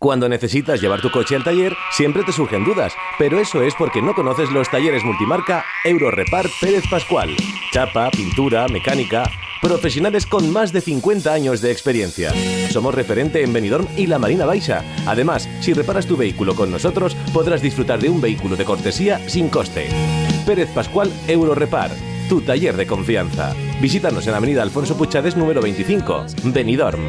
Cuando 0.00 0.28
necesitas 0.28 0.80
llevar 0.80 1.00
tu 1.00 1.10
coche 1.10 1.34
al 1.34 1.42
taller, 1.42 1.76
siempre 1.90 2.22
te 2.22 2.30
surgen 2.30 2.64
dudas, 2.64 2.92
pero 3.18 3.40
eso 3.40 3.64
es 3.64 3.74
porque 3.74 4.00
no 4.00 4.14
conoces 4.14 4.48
los 4.50 4.70
talleres 4.70 5.02
multimarca 5.02 5.64
Eurorepar 5.84 6.46
Pérez 6.60 6.84
Pascual. 6.88 7.34
Chapa, 7.72 8.08
pintura, 8.12 8.68
mecánica, 8.68 9.28
profesionales 9.60 10.24
con 10.24 10.52
más 10.52 10.72
de 10.72 10.82
50 10.82 11.32
años 11.32 11.60
de 11.60 11.72
experiencia. 11.72 12.32
Somos 12.70 12.94
referente 12.94 13.42
en 13.42 13.52
Benidorm 13.52 13.88
y 13.96 14.06
la 14.06 14.20
Marina 14.20 14.46
Baixa. 14.46 14.84
Además, 15.04 15.48
si 15.60 15.72
reparas 15.72 16.06
tu 16.06 16.16
vehículo 16.16 16.54
con 16.54 16.70
nosotros, 16.70 17.16
podrás 17.32 17.60
disfrutar 17.60 17.98
de 17.98 18.08
un 18.08 18.20
vehículo 18.20 18.54
de 18.54 18.64
cortesía 18.64 19.28
sin 19.28 19.48
coste. 19.48 19.88
Pérez 20.46 20.70
Pascual 20.70 21.12
Eurorepar, 21.26 21.90
tu 22.28 22.42
taller 22.42 22.76
de 22.76 22.86
confianza. 22.86 23.54
Visítanos 23.80 24.26
en 24.26 24.34
Avenida 24.34 24.62
Alfonso 24.62 24.96
Puchades 24.96 25.36
número 25.36 25.62
25, 25.62 26.26
Benidorm. 26.44 27.08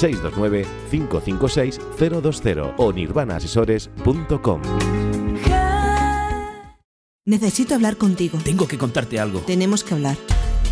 629-556-020 0.00 2.74
o 2.76 2.92
nirvanaasesores.com. 2.92 4.60
Necesito 7.26 7.74
hablar 7.74 7.96
contigo. 7.96 8.38
Tengo 8.42 8.66
que 8.66 8.78
contarte 8.78 9.20
algo. 9.20 9.40
Tenemos 9.40 9.84
que 9.84 9.92
hablar. 9.92 10.16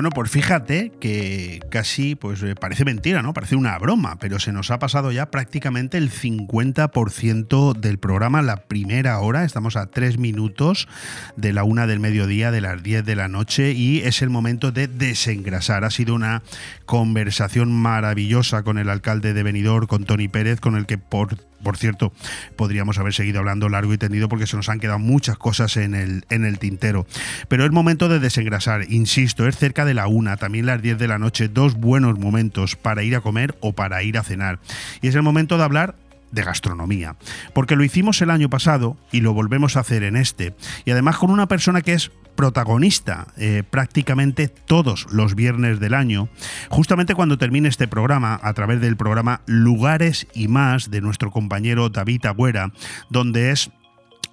Bueno, 0.00 0.12
pues 0.14 0.30
fíjate 0.30 0.92
que 0.98 1.60
casi, 1.68 2.14
pues 2.14 2.42
eh, 2.42 2.54
parece 2.58 2.86
mentira, 2.86 3.20
¿no? 3.20 3.34
Parece 3.34 3.54
una 3.54 3.76
broma, 3.76 4.16
pero 4.18 4.38
se 4.40 4.50
nos 4.50 4.70
ha 4.70 4.78
pasado 4.78 5.12
ya 5.12 5.30
prácticamente 5.30 5.98
el 5.98 6.10
50% 6.10 7.74
del 7.78 7.98
programa, 7.98 8.40
la 8.40 8.64
primera 8.64 9.18
hora. 9.18 9.44
Estamos 9.44 9.76
a 9.76 9.90
tres 9.90 10.16
minutos 10.16 10.88
de 11.36 11.52
la 11.52 11.64
una 11.64 11.86
del 11.86 12.00
mediodía, 12.00 12.50
de 12.50 12.62
las 12.62 12.82
10 12.82 13.04
de 13.04 13.14
la 13.14 13.28
noche, 13.28 13.72
y 13.72 13.98
es 13.98 14.22
el 14.22 14.30
momento 14.30 14.72
de 14.72 14.88
desengrasar. 14.88 15.84
Ha 15.84 15.90
sido 15.90 16.14
una 16.14 16.42
conversación 16.86 17.70
maravillosa 17.70 18.62
con 18.62 18.78
el 18.78 18.88
alcalde 18.88 19.34
de 19.34 19.42
Benidorm, 19.42 19.86
con 19.86 20.04
Tony 20.04 20.28
Pérez, 20.28 20.60
con 20.60 20.76
el 20.76 20.86
que 20.86 20.96
por 20.96 21.36
por 21.62 21.76
cierto, 21.76 22.12
podríamos 22.56 22.98
haber 22.98 23.14
seguido 23.14 23.40
hablando 23.40 23.68
largo 23.68 23.92
y 23.92 23.98
tendido 23.98 24.28
porque 24.28 24.46
se 24.46 24.56
nos 24.56 24.68
han 24.68 24.80
quedado 24.80 24.98
muchas 24.98 25.36
cosas 25.36 25.76
en 25.76 25.94
el, 25.94 26.24
en 26.30 26.44
el 26.44 26.58
tintero. 26.58 27.06
Pero 27.48 27.64
es 27.64 27.70
momento 27.70 28.08
de 28.08 28.18
desengrasar, 28.18 28.90
insisto, 28.90 29.46
es 29.46 29.56
cerca 29.56 29.84
de 29.84 29.94
la 29.94 30.06
una, 30.06 30.36
también 30.36 30.66
las 30.66 30.82
10 30.82 30.98
de 30.98 31.08
la 31.08 31.18
noche, 31.18 31.48
dos 31.48 31.74
buenos 31.74 32.18
momentos 32.18 32.76
para 32.76 33.02
ir 33.02 33.16
a 33.16 33.20
comer 33.20 33.56
o 33.60 33.72
para 33.72 34.02
ir 34.02 34.18
a 34.18 34.22
cenar. 34.22 34.58
Y 35.02 35.08
es 35.08 35.14
el 35.14 35.22
momento 35.22 35.58
de 35.58 35.64
hablar 35.64 35.94
de 36.32 36.42
gastronomía, 36.42 37.16
porque 37.54 37.76
lo 37.76 37.84
hicimos 37.84 38.20
el 38.22 38.30
año 38.30 38.50
pasado 38.50 38.96
y 39.12 39.20
lo 39.20 39.32
volvemos 39.32 39.76
a 39.76 39.80
hacer 39.80 40.02
en 40.02 40.16
este, 40.16 40.54
y 40.84 40.90
además 40.90 41.18
con 41.18 41.30
una 41.30 41.48
persona 41.48 41.82
que 41.82 41.92
es 41.92 42.10
protagonista 42.40 43.26
eh, 43.36 43.62
prácticamente 43.68 44.48
todos 44.48 45.06
los 45.12 45.34
viernes 45.34 45.78
del 45.78 45.94
año, 45.94 46.28
justamente 46.70 47.14
cuando 47.14 47.38
termine 47.38 47.68
este 47.68 47.88
programa, 47.88 48.40
a 48.42 48.54
través 48.54 48.80
del 48.80 48.96
programa 48.96 49.42
Lugares 49.46 50.26
y 50.34 50.48
más 50.48 50.90
de 50.90 51.00
nuestro 51.00 51.30
compañero 51.30 51.90
David 51.90 52.24
Agüera, 52.26 52.72
donde 53.10 53.50
es 53.50 53.70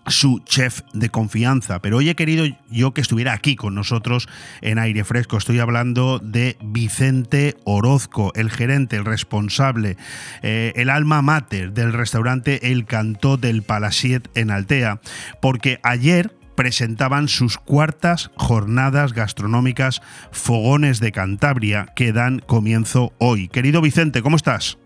su 0.07 0.39
chef 0.45 0.81
de 0.93 1.09
confianza. 1.09 1.81
Pero 1.81 1.97
hoy 1.97 2.09
he 2.09 2.15
querido 2.15 2.45
yo 2.69 2.93
que 2.93 3.01
estuviera 3.01 3.33
aquí 3.33 3.55
con 3.55 3.75
nosotros 3.75 4.27
en 4.61 4.79
aire 4.79 5.03
fresco. 5.03 5.37
Estoy 5.37 5.59
hablando 5.59 6.19
de 6.19 6.57
Vicente 6.61 7.55
Orozco, 7.65 8.31
el 8.35 8.49
gerente, 8.49 8.95
el 8.95 9.05
responsable, 9.05 9.97
eh, 10.41 10.73
el 10.75 10.89
alma 10.89 11.21
mater 11.21 11.73
del 11.73 11.93
restaurante 11.93 12.71
El 12.71 12.85
Cantó 12.85 13.37
del 13.37 13.63
Palasiet 13.63 14.29
en 14.35 14.51
Altea, 14.51 14.99
porque 15.41 15.79
ayer 15.83 16.33
presentaban 16.55 17.27
sus 17.27 17.57
cuartas 17.57 18.31
jornadas 18.35 19.13
gastronómicas 19.13 20.01
Fogones 20.31 20.99
de 20.99 21.11
Cantabria 21.11 21.85
que 21.95 22.11
dan 22.11 22.39
comienzo 22.39 23.13
hoy. 23.19 23.47
Querido 23.47 23.79
Vicente, 23.79 24.23
¿cómo 24.23 24.37
estás? 24.37 24.79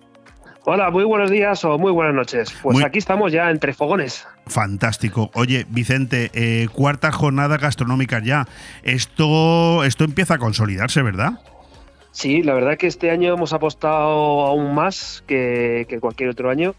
Hola, 0.63 0.91
muy 0.91 1.03
buenos 1.05 1.31
días 1.31 1.65
o 1.65 1.79
muy 1.79 1.91
buenas 1.91 2.13
noches. 2.13 2.53
Pues 2.61 2.75
Muy- 2.75 2.83
aquí 2.83 2.99
estamos 2.99 3.31
ya 3.31 3.49
entre 3.49 3.73
fogones. 3.73 4.27
Fantástico. 4.45 5.31
Oye, 5.33 5.65
Vicente, 5.69 6.29
eh, 6.33 6.67
cuartas 6.71 7.15
jornadas 7.15 7.59
gastronómicas 7.59 8.23
ya. 8.23 8.47
Esto, 8.83 9.83
esto 9.83 10.03
empieza 10.03 10.35
a 10.35 10.37
consolidarse, 10.37 11.01
¿verdad? 11.01 11.39
Sí, 12.11 12.43
la 12.43 12.53
verdad 12.53 12.77
que 12.77 12.87
este 12.87 13.09
año 13.09 13.33
hemos 13.33 13.53
apostado 13.53 14.45
aún 14.45 14.75
más 14.75 15.23
que, 15.25 15.85
que 15.89 15.99
cualquier 15.99 16.29
otro 16.29 16.49
año, 16.51 16.75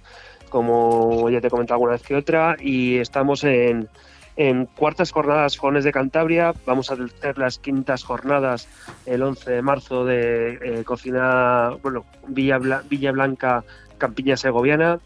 como 0.49 1.29
ya 1.31 1.41
te 1.41 1.49
he 1.49 1.51
comentado 1.51 1.77
alguna 1.77 1.93
vez 1.93 2.03
que 2.03 2.15
otra, 2.15 2.57
y 2.61 2.99
estamos 2.99 3.43
en, 3.43 3.89
En 4.37 4.65
cuartas 4.67 5.13
jornadas 5.13 5.59
Fogones 5.59 5.85
de 5.85 5.93
Cantabria, 5.93 6.55
vamos 6.65 6.91
a 6.91 6.95
hacer 6.95 7.37
las 7.37 7.59
quintas 7.59 8.03
jornadas 8.03 8.67
el 9.05 9.23
11 9.23 9.51
de 9.51 9.63
marzo 9.63 10.05
de 10.07 10.59
eh, 10.81 10.85
cocina, 10.85 11.73
bueno, 11.83 12.05
Villa, 12.29 12.59
Bla- 12.59 12.83
Villa 12.89 13.13
Blanca, 13.13 13.63
Campiña 13.99 14.37
Segoviana. 14.39 15.01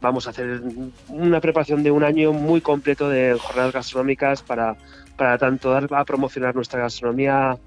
Vamos 0.00 0.26
a 0.26 0.30
hacer 0.30 0.62
una 1.08 1.40
preparación 1.42 1.82
de 1.82 1.90
un 1.90 2.04
año 2.04 2.32
muy 2.32 2.62
completo 2.62 3.10
de 3.10 3.36
jornadas 3.38 3.74
gastronómicas 3.74 4.42
para, 4.42 4.76
para 5.16 5.36
tanto 5.36 5.70
dar 5.70 5.86
a 5.92 6.04
promocionar 6.06 6.54
nuestra 6.54 6.80
gastronomía 6.80 7.58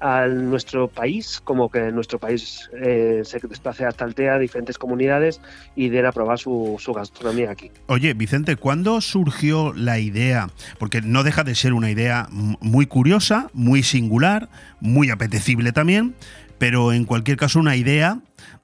a 0.00 0.26
nuestro 0.26 0.88
país, 0.88 1.40
como 1.42 1.70
que 1.70 1.90
nuestro 1.92 2.18
país 2.18 2.70
eh, 2.80 3.22
se 3.24 3.38
desplace 3.40 3.84
hasta 3.84 4.04
Altea, 4.04 4.38
diferentes 4.38 4.78
comunidades 4.78 5.40
y 5.74 5.88
den 5.88 6.06
a 6.06 6.12
probar 6.12 6.38
su, 6.38 6.76
su 6.78 6.92
gastronomía 6.92 7.50
aquí. 7.50 7.70
Oye, 7.86 8.14
Vicente, 8.14 8.56
¿cuándo 8.56 9.00
surgió 9.00 9.72
la 9.74 9.98
idea? 9.98 10.48
Porque 10.78 11.02
no 11.02 11.22
deja 11.22 11.44
de 11.44 11.54
ser 11.54 11.72
una 11.72 11.90
idea 11.90 12.28
muy 12.30 12.86
curiosa, 12.86 13.48
muy 13.52 13.82
singular, 13.82 14.48
muy 14.80 15.10
apetecible 15.10 15.72
también, 15.72 16.14
pero 16.58 16.92
en 16.92 17.04
cualquier 17.04 17.36
caso 17.36 17.58
una 17.58 17.76
idea 17.76 18.18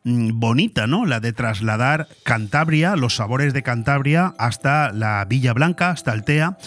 mm, 0.05 0.39
bonita, 0.39 0.87
¿no? 0.87 1.07
La 1.07 1.21
de 1.21 1.33
trasladar 1.33 2.09
Cantabria, 2.25 2.97
los 2.97 3.17
sabores 3.17 3.53
de 3.53 3.63
Cantabria, 3.63 4.35
hasta 4.39 4.93
la 4.93 5.25
Villa 5.25 5.53
Blanca, 5.53 5.91
hasta 5.91 6.13
Altea. 6.13 6.59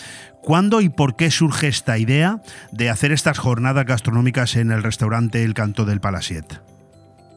¿Cuándo 0.47 0.79
y 0.79 0.87
por 0.87 1.17
qué 1.17 1.29
surge 1.29 1.67
esta 1.67 1.97
idea 1.97 2.39
de 2.71 2.89
hacer 2.89 3.11
estas 3.11 3.37
jornadas 3.37 3.85
gastronómicas 3.85 4.55
en 4.55 4.71
el 4.71 4.81
restaurante 4.81 5.43
El 5.43 5.53
Canto 5.53 5.83
del 5.83 5.99
Palasiet? 5.99 6.61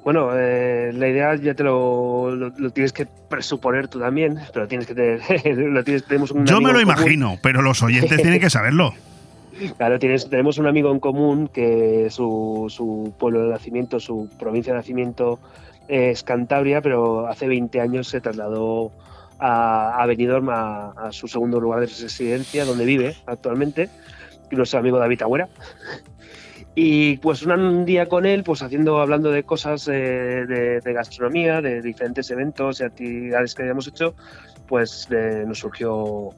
Bueno, 0.04 0.30
eh, 0.32 0.92
la 0.94 1.08
idea 1.08 1.34
ya 1.34 1.54
te 1.54 1.64
lo, 1.64 2.36
lo- 2.36 2.52
lo 2.56 2.70
tienes 2.70 2.92
que 2.92 3.06
presuponer 3.28 3.88
tú 3.88 3.98
también, 3.98 4.38
pero 4.54 4.68
tienes 4.68 4.86
que 4.86 4.94
tener, 4.94 5.20
lo 5.58 5.82
tienes, 5.82 6.04
tenemos 6.04 6.30
un 6.30 6.46
Yo 6.46 6.60
me 6.60 6.72
lo 6.72 6.80
imagino, 6.80 7.36
pero 7.42 7.62
los 7.62 7.82
oyentes 7.82 8.22
tienen 8.22 8.38
que 8.38 8.48
saberlo. 8.58 8.94
Claro, 9.76 9.98
tienes, 9.98 10.30
tenemos 10.30 10.58
un 10.58 10.68
amigo 10.68 10.92
en 10.92 11.00
común 11.00 11.48
que 11.52 12.06
su, 12.10 12.66
su 12.68 13.12
pueblo 13.18 13.42
de 13.42 13.50
nacimiento, 13.50 13.98
su 13.98 14.30
provincia 14.38 14.72
de 14.72 14.78
nacimiento 14.78 15.40
es 15.88 16.22
Cantabria, 16.22 16.80
pero 16.80 17.26
hace 17.26 17.48
20 17.48 17.80
años 17.80 18.06
se 18.06 18.20
trasladó 18.20 18.92
a, 19.40 20.00
a 20.02 20.06
Benidorm, 20.06 20.48
a, 20.50 21.08
su 21.10 21.26
segundo 21.28 21.58
lugar 21.60 21.80
de 21.80 21.86
residencia, 21.86 22.64
donde 22.64 22.84
vive 22.84 23.16
actualmente, 23.26 23.88
nuestro 24.50 24.78
amigo 24.80 24.98
David 24.98 25.22
Agüera. 25.22 25.48
Y 26.74 27.16
pues 27.18 27.42
un- 27.42 27.84
día 27.84 28.08
con 28.08 28.26
él, 28.26 28.44
pues 28.44 28.62
haciendo, 28.62 29.00
hablando 29.00 29.30
de 29.32 29.42
cosas 29.42 29.88
eh, 29.88 30.46
de, 30.82 30.92
gastronomía, 30.92 31.60
de 31.60 31.82
diferentes 31.82 32.30
eventos 32.30 32.80
y 32.80 32.84
actividades 32.84 33.54
que 33.54 33.62
habíamos 33.62 33.88
hecho, 33.88 34.14
pues 34.68 35.08
eh, 35.10 35.44
nos 35.46 35.58
surgió 35.58 36.30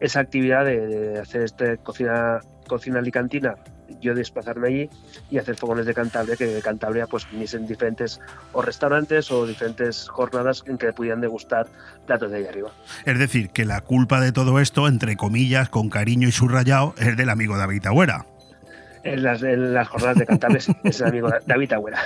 esa 0.00 0.20
actividad 0.20 0.64
de, 0.66 0.86
de 0.86 1.18
hacer 1.20 1.42
este 1.42 1.78
cocina, 1.78 2.40
cocina 2.68 2.98
alicantina, 2.98 3.54
yo 4.00 4.14
desplazarme 4.14 4.68
allí 4.68 4.90
y 5.30 5.38
hacer 5.38 5.56
fogones 5.56 5.86
de 5.86 5.94
Cantabria, 5.94 6.36
que 6.36 6.46
de 6.46 6.62
Cantabria 6.62 7.06
pues 7.06 7.30
viniesen 7.30 7.66
diferentes 7.66 8.20
o 8.52 8.62
restaurantes 8.62 9.30
o 9.30 9.46
diferentes 9.46 10.08
jornadas 10.08 10.64
en 10.66 10.78
que 10.78 10.92
pudieran 10.92 11.20
degustar 11.20 11.66
platos 12.06 12.30
de 12.30 12.38
ahí 12.38 12.46
arriba. 12.46 12.70
Es 13.04 13.18
decir, 13.18 13.50
que 13.50 13.64
la 13.64 13.80
culpa 13.80 14.20
de 14.20 14.32
todo 14.32 14.60
esto, 14.60 14.88
entre 14.88 15.16
comillas, 15.16 15.68
con 15.68 15.88
cariño 15.88 16.28
y 16.28 16.32
subrayado, 16.32 16.94
es 16.98 17.16
del 17.16 17.30
amigo 17.30 17.56
David 17.56 17.86
Agüera. 17.86 18.26
En 19.02 19.22
las, 19.22 19.42
en 19.42 19.72
las 19.74 19.88
jornadas 19.88 20.18
de 20.18 20.26
Cantabria 20.26 20.58
es- 20.84 21.00
el 21.00 21.06
amigo 21.06 21.30
David 21.46 21.72
Agüera. 21.72 21.98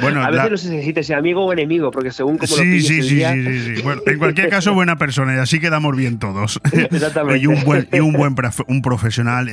Bueno, 0.00 0.22
a 0.22 0.30
veces 0.30 0.44
la- 0.44 0.50
no 0.50 0.56
sé 0.56 0.82
si 0.94 1.02
si 1.02 1.12
amigo 1.12 1.44
o 1.44 1.52
enemigo, 1.52 1.90
porque 1.90 2.10
según 2.10 2.38
como 2.38 2.56
lo 2.56 2.62
Sí, 2.62 2.70
pilles 2.70 2.86
sí, 2.86 2.98
el 2.98 3.04
sí, 3.04 3.14
día- 3.16 3.32
sí, 3.34 3.44
sí, 3.60 3.76
sí. 3.76 3.82
Bueno, 3.82 4.02
en 4.06 4.18
cualquier 4.18 4.48
caso, 4.48 4.72
buena 4.74 4.96
persona 4.96 5.34
y 5.34 5.38
así 5.38 5.60
quedamos 5.60 5.96
bien 5.96 6.18
todos. 6.18 6.60
Exactamente. 6.72 7.38
y 7.42 7.46
un 7.46 7.62
buen, 7.64 7.88
y 7.92 8.00
un 8.00 8.12
buen 8.14 8.34
un 8.66 8.82
profesional 8.82 9.48
eh, 9.48 9.52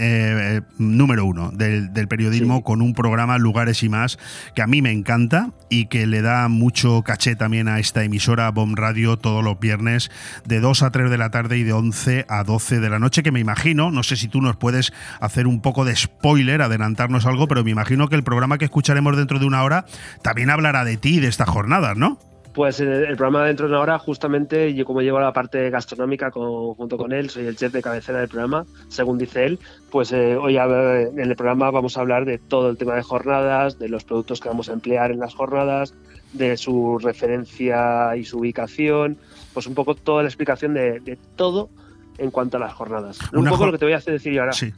eh, 0.58 0.62
número 0.78 1.26
uno 1.26 1.52
del, 1.52 1.94
del 1.94 2.08
periodismo 2.08 2.64
con 2.64 2.82
un 2.82 2.94
programa 2.94 3.38
Lugares 3.38 3.84
y 3.84 3.90
más 3.90 4.18
que 4.56 4.62
a 4.62 4.68
mí 4.68 4.82
me 4.82 4.92
encanta 4.92 5.52
y 5.70 5.86
que 5.88 6.08
le 6.08 6.22
da 6.22 6.48
mucho 6.48 7.04
caché 7.04 7.36
también 7.36 7.68
a 7.68 7.80
esta 7.80 8.04
emisora 8.04 8.50
Bomb 8.52 8.78
Radio 8.78 9.18
todos 9.18 9.44
los 9.44 9.60
viernes 9.60 10.10
de 10.46 10.60
2 10.60 10.84
a 10.84 10.92
3 10.92 11.10
de 11.10 11.18
la 11.18 11.30
tarde 11.30 11.58
y 11.58 11.64
de 11.64 11.74
11 11.74 12.26
a 12.30 12.44
12 12.44 12.80
de 12.80 12.90
la 12.90 13.00
noche, 13.00 13.22
que 13.22 13.32
me 13.32 13.40
imagino, 13.40 13.92
no 13.92 14.04
sé 14.04 14.16
si 14.16 14.28
tú 14.28 14.42
nos 14.42 14.56
puedes 14.56 14.92
hacer 15.20 15.46
un 15.48 15.62
poco 15.62 15.86
de 15.86 15.96
spoiler, 15.96 16.62
adelantarnos 16.70 17.26
algo, 17.26 17.48
pero 17.48 17.64
me 17.64 17.72
imagino 17.72 18.08
que 18.08 18.16
el 18.16 18.24
programa 18.24 18.58
que 18.58 18.66
escucharemos 18.66 19.18
dentro 19.18 19.40
de 19.40 19.46
una 19.46 19.64
hora 19.64 19.86
también 20.22 20.50
hablará 20.50 20.86
de 20.86 20.98
ti 20.98 21.18
y 21.18 21.20
de 21.20 21.28
estas 21.28 21.50
jornadas, 21.50 21.98
¿no? 21.98 22.18
Pues 22.54 22.80
el, 22.80 22.90
el 22.90 23.16
programa 23.16 23.46
dentro 23.46 23.68
de 23.68 23.74
una 23.74 23.80
hora, 23.82 24.00
justamente, 24.00 24.74
yo 24.74 24.84
como 24.84 25.02
llevo 25.02 25.20
la 25.20 25.32
parte 25.32 25.70
gastronómica 25.70 26.32
con- 26.32 26.74
junto 26.74 26.98
con 26.98 27.12
él, 27.14 27.30
soy 27.30 27.46
el 27.46 27.56
chef 27.56 27.72
de 27.72 27.82
cabecera 27.82 28.20
del 28.20 28.28
programa, 28.28 28.66
según 28.88 29.20
dice 29.20 29.46
él, 29.46 29.60
pues 29.92 30.12
eh, 30.12 30.36
hoy 30.36 30.58
en 30.58 31.20
el 31.20 31.36
programa 31.36 31.70
vamos 31.70 31.96
a 31.96 32.02
hablar 32.02 32.26
de 32.26 32.40
todo 32.40 32.70
el 32.72 32.78
tema 32.78 32.96
de 32.96 33.04
jornadas, 33.04 33.78
de 33.78 33.88
los 33.88 34.04
productos 34.04 34.40
que 34.42 34.50
vamos 34.50 34.68
a 34.68 34.74
emplear 34.74 35.12
en 35.12 35.20
las 35.20 35.36
jornadas, 35.36 35.94
de 36.34 36.58
su 36.58 36.98
referencia 37.00 38.16
y 38.18 38.26
su 38.26 38.40
ubicación, 38.40 39.18
pues 39.54 39.68
un 39.68 39.76
poco 39.76 39.96
toda 39.96 40.24
la 40.24 40.30
explicación 40.30 40.74
de, 40.74 41.00
de 41.00 41.18
todo 41.36 41.70
en 42.18 42.32
cuanto 42.32 42.58
a 42.58 42.60
las 42.60 42.74
jornadas. 42.74 43.20
un 43.32 43.46
poco 43.46 43.68
lo 43.68 43.72
que 43.74 43.78
te 43.78 43.86
voy 43.86 43.94
a 43.94 43.98
hacer 43.98 44.14
decir 44.14 44.34
yo 44.34 44.42
ahora. 44.42 44.54
Sí. 44.54 44.74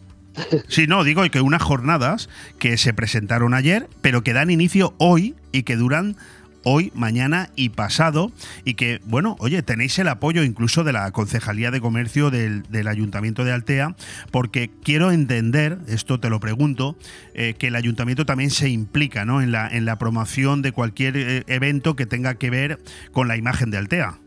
Sí, 0.68 0.88
no, 0.88 1.04
digo 1.04 1.24
que 1.30 1.42
unas 1.42 1.62
jornadas 1.62 2.30
que 2.60 2.78
se 2.78 2.94
presentaron 2.94 3.54
ayer, 3.54 3.88
pero 4.02 4.24
que 4.24 4.34
dan 4.34 4.50
inicio 4.50 4.94
hoy 4.98 5.36
y 5.52 5.64
que 5.64 5.76
duran 5.76 6.16
hoy, 6.64 6.92
mañana 6.96 7.50
y 7.56 7.70
pasado. 7.70 8.32
Y 8.64 8.76
que, 8.76 9.00
bueno, 9.06 9.36
oye, 9.40 9.62
tenéis 9.64 9.98
el 10.00 10.08
apoyo 10.08 10.44
incluso 10.44 10.84
de 10.84 10.94
la 10.94 11.12
Concejalía 11.12 11.72
de 11.72 11.82
Comercio 11.82 12.30
del, 12.30 12.88
Ayuntamiento 12.88 13.44
de 13.46 13.52
Altea, 13.52 13.96
porque 14.32 14.70
quiero 14.84 15.12
entender, 15.12 15.78
esto 15.88 16.20
te 16.20 16.30
lo 16.30 16.40
pregunto, 16.40 16.96
eh, 17.34 17.54
que 17.58 17.68
el 17.68 17.76
Ayuntamiento 17.76 18.26
también 18.26 18.50
se 18.50 18.70
implica 18.70 19.26
¿no? 19.26 19.42
en, 19.42 19.52
la, 19.52 19.68
en 19.68 19.86
la 19.86 19.98
promoción 19.98 20.62
de 20.62 20.72
cualquier 20.72 21.18
eh, 21.18 21.44
evento 21.48 21.96
que 21.96 22.06
tenga 22.06 22.36
que 22.36 22.50
ver 22.50 22.80
con 23.12 23.28
la 23.28 23.38
imagen 23.38 23.72
de 23.72 23.78
Altea. 23.78 24.18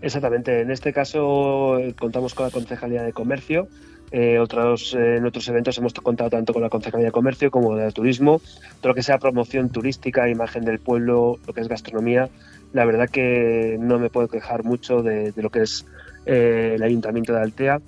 Exactamente. 0.00 0.60
En 0.60 0.70
este 0.70 0.92
caso 0.92 1.78
eh, 1.78 1.94
contamos 1.98 2.34
con 2.34 2.46
la 2.46 2.52
Concejalía 2.52 3.02
de 3.02 3.12
Comercio. 3.12 3.68
Eh, 4.10 4.38
otros, 4.38 4.94
eh, 4.94 5.16
en 5.16 5.26
otros 5.26 5.46
eventos 5.48 5.76
hemos 5.78 5.92
contado 5.92 6.30
tanto 6.30 6.52
con 6.52 6.62
la 6.62 6.70
Concejalía 6.70 7.06
de 7.06 7.12
Comercio 7.12 7.50
como 7.50 7.76
de 7.76 7.90
Turismo. 7.92 8.40
Todo 8.80 8.90
lo 8.90 8.94
que 8.94 9.02
sea 9.02 9.18
promoción 9.18 9.70
turística, 9.70 10.28
imagen 10.28 10.64
del 10.64 10.78
pueblo, 10.78 11.38
lo 11.46 11.52
que 11.52 11.60
es 11.60 11.68
gastronomía. 11.68 12.28
La 12.72 12.84
verdad 12.84 13.08
que 13.08 13.76
no 13.80 13.98
me 13.98 14.10
puedo 14.10 14.28
quejar 14.28 14.64
mucho 14.64 15.02
de, 15.02 15.32
lo 15.36 15.50
que 15.50 15.62
es 15.62 15.84
eh, 16.26 16.72
el 16.76 16.82
Ayuntamiento 16.82 17.32
de 17.32 17.40
Altea, 17.40 17.80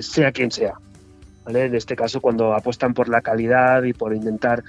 sea 0.00 0.32
quien 0.32 0.50
sea. 0.50 0.74
¿vale? 1.44 1.64
En 1.66 1.74
este 1.74 1.94
caso, 1.94 2.20
cuando 2.20 2.54
apuestan 2.54 2.94
por 2.94 3.08
la 3.08 3.20
calidad 3.20 3.82
y 3.82 3.92
por 3.92 4.14
intentar 4.14 4.62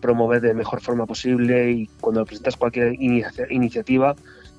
promover 0.00 0.42
de 0.42 0.52
mejor 0.52 0.80
forma 0.80 1.06
posible 1.06 1.70
y 1.70 1.86
cuando 2.00 2.24
presentas 2.26 2.56
cualquier 2.56 2.94
inicia- 2.94 3.46
iniciativa, 3.50 4.14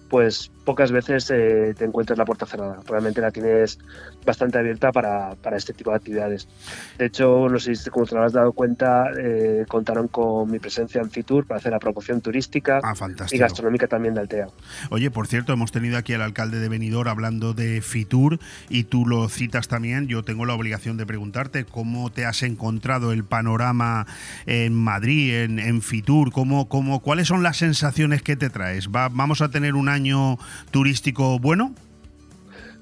pues 0.10 0.52
pocas 0.68 0.92
veces 0.92 1.32
eh, 1.34 1.74
te 1.78 1.86
encuentras 1.86 2.18
la 2.20 2.26
puerta 2.26 2.46
cerrada. 2.46 2.80
Realmente 2.86 3.22
la 3.22 3.32
tienes 3.32 3.80
bastante 4.26 4.58
abierta 4.60 4.92
para, 4.92 5.36
para 5.42 5.56
este 5.56 5.72
tipo 5.72 5.92
de 5.92 5.96
actividades. 5.96 6.50
De 6.98 7.06
hecho, 7.06 7.48
no 7.50 7.58
sé 7.58 7.74
si 7.74 7.90
como 7.90 8.06
te 8.06 8.16
lo 8.16 8.24
has 8.24 8.34
dado 8.34 8.52
cuenta, 8.52 9.06
eh, 9.18 9.64
contaron 9.70 10.10
con 10.10 10.52
mi 10.52 10.60
presencia 10.60 11.00
en 11.00 11.10
Fitur 11.10 11.48
para 11.48 11.60
hacer 11.60 11.72
la 11.72 11.80
promoción 11.80 12.20
turística 12.20 12.82
y 12.84 12.96
fantástico. 12.98 13.42
gastronómica 13.42 13.88
también 13.88 14.14
de 14.14 14.20
Altea. 14.20 14.48
Oye, 14.90 15.10
por 15.10 15.28
cierto, 15.28 15.54
hemos 15.54 15.72
tenido 15.72 15.98
aquí 15.98 16.14
al 16.14 16.22
alcalde 16.22 16.60
de 16.60 16.68
Benidorm 16.68 17.08
hablando 17.08 17.54
de 17.54 17.82
Fitur 17.82 18.38
y 18.70 18.84
tú 18.84 19.06
lo 19.06 19.30
citas 19.30 19.70
también. 19.70 20.08
Yo 20.08 20.24
tengo 20.24 20.46
la 20.46 20.54
obligación 20.54 20.98
de 20.98 21.06
preguntarte 21.06 21.64
cómo 21.64 22.12
te 22.12 22.26
has 22.26 22.44
encontrado 22.44 23.14
el 23.14 23.24
panorama 23.24 24.06
en 24.46 24.74
Madrid, 24.74 25.34
en, 25.34 25.60
en 25.60 25.82
Fitur, 25.82 26.34
cómo, 26.34 26.68
cómo, 26.68 27.00
cuáles 27.00 27.30
son 27.30 27.42
las 27.42 27.56
sensaciones 27.56 28.22
que 28.22 28.36
te 28.36 28.50
traes. 28.50 28.90
Va- 28.90 29.08
¿Vamos 29.10 29.40
a 29.42 29.50
tener 29.50 29.76
un 29.76 29.88
año 29.88 30.38
turístico 30.72 31.40
bueno? 31.40 31.74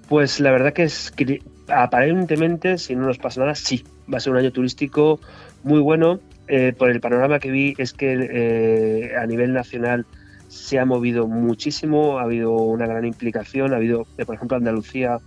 Pues 0.10 0.40
la 0.40 0.52
verdad 0.52 0.74
que 0.74 0.84
es 0.84 1.12
que 1.12 1.42
aparentemente, 1.68 2.78
si 2.78 2.96
no 2.96 3.08
nos 3.08 3.18
pasa 3.18 3.42
nada, 3.42 3.56
sí, 3.56 3.84
va 4.12 4.18
a 4.18 4.20
ser 4.20 4.34
un 4.34 4.40
año 4.40 4.52
turístico 4.52 5.20
muy 5.64 5.80
bueno. 5.80 6.20
Eh, 6.48 6.74
por 6.78 6.92
el 6.92 7.02
panorama 7.02 7.40
que 7.40 7.50
vi 7.50 7.74
es 7.80 7.94
que 7.94 8.14
eh, 8.14 9.16
a 9.18 9.26
nivel 9.26 9.52
nacional 9.52 10.06
se 10.48 10.78
ha 10.78 10.86
movido 10.86 11.28
muchísimo, 11.28 12.20
ha 12.20 12.24
habido 12.24 12.52
una 12.52 12.86
gran 12.86 13.04
implicación, 13.04 13.74
ha 13.74 13.78
habido, 13.78 14.06
eh, 14.20 14.26
por 14.26 14.36
ejemplo, 14.36 14.58
Andalucía 14.58 15.18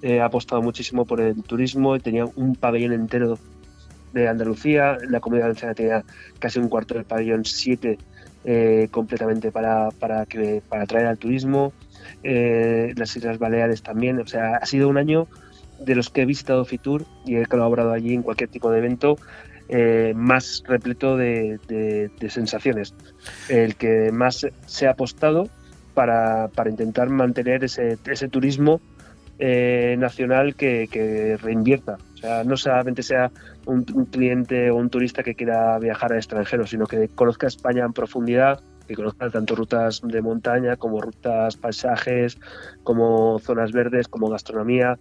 ha 0.00 0.24
apostado 0.24 0.62
muchísimo 0.62 1.04
por 1.06 1.20
el 1.20 1.42
turismo 1.42 1.96
y 1.96 2.00
tenía 2.00 2.24
un 2.24 2.54
pabellón 2.54 2.92
entero 2.92 3.36
de 4.12 4.28
Andalucía, 4.28 4.98
la 5.08 5.20
comunidad 5.20 5.46
valenciana 5.46 5.74
tenía 5.74 6.04
casi 6.38 6.58
un 6.58 6.68
cuarto 6.68 6.94
del 6.94 7.04
pabellón 7.04 7.44
7 7.44 7.98
eh, 8.44 8.88
completamente 8.90 9.50
para, 9.52 9.90
para, 9.90 10.24
que, 10.26 10.62
para 10.68 10.84
atraer 10.84 11.06
al 11.06 11.18
turismo, 11.18 11.72
eh, 12.22 12.92
las 12.96 13.16
Islas 13.16 13.38
Baleares 13.38 13.82
también, 13.82 14.18
o 14.20 14.26
sea, 14.26 14.56
ha 14.56 14.66
sido 14.66 14.88
un 14.88 14.98
año 14.98 15.28
de 15.78 15.94
los 15.94 16.10
que 16.10 16.22
he 16.22 16.26
visitado 16.26 16.64
Fitur 16.64 17.04
y 17.24 17.36
he 17.36 17.46
colaborado 17.46 17.92
allí 17.92 18.14
en 18.14 18.22
cualquier 18.22 18.50
tipo 18.50 18.70
de 18.70 18.78
evento, 18.78 19.16
eh, 19.68 20.12
más 20.16 20.62
repleto 20.66 21.16
de, 21.16 22.10
sensaciones. 22.28 22.94
El 23.48 23.76
que 23.76 24.10
más 24.12 24.46
se 24.66 24.86
ha 24.86 24.90
apostado 24.90 25.48
para, 25.94 26.48
para 26.48 26.70
intentar 26.70 27.08
mantener 27.10 27.64
ese, 27.64 27.98
ese 28.06 28.28
turismo 28.28 28.80
eh, 29.40 29.94
nacional 29.98 30.56
que, 30.56 30.88
que, 30.90 31.36
reinvierta. 31.36 31.98
O 32.14 32.16
sea, 32.16 32.42
no 32.42 32.56
solamente 32.56 33.04
sea 33.04 33.30
un, 33.66 33.84
cliente 33.84 34.70
o 34.70 34.76
un 34.76 34.90
turista 34.90 35.22
que 35.22 35.36
quiera 35.36 35.78
viajar 35.78 36.12
al 36.12 36.18
extranjero, 36.18 36.66
sino 36.66 36.86
que 36.86 37.08
conozca 37.14 37.46
España 37.46 37.84
en 37.84 37.92
profundidad, 37.92 38.60
que 38.88 38.96
conozca 38.96 39.30
tanto 39.30 39.54
rutas 39.54 40.00
de 40.02 40.22
montaña 40.22 40.76
como 40.76 41.00
rutas, 41.00 41.56
paisajes, 41.56 42.38
como 42.82 43.38
zonas 43.38 43.70
verdes, 43.70 44.08
como 44.08 44.30
gastronomía 44.30 44.98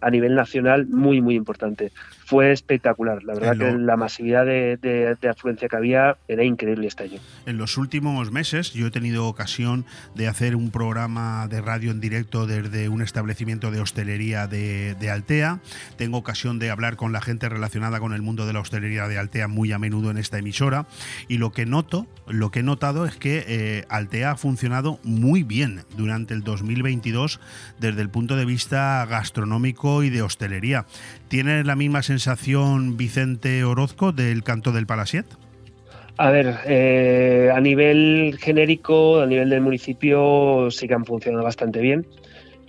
a 0.00 0.10
nivel 0.10 0.34
nacional 0.34 0.86
muy, 0.86 1.20
muy 1.20 1.34
importante. 1.34 1.92
Fue 2.24 2.50
espectacular. 2.50 3.22
La 3.22 3.34
verdad 3.34 3.56
que 3.56 3.78
la 3.78 3.96
masividad 3.96 4.44
de, 4.44 4.76
de, 4.76 5.16
de, 5.20 5.28
afluencia 5.28 5.68
que 5.68 5.76
había 5.76 6.16
era 6.26 6.42
increíble 6.42 6.88
este 6.88 7.04
año. 7.04 7.20
En 7.46 7.56
los 7.56 7.76
últimos 7.78 8.32
meses 8.32 8.72
yo 8.72 8.88
he 8.88 8.90
tenido 8.90 9.26
ocasión 9.26 9.84
de 10.14 10.26
hacer 10.26 10.56
un 10.56 10.70
programa 10.70 11.46
de 11.48 11.60
radio 11.60 11.92
en 11.92 12.00
directo 12.00 12.46
desde 12.46 12.88
un 12.88 13.00
establecimiento 13.00 13.70
de 13.70 13.80
hostelería 13.80 14.48
de, 14.48 14.96
de 14.96 15.10
Altea. 15.10 15.60
Tengo 15.96 16.18
ocasión 16.18 16.58
de 16.58 16.70
hablar 16.70 16.96
con 16.96 17.12
la 17.12 17.20
gente 17.20 17.48
relacionada 17.48 18.00
con 18.00 18.12
el 18.12 18.22
mundo 18.22 18.46
de 18.46 18.52
la 18.52 18.60
hostelería 18.60 19.06
de 19.06 19.18
Altea 19.18 19.48
muy 19.48 19.70
a 19.72 19.78
menudo 19.78 20.10
en 20.10 20.18
esta 20.18 20.38
emisora. 20.38 20.86
Y 21.28 21.38
lo 21.38 21.52
que 21.52 21.66
noto, 21.66 22.06
lo 22.26 22.50
que 22.50 22.60
he 22.60 22.62
notado 22.62 23.06
es 23.06 23.16
que 23.16 23.44
eh, 23.46 23.84
Altea 23.88 24.32
ha 24.32 24.36
funcionado 24.36 24.98
muy 25.04 25.42
bien 25.42 25.84
durante 25.96 26.34
el 26.34 26.42
2022 26.42 27.40
desde 27.78 28.02
el 28.02 28.10
punto 28.10 28.36
de 28.36 28.44
vista 28.44 29.06
gastronómico 29.08 29.95
y 30.02 30.10
de 30.10 30.22
hostelería. 30.22 30.86
¿Tiene 31.28 31.64
la 31.64 31.76
misma 31.76 32.02
sensación 32.02 32.96
Vicente 32.96 33.64
Orozco 33.64 34.12
del 34.12 34.42
canto 34.42 34.72
del 34.72 34.86
Palasiet? 34.86 35.26
A 36.18 36.30
ver, 36.30 36.54
eh, 36.64 37.50
a 37.54 37.60
nivel 37.60 38.38
genérico, 38.40 39.20
a 39.20 39.26
nivel 39.26 39.50
del 39.50 39.60
municipio, 39.60 40.70
sí 40.70 40.88
que 40.88 40.94
han 40.94 41.04
funcionado 41.04 41.44
bastante 41.44 41.80
bien. 41.80 42.06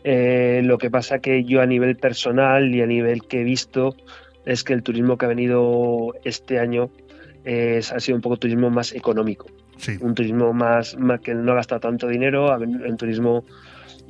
Eh, 0.04 0.62
lo 0.64 0.78
que 0.78 0.90
pasa 0.90 1.20
que 1.20 1.44
yo 1.46 1.62
a 1.62 1.66
nivel 1.66 1.96
personal 1.96 2.74
y 2.74 2.82
a 2.82 2.86
nivel 2.86 3.24
que 3.24 3.42
he 3.42 3.44
visto 3.44 3.96
es 4.46 4.64
que 4.64 4.74
el 4.74 4.84
turismo 4.84 5.18
que 5.18 5.26
ha 5.26 5.30
venido 5.30 6.14
este 6.26 6.60
año 6.60 6.90
eh, 7.46 7.82
ha 7.94 8.00
sido 8.00 8.18
un 8.18 8.22
poco 8.22 8.38
turismo 8.38 8.70
más 8.70 8.94
económico. 8.94 9.48
Sí. 9.78 9.98
Un 10.02 10.14
turismo 10.14 10.52
más, 10.54 10.98
más, 10.98 11.22
que 11.22 11.34
no 11.34 11.54
gasta 11.56 11.80
tanto 11.80 12.08
dinero, 12.08 12.54
un 12.58 12.98
turismo... 12.98 13.46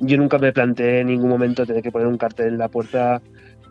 Yo 0.00 0.16
nunca 0.16 0.38
me 0.38 0.52
planteé 0.52 1.00
en 1.00 1.08
ningún 1.08 1.28
momento 1.28 1.66
tener 1.66 1.82
que 1.82 1.90
poner 1.90 2.06
un 2.06 2.18
cartel 2.18 2.48
en 2.48 2.58
la 2.58 2.68
puerta 2.68 3.20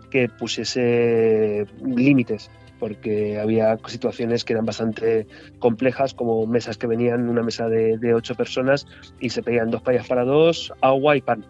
que 0.10 0.30
pusiese 0.30 1.66
límites, 1.84 2.50
porque 2.80 3.40
había 3.40 3.78
situaciones 3.88 4.44
que 4.44 4.54
eran 4.54 4.66
bastante 4.66 5.28
complejas, 5.60 6.14
como 6.14 6.46
mesas 6.46 6.78
que 6.78 6.88
venían, 6.88 7.30
una 7.30 7.44
mesa 7.44 7.68
de, 7.68 7.98
de 7.98 8.14
ocho 8.14 8.36
personas 8.36 8.88
y 9.20 9.30
se 9.30 9.44
pedían 9.44 9.72
dos 9.72 9.82
payas 9.82 10.08
para 10.08 10.24
dos, 10.24 10.74
agua 10.82 11.18
y 11.18 11.22
pan. 11.22 11.46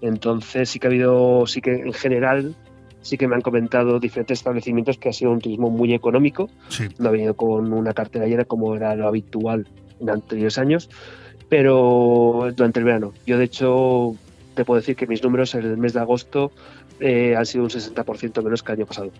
Entonces 0.00 0.70
sí 0.70 0.78
que 0.78 0.86
ha 0.86 0.90
habido, 0.90 1.46
sí 1.46 1.60
que 1.60 1.72
en 1.72 1.92
general 1.92 2.54
sí 3.02 3.16
que 3.16 3.28
me 3.28 3.34
han 3.34 3.40
comentado 3.40 3.98
diferentes 3.98 4.38
establecimientos 4.38 4.98
que 4.98 5.08
ha 5.08 5.12
sido 5.12 5.30
un 5.30 5.40
turismo 5.40 5.70
muy 5.70 5.94
económico, 5.94 6.48
sí. 6.68 6.88
no 6.98 7.08
ha 7.08 7.12
venido 7.12 7.34
con 7.34 7.72
una 7.72 7.94
cartera 7.94 8.26
llena 8.26 8.44
como 8.44 8.74
era 8.74 8.94
lo 8.94 9.08
habitual 9.08 9.66
en 10.00 10.10
anteriores 10.10 10.58
años, 10.58 10.90
pero 11.50 12.50
durante 12.54 12.78
el 12.78 12.84
verano. 12.86 13.12
Yo 13.26 13.36
de 13.36 13.44
hecho 13.44 14.14
te 14.54 14.64
puedo 14.64 14.80
decir 14.80 14.96
que 14.96 15.06
mis 15.06 15.22
números 15.22 15.54
en 15.54 15.64
el 15.64 15.76
mes 15.76 15.92
de 15.92 16.00
agosto 16.00 16.52
eh, 17.00 17.34
han 17.36 17.46
sido 17.46 17.64
un 17.64 17.70
60% 17.70 18.42
menos 18.44 18.62
que 18.62 18.72
el 18.72 18.78
año 18.78 18.86
pasado. 18.86 19.10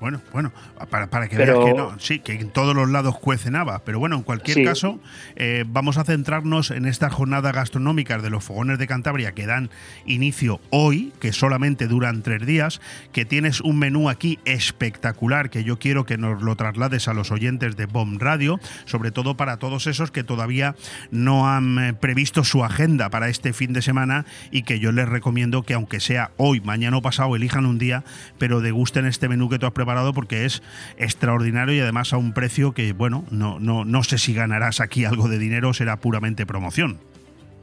Bueno, 0.00 0.20
bueno, 0.32 0.52
para, 0.90 1.08
para 1.08 1.28
que 1.28 1.36
Pero- 1.36 1.60
veas 1.64 1.72
que 1.72 1.78
no, 1.78 1.98
sí, 1.98 2.18
que 2.18 2.32
en 2.32 2.50
todos 2.50 2.74
los 2.74 2.90
lados 2.90 3.18
cuecen 3.18 3.56
habas, 3.56 3.80
pero 3.82 3.98
bueno, 3.98 4.16
en 4.16 4.22
cualquier 4.22 4.56
Sí. 4.58 4.64
caso, 4.64 5.00
eh, 5.36 5.64
vamos 5.66 5.96
a 5.96 6.04
centrarnos 6.04 6.70
en 6.70 6.84
estas 6.84 7.12
jornadas 7.12 7.52
gastronómicas 7.54 8.22
de 8.22 8.30
los 8.30 8.44
fogones 8.44 8.78
de 8.78 8.86
Cantabria 8.86 9.32
que 9.32 9.46
dan 9.46 9.70
inicio 10.04 10.60
hoy, 10.70 11.12
que 11.20 11.32
solamente 11.32 11.86
duran 11.86 12.22
tres 12.22 12.44
días, 12.44 12.80
que 13.12 13.24
tienes 13.24 13.60
un 13.60 13.78
menú 13.78 14.10
aquí 14.10 14.38
espectacular 14.44 15.48
que 15.50 15.64
yo 15.64 15.78
quiero 15.78 16.04
que 16.04 16.18
nos 16.18 16.42
lo 16.42 16.56
traslades 16.56 17.08
a 17.08 17.14
los 17.14 17.30
oyentes 17.30 17.76
de 17.76 17.86
Bomb 17.86 18.20
Radio, 18.20 18.58
sobre 18.84 19.10
todo 19.12 19.36
para 19.36 19.56
todos 19.58 19.86
esos 19.86 20.10
que 20.10 20.24
todavía 20.24 20.74
no 21.10 21.48
han 21.48 21.78
eh, 21.78 21.94
previsto 21.94 22.44
su 22.44 22.64
agenda 22.64 23.08
para 23.08 23.28
este 23.28 23.52
fin 23.52 23.72
de 23.72 23.80
semana 23.80 24.26
y 24.50 24.62
que 24.64 24.78
yo 24.80 24.92
les 24.92 25.08
recomiendo 25.08 25.62
que 25.62 25.74
aunque 25.74 26.00
sea 26.00 26.32
hoy, 26.36 26.60
mañana 26.60 26.96
o 26.98 27.02
pasado, 27.02 27.13
elijan 27.36 27.66
un 27.66 27.78
día, 27.78 28.04
pero 28.38 28.60
degusten 28.60 29.06
este 29.06 29.28
menú 29.28 29.48
que 29.48 29.58
tú 29.58 29.66
has 29.66 29.72
preparado 29.72 30.12
porque 30.12 30.44
es 30.44 30.62
extraordinario 30.96 31.74
y 31.74 31.80
además 31.80 32.12
a 32.12 32.16
un 32.16 32.32
precio 32.32 32.72
que, 32.72 32.92
bueno, 32.92 33.24
no, 33.30 33.58
no, 33.60 33.84
no 33.84 34.02
sé 34.02 34.18
si 34.18 34.34
ganarás 34.34 34.80
aquí 34.80 35.04
algo 35.04 35.28
de 35.28 35.38
dinero, 35.38 35.72
será 35.74 35.96
puramente 35.96 36.46
promoción. 36.46 36.98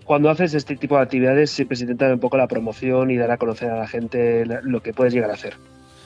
Cuando 0.05 0.29
haces 0.29 0.53
este 0.53 0.75
tipo 0.75 0.97
de 0.97 1.03
actividades 1.03 1.51
siempre 1.51 1.77
se 1.77 1.83
intenta 1.83 2.11
un 2.11 2.19
poco 2.19 2.37
la 2.37 2.47
promoción 2.47 3.11
y 3.11 3.17
dar 3.17 3.31
a 3.31 3.37
conocer 3.37 3.69
a 3.69 3.77
la 3.77 3.87
gente 3.87 4.45
lo 4.63 4.81
que 4.81 4.93
puedes 4.93 5.13
llegar 5.13 5.29
a 5.29 5.33
hacer 5.33 5.55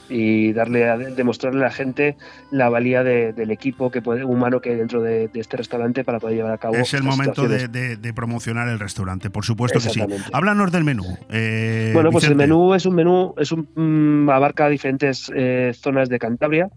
y 0.10 0.54
darle 0.54 0.88
a, 0.90 0.98
demostrarle 0.98 1.62
a 1.62 1.66
la 1.68 1.72
gente 1.72 2.16
la 2.52 2.70
valía 2.70 3.04
de- 3.04 3.34
del 3.34 3.52
equipo 3.52 3.90
que 3.92 4.02
puede, 4.02 4.24
humano 4.24 4.62
que 4.62 4.70
hay 4.72 4.76
dentro 4.76 5.02
de, 5.02 5.28
de 5.28 5.40
este 5.40 5.58
restaurante 5.58 6.04
para 6.04 6.20
poder 6.20 6.36
llevar 6.38 6.54
a 6.54 6.58
cabo 6.58 6.76
Es 6.76 6.94
el 6.94 7.04
momento 7.04 7.48
de, 7.48 8.14
promocionar 8.14 8.68
el 8.70 8.80
restaurante, 8.80 9.30
por 9.30 9.46
supuesto 9.46 9.80
que 9.80 9.90
sí. 9.90 10.02
Háblanos 10.32 10.72
del 10.72 10.84
menú. 10.84 11.06
eh, 11.30 11.92
Bueno, 11.94 12.12
pues 12.12 12.24
el 12.26 12.36
menú 12.36 12.74
es 12.74 12.86
un 12.86 12.96
menú, 12.96 13.34
es 13.38 13.52
un 13.52 13.68
mm, 13.76 14.30
abarca 14.30 14.70
diferentes 14.70 15.32
eh, 15.36 15.74
zonas 15.76 16.08
de 16.10 16.20
Cantabria. 16.20 16.70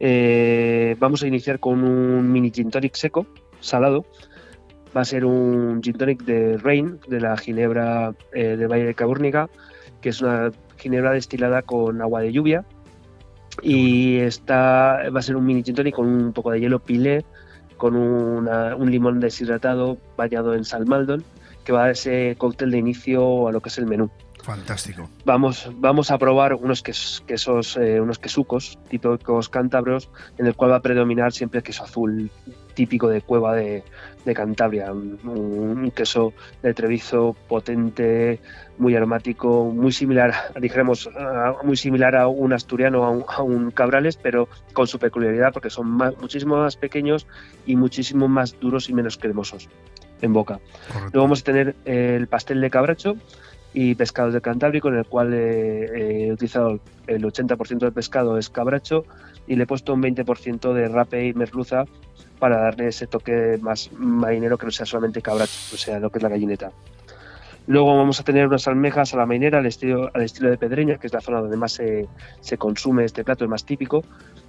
Eh, 0.00 0.96
vamos 0.98 1.22
a 1.22 1.26
iniciar 1.26 1.58
con 1.58 1.82
un 1.82 2.30
mini 2.30 2.50
gin 2.50 2.70
tonic 2.70 2.94
seco, 2.94 3.26
salado. 3.60 4.04
Va 4.96 5.02
a 5.02 5.04
ser 5.04 5.24
un 5.24 5.82
gin 5.82 5.94
tonic 5.94 6.22
de 6.22 6.56
Rain, 6.58 6.98
de 7.08 7.20
la 7.20 7.36
ginebra 7.36 8.14
del 8.32 8.68
Valle 8.68 8.84
de 8.86 8.94
Cabúrnica, 8.94 9.48
que 10.00 10.10
es 10.10 10.20
una 10.22 10.50
ginebra 10.78 11.12
destilada 11.12 11.62
con 11.62 12.00
agua 12.00 12.20
de 12.22 12.32
lluvia. 12.32 12.64
Y 13.62 14.18
esta 14.18 15.10
va 15.14 15.18
a 15.18 15.22
ser 15.22 15.36
un 15.36 15.44
mini 15.44 15.62
gin 15.62 15.74
tonic 15.74 15.94
con 15.94 16.06
un 16.06 16.32
poco 16.32 16.50
de 16.52 16.60
hielo 16.60 16.78
pilé, 16.78 17.24
con 17.76 17.96
una- 17.96 18.74
un 18.76 18.90
limón 18.90 19.20
deshidratado 19.20 19.98
bañado 20.16 20.54
en 20.54 20.64
sal 20.64 20.86
maldon, 20.86 21.24
que 21.64 21.72
va 21.72 21.80
a 21.80 21.82
dar 21.82 21.90
ese 21.92 22.34
cóctel 22.38 22.70
de 22.70 22.78
inicio 22.78 23.48
a 23.48 23.52
lo 23.52 23.60
que 23.60 23.68
es 23.68 23.78
el 23.78 23.86
menú. 23.86 24.10
Fantástico. 24.42 25.10
Vamos, 25.24 25.70
vamos 25.74 26.10
a 26.10 26.16
probar 26.18 26.54
unos 26.54 26.82
ques- 26.82 27.22
quesos, 27.26 27.76
eh, 27.76 28.00
unos 28.00 28.18
quesucos 28.18 28.78
típicos 28.88 29.48
cántabros, 29.48 30.08
en 30.38 30.46
el 30.46 30.54
cual 30.54 30.70
va 30.70 30.76
a 30.76 30.82
predominar 30.82 31.32
siempre 31.32 31.58
el 31.58 31.64
queso 31.64 31.84
azul 31.84 32.30
típico 32.78 33.08
de 33.08 33.22
cueva 33.22 33.56
de, 33.56 33.82
de 34.24 34.34
Cantabria, 34.34 34.92
un, 34.92 35.18
un 35.24 35.90
queso 35.90 36.32
de 36.62 36.72
Treviso 36.74 37.34
potente, 37.48 38.38
muy 38.78 38.94
aromático, 38.94 39.64
muy 39.74 39.90
similar, 39.90 40.32
dijéramos, 40.60 41.08
a- 41.18 41.56
muy 41.64 41.76
similar 41.76 42.14
a 42.14 42.28
un 42.28 42.52
asturiano, 42.52 43.04
a 43.04 43.10
un, 43.10 43.24
a 43.26 43.42
un 43.42 43.72
cabrales, 43.72 44.16
pero 44.16 44.48
con 44.74 44.86
su 44.86 45.00
peculiaridad 45.00 45.52
porque 45.52 45.70
son 45.70 45.88
más- 45.88 46.14
muchísimo 46.20 46.56
más 46.56 46.76
pequeños 46.76 47.26
y 47.66 47.74
muchísimo 47.74 48.28
más 48.28 48.54
duros 48.60 48.88
y 48.88 48.94
menos 48.94 49.18
cremosos 49.18 49.68
en 50.22 50.32
boca. 50.32 50.60
Luego 51.12 51.22
vamos 51.22 51.40
a 51.40 51.44
tener 51.44 51.74
el 51.84 52.28
pastel 52.28 52.60
de 52.60 52.70
cabracho 52.70 53.16
y 53.74 53.96
pescados 53.96 54.34
de 54.34 54.40
Cantábrico, 54.40 54.86
en 54.88 54.98
el 54.98 55.04
cual 55.06 55.32
eh, 55.34 56.26
he 56.28 56.32
utilizado 56.32 56.78
el 57.08 57.24
80% 57.24 57.78
del 57.80 57.92
pescado 57.92 58.38
es 58.38 58.48
cabracho 58.50 59.04
y 59.48 59.56
le 59.56 59.64
he 59.64 59.66
puesto 59.66 59.94
un 59.94 60.02
20% 60.02 60.72
de 60.72 60.86
rape 60.88 61.26
y 61.26 61.34
merluza 61.34 61.84
para 62.38 62.58
darle 62.58 62.88
ese 62.88 63.06
toque 63.06 63.58
más 63.60 63.90
marinero 63.92 64.56
que 64.58 64.66
no 64.66 64.72
sea 64.72 64.86
solamente 64.86 65.20
cabracho, 65.22 65.74
o 65.74 65.76
sea, 65.76 65.98
lo 65.98 66.10
que 66.10 66.18
es 66.18 66.22
la 66.22 66.28
gallineta. 66.28 66.70
Luego 67.66 67.96
vamos 67.96 68.18
a 68.18 68.24
tener 68.24 68.46
unas 68.46 68.66
almejas 68.66 69.12
a 69.12 69.18
la 69.18 69.26
mainera 69.26 69.58
al 69.58 69.66
estilo, 69.66 70.10
al 70.14 70.22
estilo 70.22 70.48
de 70.48 70.56
Pedreña, 70.56 70.96
que 70.96 71.06
es 71.06 71.12
la 71.12 71.20
zona 71.20 71.40
donde 71.42 71.56
más 71.58 71.72
se, 71.72 72.08
se 72.40 72.56
consume 72.56 73.04
este 73.04 73.24
plato, 73.24 73.44
es 73.44 73.50
más 73.50 73.64
típico, 73.66 74.04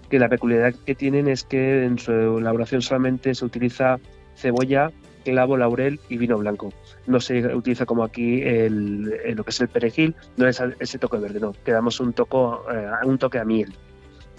que 0.09 0.19
la 0.19 0.29
peculiaridad 0.29 0.73
que 0.85 0.95
tienen 0.95 1.27
es 1.27 1.43
que 1.43 1.83
en 1.83 1.99
su 1.99 2.11
elaboración 2.37 2.81
solamente 2.81 3.35
se 3.35 3.43
utiliza 3.43 3.99
cebolla, 4.37 4.91
clavo, 5.25 5.57
laurel 5.57 5.99
y 6.07 6.17
vino 6.17 6.37
blanco. 6.37 6.71
No 7.07 7.19
se 7.19 7.45
utiliza 7.53 7.85
como 7.85 8.05
aquí 8.05 8.41
el, 8.41 9.13
el- 9.25 9.35
lo 9.35 9.43
que 9.43 9.49
es 9.49 9.59
el 9.59 9.67
perejil, 9.67 10.15
no 10.37 10.47
es 10.47 10.61
ese 10.79 10.97
toque 10.97 11.17
verde, 11.17 11.41
no. 11.41 11.51
Quedamos 11.65 11.99
un, 11.99 12.13
toco, 12.13 12.63
eh, 12.73 12.87
un 13.03 13.17
toque 13.17 13.37
a 13.37 13.43
miel. 13.43 13.73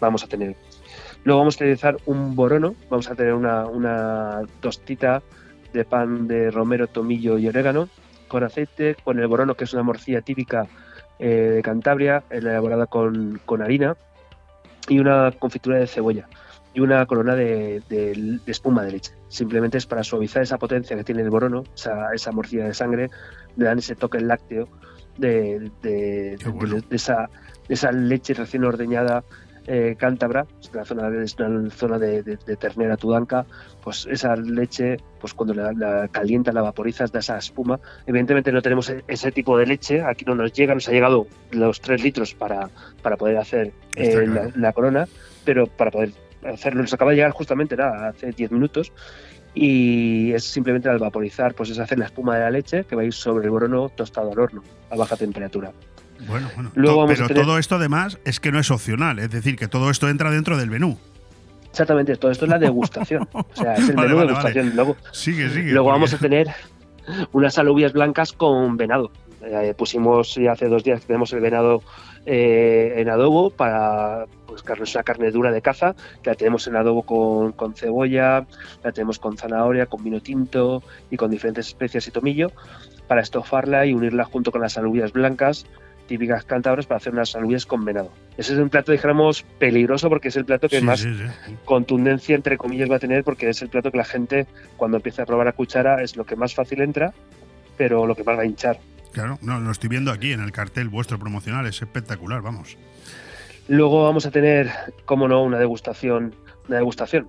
Vamos 0.01 0.25
a 0.25 0.27
tener. 0.27 0.57
Luego 1.25 1.41
vamos 1.41 1.55
a 1.57 1.65
utilizar 1.65 1.97
un 2.07 2.35
borono, 2.35 2.75
vamos 2.89 3.11
a 3.11 3.15
tener 3.15 3.35
una, 3.35 3.67
una 3.67 4.41
tostita 4.61 5.23
de 5.73 5.85
pan 5.85 6.27
de 6.27 6.51
romero, 6.51 6.87
tomillo 6.87 7.39
y 7.39 7.47
orégano 7.49 7.89
con 8.29 8.43
aceite, 8.45 8.97
con 9.05 9.19
el 9.19 9.27
borono, 9.27 9.55
que 9.55 9.65
es 9.65 9.73
una 9.75 9.83
morcilla 9.83 10.21
típica 10.23 10.67
eh, 11.19 11.27
de 11.57 11.63
Cantabria, 11.63 12.23
elaborada 12.31 12.87
con, 12.87 13.41
con 13.45 13.61
harina, 13.63 13.97
y 14.89 14.99
una 14.99 15.31
confitura 15.39 15.79
de 15.79 15.87
cebolla 15.87 16.27
y 16.73 16.81
una 16.81 17.05
corona 17.07 17.35
de, 17.35 17.83
de- 17.89 18.39
de 18.45 18.53
espuma 18.53 18.85
de 18.85 18.93
leche. 18.93 19.13
Simplemente 19.29 19.77
es 19.79 19.87
para 19.87 20.05
suavizar 20.05 20.43
esa 20.43 20.57
potencia 20.59 20.97
que 20.97 21.03
tiene 21.05 21.23
el 21.23 21.31
borono, 21.31 21.65
esa, 21.75 22.15
esa 22.15 22.31
morcilla 22.33 22.65
de 22.67 22.75
sangre, 22.75 23.11
le 23.57 23.65
dan 23.65 23.79
ese 23.79 23.97
toque 23.97 24.21
lácteo 24.21 24.69
de, 25.19 25.71
de- 25.83 26.37
de- 26.39 26.83
de 26.89 26.97
esa, 26.97 27.29
de 27.69 27.75
esa 27.75 27.91
leche 27.93 28.33
recién 28.35 28.65
ordeñada 28.65 29.25
eh, 29.67 29.95
cántabra, 29.99 30.47
es 30.61 30.71
una 30.73 30.85
zona, 30.85 31.09
una 31.09 31.71
zona 31.71 31.99
de, 31.99 32.23
de- 32.23 32.37
de 32.45 32.57
ternera 32.57 32.97
tudanca, 32.97 33.45
pues 33.83 34.07
esa 34.11 34.35
leche, 34.37 34.97
pues 35.21 35.35
cuando 35.35 35.55
la, 35.55 35.73
la 35.73 36.09
calientas, 36.09 36.55
la 36.55 36.63
vaporizas, 36.63 37.13
da 37.13 37.21
esa 37.21 37.39
espuma. 37.39 37.79
Evidentemente 38.07 38.53
no 38.53 38.63
tenemos 38.63 38.89
e- 38.91 39.05
ese 39.09 39.31
tipo 39.33 39.57
de 39.59 39.67
leche, 39.67 40.03
aquí 40.03 40.25
no 40.25 40.35
nos 40.35 40.53
llega, 40.53 40.75
nos 40.75 40.89
ha 40.89 40.93
llegado 40.93 41.27
los 41.53 41.81
3 41.81 42.03
litros 42.03 42.35
para, 42.35 42.69
para 43.03 43.17
poder 43.17 43.37
hacer 43.39 43.73
eh, 43.97 44.27
la, 44.35 44.51
la 44.57 44.73
corona, 44.73 45.07
pero 45.45 45.67
para 45.67 45.91
poder 45.91 46.11
hacerlo 46.45 46.81
nos 46.83 46.93
acaba 46.95 47.11
de 47.11 47.17
llegar 47.19 47.33
justamente 47.33 47.77
nada, 47.77 48.09
hace 48.09 48.33
10 48.33 48.51
minutos 48.51 48.93
y 49.55 50.33
es 50.33 50.45
simplemente 50.45 50.89
al 50.89 50.99
vaporizar, 50.99 51.55
pues 51.55 51.71
es 51.71 51.79
hacer 51.79 51.99
la 51.99 52.07
espuma 52.07 52.37
de 52.37 52.43
la 52.45 52.51
leche 52.51 52.85
que 52.85 52.95
va 52.95 53.03
a 53.03 53.05
ir 53.05 53.13
sobre 53.13 53.45
el 53.47 53.51
brono 53.51 53.89
tostado 53.89 54.31
al 54.33 54.39
horno 54.39 54.63
a 54.91 54.97
baja 54.97 55.17
temperatura. 55.17 55.73
Bueno, 56.31 56.49
bueno. 56.55 56.71
Luego 56.75 56.99
vamos 57.01 57.13
pero 57.15 57.25
a 57.25 57.29
tener- 57.29 57.43
todo 57.45 57.59
esto 57.59 57.75
además 57.77 58.19
es 58.25 58.41
que 58.41 58.53
no 58.53 58.59
es 58.59 58.71
opcional, 58.71 59.19
es 59.19 59.31
decir, 59.31 59.57
que 59.57 59.69
todo 59.69 59.91
esto 59.91 60.09
entra 60.09 60.31
dentro 60.31 60.57
del 60.57 60.71
menú. 60.71 60.99
Exactamente, 61.71 62.17
todo 62.17 62.31
esto 62.31 62.47
es 62.47 62.51
la 62.51 62.59
degustación. 62.71 63.29
O 63.33 63.45
sea, 63.55 63.75
es 63.75 63.89
el 63.89 63.97
Vale, 63.97 64.09
menú 64.09 64.17
vale, 64.19 64.21
de 64.21 64.27
degustación. 64.35 64.73
Luego, 64.75 64.97
Sigue, 65.13 65.49
sigue. 65.51 65.73
luego 65.73 65.89
vamos 65.91 66.13
a 66.15 66.19
tener 66.19 66.49
unas 67.33 67.59
alubias 67.59 67.93
blancas 67.93 68.33
con 68.33 68.77
venado. 68.77 69.11
Eh, 69.43 69.75
pusimos 69.77 70.35
ya 70.35 70.53
hace 70.53 70.69
dos 70.69 70.85
días 70.85 71.01
que 71.01 71.07
tenemos 71.07 71.33
el 71.33 71.41
venado 71.41 71.83
eh, 72.27 72.95
en 72.99 73.09
adobo 73.09 73.49
para 73.51 74.27
pues 74.47 74.63
carne, 74.63 74.85
es 74.85 74.95
una 74.95 75.03
carne 75.05 75.31
dura 75.31 75.51
de 75.51 75.63
caza, 75.63 75.95
que 76.23 76.29
la 76.31 76.37
tenemos 76.37 76.67
en 76.67 76.77
adobo 76.77 77.05
con, 77.05 77.53
con 77.53 77.75
cebolla, 77.75 78.45
la 78.85 78.93
tenemos 78.93 79.19
con 79.19 79.39
zanahoria, 79.39 79.87
con 79.87 80.05
vino 80.05 80.21
tinto 80.21 80.83
y 81.11 81.17
con 81.17 81.31
diferentes 81.31 81.69
especias 81.69 82.07
y 82.07 82.11
tomillo 82.11 82.53
para 83.09 83.23
estofarla 83.23 83.87
y 83.87 83.95
unirla 83.95 84.25
junto 84.25 84.53
con 84.53 84.61
las 84.61 84.77
alubias 84.77 85.13
blancas 85.13 85.65
típicas 86.11 86.45
cántabras 86.45 86.87
para 86.87 86.97
hacer 86.97 87.13
unas 87.13 87.37
alubias 87.37 87.65
con 87.67 87.85
venado. 87.85 88.11
Ese 88.37 88.55
es 88.55 88.59
un 88.59 88.69
plato, 88.69 88.91
dijéramos, 88.91 89.45
peligroso 89.61 90.09
porque 90.09 90.27
es 90.27 90.37
el 90.37 90.45
plato 90.45 90.69
que 90.69 90.81
Sí, 90.81 90.85
más 90.85 90.99
sí, 90.99 91.15
sí. 91.15 91.55
contundencia, 91.65 92.35
entre 92.35 92.59
comillas, 92.59 92.91
va 92.91 92.97
a 92.97 92.99
tener 92.99 93.23
porque 93.23 93.49
es 93.49 93.63
el 93.63 93.69
plato 93.69 93.93
que 93.93 93.97
la 93.99 94.05
gente, 94.05 94.49
cuando 94.77 94.97
empieza 94.97 95.23
a 95.23 95.27
probar 95.27 95.47
a 95.47 95.53
cuchara, 95.53 96.03
es 96.03 96.17
lo 96.17 96.27
que 96.27 96.35
más 96.35 96.53
fácil 96.53 96.81
entra, 96.81 97.15
pero 97.77 98.07
lo 98.09 98.17
que 98.17 98.25
más 98.25 98.37
va 98.37 98.43
a 98.43 98.45
hinchar. 98.45 98.81
Claro, 99.13 99.39
no, 99.41 99.61
lo 99.61 99.71
estoy 99.71 99.89
viendo 99.89 100.11
aquí 100.11 100.33
en 100.33 100.41
el 100.41 100.51
cartel 100.51 100.89
vuestro 100.89 101.17
promocional, 101.17 101.65
es 101.67 101.81
espectacular, 101.81 102.43
vamos. 102.43 102.77
Luego 103.69 104.03
vamos 104.03 104.27
a 104.27 104.33
tener, 104.33 104.69
como 105.05 105.29
no, 105.29 105.45
una 105.45 105.59
degustación, 105.59 106.35
una 106.67 106.79
degustación. 106.79 107.29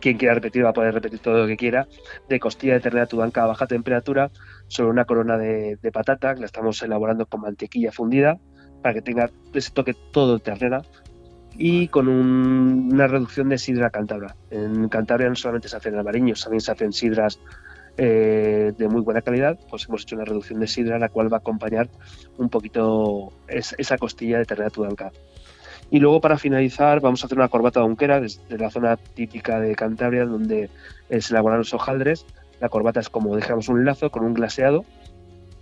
Quien 0.00 0.16
quiera 0.16 0.32
repetir 0.32 0.64
va 0.64 0.70
a 0.70 0.72
poder 0.72 0.94
repetir 0.94 1.18
todo 1.18 1.42
lo 1.42 1.46
que 1.46 1.58
quiera, 1.58 1.86
de 2.28 2.40
costilla 2.40 2.72
de 2.72 2.80
ternera 2.80 3.06
tudanca 3.06 3.44
a 3.44 3.48
baja 3.48 3.66
temperatura 3.66 4.30
sobre 4.72 4.90
una 4.90 5.04
corona 5.04 5.36
de, 5.36 5.76
de 5.82 5.92
patata 5.92 6.34
que 6.34 6.40
la 6.40 6.46
estamos 6.46 6.82
elaborando 6.82 7.26
con 7.26 7.42
mantequilla 7.42 7.92
fundida 7.92 8.38
para 8.80 8.94
que 8.94 9.02
tenga 9.02 9.30
ese 9.52 9.70
toque 9.70 9.94
todo 10.12 10.34
de 10.34 10.40
ternera 10.40 10.80
y 11.54 11.88
con 11.88 12.08
un- 12.08 12.88
una 12.92 13.06
reducción 13.06 13.50
de 13.50 13.58
sidra 13.58 13.90
cántabra. 13.90 14.34
En 14.50 14.88
Cantabria 14.88 15.28
no 15.28 15.34
solamente 15.36 15.68
se 15.68 15.76
hacen 15.76 15.94
albariños, 15.96 16.42
también 16.42 16.62
se 16.62 16.72
hacen 16.72 16.92
sidras 16.94 17.38
eh, 17.98 18.72
de 18.78 18.88
muy 18.88 19.02
buena 19.02 19.20
calidad, 19.20 19.58
pues 19.68 19.86
hemos 19.86 20.02
hecho 20.02 20.16
una 20.16 20.24
reducción 20.24 20.58
de 20.60 20.66
sidra 20.66 20.98
la 20.98 21.10
cual 21.10 21.30
va 21.30 21.36
a 21.36 21.40
acompañar 21.40 21.90
un 22.38 22.48
poquito 22.48 23.30
es- 23.48 23.74
esa 23.76 23.98
costilla 23.98 24.38
de 24.38 24.46
ternera 24.46 24.70
tudanca. 24.70 25.12
Y 25.90 25.98
luego 26.00 26.22
para 26.22 26.38
finalizar 26.38 27.00
vamos 27.00 27.22
a 27.22 27.26
hacer 27.26 27.36
una 27.36 27.48
corbata 27.50 27.80
donquera 27.80 28.18
desde 28.18 28.56
la 28.56 28.70
zona 28.70 28.96
típica 28.96 29.60
de 29.60 29.74
Cantabria 29.74 30.24
donde 30.24 30.70
eh, 31.10 31.20
se 31.20 31.34
elaboran 31.34 31.58
los 31.58 31.74
hojaldres. 31.74 32.24
La 32.62 32.68
corbata 32.68 33.00
es 33.00 33.08
como 33.08 33.34
dejamos 33.34 33.68
un 33.68 33.84
lazo 33.84 34.10
con 34.10 34.24
un 34.24 34.34
glaseado 34.34 34.84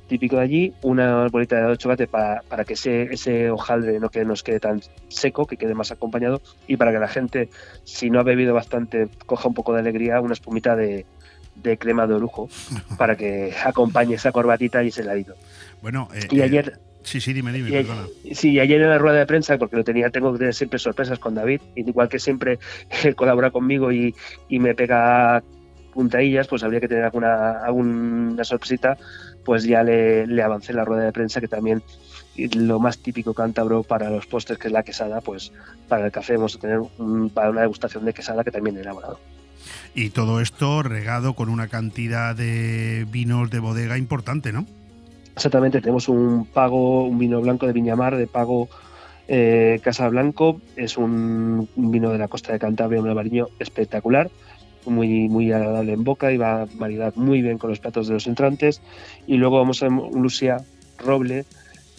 típico 0.07 0.37
de 0.37 0.43
allí, 0.43 0.75
una 0.83 1.29
bolita 1.29 1.67
de 1.67 1.79
chocolate 1.79 2.07
para, 2.07 2.43
para 2.43 2.67
que 2.67 2.75
ese, 2.75 3.05
ese 3.05 3.49
hojaldre 3.49 3.99
no 4.01 4.11
que 4.11 4.23
nos 4.27 4.43
quede 4.43 4.61
tan 4.61 4.83
seco, 5.09 5.47
que 5.47 5.57
quede 5.57 5.73
más 5.73 5.93
acompañado 5.93 6.43
y 6.67 6.77
para 6.77 6.93
que 6.93 6.99
la 6.99 7.09
gente, 7.09 7.49
si 7.85 8.11
no 8.11 8.21
ha 8.21 8.23
bebido 8.23 8.53
bastante, 8.53 9.09
coja 9.25 9.49
un 9.49 9.55
poco 9.55 9.73
de 9.73 9.79
alegría, 9.79 10.21
una 10.21 10.35
espumita 10.35 10.77
de, 10.77 11.07
de 11.55 11.79
crema 11.79 12.07
de 12.07 12.15
orujo 12.15 12.51
para 12.99 13.17
que 13.17 13.55
acompañe 13.65 14.17
esa 14.17 14.31
corbatita 14.31 14.85
y 14.85 14.89
ese 14.89 15.01
heladito. 15.01 15.37
Bueno, 15.81 16.09
eh, 16.13 16.29
Y 16.31 16.41
eh, 16.41 16.43
ayer, 16.43 16.81
sí, 17.03 17.19
sí, 17.19 17.33
dime, 17.33 17.51
dime, 17.51 17.71
y 17.71 17.73
perdona. 17.73 18.09
Sí, 18.33 18.61
ayer 18.61 18.83
en 18.83 18.91
la 18.91 18.99
rueda 18.99 19.21
de 19.21 19.27
prensa, 19.27 19.57
porque 19.57 19.77
lo 19.77 19.85
tenía, 19.85 20.11
tengo 20.11 20.33
que 20.33 20.41
tener 20.41 20.55
siempre 20.55 20.79
sorpresas 20.79 21.19
con 21.19 21.35
David, 21.35 21.63
igual 21.77 22.11
que 22.11 22.19
siempre 22.19 22.59
él 23.05 23.15
colabora 23.17 23.51
conmigo 23.51 23.91
y, 23.91 24.15
y 24.51 24.59
me 24.59 24.75
pega 24.75 25.43
puntadillas, 25.93 26.47
pues 26.49 26.63
habría 26.63 26.81
que 26.81 26.89
tener 26.89 27.05
alguna, 27.05 27.65
alguna 27.65 28.45
sorpresita, 28.45 28.97
pues 29.45 29.65
ya 29.65 29.83
le, 29.83 30.27
le 30.27 30.43
avancé 30.43 30.73
la 30.73 30.85
rueda 30.85 31.05
de 31.05 31.13
prensa 31.13 31.41
que 31.41 31.49
también 31.49 31.83
lo 32.55 32.79
más 32.79 32.99
típico 32.99 33.35
cántabro 33.35 33.83
para 33.83 34.09
los 34.09 34.27
postres, 34.27 34.59
que 34.59 34.69
es 34.69 34.73
la 34.73 34.83
quesada, 34.83 35.21
pues 35.21 35.53
para 35.89 36.07
el 36.07 36.13
café 36.13 36.37
vamos 36.37 36.57
a 36.57 36.59
tener 36.59 36.81
un- 36.99 37.31
para 37.31 37.51
una 37.51 37.61
degustación 37.63 38.05
de 38.05 38.15
quesada 38.15 38.45
que 38.45 38.51
también 38.51 38.77
he 38.77 38.81
elaborado. 38.81 39.19
Y 39.95 40.11
todo 40.11 40.41
esto 40.41 40.83
regado 40.83 41.35
con 41.35 41.49
una 41.49 41.69
cantidad 41.69 42.35
de 42.35 43.07
vinos 43.11 43.51
de 43.51 43.59
bodega 43.59 43.99
importante, 43.99 44.53
¿no? 44.53 44.65
Exactamente, 45.35 45.81
tenemos 45.81 46.09
un 46.09 46.47
pago, 46.47 47.05
un 47.07 47.19
vino 47.19 47.41
blanco 47.41 47.67
de 47.67 47.73
Viñamar, 47.73 48.17
de 48.17 48.27
pago 48.27 48.69
eh, 49.29 49.81
Casa 49.83 50.09
Blanco, 50.09 50.61
es 50.77 50.97
un, 50.99 51.69
un 51.77 51.91
vino 51.91 52.11
de 52.11 52.19
la 52.19 52.29
costa 52.29 52.53
de 52.53 52.59
Cantabria, 52.59 53.01
un 53.01 53.09
albariño 53.09 53.47
espectacular, 53.59 54.29
muy, 54.87 55.29
muy 55.29 55.53
agradable 55.53 55.93
en 55.93 56.05
boca 56.05 56.33
y 56.33 56.37
va 56.37 56.63
a 56.63 56.67
maridar 56.77 57.17
muy 57.17 57.43
bien 57.43 57.59
con 57.59 57.71
los 57.71 57.81
platos 57.81 58.09
de 58.09 58.15
los 58.15 58.27
entrantes. 58.27 58.81
Y 59.27 59.37
luego 59.37 59.59
vamos 59.59 59.83
a 59.83 59.89
Lucia 59.89 60.59
Roble, 60.99 61.45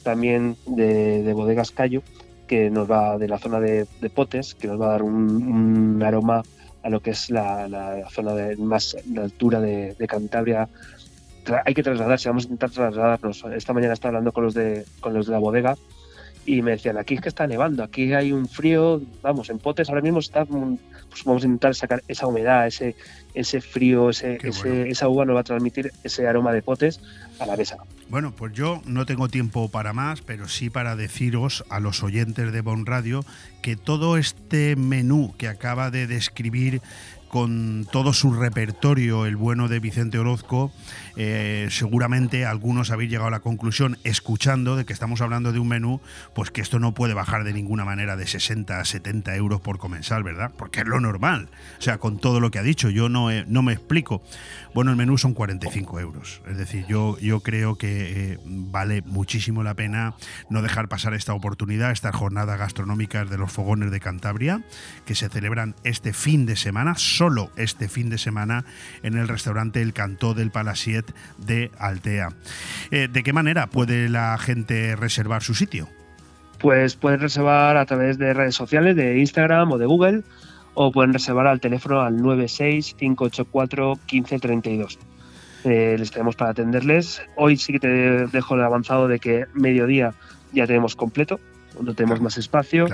también 0.04 0.56
de, 0.66 1.24
de 1.24 1.34
Bodegas 1.34 1.72
Cayo, 1.72 2.02
que 2.48 2.70
nos 2.70 2.90
va 2.90 3.18
de 3.18 3.28
la 3.28 3.38
zona 3.38 3.60
de, 3.60 3.88
Potes, 4.14 4.56
que 4.56 4.68
nos 4.68 4.80
va 4.80 4.88
a 4.88 4.92
dar 4.92 5.04
un, 5.04 6.02
aroma 6.04 6.44
a 6.84 6.90
lo 6.90 7.00
que 7.00 7.12
es 7.12 7.30
la, 7.30 7.68
la 7.68 8.10
zona 8.10 8.34
de 8.34 8.58
más 8.58 8.98
de 9.06 9.22
altura 9.22 9.62
de, 9.62 9.96
Cantabria. 10.08 10.68
Hay 11.66 11.74
que 11.74 11.82
trasladarse, 11.84 12.30
vamos 12.30 12.44
a 12.44 12.48
intentar 12.48 12.70
trasladarnos. 12.72 13.46
Esta 13.56 13.74
mañana 13.74 13.94
estaba 13.94 14.10
hablando 14.10 14.32
con 14.32 14.44
los 14.44 14.54
de, 14.54 14.86
con 15.00 15.14
los 15.14 15.28
de 15.28 15.32
la 15.32 15.40
bodega 15.40 15.78
y 16.46 16.62
me 16.62 16.72
decían, 16.72 16.98
aquí 16.98 17.14
es 17.16 17.22
que 17.22 17.30
está 17.30 17.46
nevando, 17.48 17.84
aquí 17.84 18.14
hay 18.14 18.32
un 18.32 18.48
frío, 18.48 19.02
vamos, 19.22 19.50
en 19.50 19.60
Potes 19.60 19.90
ahora 19.90 20.02
mismo 20.02 20.20
está, 20.20 20.44
mm, 20.46 20.78
pues 21.10 21.24
vamos 21.24 21.44
a 21.44 21.46
intentar 21.46 21.76
sacar 21.76 22.04
esa 22.08 22.26
humedad, 22.28 22.66
ese, 22.68 22.96
ese 23.34 23.62
frío, 23.62 24.10
ese, 24.10 24.38
ese- 24.44 24.90
esa 24.90 25.08
uva 25.08 25.26
nos 25.26 25.36
va 25.36 25.42
a 25.42 25.44
transmitir 25.44 25.92
ese 26.04 26.28
aroma 26.28 26.52
de 26.54 26.62
Potes 26.62 27.00
a 27.40 27.46
la 27.46 27.56
mesa. 27.58 27.78
Bueno, 28.10 28.34
pues 28.36 28.54
yo 28.54 28.82
no 28.86 29.06
tengo 29.06 29.30
tiempo 29.30 29.70
para 29.70 29.94
más, 29.94 30.22
pero 30.22 30.48
sí 30.50 30.70
para 30.70 30.96
deciros 30.96 31.64
a 31.70 31.80
los 31.80 32.04
oyentes 32.04 32.52
de 32.52 32.62
Bon 32.62 32.86
Radio 32.86 33.24
que 33.62 33.76
todo 33.76 34.18
este 34.18 34.76
menú 34.76 35.34
que 35.38 35.48
acaba 35.48 35.92
de 35.92 36.08
describir 36.08 36.82
con 37.32 37.88
todo 37.90 38.12
su 38.12 38.34
repertorio 38.34 39.26
el 39.26 39.38
bueno 39.38 39.70
de 39.70 39.80
Vicente 39.80 40.20
Orozco, 40.20 40.74
eh, 41.16 41.68
seguramente 41.72 42.46
algunos 42.46 42.92
habéis 42.92 43.10
llegado 43.10 43.30
a 43.30 43.32
la 43.32 43.40
conclusión, 43.40 43.98
escuchando 44.04 44.76
de 44.76 44.84
que 44.84 44.92
estamos 44.92 45.22
hablando 45.22 45.54
de 45.54 45.60
un 45.60 45.70
menú, 45.70 46.02
pues 46.36 46.52
que 46.52 46.60
esto 46.60 46.78
no 46.78 46.94
puede 46.94 47.14
bajar 47.14 47.46
de 47.46 47.54
ninguna 47.54 47.86
manera 47.86 48.18
de 48.18 48.28
60 48.28 48.80
a 48.80 48.84
70 48.84 49.34
euros 49.38 49.62
por 49.62 49.78
comensal, 49.78 50.24
¿verdad? 50.24 50.52
Porque 50.58 50.82
es 50.82 50.88
lo 50.88 51.00
normal. 51.00 51.48
O 51.80 51.82
sea, 51.82 52.00
con 52.00 52.20
todo 52.20 52.42
lo 52.42 52.52
que 52.52 52.60
ha 52.60 52.64
dicho, 52.64 52.90
yo 52.90 53.08
no, 53.08 53.32
eh, 53.32 53.46
no 53.48 53.62
me 53.62 53.72
explico. 53.72 54.22
Bueno, 54.74 54.92
el 54.92 54.98
menú 54.98 55.18
son 55.18 55.34
45 55.34 56.02
euros. 56.02 56.42
Es 56.50 56.58
decir, 56.58 56.86
yo, 56.88 57.18
yo 57.20 57.40
creo 57.40 57.78
que 57.78 58.34
eh, 58.34 58.40
vale 58.46 59.04
muchísimo 59.04 59.64
la 59.64 59.74
pena 59.74 60.16
no 60.50 60.62
dejar 60.62 60.90
pasar 60.90 61.14
esta 61.14 61.34
oportunidad, 61.34 61.92
estas 61.92 62.14
jornadas 62.14 62.60
gastronómicas 62.60 63.30
de 63.30 63.38
los 63.38 63.54
fogones 63.54 63.90
de 63.90 64.02
Cantabria, 64.02 64.64
que 65.06 65.16
se 65.16 65.30
celebran 65.30 65.76
este 65.86 66.12
fin 66.12 66.46
de 66.46 66.58
semana, 66.58 66.96
solo 67.22 67.52
este 67.56 67.88
fin 67.88 68.10
de 68.10 68.18
semana, 68.18 68.66
en 69.04 69.16
el 69.16 69.28
restaurante 69.28 69.80
El 69.80 69.94
Cantó 69.94 70.34
del 70.34 70.50
Palasiet 70.50 71.06
de 71.38 71.70
Altea. 71.78 72.30
Eh, 72.90 73.10
¿De 73.14 73.22
qué 73.22 73.32
manera 73.32 73.68
puede 73.68 74.10
la 74.10 74.36
gente 74.40 74.96
reservar 74.96 75.44
su 75.44 75.54
sitio? 75.54 75.88
Pues 76.58 76.96
pueden 76.96 77.20
reservar 77.20 77.78
a 77.78 77.86
través 77.86 78.18
de 78.18 78.34
redes 78.34 78.56
sociales, 78.56 78.96
de 78.96 79.20
Instagram 79.20 79.72
o 79.72 79.78
de 79.78 79.86
Google, 79.86 80.24
o 80.74 80.92
pueden 80.92 81.14
reservar 81.14 81.46
al 81.46 81.60
teléfono 81.60 82.02
al 82.02 82.18
96-584-1532. 82.22 84.98
Eh, 85.66 85.96
les 86.00 86.10
tenemos 86.10 86.36
para 86.36 86.50
atenderles. 86.50 87.22
Hoy 87.36 87.58
sí 87.58 87.74
que 87.74 87.80
te 87.80 88.26
dejo 88.26 88.56
el 88.56 88.64
avanzado 88.64 89.08
de 89.08 89.20
que 89.20 89.46
mediodía 89.54 90.16
ya 90.54 90.66
tenemos 90.66 90.96
completo, 90.96 91.40
no 91.80 91.94
tenemos 91.94 92.20
más 92.20 92.40
espacio. 92.40 92.88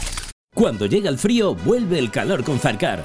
Cuando 0.52 0.86
llega 0.86 1.08
el 1.08 1.18
frío, 1.18 1.54
vuelve 1.54 1.98
el 1.98 2.10
calor 2.10 2.42
con 2.42 2.58
Zarcar. 2.58 3.04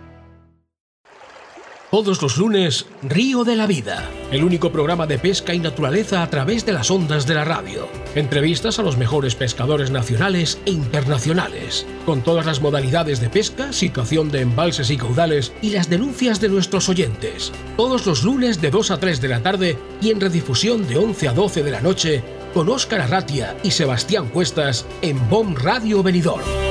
Todos 1.91 2.21
los 2.21 2.37
lunes, 2.37 2.85
Río 3.03 3.43
de 3.43 3.57
la 3.57 3.67
Vida, 3.67 4.09
el 4.31 4.45
único 4.45 4.71
programa 4.71 5.07
de 5.07 5.19
pesca 5.19 5.53
y 5.53 5.59
naturaleza 5.59 6.23
a 6.23 6.29
través 6.29 6.65
de 6.65 6.71
las 6.71 6.89
ondas 6.89 7.27
de 7.27 7.33
la 7.33 7.43
radio. 7.43 7.89
Entrevistas 8.15 8.79
a 8.79 8.81
los 8.81 8.95
mejores 8.95 9.35
pescadores 9.35 9.91
nacionales 9.91 10.57
e 10.65 10.71
internacionales, 10.71 11.85
con 12.05 12.21
todas 12.21 12.45
las 12.45 12.61
modalidades 12.61 13.19
de 13.19 13.27
pesca, 13.27 13.73
situación 13.73 14.31
de 14.31 14.39
embalses 14.39 14.89
y 14.89 14.95
caudales 14.95 15.51
y 15.61 15.71
las 15.71 15.89
denuncias 15.89 16.39
de 16.39 16.47
nuestros 16.47 16.87
oyentes. 16.87 17.51
Todos 17.75 18.05
los 18.05 18.23
lunes 18.23 18.61
de 18.61 18.71
2 18.71 18.91
a 18.91 18.97
3 18.97 19.19
de 19.19 19.27
la 19.27 19.43
tarde 19.43 19.77
y 20.01 20.11
en 20.11 20.21
redifusión 20.21 20.87
de 20.87 20.97
11 20.97 21.27
a 21.27 21.33
12 21.33 21.61
de 21.61 21.71
la 21.71 21.81
noche 21.81 22.23
con 22.53 22.69
Óscar 22.69 23.01
Arratia 23.01 23.57
y 23.63 23.71
Sebastián 23.71 24.29
Cuestas 24.29 24.85
en 25.01 25.29
BOM 25.29 25.55
Radio 25.55 26.01
Benidorm. 26.01 26.70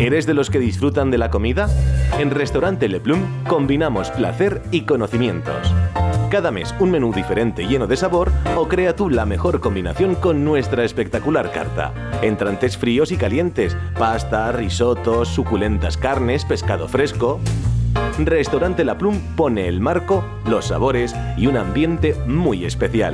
¿Eres 0.00 0.24
de 0.24 0.32
los 0.32 0.48
que 0.48 0.58
disfrutan 0.58 1.10
de 1.10 1.18
la 1.18 1.30
comida? 1.30 1.68
En 2.18 2.30
Restaurante 2.30 2.88
Le 2.88 3.00
Plum 3.00 3.20
combinamos 3.46 4.10
placer 4.10 4.62
y 4.70 4.86
conocimientos. 4.86 5.74
Cada 6.30 6.50
mes 6.50 6.74
un 6.80 6.90
menú 6.90 7.12
diferente 7.12 7.66
lleno 7.66 7.86
de 7.86 7.98
sabor 7.98 8.32
o 8.56 8.66
crea 8.66 8.96
tú 8.96 9.10
la 9.10 9.26
mejor 9.26 9.60
combinación 9.60 10.14
con 10.14 10.42
nuestra 10.42 10.84
espectacular 10.84 11.52
carta. 11.52 11.92
Entrantes 12.22 12.78
fríos 12.78 13.12
y 13.12 13.18
calientes, 13.18 13.76
pasta, 13.98 14.50
risotos, 14.52 15.28
suculentas 15.28 15.98
carnes, 15.98 16.46
pescado 16.46 16.88
fresco. 16.88 17.38
Restaurante 18.18 18.86
La 18.86 18.96
Plum 18.96 19.20
pone 19.36 19.68
el 19.68 19.80
marco, 19.80 20.24
los 20.46 20.64
sabores 20.64 21.14
y 21.36 21.46
un 21.46 21.58
ambiente 21.58 22.16
muy 22.26 22.64
especial. 22.64 23.12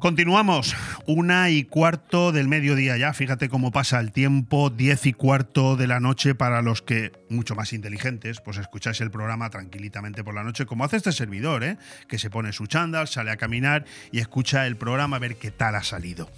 Continuamos, 0.00 0.76
una 1.06 1.50
y 1.50 1.64
cuarto 1.64 2.30
del 2.30 2.46
mediodía 2.46 2.96
ya, 2.96 3.12
fíjate 3.12 3.48
cómo 3.48 3.72
pasa 3.72 3.98
el 3.98 4.12
tiempo, 4.12 4.70
diez 4.70 5.06
y 5.06 5.12
cuarto 5.12 5.74
de 5.74 5.88
la 5.88 5.98
noche 5.98 6.36
para 6.36 6.62
los 6.62 6.82
que, 6.82 7.10
mucho 7.28 7.56
más 7.56 7.72
inteligentes, 7.72 8.40
pues 8.40 8.58
escucháis 8.58 9.00
el 9.00 9.10
programa 9.10 9.50
tranquilitamente 9.50 10.22
por 10.22 10.36
la 10.36 10.44
noche, 10.44 10.66
como 10.66 10.84
hace 10.84 10.98
este 10.98 11.10
servidor, 11.10 11.64
¿eh? 11.64 11.78
que 12.06 12.18
se 12.18 12.30
pone 12.30 12.52
su 12.52 12.68
chándal, 12.68 13.08
sale 13.08 13.32
a 13.32 13.36
caminar 13.36 13.86
y 14.12 14.20
escucha 14.20 14.68
el 14.68 14.76
programa 14.76 15.16
a 15.16 15.20
ver 15.20 15.34
qué 15.34 15.50
tal 15.50 15.74
ha 15.74 15.82
salido. 15.82 16.30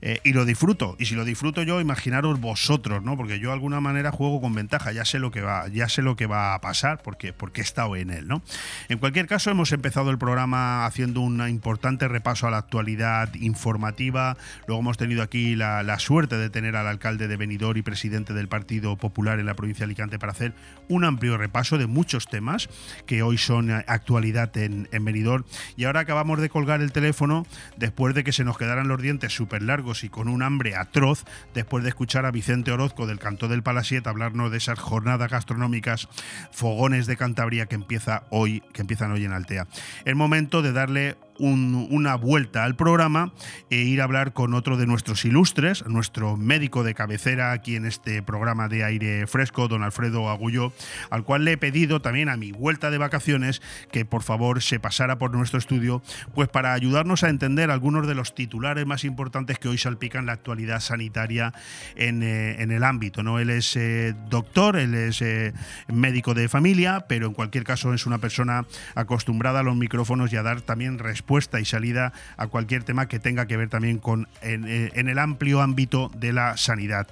Eh, 0.00 0.20
y 0.24 0.32
lo 0.32 0.44
disfruto, 0.44 0.96
y 0.98 1.06
si 1.06 1.14
lo 1.14 1.24
disfruto 1.24 1.62
yo, 1.62 1.80
imaginaros 1.80 2.40
vosotros, 2.40 3.02
¿no? 3.02 3.16
Porque 3.16 3.38
yo 3.38 3.48
de 3.48 3.54
alguna 3.54 3.80
manera 3.80 4.12
juego 4.12 4.40
con 4.40 4.54
ventaja, 4.54 4.92
ya 4.92 5.04
sé 5.04 5.18
lo 5.18 5.30
que 5.30 5.40
va, 5.40 5.68
ya 5.68 5.88
sé 5.88 6.02
lo 6.02 6.16
que 6.16 6.26
va 6.26 6.54
a 6.54 6.60
pasar, 6.60 7.00
porque, 7.02 7.32
porque 7.32 7.60
he 7.60 7.64
estado 7.64 7.96
en 7.96 8.10
él, 8.10 8.28
¿no? 8.28 8.42
En 8.88 8.98
cualquier 8.98 9.26
caso, 9.26 9.50
hemos 9.50 9.72
empezado 9.72 10.10
el 10.10 10.18
programa 10.18 10.86
haciendo 10.86 11.20
un 11.20 11.46
importante 11.48 12.08
repaso 12.08 12.46
a 12.46 12.50
la 12.50 12.58
actualidad 12.58 13.34
informativa. 13.34 14.36
Luego 14.66 14.80
hemos 14.80 14.96
tenido 14.98 15.22
aquí 15.22 15.56
la, 15.56 15.82
la, 15.82 15.98
suerte 15.98 16.36
de 16.36 16.50
tener 16.50 16.76
al 16.76 16.86
alcalde 16.86 17.26
de 17.26 17.36
Benidorm 17.36 17.78
y 17.78 17.82
presidente 17.82 18.34
del 18.34 18.48
Partido 18.48 18.96
Popular 18.96 19.40
en 19.40 19.46
la 19.46 19.54
provincia 19.54 19.80
de 19.80 19.90
Alicante 19.90 20.18
para 20.18 20.32
hacer 20.32 20.52
un 20.88 21.04
amplio 21.04 21.38
repaso 21.38 21.78
de 21.78 21.86
muchos 21.86 22.26
temas 22.26 22.68
que 23.06 23.22
hoy 23.22 23.38
son 23.38 23.70
actualidad 23.70 24.56
en, 24.56 24.88
en 24.92 25.04
Benidorm. 25.04 25.44
Y 25.76 25.84
ahora 25.84 26.00
acabamos 26.00 26.40
de 26.40 26.48
colgar 26.48 26.80
el 26.80 26.92
teléfono 26.92 27.46
después 27.76 28.14
de 28.14 28.24
que 28.24 28.32
se 28.32 28.44
nos 28.44 28.58
quedaran 28.58 28.88
los 28.88 29.00
dientes 29.00 29.32
súper 29.32 29.62
largos 29.62 29.85
y 29.86 30.08
con 30.08 30.26
un 30.26 30.42
hambre 30.42 30.74
atroz, 30.74 31.24
después 31.54 31.84
de 31.84 31.90
escuchar 31.90 32.26
a 32.26 32.32
Vicente 32.32 32.72
Orozco 32.72 33.06
del 33.06 33.20
Cantó 33.20 33.46
del 33.46 33.62
Palasiet 33.62 34.06
hablarnos 34.06 34.50
de 34.50 34.56
esas 34.56 34.80
jornadas 34.80 35.30
gastronómicas, 35.30 36.08
fogones 36.50 37.06
de 37.06 37.16
Cantabria 37.16 37.66
que 37.66 37.76
empieza 37.76 38.24
hoy, 38.30 38.62
que 38.72 38.80
empiezan 38.80 39.12
hoy 39.12 39.24
en 39.24 39.32
Altea. 39.32 39.68
El 40.04 40.16
momento 40.16 40.60
de 40.60 40.72
darle 40.72 41.16
un, 41.38 41.86
una 41.90 42.14
vuelta 42.14 42.64
al 42.64 42.76
programa 42.76 43.32
e 43.70 43.76
ir 43.76 44.00
a 44.00 44.04
hablar 44.04 44.32
con 44.32 44.54
otro 44.54 44.76
de 44.76 44.86
nuestros 44.86 45.24
ilustres, 45.24 45.86
nuestro 45.86 46.36
médico 46.36 46.82
de 46.82 46.94
cabecera 46.94 47.52
aquí 47.52 47.76
en 47.76 47.86
este 47.86 48.22
programa 48.22 48.68
de 48.68 48.84
aire 48.84 49.26
fresco, 49.26 49.68
don 49.68 49.82
Alfredo 49.82 50.30
Agulló, 50.30 50.72
al 51.10 51.24
cual 51.24 51.44
le 51.44 51.52
he 51.52 51.56
pedido 51.58 52.00
también 52.00 52.28
a 52.28 52.36
mi 52.36 52.52
vuelta 52.52 52.90
de 52.90 52.98
vacaciones 52.98 53.60
que 53.90 54.04
por 54.04 54.22
favor 54.22 54.62
se 54.62 54.80
pasara 54.80 55.18
por 55.18 55.32
nuestro 55.32 55.58
estudio, 55.58 56.02
pues 56.34 56.48
para 56.48 56.72
ayudarnos 56.72 57.22
a 57.22 57.28
entender 57.28 57.70
algunos 57.70 58.06
de 58.06 58.14
los 58.14 58.34
titulares 58.34 58.86
más 58.86 59.04
importantes 59.04 59.58
que 59.58 59.68
hoy 59.68 59.78
salpican 59.78 60.26
la 60.26 60.32
actualidad 60.32 60.80
sanitaria 60.80 61.52
en, 61.96 62.22
eh, 62.22 62.62
en 62.62 62.70
el 62.70 62.82
ámbito. 62.82 63.22
¿no? 63.22 63.38
Él 63.38 63.50
es 63.50 63.76
eh, 63.76 64.14
doctor, 64.28 64.76
él 64.76 64.94
es 64.94 65.20
eh, 65.22 65.52
médico 65.88 66.34
de 66.34 66.48
familia, 66.48 67.06
pero 67.08 67.26
en 67.26 67.34
cualquier 67.34 67.64
caso 67.64 67.92
es 67.92 68.06
una 68.06 68.18
persona 68.18 68.64
acostumbrada 68.94 69.60
a 69.60 69.62
los 69.62 69.76
micrófonos 69.76 70.32
y 70.32 70.36
a 70.36 70.42
dar 70.42 70.62
también 70.62 70.98
respuesta 70.98 71.25
respuesta 71.26 71.58
y 71.58 71.64
salida 71.64 72.12
a 72.36 72.46
cualquier 72.46 72.84
tema 72.84 73.08
que 73.08 73.18
tenga 73.18 73.46
que 73.46 73.56
ver 73.56 73.68
también 73.68 73.98
con 73.98 74.28
en, 74.42 74.64
en 74.68 75.08
el 75.08 75.18
amplio 75.18 75.60
ámbito 75.60 76.08
de 76.16 76.32
la 76.32 76.56
sanidad. 76.56 77.08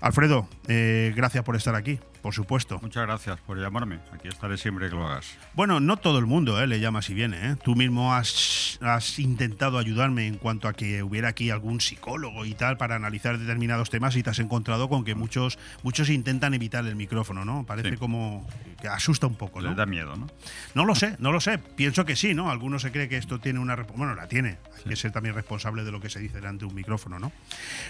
Alfredo, 0.00 0.48
eh, 0.66 1.12
gracias 1.14 1.44
por 1.44 1.56
estar 1.56 1.74
aquí. 1.74 2.00
Por 2.22 2.34
supuesto. 2.34 2.78
Muchas 2.82 3.06
gracias 3.06 3.40
por 3.40 3.58
llamarme. 3.58 3.98
Aquí 4.12 4.28
estaré 4.28 4.56
siempre 4.58 4.88
que 4.88 4.94
lo 4.94 5.06
hagas. 5.06 5.26
Bueno, 5.54 5.80
no 5.80 5.96
todo 5.96 6.18
el 6.18 6.26
mundo 6.26 6.60
¿eh? 6.60 6.66
le 6.66 6.80
llama 6.80 7.02
si 7.02 7.14
viene. 7.14 7.50
¿eh? 7.50 7.56
Tú 7.62 7.74
mismo 7.74 8.14
has, 8.14 8.78
has, 8.82 9.18
intentado 9.18 9.78
ayudarme 9.78 10.26
en 10.26 10.36
cuanto 10.36 10.68
a 10.68 10.72
que 10.72 11.02
hubiera 11.02 11.28
aquí 11.28 11.50
algún 11.50 11.80
psicólogo 11.80 12.44
y 12.44 12.54
tal 12.54 12.76
para 12.76 12.96
analizar 12.96 13.38
determinados 13.38 13.90
temas 13.90 14.16
y 14.16 14.22
te 14.22 14.30
has 14.30 14.38
encontrado 14.38 14.88
con 14.88 15.04
que 15.04 15.14
muchos, 15.14 15.58
muchos 15.82 16.10
intentan 16.10 16.54
evitar 16.54 16.84
el 16.86 16.96
micrófono, 16.96 17.44
¿no? 17.44 17.64
Parece 17.66 17.90
Sí. 17.90 17.96
como 17.96 18.46
que 18.80 18.88
asusta 18.88 19.26
un 19.26 19.34
poco, 19.34 19.60
¿no? 19.60 19.68
Les 19.68 19.76
da 19.76 19.86
miedo, 19.86 20.16
¿no? 20.16 20.26
No 20.74 20.84
lo 20.84 20.94
sé, 20.94 21.16
no 21.18 21.32
lo 21.32 21.40
sé. 21.40 21.58
Pienso 21.58 22.04
que 22.04 22.16
sí, 22.16 22.34
¿no? 22.34 22.50
Algunos 22.50 22.82
se 22.82 22.92
cree 22.92 23.08
que 23.08 23.16
esto 23.16 23.38
tiene 23.38 23.58
una... 23.58 23.76
Bueno, 23.76 24.14
la 24.14 24.26
tiene. 24.28 24.58
Hay 24.78 24.90
que 24.90 24.96
ser 24.96 25.12
también 25.12 25.34
responsable 25.34 25.84
de 25.84 25.92
lo 25.92 26.00
que 26.00 26.08
se 26.10 26.18
dice 26.20 26.36
delante 26.36 26.60
de 26.64 26.66
un 26.66 26.74
micrófono, 26.74 27.18
¿no? 27.18 27.32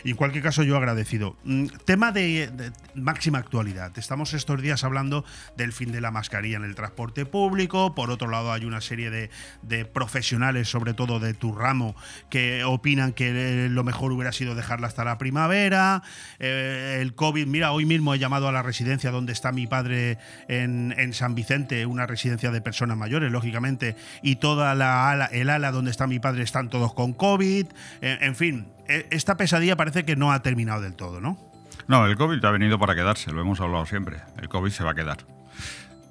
Y 0.04 0.10
en 0.10 0.16
cualquier 0.16 0.42
caso, 0.42 0.62
yo 0.62 0.76
agradecido. 0.76 1.36
Mm, 1.44 1.66
Tema 1.84 2.12
de, 2.12 2.48
de 2.48 2.72
máxima 2.94 3.38
actualidad. 3.38 3.96
Estamos 3.96 4.19
estos 4.20 4.60
días 4.60 4.84
hablando 4.84 5.24
del 5.56 5.72
fin 5.72 5.92
de 5.92 6.00
la 6.00 6.10
mascarilla 6.10 6.56
en 6.56 6.64
el 6.64 6.74
transporte 6.74 7.24
público. 7.26 7.94
Por 7.94 8.10
otro 8.10 8.28
lado, 8.28 8.52
hay 8.52 8.64
una 8.64 8.80
serie 8.80 9.10
de, 9.10 9.84
profesionales, 9.86 10.68
sobre 10.68 10.94
todo 10.94 11.20
de 11.20 11.34
tu 11.34 11.52
ramo, 11.52 11.96
que 12.28 12.64
opinan 12.64 13.12
que 13.12 13.30
eh, 13.30 13.68
lo 13.68 13.82
mejor 13.82 14.12
hubiera 14.12 14.32
sido 14.32 14.54
dejarla 14.54 14.86
hasta 14.86 15.04
la 15.04 15.18
primavera. 15.18 16.02
Eh, 16.38 16.98
el 17.00 17.14
COVID, 17.14 17.46
mira, 17.46 17.72
hoy 17.72 17.86
mismo 17.86 18.14
he 18.14 18.18
llamado 18.18 18.48
a 18.48 18.52
la 18.52 18.62
residencia 18.62 19.10
donde 19.10 19.32
está 19.32 19.52
mi 19.52 19.66
padre 19.66 20.18
en, 20.48 20.90
San 21.14 21.34
Vicente, 21.34 21.86
una 21.86 22.06
residencia 22.06 22.50
de 22.50 22.60
personas 22.60 22.96
mayores, 22.96 23.32
lógicamente, 23.32 23.96
y 24.22 24.36
toda 24.36 24.74
la 24.74 25.10
ala, 25.10 25.26
el 25.26 25.50
ala 25.50 25.72
donde 25.72 25.90
está 25.90 26.06
mi 26.06 26.20
padre 26.20 26.42
están 26.42 26.68
todos 26.68 26.94
con 26.94 27.14
COVID. 27.14 27.66
Eh, 28.02 28.18
en 28.20 28.36
fin, 28.36 28.68
esta 29.10 29.36
pesadilla 29.36 29.76
parece 29.76 30.04
que 30.04 30.16
no 30.16 30.32
ha 30.32 30.42
terminado 30.42 30.82
del 30.82 30.94
todo, 30.94 31.20
¿no? 31.20 31.49
No, 31.88 32.06
el 32.06 32.16
COVID 32.16 32.44
ha 32.44 32.50
venido 32.50 32.78
para 32.78 32.94
quedarse, 32.94 33.32
lo 33.32 33.40
hemos 33.40 33.60
hablado 33.60 33.86
siempre. 33.86 34.18
El 34.40 34.48
COVID 34.48 34.70
se 34.70 34.84
va 34.84 34.92
a 34.92 34.94
quedar. 34.94 35.18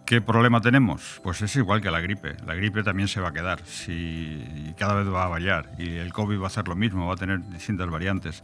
¿Qué 0.06 0.22
problema 0.22 0.60
tenemos? 0.60 1.22
Pues 1.24 1.42
es 1.44 1.56
igual 1.56 1.82
que 1.82 1.92
la 1.92 2.02
gripe. 2.02 2.36
La 2.48 2.56
gripe 2.56 2.82
también 2.84 3.08
se 3.08 3.22
va 3.22 3.30
a 3.30 3.32
quedar 3.34 3.60
si, 3.66 3.92
y 3.94 4.74
cada 4.78 4.96
vez 4.96 5.08
va 5.14 5.26
a 5.26 5.28
variar. 5.28 5.70
Y 5.78 5.98
el 5.98 6.12
COVID 6.14 6.40
va 6.40 6.46
a 6.46 6.48
hacer 6.48 6.68
lo 6.68 6.76
mismo, 6.76 7.06
va 7.08 7.14
a 7.14 7.18
tener 7.18 7.48
distintas 7.50 7.88
variantes. 7.90 8.44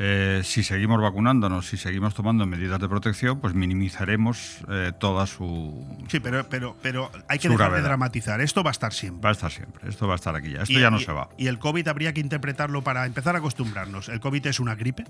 Eh, 0.00 0.42
si 0.44 0.62
seguimos 0.62 1.00
vacunándonos, 1.00 1.66
si 1.66 1.76
seguimos 1.76 2.14
tomando 2.14 2.46
medidas 2.46 2.78
de 2.80 2.88
protección, 2.88 3.40
pues 3.40 3.54
minimizaremos 3.54 4.58
eh, 4.68 4.92
toda 4.98 5.26
su... 5.26 5.86
Sí, 6.08 6.20
pero, 6.20 6.48
pero, 6.48 6.76
pero 6.82 7.10
hay 7.28 7.38
que 7.38 7.48
dejar 7.48 7.66
de 7.66 7.70
gravedad. 7.70 7.84
dramatizar. 7.88 8.40
Esto 8.40 8.62
va 8.62 8.70
a 8.70 8.72
estar 8.72 8.92
siempre. 8.92 9.22
Va 9.22 9.28
a 9.30 9.32
estar 9.32 9.50
siempre, 9.50 9.88
esto 9.88 10.06
va 10.06 10.14
a 10.14 10.16
estar 10.16 10.34
aquí 10.36 10.50
ya. 10.50 10.62
Esto 10.62 10.72
Y- 10.74 10.80
ya 10.80 10.90
no 10.90 11.00
y- 11.00 11.04
se 11.04 11.12
va. 11.12 11.28
Y 11.38 11.46
el 11.46 11.58
COVID 11.58 11.86
habría 11.88 12.12
que 12.12 12.20
interpretarlo 12.20 12.82
para 12.82 13.06
empezar 13.06 13.34
a 13.34 13.38
acostumbrarnos. 13.38 14.08
¿El 14.08 14.20
COVID 14.20 14.46
es 14.48 14.60
una 14.60 14.74
gripe? 14.76 15.04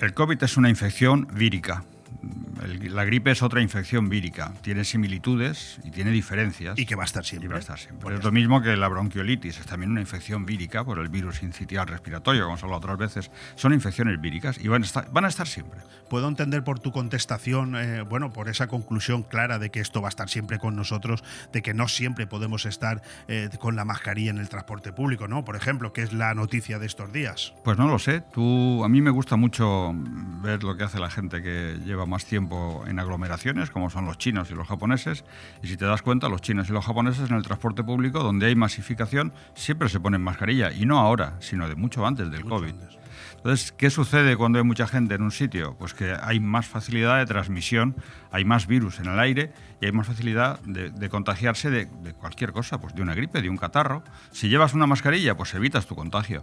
El 0.00 0.14
COVID 0.14 0.40
es 0.44 0.56
una 0.56 0.68
infección 0.68 1.26
vírica. 1.32 1.82
El- 2.62 2.94
la 2.94 3.04
gripe 3.04 3.30
es 3.30 3.42
otra 3.42 3.60
infección 3.62 4.08
vírica. 4.08 4.52
Tiene 4.62 4.84
similitudes 4.84 5.78
y 5.84 5.90
tiene 5.90 6.10
diferencias. 6.10 6.78
Y 6.78 6.86
que 6.86 6.94
va 6.96 7.02
a 7.02 7.06
estar 7.06 7.24
siempre. 7.24 7.46
Y 7.46 7.50
va 7.50 7.56
a 7.56 7.60
estar 7.60 7.78
siempre. 7.78 8.02
Pues 8.02 8.18
es 8.18 8.24
lo 8.24 8.32
mismo 8.32 8.60
que 8.62 8.76
la 8.76 8.88
bronquiolitis. 8.88 9.58
Es 9.60 9.66
también 9.66 9.92
una 9.92 10.00
infección 10.00 10.44
vírica 10.44 10.84
por 10.84 10.98
el 10.98 11.08
virus 11.08 11.42
incitial 11.42 11.86
respiratorio, 11.86 12.42
como 12.42 12.54
hemos 12.54 12.62
hablado 12.64 12.78
otras 12.78 12.98
veces. 12.98 13.30
Son 13.54 13.72
infecciones 13.72 14.20
víricas 14.20 14.58
y 14.60 14.68
van 14.68 14.82
a 14.82 14.86
estar, 14.86 15.10
van 15.12 15.24
a 15.24 15.28
estar 15.28 15.46
siempre. 15.46 15.80
Puedo 16.10 16.26
entender 16.26 16.64
por 16.64 16.80
tu 16.80 16.90
contestación, 16.90 17.76
eh, 17.76 18.02
bueno, 18.02 18.32
por 18.32 18.48
esa 18.48 18.66
conclusión 18.66 19.22
clara 19.22 19.58
de 19.58 19.70
que 19.70 19.80
esto 19.80 20.00
va 20.02 20.08
a 20.08 20.10
estar 20.10 20.28
siempre 20.28 20.58
con 20.58 20.74
nosotros, 20.74 21.22
de 21.52 21.62
que 21.62 21.74
no 21.74 21.86
siempre 21.86 22.26
podemos 22.26 22.66
estar 22.66 23.02
eh, 23.28 23.50
con 23.60 23.76
la 23.76 23.84
mascarilla 23.84 24.30
en 24.30 24.38
el 24.38 24.48
transporte 24.48 24.92
público, 24.92 25.28
¿no? 25.28 25.44
Por 25.44 25.54
ejemplo, 25.56 25.92
que 25.92 26.02
es 26.02 26.12
la 26.12 26.34
noticia 26.34 26.78
de 26.78 26.86
estos 26.86 27.12
días. 27.12 27.52
Pues 27.62 27.78
no 27.78 27.86
lo 27.88 27.98
sé. 27.98 28.22
Tú, 28.32 28.82
a 28.84 28.88
mí 28.88 29.00
me 29.02 29.10
gusta 29.10 29.36
mucho 29.36 29.92
ver 30.42 30.64
lo 30.64 30.76
que 30.76 30.84
hace 30.84 30.98
la 30.98 31.10
gente 31.10 31.42
que 31.42 31.78
lleva 31.84 31.97
más 32.06 32.24
tiempo 32.24 32.84
en 32.86 32.98
aglomeraciones, 32.98 33.70
como 33.70 33.90
son 33.90 34.06
los 34.06 34.18
chinos 34.18 34.50
y 34.50 34.54
los 34.54 34.68
japoneses. 34.68 35.24
Y 35.62 35.68
si 35.68 35.76
te 35.76 35.84
das 35.84 36.02
cuenta, 36.02 36.28
los 36.28 36.40
chinos 36.40 36.68
y 36.68 36.72
los 36.72 36.84
japoneses 36.84 37.30
en 37.30 37.36
el 37.36 37.42
transporte 37.42 37.82
público, 37.84 38.22
donde 38.22 38.46
hay 38.46 38.54
masificación, 38.54 39.32
siempre 39.54 39.88
se 39.88 40.00
ponen 40.00 40.22
mascarilla. 40.22 40.72
Y 40.72 40.86
no 40.86 40.98
ahora, 40.98 41.36
sino 41.40 41.68
de 41.68 41.74
mucho 41.74 42.06
antes 42.06 42.30
del 42.30 42.44
COVID. 42.44 42.74
Entonces, 43.36 43.72
¿qué 43.72 43.88
sucede 43.88 44.36
cuando 44.36 44.58
hay 44.58 44.64
mucha 44.64 44.86
gente 44.86 45.14
en 45.14 45.22
un 45.22 45.30
sitio? 45.30 45.76
Pues 45.78 45.94
que 45.94 46.12
hay 46.20 46.40
más 46.40 46.66
facilidad 46.66 47.18
de 47.18 47.26
transmisión, 47.26 47.94
hay 48.32 48.44
más 48.44 48.66
virus 48.66 48.98
en 48.98 49.06
el 49.06 49.18
aire 49.20 49.52
y 49.80 49.86
hay 49.86 49.92
más 49.92 50.08
facilidad 50.08 50.60
de, 50.60 50.90
de 50.90 51.08
contagiarse 51.08 51.70
de, 51.70 51.86
de 51.86 52.14
cualquier 52.14 52.52
cosa, 52.52 52.80
pues 52.80 52.94
de 52.94 53.02
una 53.02 53.14
gripe, 53.14 53.40
de 53.40 53.48
un 53.48 53.56
catarro. 53.56 54.02
Si 54.32 54.48
llevas 54.48 54.74
una 54.74 54.86
mascarilla, 54.86 55.36
pues 55.36 55.54
evitas 55.54 55.86
tu 55.86 55.94
contagio. 55.94 56.42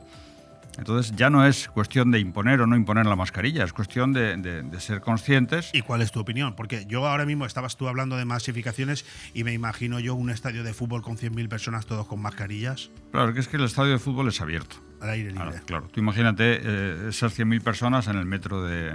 Entonces 0.78 1.16
ya 1.16 1.30
no 1.30 1.46
es 1.46 1.68
cuestión 1.70 2.12
de 2.12 2.20
imponer 2.20 2.62
o 2.62 2.68
no 2.68 2.76
imponer 2.76 3.06
la 3.06 3.16
mascarilla, 3.16 3.64
es 3.64 3.74
cuestión 3.74 4.14
de, 4.14 4.36
de- 4.38 4.64
de 4.64 4.80
ser 4.80 5.02
conscientes. 5.02 5.70
¿Y 5.74 5.82
cuál 5.82 6.02
es 6.02 6.12
tu 6.12 6.20
opinión? 6.20 6.56
Porque 6.56 6.86
yo 6.88 7.08
ahora 7.08 7.26
mismo 7.26 7.46
estabas 7.46 7.78
tú 7.78 7.88
hablando 7.88 8.18
de 8.18 8.26
masificaciones 8.26 9.06
y 9.34 9.44
me 9.44 9.54
imagino 9.54 10.00
yo 10.00 10.16
un 10.16 10.30
estadio 10.30 10.64
de 10.64 10.74
fútbol 10.74 11.02
con 11.02 11.18
100.000 11.18 11.48
personas 11.50 11.86
todos 11.86 12.08
con 12.08 12.22
mascarillas 12.22 12.92
Claro, 13.12 13.34
que 13.34 13.40
es 13.40 13.48
que 13.48 13.58
el 13.58 13.64
estadio 13.64 13.92
de 13.94 14.00
fútbol 14.00 14.28
es 14.28 14.42
abierto. 14.42 14.76
al 15.02 15.10
aire 15.12 15.32
libre. 15.32 15.46
Claro, 15.50 15.66
claro. 15.66 15.88
Tú 15.92 16.00
imagínate 16.02 16.60
eh, 16.62 17.06
esas 17.10 17.38
100.000 17.38 17.62
personas 17.62 18.08
en 18.08 18.18
el 18.18 18.26
metro 18.26 18.64
de, 18.64 18.94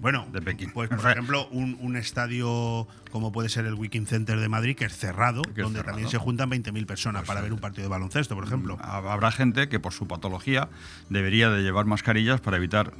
Bueno, 0.00 0.26
de 0.32 0.40
Pekín. 0.42 0.70
Pues, 0.72 0.88
por 0.90 0.98
ejemplo, 1.10 1.48
un, 1.50 1.76
un 1.80 1.96
estadio 1.96 2.86
como 3.10 3.32
puede 3.32 3.48
ser 3.48 3.64
el 3.66 3.74
Wiking 3.74 4.06
Center 4.06 4.38
de 4.38 4.48
Madrid, 4.48 4.76
que 4.76 4.84
es 4.84 4.96
cerrado, 4.96 5.42
Que 5.42 5.50
es 5.50 5.56
donde 5.64 5.78
cerrado. 5.80 5.92
también 5.94 6.08
se 6.10 6.18
juntan 6.18 6.50
20.000 6.50 6.86
personas 6.86 7.24
para 7.24 7.40
ver 7.40 7.52
un 7.52 7.58
partido 7.58 7.84
de 7.84 7.88
baloncesto, 7.90 8.34
por 8.34 8.44
ejemplo. 8.44 8.76
Hab- 8.78 9.10
Habrá 9.10 9.30
gente 9.32 9.68
que 9.68 9.80
por 9.80 9.92
su 9.92 10.06
patología 10.06 10.68
debería 11.08 11.50
de 11.50 11.62
llevar 11.62 11.86
mascarillas 11.86 12.40
para 12.40 12.58
evitar 12.58 12.92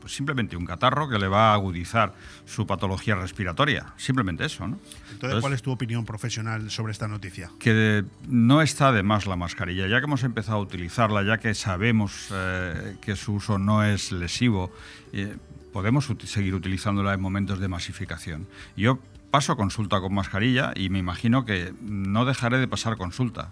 pues, 0.00 0.14
simplemente 0.14 0.56
un 0.56 0.66
catarro 0.66 1.08
que 1.08 1.18
le 1.18 1.26
va 1.26 1.50
a 1.50 1.54
agudizar 1.54 2.14
su 2.44 2.66
patología 2.66 3.16
respiratoria. 3.16 3.86
Simplemente 3.96 4.44
eso, 4.44 4.68
¿no? 4.68 4.78
Entonces, 5.10 5.40
¿cuál 5.40 5.52
es 5.54 5.62
tu 5.62 5.72
opinión 5.72 6.04
profesional 6.04 6.70
sobre 6.70 6.92
esta 6.92 7.08
noticia? 7.08 7.50
que 7.58 8.04
no 8.28 8.62
está 8.62 8.92
de 8.92 9.02
más 9.02 9.26
la 9.26 9.34
mascarilla, 9.36 9.88
ya 9.88 9.98
que 9.98 10.04
hemos 10.04 10.22
empezado 10.22 10.58
a 10.58 10.60
utilizarla, 10.60 11.22
ya 11.24 11.38
que 11.38 11.54
sabemos 11.54 12.28
eh, 12.30 12.96
que 13.00 13.16
su 13.16 13.32
uso 13.34 13.58
no 13.58 13.82
es 13.82 14.12
lesivo, 14.12 14.70
eh, 15.12 15.36
podemos 15.76 16.08
uti- 16.08 16.26
seguir 16.26 16.54
utilizándola 16.54 17.12
en 17.12 17.20
momentos 17.20 17.58
de 17.60 17.68
masificación. 17.68 18.46
Yo 18.78 18.98
paso 19.30 19.58
consulta 19.58 20.00
con 20.00 20.14
mascarilla 20.14 20.72
y 20.74 20.88
me 20.88 20.98
imagino 20.98 21.44
que 21.44 21.74
no 21.82 22.24
dejaré 22.24 22.56
de 22.56 22.66
pasar 22.66 22.96
consulta 22.96 23.50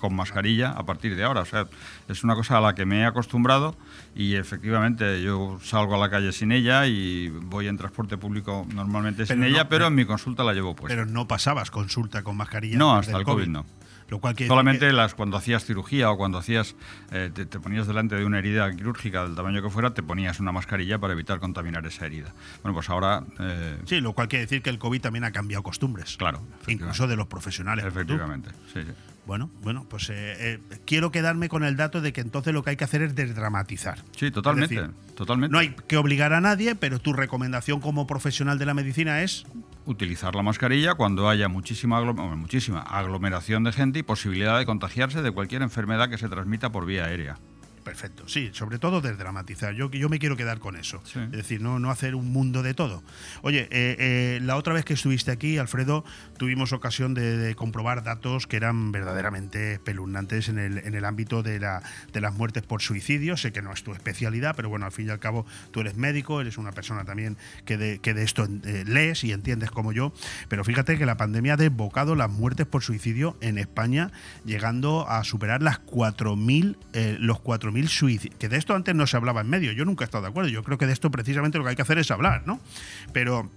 con 0.00 0.16
mascarilla 0.16 0.72
a 0.72 0.84
partir 0.84 1.14
de 1.14 1.22
ahora. 1.22 1.42
O 1.42 1.44
sea, 1.44 1.68
es 2.08 2.24
una 2.24 2.34
cosa 2.34 2.58
a 2.58 2.60
la 2.60 2.74
que 2.74 2.84
me 2.84 3.02
he 3.02 3.04
acostumbrado 3.04 3.76
y 4.16 4.34
efectivamente 4.34 5.22
yo 5.22 5.60
salgo 5.62 5.94
a 5.94 5.98
la 5.98 6.10
calle 6.10 6.32
sin 6.32 6.50
ella 6.50 6.88
y 6.88 7.28
voy 7.28 7.68
en 7.68 7.76
transporte 7.76 8.18
público 8.18 8.66
normalmente 8.74 9.26
sin 9.26 9.38
no, 9.38 9.46
ella, 9.46 9.68
pero 9.68 9.68
pero- 9.68 9.86
en 9.86 9.94
mi 9.94 10.04
consulta 10.06 10.42
la 10.42 10.54
llevo 10.54 10.74
puesta. 10.74 10.92
Pero 10.96 11.06
no 11.08 11.28
pasabas 11.28 11.70
consulta 11.70 12.24
con 12.24 12.36
mascarilla. 12.36 12.76
No, 12.76 12.96
hasta 12.96 13.16
el 13.16 13.22
COVID, 13.22 13.46
no. 13.46 13.64
Lo 14.08 14.20
cual 14.20 14.34
quiere 14.34 14.48
Solamente 14.48 14.92
las 14.92 15.14
cuando 15.14 15.36
hacías 15.36 15.64
cirugía 15.64 16.10
o 16.10 16.16
cuando 16.16 16.38
hacías 16.38 16.76
eh, 17.10 17.30
te, 17.32 17.46
te 17.46 17.58
ponías 17.58 17.86
delante 17.86 18.14
de 18.14 18.24
una 18.24 18.38
herida 18.38 18.70
quirúrgica 18.70 19.24
del 19.24 19.34
tamaño 19.34 19.62
que 19.62 19.70
fuera, 19.70 19.94
te 19.94 20.02
ponías 20.02 20.38
una 20.40 20.52
mascarilla 20.52 20.98
para 20.98 21.12
evitar 21.12 21.40
contaminar 21.40 21.84
esa 21.86 22.06
herida. 22.06 22.32
Bueno, 22.62 22.74
pues 22.74 22.88
ahora 22.88 23.24
eh, 23.40 23.78
Sí, 23.84 24.00
lo 24.00 24.12
cual 24.12 24.28
quiere 24.28 24.44
decir 24.44 24.62
que 24.62 24.70
el 24.70 24.78
COVID 24.78 25.00
también 25.00 25.24
ha 25.24 25.32
cambiado 25.32 25.62
costumbres. 25.62 26.16
Claro. 26.16 26.42
Incluso 26.66 27.06
de 27.06 27.16
los 27.16 27.26
profesionales. 27.26 27.84
efectivamente, 27.84 28.50
sí, 28.72 28.82
sí. 28.82 28.92
Bueno, 29.26 29.50
bueno, 29.62 29.84
pues 29.90 30.08
eh, 30.10 30.36
eh, 30.38 30.60
quiero 30.84 31.10
quedarme 31.10 31.48
con 31.48 31.64
el 31.64 31.76
dato 31.76 32.00
de 32.00 32.12
que 32.12 32.20
entonces 32.20 32.54
lo 32.54 32.62
que 32.62 32.70
hay 32.70 32.76
que 32.76 32.84
hacer 32.84 33.02
es 33.02 33.16
desdramatizar. 33.16 33.98
Sí, 34.16 34.30
totalmente, 34.30 34.76
decir, 34.76 34.94
totalmente. 35.16 35.52
No 35.52 35.58
hay 35.58 35.74
que 35.88 35.96
obligar 35.96 36.32
a 36.32 36.40
nadie, 36.40 36.76
pero 36.76 37.00
tu 37.00 37.12
recomendación 37.12 37.80
como 37.80 38.06
profesional 38.06 38.56
de 38.58 38.66
la 38.66 38.74
medicina 38.74 39.22
es 39.22 39.44
Utilizar 39.86 40.34
la 40.34 40.42
mascarilla 40.42 40.94
cuando 40.94 41.28
haya 41.28 41.48
muchísima, 41.48 42.02
muchísima 42.02 42.80
aglomeración 42.80 43.62
de 43.62 43.70
gente 43.70 44.00
y 44.00 44.02
posibilidad 44.02 44.58
de 44.58 44.66
contagiarse 44.66 45.22
de 45.22 45.30
cualquier 45.30 45.62
enfermedad 45.62 46.10
que 46.10 46.18
se 46.18 46.28
transmita 46.28 46.72
por 46.72 46.86
vía 46.86 47.04
aérea. 47.04 47.38
Perfecto, 47.86 48.26
sí, 48.26 48.50
sobre 48.52 48.80
todo 48.80 49.00
desdramatizar. 49.00 49.72
Yo, 49.72 49.88
yo 49.92 50.08
me 50.08 50.18
quiero 50.18 50.36
quedar 50.36 50.58
con 50.58 50.74
eso. 50.74 51.00
Es 51.06 51.30
decir, 51.30 51.60
no, 51.60 51.78
no 51.78 51.92
hacer 51.92 52.16
un 52.16 52.32
mundo 52.32 52.64
de 52.64 52.74
todo. 52.74 53.04
Oye, 53.42 53.68
eh, 53.70 53.96
eh, 54.00 54.40
la 54.42 54.56
otra 54.56 54.74
vez 54.74 54.84
que 54.84 54.94
estuviste 54.94 55.30
aquí, 55.30 55.56
Alfredo, 55.58 56.04
tuvimos 56.36 56.72
ocasión 56.72 57.14
de, 57.14 57.36
de 57.36 57.54
comprobar 57.54 58.02
datos 58.02 58.48
que 58.48 58.56
eran 58.56 58.90
verdaderamente 58.90 59.74
espeluznantes 59.74 60.48
en 60.48 60.58
el, 60.58 60.78
en 60.78 60.96
el 60.96 61.04
ámbito 61.04 61.44
de, 61.44 61.60
la, 61.60 61.80
de 62.12 62.20
las 62.20 62.34
muertes 62.34 62.64
por 62.64 62.82
suicidio. 62.82 63.36
Sé 63.36 63.52
que 63.52 63.62
no 63.62 63.72
es 63.72 63.84
tu 63.84 63.92
especialidad, 63.92 64.56
pero 64.56 64.68
bueno, 64.68 64.84
al 64.86 64.90
fin 64.90 65.06
y 65.06 65.10
al 65.10 65.20
cabo 65.20 65.46
tú 65.70 65.80
eres 65.80 65.94
médico, 65.94 66.40
eres 66.40 66.58
una 66.58 66.72
persona 66.72 67.04
también 67.04 67.36
que 67.66 67.76
de, 67.76 68.00
que 68.00 68.14
de 68.14 68.24
esto 68.24 68.48
eh, 68.64 68.82
lees 68.84 69.22
y 69.22 69.30
entiendes 69.30 69.70
como 69.70 69.92
yo. 69.92 70.12
Pero 70.48 70.64
fíjate 70.64 70.98
que 70.98 71.06
la 71.06 71.16
pandemia 71.16 71.54
ha 71.54 71.56
desbocado 71.56 72.16
las 72.16 72.30
muertes 72.32 72.66
por 72.66 72.82
suicidio 72.82 73.36
en 73.40 73.58
España, 73.58 74.10
llegando 74.44 75.08
a 75.08 75.22
superar 75.22 75.62
las 75.62 75.80
4.000, 75.86 76.76
eh, 76.92 77.16
los 77.20 77.38
4.000 77.38 77.75
suicidios. 77.84 78.38
Que 78.38 78.48
de 78.48 78.56
esto 78.56 78.74
antes 78.74 78.94
no 78.94 79.06
se 79.06 79.16
hablaba 79.16 79.40
en 79.42 79.48
medio. 79.48 79.72
Yo 79.72 79.84
nunca 79.84 80.04
he 80.04 80.06
estado 80.06 80.22
de 80.24 80.30
acuerdo. 80.30 80.48
Yo 80.50 80.62
creo 80.62 80.78
que 80.78 80.86
de 80.86 80.92
esto 80.92 81.10
precisamente 81.10 81.58
lo 81.58 81.64
que 81.64 81.70
hay 81.70 81.76
que 81.76 81.82
hacer 81.82 81.98
es 81.98 82.10
hablar, 82.10 82.42
¿no? 82.46 82.60
Pero 83.12 83.50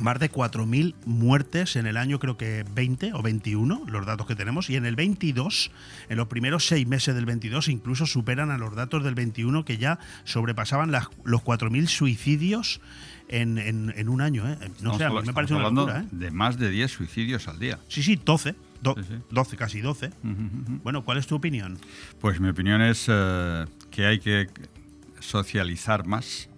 más 0.00 0.18
de 0.18 0.30
4.000 0.30 0.94
muertes 1.04 1.76
en 1.76 1.86
el 1.86 1.98
año, 1.98 2.18
creo 2.18 2.38
que 2.38 2.64
20 2.74 3.12
o 3.12 3.22
21, 3.22 3.82
los 3.88 4.06
datos 4.06 4.26
que 4.26 4.34
tenemos, 4.34 4.70
y 4.70 4.76
en 4.76 4.86
el 4.86 4.96
22, 4.96 5.70
en 6.08 6.16
los 6.16 6.28
primeros 6.28 6.66
seis 6.66 6.86
meses 6.86 7.14
del 7.14 7.26
22, 7.26 7.68
incluso 7.68 8.06
superan 8.06 8.50
a 8.50 8.56
los 8.58 8.74
datos 8.74 9.04
del 9.04 9.14
21 9.14 9.64
que 9.66 9.76
ya 9.76 9.98
sobrepasaban 10.24 10.90
las, 10.92 11.08
los 11.24 11.42
4.000 11.42 11.86
suicidios 11.88 12.80
en, 13.28 13.58
en- 13.58 13.92
en 13.96 14.08
un 14.08 14.22
año. 14.22 14.50
¿eh? 14.50 14.56
No 14.80 14.96
sé, 14.96 15.04
a 15.04 15.10
mí 15.10 15.16
habla- 15.16 15.26
me 15.26 15.34
parece 15.34 15.54
una 15.54 15.68
locura. 15.68 16.00
¿eh? 16.00 16.04
de 16.10 16.30
más 16.30 16.58
de 16.58 16.70
10 16.70 16.90
suicidios 16.90 17.46
al 17.48 17.58
día. 17.58 17.78
Sí, 17.88 18.02
sí, 18.02 18.18
12. 18.24 18.54
Do- 18.82 18.94
12, 19.30 19.56
casi 19.56 19.80
12. 19.80 20.10
Bueno, 20.82 21.04
¿cuál 21.04 21.18
es 21.18 21.26
tu 21.26 21.34
opinión? 21.36 21.78
Pues 22.20 22.40
mi 22.40 22.48
opinión 22.48 22.82
es 22.82 23.06
eh, 23.08 23.64
que 23.90 24.04
hay 24.06 24.18
que 24.18 24.48
socializar 25.20 26.06
más, 26.06 26.48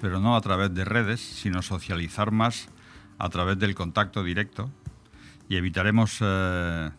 pero 0.00 0.20
no 0.20 0.36
a 0.36 0.40
través 0.40 0.72
de 0.74 0.84
redes, 0.84 1.20
sino 1.20 1.62
socializar 1.62 2.30
más 2.30 2.68
a 3.18 3.28
través 3.30 3.58
del 3.58 3.74
contacto 3.74 4.22
directo 4.22 4.70
y 5.48 5.56
evitaremos... 5.56 6.18
eh, 6.20 6.90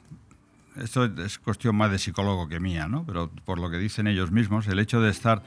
esto 0.77 1.05
es 1.05 1.39
cuestión 1.39 1.75
más 1.75 1.89
de 1.89 1.97
psicólogo 1.97 2.47
que 2.47 2.59
mía, 2.59 2.88
¿no? 2.88 3.03
Pero 3.05 3.31
por 3.45 3.57
lo 3.59 3.69
que 3.71 3.77
dicen 3.79 4.05
ellos 4.05 4.31
mismos, 4.31 4.67
el 4.67 4.77
hecho 4.77 5.01
de 5.01 5.09
estar 5.09 5.41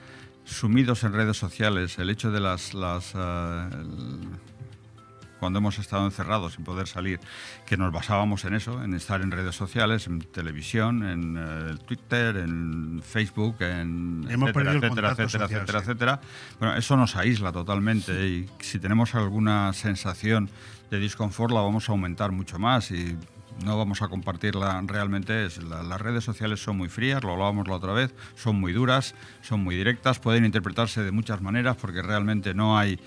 sumidos 0.45 1.05
en 1.05 1.13
redes 1.13 1.37
sociales, 1.37 1.99
el 2.01 2.11
hecho 2.11 2.33
de 2.33 2.41
las... 2.41 2.75
las 2.75 3.13
eh, 3.15 3.69
cuando 5.41 5.59
hemos 5.59 5.79
estado 5.79 6.05
encerrados 6.05 6.53
sin 6.55 6.65
poder 6.65 6.87
salir, 6.87 7.19
que 7.67 7.77
nos 7.77 7.93
basábamos 7.93 8.45
en 8.45 8.55
eso, 8.55 8.83
en 8.85 8.95
estar 8.95 9.23
en 9.23 9.31
redes 9.33 9.57
sociales, 9.57 10.07
en 10.07 10.21
televisión, 10.21 11.03
en 11.03 11.37
eh, 11.39 11.77
Twitter, 11.87 12.37
en 12.37 13.03
Facebook, 13.03 13.57
en 13.61 14.27
Hemos 14.29 14.51
etcétera, 14.51 14.73
etcétera, 14.75 15.09
etcétera, 15.11 15.29
social, 15.29 15.43
etcétera, 15.43 15.79
sí. 15.81 15.85
etcétera. 15.85 16.21
Bueno, 16.61 16.77
eso 16.77 16.97
nos 16.97 17.17
aísla 17.17 17.51
totalmente 17.51 18.29
y 18.29 18.49
si 18.61 18.79
tenemos 18.79 19.15
alguna 19.15 19.73
sensación 19.73 20.49
de 20.91 20.99
disconfort 20.99 21.53
la 21.53 21.61
vamos 21.61 21.89
a 21.89 21.93
aumentar 21.93 22.33
mucho 22.33 22.59
más 22.59 22.91
y 22.91 23.17
no 23.65 23.77
vamos 23.77 24.01
a 24.03 24.09
compartirla 24.09 24.83
realmente. 24.87 25.47
Es, 25.47 25.63
la- 25.63 25.83
las 25.83 26.01
redes 26.01 26.25
sociales 26.25 26.63
son 26.63 26.77
muy 26.77 26.89
frías, 26.89 27.23
lo 27.23 27.33
hablábamos 27.33 27.69
la 27.69 27.75
otra 27.75 27.93
vez, 27.93 28.15
son 28.35 28.57
muy 28.57 28.73
duras, 28.73 29.15
son 29.43 29.63
muy 29.63 29.77
directas, 29.77 30.19
pueden 30.19 30.45
interpretarse 30.45 31.03
de 31.03 31.13
muchas 31.13 31.41
maneras 31.43 31.77
porque 31.77 32.03
realmente 32.03 32.55
no 32.55 32.79
hay 32.79 32.99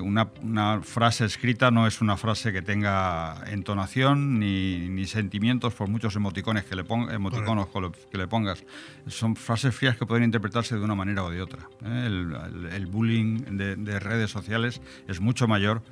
una, 0.00 0.28
una 0.42 0.80
frase 0.82 1.24
escrita 1.24 1.70
no 1.70 1.86
es 1.86 2.00
una 2.02 2.16
frase 2.16 2.52
que 2.52 2.60
tenga 2.62 3.42
entonación 3.46 4.38
ni, 4.38 4.88
ni 4.88 5.06
sentimientos 5.06 5.72
por 5.74 5.88
muchos 5.88 6.14
emoticones 6.16 6.64
que 6.64 6.76
le, 6.76 6.84
pon- 6.84 7.10
emoticonos 7.10 7.68
que 8.10 8.18
le- 8.18 8.28
pongas. 8.28 8.64
Son 9.06 9.34
frases 9.36 9.74
frías 9.74 9.96
que 9.96 10.04
pueden 10.04 10.24
interpretarse 10.24 10.76
de 10.76 10.82
una 10.84 10.94
manera 10.94 11.24
o 11.24 11.30
de 11.30 11.40
otra. 11.40 11.60
¿eh? 11.84 12.04
El, 12.06 12.36
el- 12.66 12.66
el 12.72 12.86
bullying 12.86 13.56
de, 13.56 13.76
de 13.76 13.98
redes 13.98 14.30
sociales 14.30 14.80
es 15.08 15.20
mucho 15.20 15.48
mayor 15.48 15.82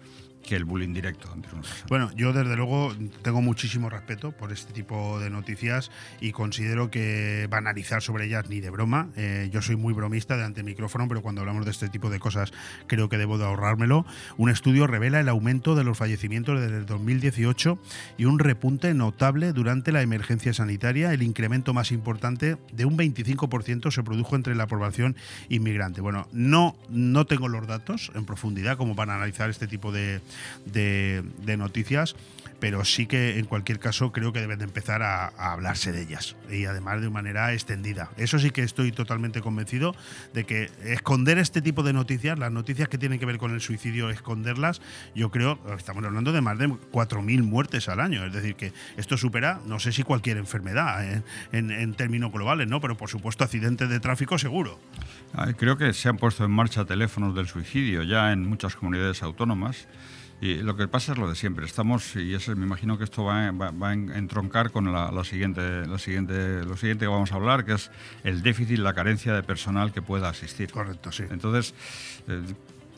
que 0.46 0.56
el 0.56 0.64
bullying 0.64 0.94
directo. 0.94 1.28
Bueno, 1.88 2.10
yo 2.14 2.32
desde 2.32 2.56
luego 2.56 2.94
tengo 3.22 3.42
muchísimo 3.42 3.90
respeto 3.90 4.32
por 4.32 4.52
este 4.52 4.72
tipo 4.72 5.18
de 5.20 5.28
noticias 5.28 5.90
y 6.20 6.32
considero 6.32 6.90
que 6.90 7.46
banalizar 7.50 8.00
sobre 8.00 8.26
ellas 8.26 8.48
ni 8.48 8.60
de 8.60 8.70
broma. 8.70 9.08
Eh, 9.16 9.50
yo 9.52 9.60
soy 9.60 9.76
muy 9.76 9.92
bromista 9.92 10.36
delante 10.36 10.60
del 10.60 10.66
micrófono, 10.66 11.08
pero 11.08 11.20
cuando 11.20 11.42
hablamos 11.42 11.64
de 11.64 11.72
este 11.72 11.88
tipo 11.88 12.08
de 12.08 12.20
cosas 12.20 12.52
creo 12.86 13.08
que 13.08 13.18
debo 13.18 13.38
de 13.38 13.44
ahorrármelo. 13.44 14.06
Un 14.36 14.48
estudio 14.48 14.86
revela 14.86 15.20
el 15.20 15.28
aumento 15.28 15.74
de 15.74 15.84
los 15.84 15.98
fallecimientos 15.98 16.60
desde 16.60 16.78
el 16.78 16.86
2018 16.86 17.78
y 18.16 18.24
un 18.24 18.38
repunte 18.38 18.94
notable 18.94 19.52
durante 19.52 19.92
la 19.92 20.02
emergencia 20.02 20.54
sanitaria. 20.54 21.12
El 21.12 21.22
incremento 21.22 21.74
más 21.74 21.90
importante 21.90 22.56
de 22.72 22.84
un 22.84 22.96
25% 22.96 23.90
se 23.90 24.02
produjo 24.04 24.36
entre 24.36 24.54
la 24.54 24.68
población 24.68 25.16
inmigrante. 25.48 26.00
Bueno, 26.00 26.28
no, 26.32 26.76
no 26.88 27.26
tengo 27.26 27.48
los 27.48 27.66
datos 27.66 28.12
en 28.14 28.24
profundidad 28.24 28.76
como 28.76 28.94
para 28.94 29.16
analizar 29.16 29.50
este 29.50 29.66
tipo 29.66 29.90
de, 29.90 30.20
de- 30.64 31.22
noticias, 31.56 32.16
pero 32.60 32.84
sí 32.84 33.06
que 33.06 33.38
en 33.38 33.46
cualquier 33.46 33.78
caso 33.78 34.12
creo 34.12 34.32
que 34.32 34.40
deben 34.40 34.58
de 34.58 34.64
empezar 34.64 35.02
a, 35.02 35.28
hablarse 35.52 35.92
de 35.92 36.02
ellas 36.02 36.36
y 36.50 36.64
además 36.64 37.00
de 37.00 37.08
manera 37.10 37.52
extendida. 37.52 38.10
Eso 38.16 38.38
sí 38.38 38.50
que 38.50 38.62
estoy 38.62 38.92
totalmente 38.92 39.40
convencido 39.40 39.94
de 40.34 40.44
que 40.44 40.70
esconder 40.84 41.38
este 41.38 41.62
tipo 41.62 41.82
de 41.82 41.92
noticias, 41.92 42.38
las 42.38 42.52
noticias 42.52 42.88
que 42.88 42.98
tienen 42.98 43.18
que 43.18 43.26
ver 43.26 43.38
con 43.38 43.52
el 43.54 43.60
suicidio, 43.60 44.10
esconderlas, 44.10 44.80
yo 45.14 45.30
creo, 45.30 45.58
estamos 45.78 46.04
hablando 46.04 46.32
de 46.32 46.40
más 46.40 46.58
de 46.58 46.68
4.000 46.68 47.42
muertes 47.42 47.88
al 47.88 48.00
año, 48.00 48.24
es 48.24 48.32
decir, 48.32 48.54
que 48.54 48.72
esto 48.96 49.16
supera, 49.16 49.60
no 49.66 49.78
sé 49.78 49.92
si 49.92 50.02
cualquier 50.02 50.36
enfermedad 50.36 51.04
eh, 51.04 51.22
en, 51.52 51.70
en 51.70 51.94
términos 51.94 52.32
globales, 52.32 52.68
¿no? 52.68 52.80
Pero 52.80 52.96
por 52.96 53.08
supuesto 53.08 53.44
accidentes 53.44 53.88
de 53.88 54.00
tráfico 54.00 54.38
seguro. 54.38 54.78
Creo 55.58 55.76
que 55.76 55.92
se 55.92 56.08
han 56.08 56.16
puesto 56.16 56.44
en 56.44 56.50
marcha 56.50 56.84
teléfonos 56.84 57.34
del 57.34 57.46
suicidio 57.46 58.02
ya 58.02 58.32
en 58.32 58.46
muchas 58.46 58.76
comunidades 58.76 59.22
autónomas. 59.22 59.86
Y 60.46 60.62
lo 60.62 60.76
que 60.76 60.86
pasa 60.86 61.10
es 61.12 61.18
lo 61.18 61.28
de 61.28 61.34
siempre. 61.34 61.64
Estamos, 61.66 62.14
y 62.14 62.32
eso, 62.34 62.54
me 62.54 62.66
imagino 62.66 62.96
que 62.98 63.02
esto 63.04 63.24
va, 63.24 63.50
va- 63.50 63.72
va 63.72 63.90
a 63.90 63.92
entroncar 63.94 64.70
con 64.70 64.92
la, 64.92 65.10
la 65.10 65.24
siguiente, 65.24 65.86
la 65.86 65.98
siguiente, 65.98 66.64
lo 66.64 66.76
siguiente 66.76 67.04
que 67.04 67.08
vamos 67.08 67.32
a 67.32 67.34
hablar, 67.34 67.64
que 67.64 67.72
es 67.72 67.90
el 68.22 68.42
déficit, 68.42 68.78
la 68.78 68.92
carencia 68.94 69.32
de 69.34 69.42
personal 69.42 69.92
que 69.92 70.02
pueda 70.02 70.28
asistir. 70.28 70.70
Correcto, 70.70 71.10
sí. 71.10 71.24
Entonces, 71.30 71.74
eh, 72.28 72.42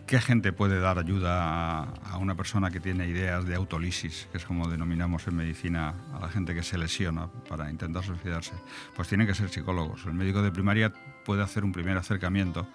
¿qué 0.06 0.20
gente 0.20 0.52
puede 0.52 0.78
dar 0.78 0.98
ayuda 0.98 1.42
a, 1.42 1.82
a 2.10 2.18
una 2.18 2.34
persona 2.34 2.70
que 2.70 2.80
tiene 2.80 3.06
ideas 3.08 3.46
de 3.46 3.54
autolisis, 3.54 4.28
que 4.30 4.36
es 4.38 4.44
como 4.44 4.68
denominamos 4.68 5.26
en 5.26 5.36
medicina 5.36 5.94
a 6.12 6.20
la 6.20 6.28
gente 6.28 6.54
que 6.54 6.62
se 6.62 6.76
lesiona 6.76 7.28
para 7.48 7.70
intentar 7.70 8.04
suicidarse? 8.04 8.52
Pues 8.94 9.08
tienen 9.08 9.26
que 9.26 9.34
ser 9.34 9.48
psicólogos. 9.48 10.04
El 10.04 10.12
médico 10.14 10.42
de 10.42 10.50
primaria 10.50 10.92
puede 11.24 11.42
hacer 11.42 11.64
un 11.64 11.72
primer 11.72 11.96
acercamiento, 11.96 12.66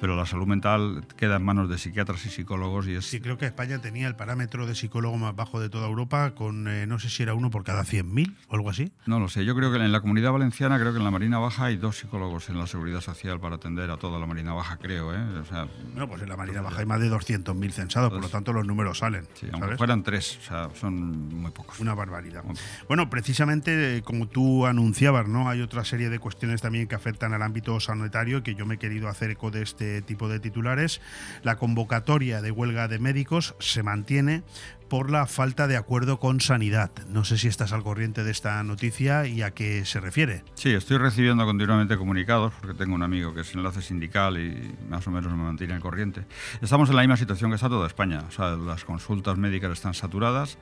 pero 0.00 0.16
la 0.16 0.26
salud 0.26 0.46
mental 0.46 1.04
queda 1.16 1.36
en 1.36 1.44
manos 1.44 1.68
de 1.68 1.78
psiquiatras 1.78 2.24
y 2.26 2.30
psicólogos 2.30 2.86
y 2.86 2.94
es 2.94 3.04
Sí, 3.04 3.20
creo 3.20 3.38
que 3.38 3.46
España 3.46 3.80
tenía 3.80 4.08
el 4.08 4.16
parámetro 4.16 4.66
de 4.66 4.74
psicólogo 4.74 5.16
más 5.18 5.34
bajo 5.36 5.60
de 5.60 5.68
toda 5.68 5.88
Europa, 5.88 6.34
con 6.34 6.68
eh, 6.68 6.86
no 6.86 6.98
sé 6.98 7.10
si 7.10 7.22
era 7.22 7.34
uno 7.34 7.50
por 7.50 7.64
cada 7.64 7.82
100.000 7.82 8.36
o 8.48 8.54
algo 8.54 8.70
así. 8.70 8.92
No 9.06 9.20
lo 9.20 9.28
sé. 9.28 9.44
Yo 9.44 9.54
creo 9.54 9.70
que 9.70 9.78
en 9.78 9.92
la 9.92 10.00
comunidad 10.00 10.32
valenciana, 10.32 10.78
creo 10.78 10.92
que 10.92 10.98
en 10.98 11.04
la 11.04 11.10
Marina 11.10 11.38
Baja 11.38 11.66
hay 11.66 11.76
dos 11.76 11.98
psicólogos 11.98 12.48
en 12.48 12.58
la 12.58 12.66
seguridad 12.66 13.00
social 13.00 13.40
para 13.40 13.56
atender 13.56 13.90
a 13.90 13.96
toda 13.96 14.18
la 14.18 14.26
Marina 14.26 14.52
Baja, 14.52 14.76
creo. 14.78 15.14
¿eh? 15.14 15.38
O 15.40 15.44
sea, 15.44 15.68
Bueno, 15.92 16.08
pues 16.08 16.22
en 16.22 16.28
la 16.28 16.36
Marina 16.36 16.62
Baja 16.62 16.80
hay 16.80 16.86
más 16.86 17.00
de 17.00 17.10
200.000 17.10 17.70
censados, 17.70 18.10
por 18.10 18.22
lo 18.22 18.28
tanto 18.28 18.52
los 18.52 18.66
números 18.66 18.98
salen. 18.98 19.26
sí, 19.34 19.48
aunque 19.52 19.76
fueran 19.76 20.02
tres, 20.02 20.38
o 20.38 20.46
sea, 20.46 20.70
son 20.74 21.28
muy 21.34 21.50
pocos. 21.50 21.78
Una 21.80 21.94
barbaridad. 21.94 22.44
Bueno, 22.88 23.10
precisamente 23.10 23.98
eh, 23.98 24.02
como 24.02 24.28
tú 24.28 24.66
anunciabas, 24.66 25.28
¿no? 25.28 25.48
Hay 25.48 25.60
otra 25.62 25.84
serie 25.84 26.08
de 26.08 26.18
cuestiones 26.18 26.62
también 26.62 26.86
que 26.86 26.94
afectan 26.94 27.34
al 27.34 27.42
ámbito 27.42 27.78
sanitario 27.80 28.42
que 28.42 28.54
yo 28.54 28.66
me 28.66 28.76
he 28.76 28.78
querido 28.78 29.08
hacer 29.08 29.30
eco 29.30 29.50
de 29.50 29.62
este 29.62 29.89
tipo 30.06 30.28
de 30.28 30.40
titulares. 30.40 31.00
La 31.42 31.56
convocatoria 31.56 32.42
de 32.42 32.50
huelga 32.50 32.88
de 32.88 32.98
médicos 32.98 33.54
se 33.58 33.82
mantiene 33.82 34.42
por 34.90 35.08
la 35.08 35.26
falta 35.26 35.68
de 35.68 35.76
acuerdo 35.76 36.18
con 36.18 36.40
sanidad. 36.40 36.90
No 37.08 37.24
sé 37.24 37.38
si 37.38 37.46
estás 37.46 37.72
al 37.72 37.84
corriente 37.84 38.24
de 38.24 38.32
esta 38.32 38.62
noticia 38.64 39.24
y 39.24 39.40
a 39.40 39.52
qué 39.52 39.84
se 39.84 40.00
refiere. 40.00 40.42
Sí, 40.54 40.70
estoy 40.70 40.98
recibiendo 40.98 41.46
continuamente 41.46 41.96
comunicados 41.96 42.52
porque 42.60 42.76
tengo 42.76 42.96
un 42.96 43.04
amigo 43.04 43.32
que 43.32 43.42
es 43.42 43.54
enlace 43.54 43.82
sindical 43.82 44.36
y 44.36 44.76
más 44.88 45.06
o 45.06 45.12
menos 45.12 45.30
me 45.30 45.44
mantiene 45.44 45.74
al 45.74 45.80
corriente. 45.80 46.26
Estamos 46.60 46.90
en 46.90 46.96
la 46.96 47.02
misma 47.02 47.16
situación 47.16 47.50
que 47.50 47.54
está 47.54 47.68
toda 47.68 47.86
España. 47.86 48.24
O 48.28 48.32
sea, 48.32 48.56
las 48.56 48.84
consultas 48.84 49.38
médicas 49.38 49.70
están 49.70 49.94
saturadas, 49.94 50.58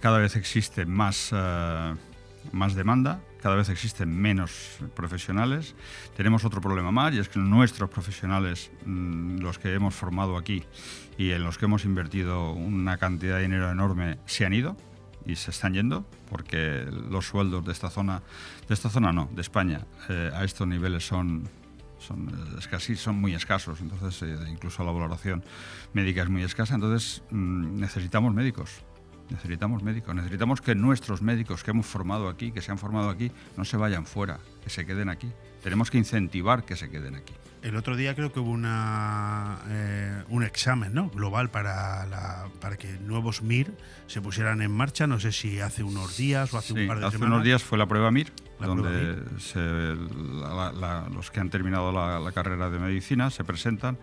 cada 0.00 0.18
vez 0.18 0.36
existe 0.36 0.84
más, 0.84 1.30
eh, 1.32 1.94
más 2.52 2.74
demanda, 2.74 3.22
cada 3.42 3.56
vez 3.56 3.68
existen 3.68 4.16
menos 4.16 4.78
profesionales. 4.94 5.74
Tenemos 6.16 6.44
otro 6.44 6.60
problema 6.60 6.92
más 6.92 7.12
y 7.12 7.18
es 7.18 7.28
que 7.28 7.40
nuestros 7.40 7.90
profesionales, 7.90 8.70
mm, 8.86 9.38
los 9.40 9.58
que 9.58 9.74
hemos 9.74 9.94
formado 9.94 10.36
aquí 10.36 10.62
y 11.18 11.32
en 11.32 11.42
los 11.42 11.58
que 11.58 11.64
hemos 11.64 11.84
invertido 11.84 12.52
una 12.52 12.98
cantidad 12.98 13.36
de 13.36 13.42
dinero 13.42 13.70
enorme, 13.70 14.18
se 14.26 14.46
han 14.46 14.52
ido 14.54 14.76
y 15.26 15.36
se 15.36 15.50
están 15.50 15.74
yendo 15.74 16.06
porque 16.30 16.86
los 17.10 17.26
sueldos 17.26 17.64
de 17.64 17.72
esta 17.72 17.90
zona, 17.90 18.22
de 18.68 18.74
esta 18.74 18.88
zona 18.88 19.12
no, 19.12 19.28
de 19.32 19.42
España, 19.42 19.86
eh, 20.08 20.30
a 20.32 20.44
estos 20.44 20.66
niveles 20.66 21.06
son 21.06 21.48
son, 22.02 22.28
eh, 22.28 22.58
es 22.58 22.68
casi, 22.68 22.96
son 22.96 23.20
muy 23.20 23.34
escasos, 23.34 23.80
entonces 23.80 24.22
eh, 24.22 24.36
incluso 24.50 24.84
la 24.84 24.90
valoración 24.90 25.44
médica 25.92 26.22
es 26.22 26.28
muy 26.28 26.42
escasa, 26.42 26.74
entonces 26.74 27.22
mm, 27.30 27.78
necesitamos 27.78 28.34
médicos, 28.34 28.82
necesitamos 29.32 29.82
médicos, 29.82 30.14
necesitamos 30.14 30.60
que 30.60 30.74
nuestros 30.74 31.22
médicos 31.22 31.64
que 31.64 31.70
hemos 31.72 31.86
formado 31.86 32.28
aquí, 32.28 32.52
que 32.52 32.60
se 32.62 32.70
han 32.70 32.78
formado 32.78 33.10
aquí, 33.10 33.32
no 33.56 33.64
se 33.64 33.76
vayan 33.76 34.06
fuera, 34.06 34.38
que 34.62 34.70
se 34.70 34.86
queden 34.86 35.08
aquí. 35.08 35.30
Tenemos 35.62 35.90
que 35.90 35.98
incentivar 35.98 36.64
que 36.64 36.76
se 36.76 36.90
queden 36.90 37.14
aquí. 37.14 37.34
El 37.62 37.76
otro 37.76 37.94
día 37.96 38.16
creo 38.16 38.32
que 38.32 38.40
hubo 38.40 38.50
una, 38.50 39.58
eh, 39.68 40.24
un 40.28 40.42
examen 40.42 40.92
¿no? 40.94 41.08
global 41.10 41.48
para, 41.50 42.04
la, 42.06 42.46
para 42.60 42.76
que 42.76 42.98
nuevos 42.98 43.42
MIR 43.42 43.72
se 44.08 44.20
pusieran 44.20 44.62
en 44.62 44.72
marcha. 44.72 45.06
No 45.06 45.20
sé 45.20 45.30
si 45.30 45.60
hace 45.60 45.84
unos 45.84 46.16
días 46.16 46.52
o 46.54 46.58
hace 46.58 46.74
Sí, 46.74 46.80
un 46.80 46.88
par 46.88 46.98
de 46.98 47.06
hace 47.06 47.16
semanas. 47.18 47.34
unos 47.36 47.44
días 47.44 47.62
fue 47.62 47.78
la 47.78 47.86
prueba 47.86 48.10
MIR, 48.10 48.32
La 48.58 48.66
donde 48.66 49.14
prueba 49.14 49.38
se- 49.38 50.80
la- 50.80 51.08
los 51.14 51.30
que 51.30 51.38
han 51.38 51.50
terminado 51.50 51.92
la 51.92 52.32
carrera 52.32 52.68
de 52.68 52.80
medicina 52.80 53.30
se 53.30 53.44
presentan 53.44 53.96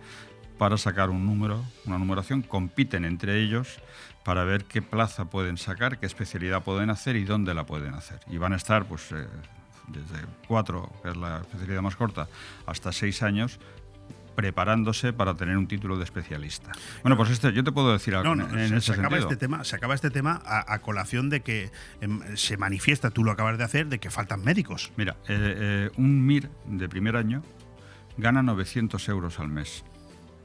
para 0.56 0.78
sacar 0.78 1.10
un 1.10 1.26
número, 1.26 1.62
una 1.84 1.98
numeración, 1.98 2.40
compiten 2.42 3.04
entre 3.04 3.40
ellos 3.42 3.78
para 4.24 4.44
ver 4.44 4.64
qué 4.64 4.82
plaza 4.82 5.26
pueden 5.26 5.56
sacar, 5.56 5.98
qué 5.98 6.06
especialidad 6.06 6.62
pueden 6.62 6.90
hacer 6.90 7.16
y 7.16 7.24
dónde 7.24 7.54
la 7.54 7.64
pueden 7.64 7.94
hacer. 7.94 8.20
Y 8.28 8.36
van 8.38 8.52
a 8.52 8.56
estar, 8.56 8.84
pues, 8.86 9.10
eh, 9.12 9.26
desde 9.88 10.24
cuatro, 10.46 10.90
que 11.02 11.10
es 11.10 11.16
la 11.16 11.38
especialidad 11.40 11.82
más 11.82 11.96
corta, 11.96 12.28
hasta 12.66 12.92
seis 12.92 13.22
años 13.22 13.58
preparándose 14.36 15.12
para 15.12 15.34
tener 15.34 15.56
un 15.58 15.66
título 15.66 15.98
de 15.98 16.04
especialista. 16.04 16.72
Bueno, 17.02 17.16
pues 17.16 17.28
este, 17.30 17.52
yo 17.52 17.62
te 17.64 17.72
puedo 17.72 17.92
decir 17.92 18.14
algo 18.14 18.34
No, 18.34 18.46
no, 18.46 18.54
en, 18.54 18.58
en 18.60 18.68
se, 18.68 18.76
ese 18.76 18.86
se 18.86 18.92
acaba 18.92 19.08
sentido. 19.16 19.28
este 19.28 19.36
tema, 19.36 19.64
se 19.64 19.76
acaba 19.76 19.94
este 19.94 20.10
tema 20.10 20.40
a, 20.46 20.72
a 20.72 20.78
colación 20.80 21.28
de 21.28 21.40
que 21.42 21.70
em, 22.00 22.20
se 22.36 22.56
manifiesta, 22.56 23.10
tú 23.10 23.22
lo 23.24 23.32
acabas 23.32 23.58
de 23.58 23.64
hacer, 23.64 23.88
de 23.88 23.98
que 23.98 24.08
faltan 24.08 24.42
médicos. 24.42 24.92
Mira, 24.96 25.16
eh, 25.28 25.88
eh, 25.88 25.90
un 25.96 26.24
MIR 26.24 26.48
de 26.66 26.88
primer 26.88 27.16
año 27.16 27.42
gana 28.16 28.42
900 28.42 29.06
euros 29.10 29.40
al 29.40 29.48
mes, 29.48 29.84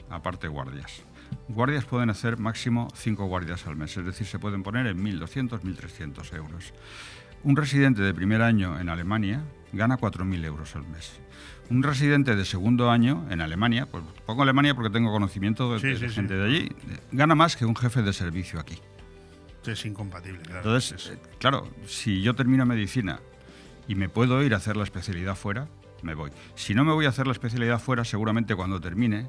aparte 0.10 0.48
guardias. 0.50 1.04
Guardias 1.48 1.86
pueden 1.86 2.10
hacer 2.10 2.38
máximo 2.40 2.88
5 2.96 3.26
guardias 3.26 3.66
al 3.68 3.76
mes, 3.76 3.96
es 3.98 4.06
decir, 4.06 4.26
se 4.28 4.40
pueden 4.40 4.64
poner 4.64 4.88
en 4.88 5.04
1.200, 5.04 5.62
1.300 5.62 6.34
euros. 6.36 6.74
Un 7.44 7.56
residente 7.56 8.02
de 8.02 8.14
primer 8.14 8.42
año 8.42 8.80
en 8.80 8.90
Alemania 8.90 9.44
gana 9.72 9.98
4.000 9.98 10.44
euros 10.46 10.76
al 10.76 10.88
mes. 10.88 11.20
Un 11.70 11.84
residente 11.84 12.36
de 12.36 12.46
segundo 12.46 12.90
año 12.92 13.26
en 13.30 13.42
Alemania, 13.42 13.86
pues 13.88 14.04
pongo 14.26 14.44
Alemania 14.44 14.74
porque 14.76 14.90
tengo 14.90 15.12
conocimiento 15.12 15.74
de, 15.74 15.80
Sí, 15.80 15.88
de 15.88 15.98
sí, 15.98 16.08
sí. 16.10 16.16
gente 16.16 16.34
de 16.36 16.46
allí, 16.46 16.70
gana 17.12 17.36
más 17.36 17.56
que 17.56 17.66
un 17.66 17.76
jefe 17.76 18.02
de 18.02 18.14
servicio 18.14 18.60
aquí. 18.60 18.76
Es 19.66 19.86
incompatible, 19.86 20.40
claro. 20.44 20.60
Entonces, 20.60 21.12
eh, 21.14 21.18
claro, 21.40 21.68
si 21.88 22.22
yo 22.22 22.36
termino 22.36 22.66
medicina 22.68 23.20
y 23.88 23.96
me 23.96 24.10
puedo 24.10 24.44
ir 24.44 24.54
a 24.54 24.58
hacer 24.58 24.78
la 24.78 24.84
especialidad 24.84 25.36
fuera, 25.36 25.68
me 26.04 26.14
voy. 26.14 26.32
Si 26.54 26.76
no 26.76 26.84
me 26.86 26.94
voy 26.94 27.06
a 27.08 27.10
hacer 27.10 27.26
la 27.26 27.34
especialidad 27.34 27.80
fuera, 27.80 28.04
seguramente 28.06 28.56
cuando 28.56 28.80
termine, 28.80 29.28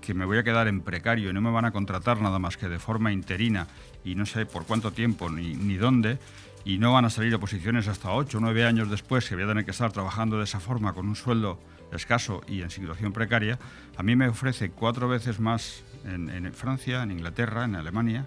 que 0.00 0.14
me 0.14 0.24
voy 0.24 0.38
a 0.38 0.42
quedar 0.42 0.68
en 0.68 0.80
precario 0.80 1.30
y 1.30 1.32
no 1.32 1.40
me 1.40 1.50
van 1.50 1.64
a 1.64 1.72
contratar 1.72 2.20
nada 2.20 2.38
más 2.38 2.56
que 2.56 2.68
de 2.68 2.78
forma 2.78 3.12
interina 3.12 3.66
y 4.04 4.14
no 4.14 4.26
sé 4.26 4.46
por 4.46 4.64
cuánto 4.64 4.92
tiempo 4.92 5.28
ni, 5.30 5.54
ni 5.54 5.76
dónde, 5.76 6.18
y 6.64 6.78
no 6.78 6.92
van 6.92 7.04
a 7.04 7.10
salir 7.10 7.34
oposiciones 7.34 7.88
hasta 7.88 8.12
8 8.12 8.38
o 8.38 8.40
9 8.40 8.64
años 8.64 8.90
después 8.90 9.28
que 9.28 9.34
voy 9.34 9.44
a 9.44 9.48
tener 9.48 9.64
que 9.64 9.70
estar 9.70 9.92
trabajando 9.92 10.38
de 10.38 10.44
esa 10.44 10.60
forma 10.60 10.92
con 10.92 11.08
un 11.08 11.16
sueldo 11.16 11.58
escaso 11.92 12.42
y 12.46 12.62
en 12.62 12.70
situación 12.70 13.12
precaria, 13.12 13.58
a 13.96 14.02
mí 14.02 14.16
me 14.16 14.28
ofrece 14.28 14.70
cuatro 14.70 15.08
veces 15.08 15.40
más 15.40 15.82
en, 16.04 16.28
en 16.30 16.52
Francia, 16.52 17.02
en 17.02 17.10
Inglaterra, 17.10 17.64
en 17.64 17.76
Alemania, 17.76 18.26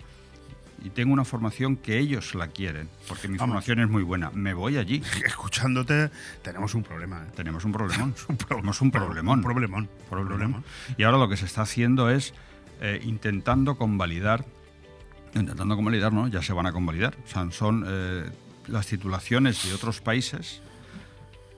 y 0.84 0.90
tengo 0.90 1.14
una 1.14 1.26
formación 1.26 1.76
que 1.78 1.98
ellos 2.00 2.36
la 2.36 2.48
quieren, 2.48 2.90
porque 3.08 3.28
mi 3.28 3.38
Vamos. 3.38 3.54
formación 3.54 3.80
es 3.80 3.90
muy 3.90 4.04
buena. 4.04 4.32
Me 4.32 4.54
voy 4.54 4.78
allí. 4.78 5.02
Escuchándote, 5.26 6.10
tenemos 6.42 6.74
un 6.76 6.84
problema. 6.84 7.24
¿eh? 7.28 7.32
Tenemos 7.36 7.64
un 7.66 7.72
problemón. 7.72 8.16
Un 8.30 8.38
pro- 8.38 8.48
tenemos 8.58 8.82
un 8.82 8.92
problemón. 8.92 9.40
Un 9.40 9.44
problemón. 9.46 9.90
Problemón. 10.10 10.64
Y 10.98 11.04
ahora 11.04 11.18
lo 11.18 11.28
que 11.30 11.38
se 11.38 11.46
está 11.46 11.62
haciendo 11.62 12.10
es 12.10 12.34
eh, 12.82 13.00
intentando 13.04 13.76
convalidar, 13.78 14.46
intentando 15.36 15.76
convalidar, 15.76 16.12
¿no? 16.14 16.28
Ya 16.28 16.42
se 16.42 16.54
van 16.54 16.66
a 16.66 16.72
convalidar. 16.74 17.16
O 17.26 17.28
sea, 17.30 17.50
son 17.52 17.84
eh, 17.88 18.30
las 18.68 18.88
titulaciones 18.88 19.64
de 19.68 19.74
otros 19.74 20.02
países 20.02 20.62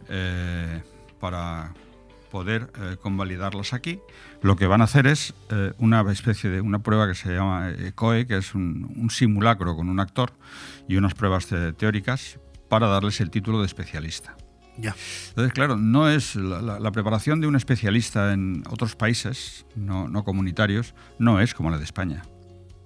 eh, 0.09 0.81
para 1.19 1.73
poder 2.31 2.69
eh, 2.79 2.97
convalidarlas 3.01 3.73
aquí. 3.73 3.99
Lo 4.45 4.55
que 4.55 4.67
van 4.67 4.81
a 4.81 4.83
hacer 4.83 5.07
es 5.07 5.33
eh, 5.49 5.73
una 5.79 6.01
especie 6.11 6.51
de 6.51 6.61
una 6.61 6.77
prueba 6.77 7.07
que 7.07 7.15
se 7.15 7.33
llama 7.33 7.71
eh, 7.71 7.93
COE, 7.95 8.27
que 8.27 8.37
es 8.37 8.53
un, 8.53 8.93
un 8.95 9.09
simulacro 9.09 9.75
con 9.75 9.89
un 9.89 9.99
actor 9.99 10.33
y 10.87 10.97
unas 10.97 11.15
pruebas 11.15 11.47
te- 11.47 11.73
teóricas 11.73 12.37
para 12.69 12.85
darles 12.87 13.19
el 13.21 13.31
título 13.31 13.59
de 13.61 13.65
especialista. 13.65 14.35
Ya. 14.77 14.93
Entonces, 15.29 15.51
claro, 15.51 15.77
no 15.77 16.09
es 16.09 16.35
la, 16.35 16.61
la- 16.61 16.79
la 16.79 16.91
preparación 16.91 17.41
de 17.41 17.47
un 17.47 17.55
especialista 17.55 18.33
en 18.33 18.61
otros 18.69 18.95
países 18.95 19.65
no, 19.75 20.07
no 20.09 20.23
comunitarios, 20.23 20.93
no 21.17 21.39
es 21.39 21.55
como 21.55 21.71
la 21.71 21.79
de 21.79 21.83
España. 21.85 22.21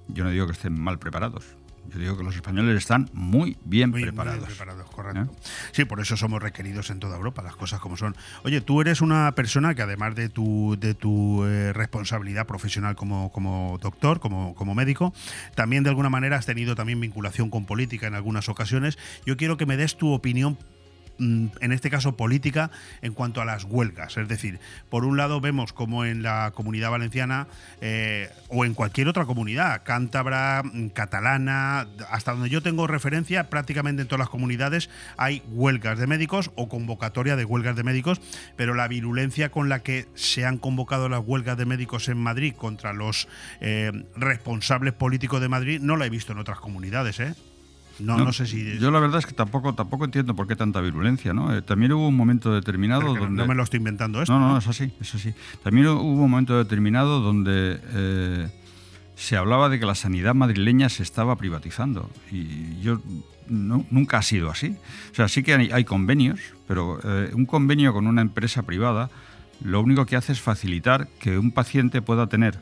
Yo 0.08 0.24
no 0.24 0.30
digo 0.30 0.46
que 0.46 0.54
estén 0.54 0.80
mal 0.82 0.98
preparados. 0.98 1.58
Yo 1.92 2.00
digo 2.00 2.18
que 2.18 2.24
los 2.24 2.36
españoles 2.36 2.78
están 2.78 3.10
muy 3.14 3.58
bien 3.66 3.90
Muy- 3.90 4.02
muy 4.02 4.10
preparados. 4.10 4.40
bien 4.48 4.58
preparados, 4.58 4.90
correcto. 4.92 5.36
Sí, 5.72 5.86
por 5.86 6.00
eso 6.00 6.16
somos 6.18 6.42
requeridos 6.42 6.90
en 6.90 7.00
toda 7.00 7.18
Europa, 7.18 7.42
las 7.42 7.56
cosas 7.56 7.80
como 7.80 7.98
son. 7.98 8.16
Oye, 8.44 8.62
tú 8.62 8.82
eres 8.82 9.02
una 9.02 9.32
persona 9.34 9.74
que 9.76 9.82
además 9.82 10.16
de 10.16 10.30
tu, 10.30 10.78
de 10.80 10.94
tu 10.94 11.44
eh, 11.46 11.74
responsabilidad 11.74 12.46
profesional 12.48 12.96
como, 12.96 13.32
como 13.32 13.78
doctor, 13.82 14.20
como, 14.20 14.56
como 14.56 14.76
médico, 14.76 15.14
también 15.56 15.84
de 15.84 15.90
alguna 15.90 16.10
manera 16.10 16.38
has 16.38 16.46
tenido 16.46 16.76
también 16.76 17.00
vinculación 17.00 17.50
con 17.50 17.66
política 17.66 18.08
en 18.08 18.16
algunas 18.16 18.50
ocasiones. 18.50 18.98
Yo 19.26 19.38
quiero 19.38 19.58
que 19.58 19.66
me 19.66 19.78
des 19.78 19.98
tu 19.98 20.12
opinión 20.12 20.58
en 21.20 21.72
este 21.72 21.90
caso 21.90 22.16
política, 22.16 22.72
en 23.02 23.14
cuanto 23.14 23.42
a 23.42 23.46
las 23.46 23.64
huelgas. 23.64 24.18
Es 24.18 24.28
decir, 24.28 24.60
por 24.90 25.06
un 25.06 25.18
lado 25.18 25.42
vemos 25.42 25.74
como 25.74 26.06
en 26.06 26.24
la 26.24 26.52
comunidad 26.56 26.92
valenciana 26.92 27.48
eh, 27.82 28.30
o 28.48 28.66
en 28.66 28.74
cualquier 28.74 29.08
otra 29.08 29.26
comunidad, 29.26 29.84
cántabra, 29.84 30.64
mm, 30.64 30.90
catalana, 30.90 31.88
hasta 32.10 32.32
donde 32.32 32.50
yo 32.50 32.62
tengo 32.62 32.88
referencia, 32.88 33.50
prácticamente 33.50 34.02
en 34.02 34.08
todas 34.08 34.20
las 34.20 34.30
comunidades 34.30 34.90
hay 35.18 35.44
huelgas 35.52 36.00
de 36.00 36.08
médicos 36.08 36.52
o 36.56 36.70
convocatoria 36.70 37.36
de 37.36 37.46
huelgas 37.46 37.76
de 37.76 37.84
médicos, 37.84 38.22
pero 38.56 38.74
la 38.74 38.88
virulencia 38.88 39.50
con 39.50 39.70
la 39.70 39.80
que 39.80 40.08
se 40.16 40.46
han 40.46 40.58
convocado 40.58 41.10
las 41.10 41.22
huelgas 41.26 41.58
de 41.58 41.66
médicos 41.66 42.10
en 42.10 42.18
Madrid 42.18 42.54
contra 42.56 42.94
los 42.94 43.28
eh, 43.62 43.92
responsables 44.16 44.94
políticos 44.94 45.42
de 45.42 45.50
Madrid 45.50 45.80
no 45.82 45.98
la 45.98 46.06
he 46.06 46.10
visto 46.10 46.32
en 46.32 46.40
otras 46.40 46.60
comunidades, 46.60 47.20
¿eh? 47.20 47.36
No, 48.00 48.18
no, 48.18 48.32
sé 48.34 48.46
si... 48.46 48.78
Yo 48.80 48.92
la 48.92 49.00
verdad 49.00 49.20
es 49.20 49.26
que 49.26 49.34
tampoco, 49.34 49.74
tampoco 49.76 50.06
entiendo 50.06 50.36
por 50.36 50.48
qué 50.48 50.56
tanta 50.56 50.82
virulencia. 50.82 51.34
¿no? 51.34 51.56
Eh, 51.56 51.62
también 51.62 51.92
hubo 51.94 52.08
un 52.08 52.16
momento 52.16 52.54
determinado 52.54 53.02
Pero 53.14 53.26
donde... 53.26 53.42
no 53.42 53.48
me 53.48 53.56
lo 53.56 53.64
estoy 53.64 53.78
inventando 53.78 54.22
esto. 54.22 54.34
No, 54.34 54.40
no, 54.40 54.50
¿no? 54.54 54.58
es 54.58 54.68
así, 54.68 54.92
es 55.02 55.16
así. 55.16 55.34
También 55.64 55.88
hubo 55.88 56.02
un 56.02 56.30
momento 56.30 56.58
determinado 56.58 57.20
donde 57.22 57.80
eh, 57.94 58.48
se 59.16 59.38
hablaba 59.38 59.70
de 59.70 59.80
que 59.80 59.86
la 59.86 59.96
sanidad 59.96 60.34
madrileña 60.36 60.90
se 60.90 61.04
estaba 61.04 61.36
privatizando. 61.36 62.10
Y 62.32 62.80
yo 62.82 63.02
no- 63.48 63.86
nunca 63.90 64.18
ha 64.18 64.22
sido 64.22 64.50
así. 64.50 64.76
O 65.12 65.16
sea, 65.16 65.28
sí 65.28 65.44
que 65.44 65.54
hay, 65.54 65.70
hay 65.72 65.84
convenios, 65.84 66.40
pero 66.68 67.00
eh, 67.04 67.32
un 67.34 67.46
convenio 67.46 67.94
con 67.94 68.08
una 68.08 68.22
empresa 68.22 68.64
privada 68.64 69.10
lo 69.64 69.82
único 69.82 70.06
que 70.06 70.16
hace 70.16 70.32
es 70.32 70.40
facilitar 70.42 71.08
que 71.20 71.38
un 71.38 71.52
paciente 71.52 72.02
pueda 72.02 72.28
tener 72.28 72.60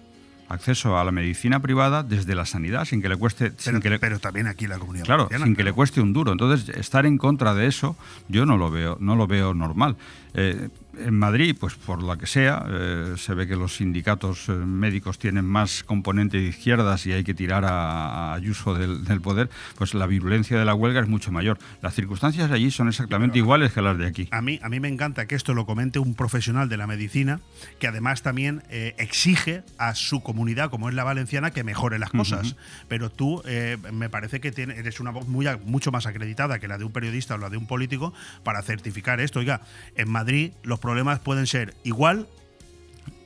acceso 0.50 0.98
a 0.98 1.04
la 1.04 1.12
medicina 1.12 1.60
privada 1.62 2.04
desde 2.04 2.34
la 2.36 2.46
sanidad 2.46 2.86
sin 2.86 3.02
que 3.02 3.10
le 3.10 3.18
cueste 3.18 3.52
sin 3.58 3.74
Pero, 3.74 3.80
que 3.82 3.90
le- 3.90 4.00
pero 4.00 4.20
también 4.20 4.48
aquí 4.48 4.68
la 4.68 4.80
comunidad 4.80 5.06
Claro, 5.06 5.30
sin 5.44 5.56
que 5.56 5.64
le 5.64 5.74
cueste 5.74 6.00
un 6.02 6.14
duro. 6.14 6.32
Entonces, 6.32 6.70
estar 6.70 7.06
en 7.06 7.18
contra 7.18 7.54
de 7.54 7.68
eso, 7.68 7.96
yo 8.30 8.46
no 8.46 8.58
lo 8.58 8.72
veo, 8.72 8.98
no 9.00 9.16
lo 9.16 9.28
veo 9.28 9.54
normal. 9.54 9.96
Eh, 10.34 10.70
en 11.00 11.18
Madrid, 11.18 11.56
pues 11.60 11.76
por 11.76 12.02
la 12.04 12.18
que 12.18 12.28
sea, 12.28 12.66
eh, 12.70 13.14
se 13.18 13.34
ve 13.34 13.48
que 13.48 13.56
los 13.56 13.76
sindicatos 13.78 14.50
eh, 14.50 14.52
médicos 14.54 15.20
tienen 15.20 15.46
más 15.46 15.84
componente 15.84 16.38
de 16.38 16.44
izquierdas 16.48 17.06
y 17.06 17.14
hay 17.14 17.24
que 17.24 17.34
tirar 17.34 17.66
a, 17.66 18.32
a 18.32 18.34
Ayuso 18.34 18.74
del, 18.74 19.04
del 19.06 19.22
poder, 19.22 19.50
pues 19.78 19.94
la 19.94 20.06
virulencia 20.08 20.58
de 20.60 20.66
la 20.66 20.74
huelga 20.76 21.02
es 21.02 21.08
mucho 21.08 21.32
mayor. 21.32 21.58
Las 21.82 21.94
circunstancias 21.96 22.52
allí 22.52 22.72
son 22.72 22.88
exactamente 22.88 23.38
iguales 23.38 23.72
que 23.74 23.82
las 23.82 23.98
de 23.98 24.08
aquí. 24.08 24.28
A 24.32 24.42
mí, 24.42 24.60
a 24.62 24.70
mí 24.70 24.80
me 24.80 24.88
encanta 24.88 25.26
que 25.28 25.36
esto 25.36 25.54
lo 25.54 25.66
comente 25.66 26.00
un 26.00 26.16
profesional 26.16 26.70
de 26.70 26.78
la 26.78 26.88
medicina, 26.88 27.40
que 27.80 27.88
además 27.88 28.22
también 28.24 28.64
eh, 28.70 28.96
exige 28.98 29.64
a 29.78 29.96
su 29.96 30.22
comunidad, 30.22 30.70
como 30.70 30.90
es 30.90 30.96
la 30.96 31.04
valenciana, 31.04 31.52
que 31.52 31.64
mejore 31.64 32.00
las 32.00 32.12
cosas. 32.12 32.56
Pero 32.88 33.10
tú 33.10 33.42
eh, 33.46 33.78
me 33.92 34.10
parece 34.10 34.40
que 34.40 34.52
tiene- 34.52 34.76
eres 34.78 35.00
una 35.00 35.12
voz 35.12 35.28
muy, 35.28 35.48
a- 35.48 35.58
mucho 35.58 35.92
más 35.92 36.06
acreditada 36.06 36.60
que 36.60 36.68
la 36.68 36.78
de 36.78 36.84
un 36.86 36.92
periodista 36.92 37.36
o 37.36 37.38
la 37.38 37.50
de 37.50 37.58
un 37.58 37.68
político 37.68 38.14
para 38.44 38.62
certificar 38.62 39.20
esto. 39.20 39.40
Oiga, 39.40 39.62
en 39.96 40.10
Madrid 40.10 40.52
los 40.64 40.80
problemas 40.88 41.20
pueden 41.20 41.48
ser 41.48 41.74
igual 41.84 42.28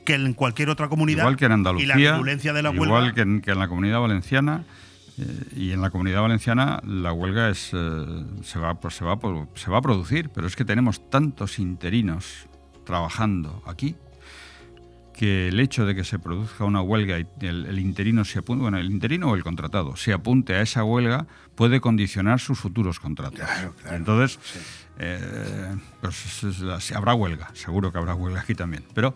que 0.04 0.14
en 0.14 0.34
cualquier 0.34 0.68
otra 0.68 0.88
comunidad. 0.88 1.20
Igual 1.22 1.36
que 1.36 1.44
en 1.44 1.52
Y 1.52 1.54
Andalucía, 1.54 1.86
la 1.94 2.52
de 2.52 2.62
la 2.62 2.72
igual 2.74 2.90
huelga. 2.90 3.14
que 3.14 3.20
en, 3.20 3.40
que 3.40 3.52
en 3.52 3.58
la 3.60 3.68
comunidad 3.68 4.00
valenciana. 4.00 4.64
eh, 5.18 5.44
y 5.56 5.70
en 5.72 5.80
la 5.80 5.90
comunidad 5.90 6.22
valenciana 6.22 6.80
la 6.84 7.12
huelga 7.12 7.48
es, 7.50 7.70
eh, 7.72 8.24
se, 8.42 8.58
va, 8.58 8.74
pues 8.80 8.96
se, 8.96 9.04
va, 9.04 9.12
a 9.12 9.18
pro- 9.20 9.48
se 9.54 9.70
va 9.70 9.78
a 9.78 9.82
producir, 9.82 10.28
pero 10.34 10.46
es 10.48 10.56
que 10.56 10.64
tenemos 10.64 11.08
tantos 11.08 11.58
interinos 11.60 12.48
trabajando 12.84 13.62
aquí 13.66 13.94
que 15.14 15.46
el 15.48 15.60
hecho 15.60 15.84
de 15.86 15.94
que 15.94 16.02
se 16.02 16.18
produzca 16.18 16.64
una 16.64 16.80
huelga 16.82 17.20
y 17.20 17.26
el, 17.42 17.66
el 17.66 17.78
interino 17.78 18.24
se 18.24 18.40
apunte, 18.40 18.62
bueno, 18.62 18.78
el 18.78 18.90
interino 18.90 19.30
o 19.30 19.34
el 19.36 19.44
contratado 19.44 19.94
se 19.94 20.12
apunte 20.12 20.54
a 20.54 20.62
esa 20.62 20.82
huelga 20.82 21.26
puede 21.54 21.80
condicionar 21.80 22.40
sus 22.40 22.58
futuros 22.58 22.98
contratos. 22.98 23.38
Entonces, 23.90 24.40
eh, 25.02 25.76
pues 26.00 26.92
habrá 26.94 27.14
huelga, 27.14 27.50
seguro 27.54 27.92
que 27.92 27.98
habrá 27.98 28.14
huelga 28.14 28.40
aquí 28.40 28.54
también, 28.54 28.84
pero 28.94 29.14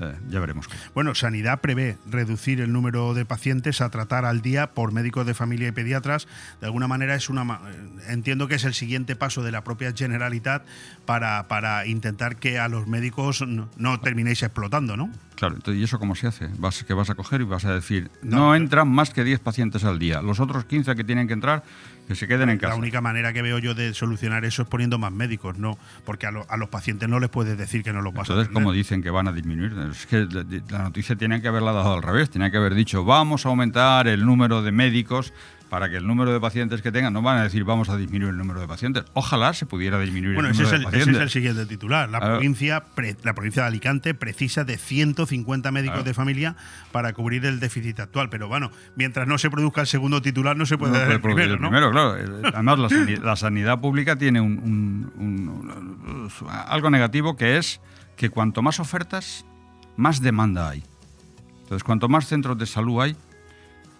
eh, 0.00 0.14
ya 0.28 0.38
veremos. 0.38 0.68
Bueno, 0.94 1.14
Sanidad 1.14 1.60
prevé 1.60 1.98
reducir 2.08 2.60
el 2.60 2.72
número 2.72 3.14
de 3.14 3.24
pacientes 3.24 3.80
a 3.80 3.90
tratar 3.90 4.24
al 4.24 4.42
día 4.42 4.68
por 4.68 4.92
médicos 4.92 5.26
de 5.26 5.34
familia 5.34 5.68
y 5.68 5.72
pediatras. 5.72 6.28
De 6.60 6.66
alguna 6.66 6.86
manera 6.86 7.14
es 7.14 7.28
una 7.28 7.42
eh, 7.42 8.12
entiendo 8.12 8.46
que 8.46 8.56
es 8.56 8.64
el 8.64 8.74
siguiente 8.74 9.16
paso 9.16 9.42
de 9.42 9.50
la 9.50 9.64
propia 9.64 9.92
Generalitat 9.92 10.64
para, 11.04 11.48
para 11.48 11.86
intentar 11.86 12.36
que 12.36 12.58
a 12.58 12.68
los 12.68 12.86
médicos 12.86 13.42
no, 13.42 13.68
no 13.76 14.00
terminéis 14.00 14.42
explotando, 14.42 14.96
¿no? 14.96 15.10
Claro, 15.38 15.54
entonces, 15.54 15.80
¿y 15.80 15.84
eso 15.84 16.00
cómo 16.00 16.16
se 16.16 16.26
hace? 16.26 16.48
Vas, 16.58 16.82
que 16.82 16.94
vas 16.94 17.10
a 17.10 17.14
coger 17.14 17.42
y 17.42 17.44
vas 17.44 17.64
a 17.64 17.72
decir, 17.72 18.10
no, 18.22 18.56
entran 18.56 18.88
más 18.88 19.10
que 19.10 19.22
10 19.22 19.38
pacientes 19.38 19.84
al 19.84 20.00
día. 20.00 20.20
Los 20.20 20.40
otros 20.40 20.64
15 20.64 20.96
que 20.96 21.04
tienen 21.04 21.28
que 21.28 21.32
entrar, 21.32 21.62
que 22.08 22.14
se 22.16 22.26
queden 22.26 22.48
en 22.48 22.58
casa. 22.58 22.72
La 22.72 22.78
única 22.78 23.00
manera 23.00 23.32
que 23.32 23.42
veo 23.42 23.58
yo 23.58 23.74
de 23.74 23.92
solucionar 23.94 24.44
eso 24.46 24.62
es 24.62 24.68
poniendo 24.68 24.98
más 24.98 25.12
médicos, 25.12 25.58
no, 25.58 25.78
porque 26.06 26.26
a, 26.26 26.30
lo- 26.30 26.46
a 26.50 26.56
los 26.56 26.68
pacientes 26.70 27.08
no 27.08 27.20
les 27.20 27.28
puedes 27.30 27.56
decir 27.58 27.82
que 27.84 27.92
no 27.92 28.00
los 28.02 28.12
vas 28.14 28.28
a 28.28 28.32
Entonces. 28.32 28.52
¿cómo 28.52 28.72
dicen 28.72 29.02
que 29.02 29.10
van 29.10 29.28
a 29.28 29.32
disminuir 29.32 29.72
Es 29.92 30.06
que 30.06 30.26
la 30.70 30.78
noticia 30.78 31.14
tiene 31.16 31.40
que 31.42 31.48
haberla 31.48 31.72
dado 31.72 31.92
al 31.94 32.02
revés. 32.02 32.30
Tenía 32.30 32.50
que 32.50 32.56
haber 32.56 32.74
dicho, 32.74 33.04
vamos 33.04 33.44
a 33.46 33.50
aumentar 33.50 34.08
el 34.08 34.24
número 34.24 34.62
de 34.62 34.72
médicos 34.72 35.32
para 35.68 35.90
que 35.90 35.96
el 35.96 36.06
número 36.06 36.32
de 36.32 36.40
pacientes 36.40 36.80
que 36.82 36.90
tengan, 36.90 37.12
no 37.12 37.20
van 37.20 37.38
a 37.38 37.42
decir 37.42 37.62
vamos 37.64 37.88
a 37.90 37.96
disminuir 37.96 38.30
el 38.30 38.38
número 38.38 38.60
de 38.60 38.66
pacientes. 38.66 39.04
Ojalá 39.12 39.52
se 39.52 39.66
pudiera 39.66 39.98
disminuir 40.00 40.34
bueno, 40.34 40.48
el 40.48 40.56
número 40.56 40.66
es 40.66 40.70
de 40.72 40.76
el, 40.78 40.84
pacientes. 40.84 41.08
ese 41.08 41.16
es 41.18 41.22
el 41.22 41.30
siguiente 41.30 41.66
titular. 41.66 42.08
La, 42.08 42.20
provincia, 42.20 42.84
pre- 42.94 43.16
la 43.22 43.34
provincia 43.34 43.62
de 43.62 43.68
Alicante 43.68 44.14
precisa 44.14 44.64
de 44.64 44.78
150 44.78 45.70
médicos 45.72 46.04
de 46.04 46.14
familia 46.14 46.56
para 46.92 47.12
cubrir 47.12 47.44
el 47.44 47.60
déficit 47.60 48.00
actual. 48.00 48.30
Pero 48.30 48.48
bueno, 48.48 48.70
mientras 48.96 49.26
no 49.28 49.36
se 49.38 49.50
produzca 49.50 49.80
el 49.82 49.86
segundo 49.86 50.22
titular, 50.22 50.56
no 50.56 50.64
se 50.66 50.78
puede 50.78 50.92
No 50.92 50.98
dar 51.00 51.10
el 51.10 51.20
primero, 51.20 51.58
claro. 51.90 52.16
Eh, 52.16 52.50
Además, 52.54 52.78
la, 52.78 52.88
sani- 52.88 53.16
la 53.16 53.36
sanidad 53.36 53.80
pública 53.80 54.16
tiene 54.16 54.40
un, 54.40 54.58
un- 54.58 55.12
un- 55.18 56.30
un- 56.40 56.48
algo 56.66 56.90
negativo 56.90 57.36
que 57.36 57.58
es 57.58 57.80
que 58.16 58.30
cuanto 58.30 58.62
más 58.62 58.80
ofertas, 58.80 59.44
más 59.96 60.20
demanda 60.22 60.70
hay. 60.70 60.82
Entonces, 61.62 61.84
cuanto 61.84 62.08
más 62.08 62.26
centros 62.26 62.56
de 62.56 62.66
salud 62.66 63.02
hay, 63.02 63.16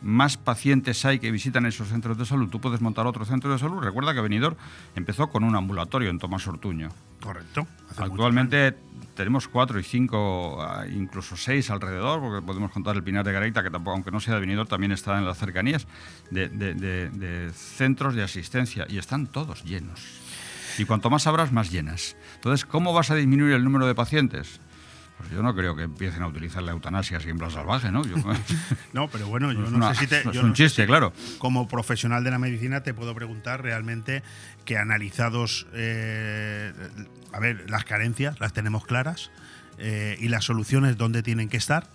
más 0.00 0.36
pacientes 0.36 1.04
hay 1.04 1.18
que 1.18 1.30
visitan 1.30 1.66
esos 1.66 1.88
centros 1.88 2.16
de 2.18 2.24
salud. 2.24 2.48
Tú 2.48 2.60
puedes 2.60 2.80
montar 2.80 3.06
otro 3.06 3.24
centro 3.24 3.50
de 3.52 3.58
salud. 3.58 3.78
Recuerda 3.82 4.14
que 4.14 4.20
Benidorm 4.20 4.56
empezó 4.94 5.28
con 5.28 5.42
un 5.44 5.56
ambulatorio 5.56 6.10
en 6.10 6.18
Tomás 6.18 6.46
Ortuño. 6.46 6.88
Correcto. 7.20 7.66
Actualmente 7.96 8.76
tenemos 9.16 9.48
cuatro 9.48 9.80
y 9.80 9.82
cinco, 9.82 10.62
ah, 10.62 10.84
incluso 10.86 11.36
seis 11.36 11.68
alrededor, 11.70 12.20
porque 12.20 12.46
podemos 12.46 12.70
contar 12.70 12.94
el 12.94 13.02
Pinar 13.02 13.24
de 13.24 13.32
Gareita, 13.32 13.62
que 13.64 13.70
tampoco, 13.70 13.94
aunque 13.96 14.12
no 14.12 14.20
sea 14.20 14.34
de 14.34 14.40
Benidorm, 14.40 14.68
también 14.68 14.92
está 14.92 15.18
en 15.18 15.24
las 15.26 15.36
cercanías, 15.38 15.88
de, 16.30 16.48
de- 16.48 16.74
de- 16.74 17.10
de 17.10 17.52
centros 17.52 18.14
de 18.14 18.22
asistencia 18.22 18.86
y 18.88 18.98
están 18.98 19.26
todos 19.26 19.64
llenos. 19.64 20.00
Y 20.78 20.84
cuanto 20.84 21.10
más 21.10 21.26
abras, 21.26 21.50
más 21.50 21.72
llenas. 21.72 22.14
Entonces, 22.36 22.64
¿cómo 22.64 22.92
vas 22.92 23.10
a 23.10 23.16
disminuir 23.16 23.54
el 23.54 23.64
número 23.64 23.84
de 23.88 23.96
pacientes? 23.96 24.60
Pues 25.18 25.30
yo 25.30 25.42
no 25.42 25.54
creo 25.54 25.74
que 25.76 25.82
empiecen 25.82 26.22
a 26.22 26.28
utilizar 26.28 26.62
la 26.62 26.70
eutanasia 26.72 27.18
plan 27.38 27.50
salvaje, 27.50 27.90
¿no? 27.90 28.04
Yo- 28.04 28.16
No, 28.92 29.08
pero 29.08 29.26
bueno, 29.26 29.52
yo 29.52 29.64
Es 29.64 29.70
no 29.70 29.76
una- 29.78 29.94
sé 29.94 30.00
si 30.00 30.06
te. 30.06 30.18
es 30.18 30.24
yo 30.32 30.42
un 30.42 30.48
no 30.48 30.54
chiste, 30.54 30.82
si 30.82 30.86
claro. 30.86 31.12
Como 31.38 31.66
profesional 31.68 32.22
de 32.24 32.30
la 32.30 32.38
medicina 32.38 32.82
te 32.82 32.94
puedo 32.94 33.14
preguntar 33.14 33.62
realmente 33.62 34.22
que 34.64 34.78
analizados. 34.78 35.66
eh, 35.74 36.72
a 37.32 37.40
ver, 37.40 37.68
las 37.68 37.84
carencias 37.84 38.38
las 38.40 38.52
tenemos 38.52 38.86
claras 38.86 39.30
eh, 39.78 40.16
y 40.20 40.28
las 40.28 40.44
soluciones 40.44 40.96
dónde 40.96 41.22
tienen 41.22 41.48
que 41.48 41.56
estar. 41.58 41.88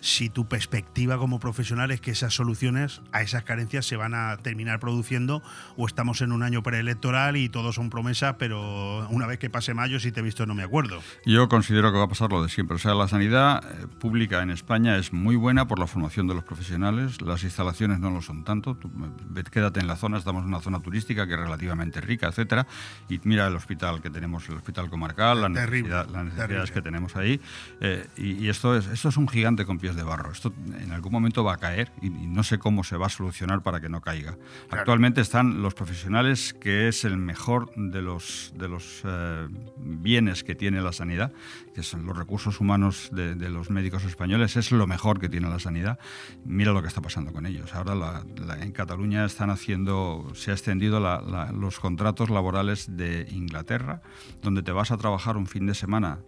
Si 0.00 0.28
tu 0.30 0.46
perspectiva 0.48 1.18
como 1.18 1.40
profesional 1.40 1.90
es 1.90 2.00
que 2.00 2.10
esas 2.12 2.34
soluciones 2.34 3.00
a 3.12 3.22
esas 3.22 3.42
carencias 3.44 3.86
se 3.86 3.96
van 3.96 4.14
a 4.14 4.36
terminar 4.38 4.80
produciendo 4.80 5.42
o 5.76 5.86
estamos 5.86 6.20
en 6.20 6.32
un 6.32 6.42
año 6.42 6.62
preelectoral 6.62 7.36
y 7.36 7.48
todo 7.48 7.72
son 7.72 7.90
promesas, 7.90 8.36
pero 8.38 9.06
una 9.08 9.26
vez 9.26 9.38
que 9.38 9.50
pase 9.50 9.74
mayo, 9.74 9.98
si 10.00 10.12
te 10.12 10.20
he 10.20 10.22
visto, 10.22 10.46
no 10.46 10.54
me 10.54 10.62
acuerdo. 10.62 11.00
Yo 11.26 11.48
considero 11.48 11.90
que 11.92 11.98
va 11.98 12.04
a 12.04 12.08
pasar 12.08 12.30
lo 12.30 12.42
de 12.42 12.48
siempre. 12.48 12.76
O 12.76 12.78
sea, 12.78 12.94
la 12.94 13.08
sanidad 13.08 13.62
eh, 13.64 13.86
pública 13.98 14.42
en 14.42 14.50
España 14.50 14.96
es 14.96 15.12
muy 15.12 15.36
buena 15.36 15.66
por 15.66 15.78
la 15.78 15.86
formación 15.86 16.26
de 16.28 16.34
los 16.34 16.44
profesionales. 16.44 17.20
Las 17.20 17.42
instalaciones 17.44 17.98
no 18.00 18.10
lo 18.10 18.22
son 18.22 18.44
tanto. 18.44 18.74
Tú, 18.76 18.88
eh, 19.36 19.42
quédate 19.50 19.80
en 19.80 19.86
la 19.86 19.96
zona, 19.96 20.18
estamos 20.18 20.42
en 20.42 20.48
una 20.48 20.60
zona 20.60 20.80
turística 20.80 21.26
que 21.26 21.34
es 21.34 21.38
relativamente 21.40 22.00
rica, 22.00 22.28
etcétera. 22.28 22.66
Y 23.08 23.20
mira 23.24 23.46
el 23.46 23.56
hospital 23.56 24.00
que 24.00 24.10
tenemos, 24.10 24.48
el 24.48 24.56
hospital 24.56 24.90
comarcal, 24.90 25.40
la 25.40 25.48
Terrible, 25.52 25.88
necesidad- 25.88 26.06
las 26.10 26.24
necesidades 26.24 26.48
terrible. 26.50 26.72
que 26.74 26.82
tenemos 26.82 27.16
ahí. 27.16 27.40
Eh, 27.80 28.06
y, 28.16 28.44
y 28.44 28.48
esto 28.48 28.76
es 28.76 28.86
esto 28.86 29.08
es 29.08 29.16
un 29.16 29.28
gigante 29.28 29.64
con 29.64 29.78
pies 29.88 29.96
de 29.96 30.02
barro. 30.02 30.30
Esto 30.30 30.52
en 30.80 30.92
algún 30.92 31.12
momento 31.12 31.42
va 31.44 31.54
a 31.54 31.56
caer 31.56 31.90
y, 32.02 32.08
y 32.08 32.26
no 32.26 32.42
sé 32.42 32.58
cómo 32.58 32.84
se 32.84 32.96
va 32.98 33.06
a 33.06 33.08
solucionar 33.08 33.62
para 33.62 33.80
que 33.80 33.88
no 33.88 34.02
caiga. 34.02 34.36
Actualmente 34.70 35.22
están 35.22 35.62
los 35.62 35.72
profesionales, 35.74 36.52
que 36.52 36.88
es 36.88 37.04
el 37.06 37.16
mejor 37.16 37.70
de 37.74 38.02
los, 38.02 38.52
de 38.54 38.68
los 38.68 39.00
eh, 39.04 39.48
bienes 39.78 40.44
que 40.44 40.54
tiene 40.54 40.82
la 40.82 40.92
sanidad, 40.92 41.32
que 41.74 41.82
son 41.82 42.04
los 42.04 42.16
recursos 42.16 42.60
humanos 42.60 43.08
de, 43.12 43.34
de 43.34 43.48
los 43.48 43.70
médicos 43.70 44.04
españoles, 44.04 44.56
es 44.56 44.72
lo 44.72 44.86
mejor 44.86 45.20
que 45.20 45.28
tiene 45.30 45.48
la 45.48 45.58
sanidad. 45.58 45.98
Mira 46.44 46.72
lo 46.72 46.82
que 46.82 46.88
está 46.88 47.00
pasando 47.00 47.32
con 47.32 47.46
ellos. 47.46 47.74
Ahora 47.74 47.94
la- 47.94 48.24
la- 48.44 48.62
en 48.62 48.72
Cataluña 48.72 49.24
están 49.24 49.48
haciendo, 49.50 50.30
se 50.34 50.50
ha 50.50 50.54
extendido 50.54 51.00
la- 51.00 51.50
los 51.52 51.80
contratos 51.80 52.28
laborales 52.28 52.94
de 52.96 53.26
Inglaterra, 53.30 54.02
donde 54.42 54.62
te 54.62 54.72
vas 54.72 54.90
a 54.90 54.98
trabajar 54.98 55.36
un 55.38 55.46
fin 55.46 55.66
de 55.66 55.74
semana, 55.74 56.18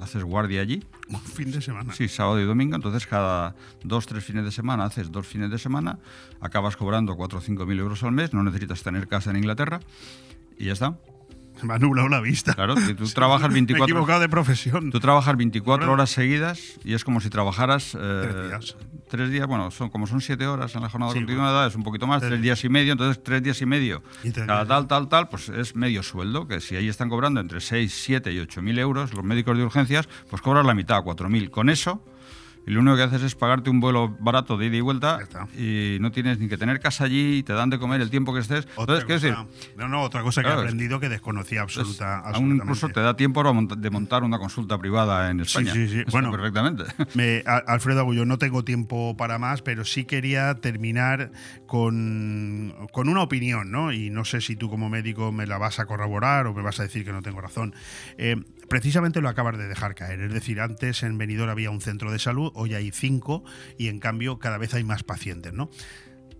haces 0.00 0.24
guardia 0.24 0.60
allí. 0.60 0.82
Un 1.08 1.20
fin 1.20 1.50
de 1.50 1.60
semana. 1.60 1.92
Sí, 1.92 2.08
sábado 2.08 2.40
y 2.40 2.44
domingo, 2.44 2.76
entonces 2.76 3.06
cada 3.06 3.54
dos, 3.82 4.06
tres 4.06 4.24
fines 4.24 4.44
de 4.44 4.52
semana 4.52 4.84
haces 4.84 5.10
dos 5.10 5.26
fines 5.26 5.50
de 5.50 5.58
semana, 5.58 5.98
acabas 6.40 6.76
cobrando 6.76 7.16
4 7.16 7.38
o 7.38 7.42
5 7.42 7.66
mil 7.66 7.78
euros 7.78 8.02
al 8.02 8.12
mes, 8.12 8.32
no 8.32 8.42
necesitas 8.42 8.82
tener 8.82 9.08
casa 9.08 9.30
en 9.30 9.36
Inglaterra 9.36 9.80
y 10.58 10.66
ya 10.66 10.72
está. 10.72 10.98
Me 11.64 11.74
ha 11.74 11.78
nublado 11.78 12.08
la 12.08 12.20
vista. 12.20 12.54
Claro, 12.54 12.76
si 12.76 12.94
tú 12.94 13.04
trabajas 13.14 13.48
Me 13.48 13.54
he 13.54 13.60
24 13.62 13.84
equivocado 13.94 14.20
de 14.20 14.28
profesión. 14.28 14.90
Tú 14.90 15.00
trabajas 15.00 15.36
24 15.36 15.84
Ahora- 15.84 15.92
horas 15.94 16.10
seguidas 16.10 16.60
y 16.84 16.94
es 16.94 17.04
como 17.04 17.20
si 17.20 17.30
trabajaras 17.30 17.94
eh, 17.94 17.98
Tres 18.30 18.48
días. 18.48 18.76
tres 19.08 19.30
días, 19.30 19.46
bueno, 19.46 19.70
son 19.70 19.90
como 19.90 20.06
son 20.06 20.20
siete 20.20 20.46
horas 20.46 20.74
en 20.74 20.82
la 20.82 20.88
jornada 20.88 21.12
Sí, 21.12 21.18
continuada, 21.18 21.66
es 21.66 21.74
un 21.74 21.82
poquito 21.82 22.06
más, 22.06 22.20
Tres- 22.20 22.30
tres 22.30 22.42
días 22.42 22.64
y 22.64 22.68
medio, 22.68 22.92
entonces 22.92 23.22
tres 23.22 23.42
días 23.42 23.60
y 23.60 23.66
medio. 23.66 24.02
Y 24.22 24.30
Cada 24.32 24.64
tal, 24.66 24.86
tal, 24.86 25.08
tal, 25.08 25.28
pues 25.28 25.48
es 25.48 25.74
medio 25.76 26.02
sueldo, 26.02 26.46
que 26.46 26.60
si 26.60 26.76
ahí 26.76 26.88
están 26.88 27.08
cobrando 27.08 27.40
entre 27.40 27.60
6, 27.60 27.92
7 28.04 28.32
y 28.32 28.38
8 28.38 28.62
mil 28.62 28.78
euros 28.78 29.12
los 29.14 29.24
médicos 29.24 29.56
de 29.56 29.64
urgencias, 29.64 30.08
pues 30.28 30.40
cobras 30.42 30.64
la 30.64 30.74
mitad, 30.74 31.02
4 31.02 31.28
mil. 31.28 31.50
Con 31.50 31.68
eso, 31.70 32.04
y 32.66 32.70
lo 32.72 32.80
único 32.80 32.96
que 32.96 33.02
haces 33.02 33.22
es 33.22 33.34
pagarte 33.34 33.70
un 33.70 33.80
vuelo 33.80 34.16
barato 34.20 34.56
de 34.56 34.66
ida 34.66 34.76
y 34.76 34.80
vuelta 34.80 35.18
y 35.56 35.96
no 36.00 36.10
tienes 36.12 36.38
ni 36.38 36.48
que 36.48 36.56
tener 36.58 36.78
casa 36.80 37.04
allí 37.04 37.38
y 37.38 37.42
te 37.42 37.52
dan 37.54 37.70
de 37.70 37.78
comer 37.78 38.00
el 38.00 38.10
tiempo 38.10 38.32
que 38.34 38.40
estés. 38.40 38.66
Otra 38.76 38.96
Entonces, 38.98 39.04
¿qué 39.04 39.14
cosa- 39.14 39.44
decir? 39.44 39.74
no, 39.76 39.88
no, 39.88 40.02
otra 40.02 40.22
cosa 40.22 40.42
que 40.42 40.46
Claro, 40.46 40.60
he 40.60 40.64
es- 40.64 40.68
aprendido 40.68 41.00
que 41.00 41.08
desconocía 41.08 41.62
absoluta, 41.62 42.16
Aún 42.18 42.26
absolutamente. 42.26 42.62
incluso 42.64 42.88
te 42.90 43.00
da 43.00 43.16
tiempo 43.16 43.42
de 43.76 43.90
montar 43.90 44.22
una 44.24 44.38
consulta 44.38 44.78
privada 44.78 45.30
en 45.30 45.38
Sí, 45.38 45.42
España. 45.58 45.72
sí, 45.72 45.88
sí. 45.88 45.98
Esto 46.00 46.10
Bueno, 46.12 46.30
perfectamente. 46.30 46.84
Me- 47.14 47.42
Alfredo 47.46 48.00
Agullo, 48.00 48.24
no 48.26 48.38
tengo 48.38 48.62
tiempo 48.64 49.16
para 49.16 49.38
más, 49.38 49.62
pero 49.62 49.84
sí 49.84 50.04
quería 50.04 50.54
terminar 50.56 51.30
con, 51.66 52.74
con 52.92 53.08
una 53.08 53.22
opinión, 53.22 53.70
¿no? 53.70 53.92
Y 53.92 54.10
no 54.10 54.24
sé 54.24 54.40
si 54.40 54.54
tú 54.56 54.68
como 54.68 54.88
médico 54.90 55.32
me 55.32 55.46
la 55.46 55.58
vas 55.58 55.78
a 55.80 55.86
corroborar 55.86 56.46
o 56.46 56.54
me 56.54 56.62
vas 56.62 56.78
a 56.80 56.82
decir 56.82 57.04
que 57.04 57.12
no 57.12 57.22
tengo 57.22 57.40
razón. 57.40 57.74
Eh, 58.18 58.36
precisamente 58.70 59.20
lo 59.20 59.28
acabas 59.28 59.58
de 59.58 59.68
dejar 59.68 59.94
caer. 59.94 60.20
Es 60.22 60.32
decir, 60.32 60.60
antes 60.60 61.02
en 61.02 61.18
Benidorm 61.18 61.50
había 61.50 61.70
un 61.70 61.82
centro 61.82 62.10
de 62.12 62.18
salud, 62.18 62.52
hoy 62.54 62.72
hay 62.74 62.90
cinco 62.92 63.44
y 63.76 63.88
en 63.88 63.98
cambio 63.98 64.38
cada 64.38 64.56
vez 64.56 64.72
hay 64.72 64.84
más 64.84 65.02
pacientes, 65.02 65.52
¿no? 65.52 65.68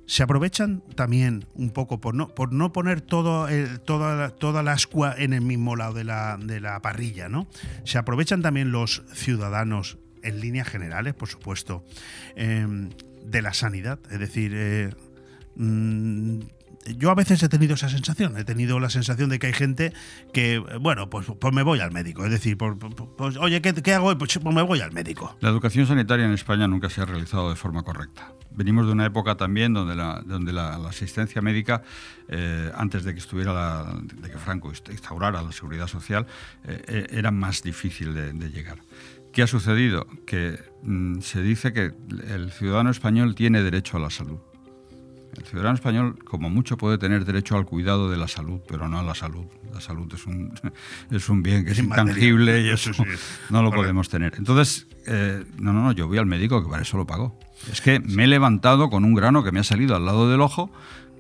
se 0.07 0.25
aprovechan 0.25 0.83
también 0.97 1.45
un 1.55 1.71
poco 1.71 2.01
por 2.01 2.17
no, 2.17 2.35
por 2.35 2.53
no 2.53 2.73
poner 2.73 3.01
todo 3.01 3.47
toda, 3.85 4.63
la- 4.65 4.73
ascua 4.73 5.15
en 5.17 5.33
el 5.33 5.41
mismo 5.41 5.77
lado 5.77 5.93
de 5.95 6.03
la, 6.03 6.37
de 6.37 6.59
la 6.59 6.83
parrilla, 6.83 7.29
¿no? 7.29 7.47
Se 7.85 7.97
aprovechan 7.97 8.43
también 8.43 8.73
los 8.73 9.05
ciudadanos, 9.15 9.99
en 10.25 10.41
líneas 10.41 10.67
generales, 10.69 11.15
por 11.15 11.29
supuesto, 11.29 11.85
eh, 12.35 12.67
de 13.25 13.43
la 13.43 13.55
sanidad. 13.55 14.01
Es 14.11 14.19
decir, 14.19 14.51
eh, 14.53 14.91
mm, 15.55 16.41
yo 16.97 17.11
a 17.11 17.15
veces 17.15 17.43
he 17.43 17.49
tenido 17.49 17.75
esa 17.75 17.89
sensación, 17.89 18.37
he 18.37 18.45
tenido 18.45 18.81
la 18.81 18.91
sensación 18.91 19.31
de 19.31 19.39
que 19.39 19.49
hay 19.49 19.53
gente 19.53 19.93
que, 20.33 20.59
bueno, 20.81 21.11
pues, 21.11 21.27
pues 21.41 21.55
me 21.55 21.63
voy 21.63 21.81
al 21.81 21.93
médico. 21.93 22.25
Es 22.25 22.31
decir, 22.31 22.57
pues, 22.57 23.37
oye, 23.39 23.61
¿qué, 23.63 23.95
hago? 23.95 24.17
Pues, 24.19 24.39
pues 24.39 24.55
me 24.55 24.63
voy 24.63 24.81
al 24.81 24.93
médico. 24.93 25.37
La 25.41 25.49
educación 25.51 25.87
sanitaria 25.87 26.27
en 26.27 26.33
España 26.33 26.67
nunca 26.69 26.91
se 26.91 27.01
ha 27.01 27.05
realizado 27.05 27.51
de 27.51 27.57
forma 27.57 27.83
correcta. 27.83 28.33
Venimos 28.53 28.87
de 28.87 28.93
una 28.93 29.07
época 29.07 29.37
también 29.37 29.73
donde 29.75 29.95
la, 29.95 30.75
asistencia 30.89 31.41
médica, 31.41 31.83
eh, 32.29 32.71
antes 32.75 33.05
de 33.05 33.13
que 33.15 33.21
estuviera 33.21 33.53
la- 33.53 34.01
de 34.03 34.31
que 34.31 34.39
Franco 34.39 34.71
inst- 34.73 34.91
instaurara 34.91 35.41
la 35.43 35.53
seguridad 35.53 35.87
social, 35.87 36.27
eh, 36.65 36.83
eh, 36.89 37.07
era 37.11 37.31
más 37.31 37.63
difícil 37.63 38.13
de, 38.13 38.33
de 38.33 38.51
llegar. 38.51 38.79
¿Qué 39.33 39.43
ha 39.43 39.47
sucedido? 39.47 40.07
Que 40.27 40.59
mm, 40.83 41.21
se 41.21 41.41
dice 41.43 41.73
que 41.73 41.93
el 42.29 42.51
ciudadano 42.51 42.91
español 42.91 43.37
tiene 43.37 43.63
derecho 43.63 43.97
a 43.97 44.01
la 44.01 44.11
salud. 44.11 44.41
El 45.37 45.45
ciudadano 45.45 45.75
español, 45.75 46.19
como 46.25 46.51
mucho, 46.51 46.77
puede 46.77 46.99
tener 46.99 47.25
derecho 47.25 47.57
al 47.57 47.65
cuidado 47.65 48.11
de 48.11 48.17
la 48.17 48.29
salud, 48.29 48.61
pero 48.69 48.89
no 48.89 48.99
a 48.99 49.03
la 49.03 49.15
salud. 49.15 49.45
La 49.73 49.81
salud 49.81 50.13
es 50.13 50.27
un, 50.27 50.53
es 51.11 51.29
un 51.29 51.43
bien 51.43 51.65
que 51.65 51.73
es, 51.73 51.79
intangible 51.79 52.63
y 52.63 52.69
Eso 52.71 52.93
sí. 52.93 53.03
no 53.51 53.63
lo 53.63 53.71
Correcto. 53.71 53.77
podemos 53.77 54.09
tener. 54.09 54.35
Entonces, 54.37 54.87
eh, 55.07 55.45
no, 55.59 55.73
no, 55.73 55.83
no, 55.83 55.93
yo 55.93 56.09
voy 56.09 56.19
al 56.19 56.27
médico 56.27 56.63
que 56.63 56.69
para 56.69 56.83
eso 56.83 56.97
lo 56.97 57.07
pago. 57.07 57.39
Es 57.71 57.81
que 57.81 58.01
me 58.01 58.25
he 58.25 58.27
levantado 58.27 58.89
con 58.91 59.05
un 59.05 59.15
grano 59.15 59.45
que 59.45 59.53
me 59.53 59.61
ha 59.61 59.65
salido 59.65 59.95
al 59.95 60.05
lado 60.05 60.31
del 60.31 60.41
ojo 60.41 60.71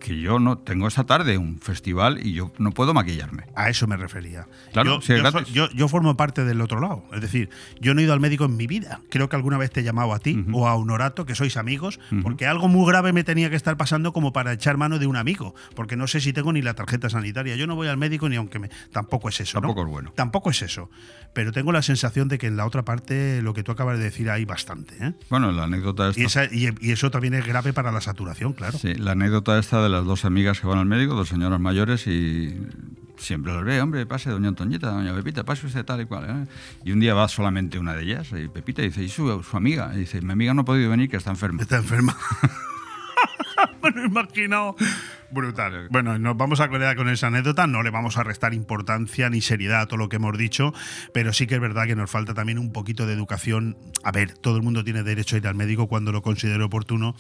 que 0.00 0.20
yo 0.20 0.38
no 0.40 0.58
tengo 0.58 0.88
esta 0.88 1.04
tarde 1.04 1.38
un 1.38 1.60
festival 1.60 2.18
y 2.26 2.32
yo 2.32 2.52
no 2.58 2.72
puedo 2.72 2.92
maquillarme. 2.94 3.44
A 3.54 3.70
eso 3.70 3.86
me 3.86 3.96
refería. 3.96 4.46
Claro, 4.72 4.94
yo, 4.94 4.98
es 4.98 5.06
yo 5.06 5.16
gratis. 5.18 5.48
so- 5.48 5.54
yo- 5.54 5.70
yo 5.70 5.86
formo 5.88 6.16
parte 6.16 6.44
del 6.44 6.60
otro 6.60 6.80
lado. 6.80 7.04
Es 7.12 7.20
decir, 7.20 7.50
yo 7.80 7.94
no 7.94 8.00
he 8.00 8.04
ido 8.04 8.12
al 8.12 8.20
médico 8.20 8.44
en 8.46 8.56
mi 8.56 8.66
vida. 8.66 9.00
Creo 9.10 9.28
que 9.28 9.36
alguna 9.36 9.58
vez 9.58 9.70
te 9.70 9.80
he 9.80 9.82
llamado 9.84 10.12
a 10.14 10.18
ti 10.18 10.44
o 10.52 10.66
a 10.66 10.74
Honorato, 10.74 11.26
que 11.26 11.34
sois 11.34 11.56
amigos, 11.56 12.00
porque 12.22 12.46
algo 12.46 12.66
muy 12.68 12.86
grave 12.90 13.12
me 13.12 13.22
tenía 13.24 13.50
que 13.50 13.56
estar 13.56 13.76
pasando 13.76 14.12
como 14.12 14.32
para 14.32 14.52
echar 14.52 14.76
mano 14.76 14.98
de 14.98 15.06
un 15.06 15.16
amigo. 15.16 15.54
Porque 15.76 15.96
no 15.96 16.06
sé 16.06 16.20
si 16.20 16.32
tengo 16.32 16.52
ni 16.52 16.62
la 16.62 16.74
tarjeta 16.74 17.08
sanitaria. 17.10 17.54
Yo 17.56 17.66
no 17.66 17.76
voy 17.76 17.88
al 17.88 17.96
médico 17.98 18.28
ni 18.28 18.36
aunque 18.36 18.58
me. 18.58 18.70
Tampoco 18.92 19.28
es 19.28 19.40
eso. 19.40 19.58
¿no? 19.60 19.68
Tampoco 19.68 19.82
es 19.86 19.88
bueno. 19.92 20.12
Tampoco 20.16 20.50
es 20.50 20.62
eso. 20.62 20.90
Pero 21.32 21.52
tengo 21.52 21.70
la 21.70 21.82
sensación 21.82 22.26
de 22.28 22.38
que 22.38 22.46
en 22.48 22.56
la 22.56 22.66
otra 22.66 22.84
parte 22.84 23.40
lo 23.42 23.54
que 23.54 23.62
tú 23.62 23.70
acabas 23.72 23.98
de 23.98 24.04
decir 24.04 24.30
hay 24.30 24.44
bastante. 24.44 24.94
¿eh? 25.00 25.12
Bueno, 25.28 25.52
la 25.52 25.64
anécdota 25.64 26.08
esta... 26.08 26.20
Y, 26.20 26.24
esa- 26.24 26.44
y- 26.46 26.70
y 26.80 26.90
eso 26.92 27.10
también 27.10 27.34
es 27.34 27.46
grave 27.46 27.72
para 27.72 27.92
la 27.92 28.00
saturación, 28.00 28.52
claro. 28.54 28.78
Sí, 28.78 28.94
la 28.94 29.12
anécdota 29.12 29.58
esta 29.58 29.82
de 29.82 29.88
las 29.90 30.04
dos 30.04 30.24
amigas 30.24 30.60
que 30.60 30.66
van 30.66 30.78
al 30.78 30.86
médico, 30.86 31.14
dos 31.14 31.28
señoras 31.28 31.60
mayores, 31.60 32.06
y 32.06 32.56
siempre 33.16 33.52
los 33.52 33.64
ve, 33.64 33.80
hombre, 33.80 34.06
pase, 34.06 34.30
doña 34.30 34.48
Antoñeta, 34.48 34.90
doña 34.90 35.14
Pepita, 35.14 35.44
pase 35.44 35.66
usted 35.66 35.84
tal 35.84 36.00
y 36.00 36.06
cual. 36.06 36.26
¿eh? 36.28 36.46
Y 36.84 36.92
un 36.92 37.00
día 37.00 37.14
va 37.14 37.28
solamente 37.28 37.78
una 37.78 37.94
de 37.94 38.02
ellas, 38.04 38.30
y 38.32 38.48
Pepita 38.48 38.82
dice, 38.82 39.02
¿y 39.02 39.08
su, 39.08 39.42
su 39.42 39.56
amiga? 39.56 39.92
Y 39.94 40.00
dice, 40.00 40.20
mi 40.22 40.32
amiga 40.32 40.54
no 40.54 40.62
ha 40.62 40.64
podido 40.64 40.90
venir, 40.90 41.10
que 41.10 41.16
está 41.16 41.30
enferma. 41.30 41.62
Está 41.62 41.78
enferma. 41.78 42.16
me 43.82 43.90
lo 43.90 44.02
he 44.02 44.06
imaginado. 44.06 44.76
Brutal. 45.30 45.88
Bueno, 45.90 46.18
nos 46.18 46.36
vamos 46.36 46.60
a 46.60 46.68
quedar 46.68 46.96
con 46.96 47.08
esa 47.08 47.28
anécdota, 47.28 47.66
no 47.66 47.82
le 47.82 47.90
vamos 47.90 48.16
a 48.16 48.24
restar 48.24 48.52
importancia 48.54 49.30
ni 49.30 49.40
seriedad 49.40 49.82
a 49.82 49.86
todo 49.86 49.96
lo 49.96 50.08
que 50.08 50.16
hemos 50.16 50.36
dicho, 50.36 50.72
pero 51.14 51.32
sí 51.32 51.46
que 51.46 51.54
es 51.54 51.60
verdad 51.60 51.86
que 51.86 51.94
nos 51.94 52.10
falta 52.10 52.34
también 52.34 52.58
un 52.58 52.72
poquito 52.72 53.06
de 53.06 53.14
educación. 53.14 53.76
A 54.02 54.12
ver, 54.12 54.34
todo 54.34 54.56
el 54.56 54.62
mundo 54.62 54.82
tiene 54.82 55.02
derecho 55.02 55.36
a 55.36 55.38
ir 55.38 55.46
al 55.46 55.54
médico 55.54 55.86
cuando 55.86 56.12
lo 56.12 56.22
considere 56.22 56.62
oportuno, 56.64 57.14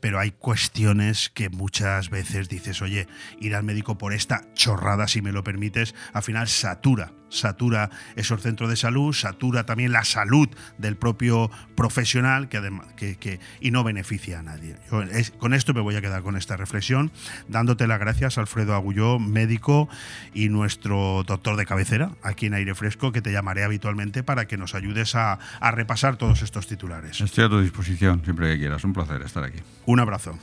pero 0.00 0.18
hay 0.18 0.32
cuestiones 0.32 1.30
que 1.30 1.48
muchas 1.48 2.10
veces 2.10 2.48
dices, 2.48 2.82
oye, 2.82 3.06
ir 3.40 3.54
al 3.54 3.64
médico 3.64 3.96
por 3.96 4.12
esta 4.12 4.42
chorrada, 4.54 5.08
si 5.08 5.22
me 5.22 5.32
lo 5.32 5.42
permites, 5.42 5.94
al 6.12 6.22
final 6.22 6.48
satura 6.48 7.12
satura 7.34 7.90
esos 8.16 8.40
centros 8.40 8.70
de 8.70 8.76
salud, 8.76 9.12
satura 9.12 9.66
también 9.66 9.92
la 9.92 10.04
salud 10.04 10.48
del 10.78 10.96
propio 10.96 11.50
profesional 11.74 12.48
que 12.48 12.58
además, 12.58 12.86
que, 12.94 13.16
que, 13.16 13.40
y 13.60 13.70
no 13.70 13.84
beneficia 13.84 14.38
a 14.38 14.42
nadie. 14.42 14.76
Yo, 14.90 15.02
es, 15.02 15.30
con 15.32 15.54
esto 15.54 15.74
me 15.74 15.80
voy 15.80 15.96
a 15.96 16.00
quedar 16.00 16.22
con 16.22 16.36
esta 16.36 16.56
reflexión, 16.56 17.12
dándote 17.54 17.86
las 17.86 18.00
gracias, 18.00 18.36
Alfredo 18.36 18.74
Agulló, 18.74 19.20
médico 19.20 19.88
y 20.34 20.48
nuestro 20.48 21.22
doctor 21.24 21.56
de 21.56 21.64
cabecera 21.64 22.10
aquí 22.20 22.46
en 22.46 22.54
Aire 22.54 22.74
Fresco, 22.74 23.12
que 23.12 23.22
te 23.22 23.30
llamaré 23.30 23.62
habitualmente 23.62 24.24
para 24.24 24.46
que 24.46 24.56
nos 24.56 24.74
ayudes 24.74 25.14
a, 25.14 25.38
a 25.60 25.70
repasar 25.70 26.16
todos 26.16 26.42
estos 26.42 26.66
titulares. 26.66 27.20
Estoy 27.20 27.44
a 27.44 27.48
tu 27.48 27.60
disposición 27.60 28.22
siempre 28.24 28.52
que 28.52 28.58
quieras, 28.58 28.82
un 28.82 28.92
placer 28.92 29.22
estar 29.22 29.44
aquí. 29.44 29.60
Un 29.86 30.00
abrazo. 30.00 30.36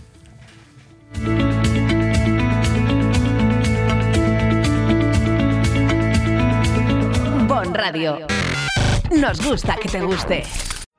Bon 7.46 7.74
Radio. 7.74 8.20
Nos 9.20 9.46
gusta 9.46 9.76
que 9.76 9.90
te 9.90 10.00
guste. 10.00 10.44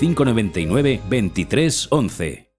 599 0.00 1.02
23 1.08 1.88
11. 1.90 2.50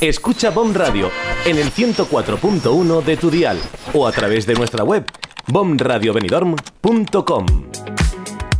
Escucha 0.00 0.50
BOM 0.50 0.74
Radio 0.74 1.08
en 1.46 1.56
el 1.56 1.70
104.1 1.70 3.04
de 3.04 3.16
tu 3.16 3.30
dial 3.30 3.58
o 3.94 4.08
a 4.08 4.12
través 4.12 4.44
de 4.44 4.54
nuestra 4.54 4.82
web 4.82 5.06
bomradiobenidorm.com. 5.46 7.46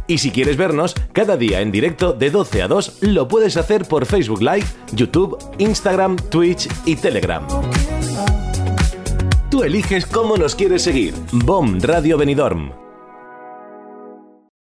Y 0.06 0.18
si 0.18 0.30
quieres 0.30 0.56
vernos 0.56 0.94
cada 1.12 1.36
día 1.36 1.60
en 1.60 1.72
directo 1.72 2.12
de 2.12 2.30
12 2.30 2.62
a 2.62 2.68
2, 2.68 2.98
lo 3.00 3.26
puedes 3.26 3.56
hacer 3.56 3.86
por 3.86 4.06
Facebook 4.06 4.40
Live, 4.40 4.66
YouTube, 4.92 5.36
Instagram, 5.58 6.14
Twitch 6.30 6.68
y 6.84 6.94
Telegram. 6.94 7.44
Tú 9.50 9.64
eliges 9.64 10.06
cómo 10.06 10.36
nos 10.36 10.54
quieres 10.54 10.82
seguir. 10.82 11.14
BOM 11.32 11.80
Radio 11.80 12.16
Benidorm. 12.16 12.85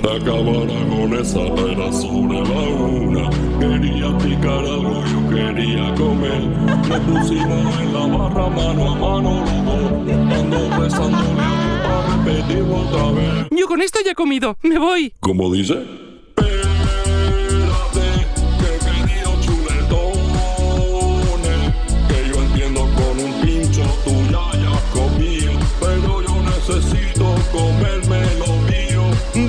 Acabará 0.00 0.86
con 0.88 1.14
esa 1.14 1.44
pena 1.54 1.92
sobre 1.92 2.40
la 2.40 2.60
una. 2.70 3.30
Quería 3.58 4.18
picar 4.18 4.64
algo, 4.64 5.02
yo 5.04 5.28
quería 5.34 5.94
comer. 5.94 6.42
Nos 6.88 7.00
pusimos 7.00 7.80
en 7.80 7.92
la 7.92 8.06
barra 8.06 8.48
mano 8.48 8.90
a 8.90 8.94
mano 8.94 9.44
los 9.44 9.64
dos. 9.64 10.38
Ando 10.38 10.80
besándole 10.80 11.42
a 11.42 12.74
otra 12.74 13.10
vez. 13.12 13.46
Yo 13.50 13.66
con 13.66 13.82
esto 13.82 13.98
ya 14.04 14.12
he 14.12 14.14
comido. 14.14 14.56
Me 14.62 14.78
voy. 14.78 15.12
¿Cómo 15.20 15.52
dice? 15.52 16.05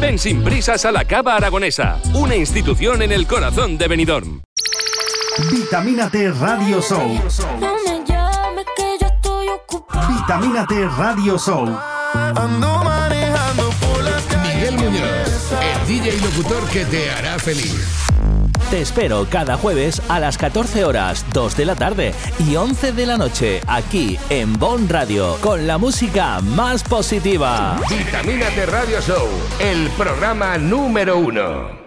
Ven 0.07 0.17
sin 0.17 0.41
prisas 0.41 0.85
a 0.85 0.91
la 0.93 1.03
Cava 1.03 1.35
Aragonesa, 1.35 1.99
una 2.13 2.34
institución 2.34 3.01
en 3.01 3.11
el 3.11 3.27
corazón 3.27 3.77
de 3.77 3.89
Benidorm. 3.89 4.41
Vitamínate 5.51 6.31
Radio 6.31 6.81
Show. 6.81 7.21
No 7.59 7.75
me 7.75 8.05
llames 8.05 8.65
que 8.77 8.97
yo 9.01 9.05
estoy 9.05 9.49
ocupada. 9.49 10.07
Vitamínate 10.07 10.88
Radio 10.97 11.38
Show. 11.38 11.77
Ando 12.13 12.84
manejando 12.85 13.69
por 13.81 14.01
las 14.01 14.23
calles. 14.23 14.71
Miguel 14.71 14.77
Muñoz, 14.77 15.51
el 15.81 15.88
DJ 15.89 16.15
y 16.15 16.19
locutor 16.21 16.65
que 16.69 16.85
te 16.85 17.11
hará 17.11 17.38
feliz. 17.38 18.06
Te 18.69 18.81
espero 18.81 19.26
cada 19.30 19.56
jueves 19.56 20.02
a 20.10 20.19
las 20.19 20.38
14 20.38 20.84
horas, 20.84 21.26
2 21.31 21.56
de 21.56 21.65
la 21.65 21.76
tarde 21.76 22.14
y 22.38 22.57
11 22.57 22.91
de 22.91 23.06
la 23.06 23.15
noche 23.15 23.61
aquí 23.65 24.19
en 24.30 24.60
Bon 24.60 24.89
Radio 24.89 25.38
con 25.39 25.65
la 25.65 25.77
música 25.77 26.41
más 26.41 26.84
positiva. 26.84 27.80
Vitamínate 27.89 28.65
Radio 28.65 28.99
Show, 28.99 29.30
el 29.61 29.89
programa 29.91 30.57
número 30.57 31.18
uno. 31.18 31.86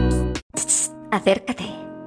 Acércate 1.11 1.90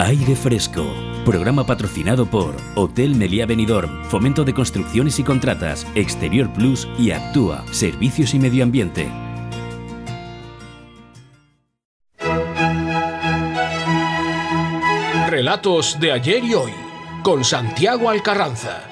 Aire 0.00 0.36
Fresco, 0.36 0.86
programa 1.24 1.66
patrocinado 1.66 2.24
por 2.24 2.54
Hotel 2.76 3.16
Meliá 3.16 3.46
Benidorm, 3.46 4.04
Fomento 4.04 4.44
de 4.44 4.54
Construcciones 4.54 5.18
y 5.18 5.24
Contratas, 5.24 5.88
Exterior 5.96 6.52
Plus 6.52 6.86
y 6.96 7.10
Actúa, 7.10 7.64
Servicios 7.72 8.32
y 8.32 8.38
Medio 8.38 8.62
Ambiente. 8.62 9.10
Relatos 15.28 15.98
de 15.98 16.12
ayer 16.12 16.44
y 16.44 16.54
hoy, 16.54 16.72
con 17.24 17.42
Santiago 17.42 18.08
Alcarranza. 18.08 18.84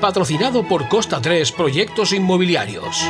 Patrocinado 0.00 0.66
por 0.66 0.88
Costa 0.88 1.20
3 1.20 1.52
Proyectos 1.52 2.12
Inmobiliarios. 2.12 3.08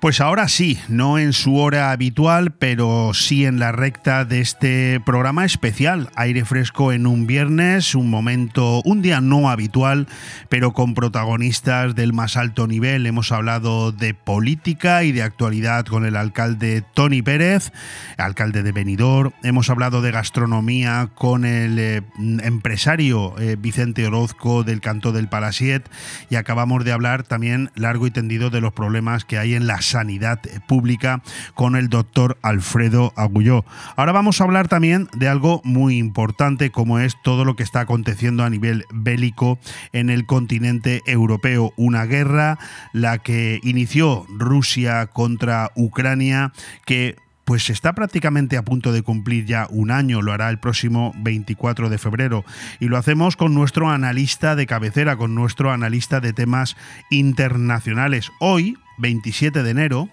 Pues 0.00 0.22
ahora 0.22 0.48
sí, 0.48 0.78
no 0.88 1.18
en 1.18 1.34
su 1.34 1.58
hora 1.58 1.92
habitual, 1.92 2.52
pero 2.52 3.12
sí 3.12 3.44
en 3.44 3.58
la 3.58 3.70
recta 3.70 4.24
de 4.24 4.40
este 4.40 4.98
programa 5.04 5.44
especial, 5.44 6.08
aire 6.16 6.46
fresco 6.46 6.94
en 6.94 7.06
un 7.06 7.26
viernes, 7.26 7.94
un 7.94 8.08
momento, 8.08 8.80
un 8.86 9.02
día 9.02 9.20
no 9.20 9.50
habitual, 9.50 10.08
pero 10.48 10.72
con 10.72 10.94
protagonistas 10.94 11.94
del 11.94 12.14
más 12.14 12.38
alto 12.38 12.66
nivel. 12.66 13.04
Hemos 13.04 13.30
hablado 13.30 13.92
de 13.92 14.14
política 14.14 15.04
y 15.04 15.12
de 15.12 15.22
actualidad 15.22 15.84
con 15.84 16.06
el 16.06 16.16
alcalde 16.16 16.82
Tony 16.94 17.20
Pérez, 17.20 17.70
alcalde 18.16 18.62
de 18.62 18.72
Benidorm. 18.72 19.32
Hemos 19.42 19.68
hablado 19.68 20.00
de 20.00 20.12
gastronomía 20.12 21.10
con 21.14 21.44
el 21.44 21.78
eh, 21.78 22.02
empresario 22.42 23.38
eh, 23.38 23.56
Vicente 23.60 24.06
Orozco 24.06 24.64
del 24.64 24.80
Canto 24.80 25.12
del 25.12 25.28
Palasiet 25.28 25.86
y 26.30 26.36
acabamos 26.36 26.86
de 26.86 26.92
hablar 26.92 27.22
también 27.22 27.70
largo 27.74 28.06
y 28.06 28.10
tendido 28.10 28.48
de 28.48 28.62
los 28.62 28.72
problemas 28.72 29.26
que 29.26 29.36
hay 29.36 29.54
en 29.54 29.66
las 29.66 29.89
sanidad 29.90 30.40
pública 30.66 31.22
con 31.54 31.76
el 31.76 31.88
doctor 31.88 32.38
Alfredo 32.42 33.12
Agulló. 33.16 33.64
Ahora 33.96 34.12
vamos 34.12 34.40
a 34.40 34.44
hablar 34.44 34.68
también 34.68 35.08
de 35.14 35.28
algo 35.28 35.60
muy 35.64 35.98
importante 35.98 36.70
como 36.70 36.98
es 36.98 37.16
todo 37.22 37.44
lo 37.44 37.56
que 37.56 37.62
está 37.62 37.80
aconteciendo 37.80 38.44
a 38.44 38.50
nivel 38.50 38.84
bélico 38.92 39.58
en 39.92 40.10
el 40.10 40.26
continente 40.26 41.02
europeo. 41.06 41.72
Una 41.76 42.04
guerra, 42.06 42.58
la 42.92 43.18
que 43.18 43.60
inició 43.62 44.26
Rusia 44.28 45.06
contra 45.06 45.70
Ucrania, 45.74 46.52
que 46.86 47.16
pues 47.50 47.68
está 47.68 47.94
prácticamente 47.94 48.56
a 48.56 48.62
punto 48.62 48.92
de 48.92 49.02
cumplir 49.02 49.44
ya 49.44 49.66
un 49.70 49.90
año, 49.90 50.22
lo 50.22 50.32
hará 50.32 50.50
el 50.50 50.60
próximo 50.60 51.12
24 51.16 51.90
de 51.90 51.98
febrero. 51.98 52.44
Y 52.78 52.86
lo 52.86 52.96
hacemos 52.96 53.34
con 53.34 53.54
nuestro 53.54 53.90
analista 53.90 54.54
de 54.54 54.68
cabecera, 54.68 55.16
con 55.16 55.34
nuestro 55.34 55.72
analista 55.72 56.20
de 56.20 56.32
temas 56.32 56.76
internacionales. 57.10 58.30
Hoy, 58.38 58.78
27 58.98 59.64
de 59.64 59.70
enero, 59.70 60.08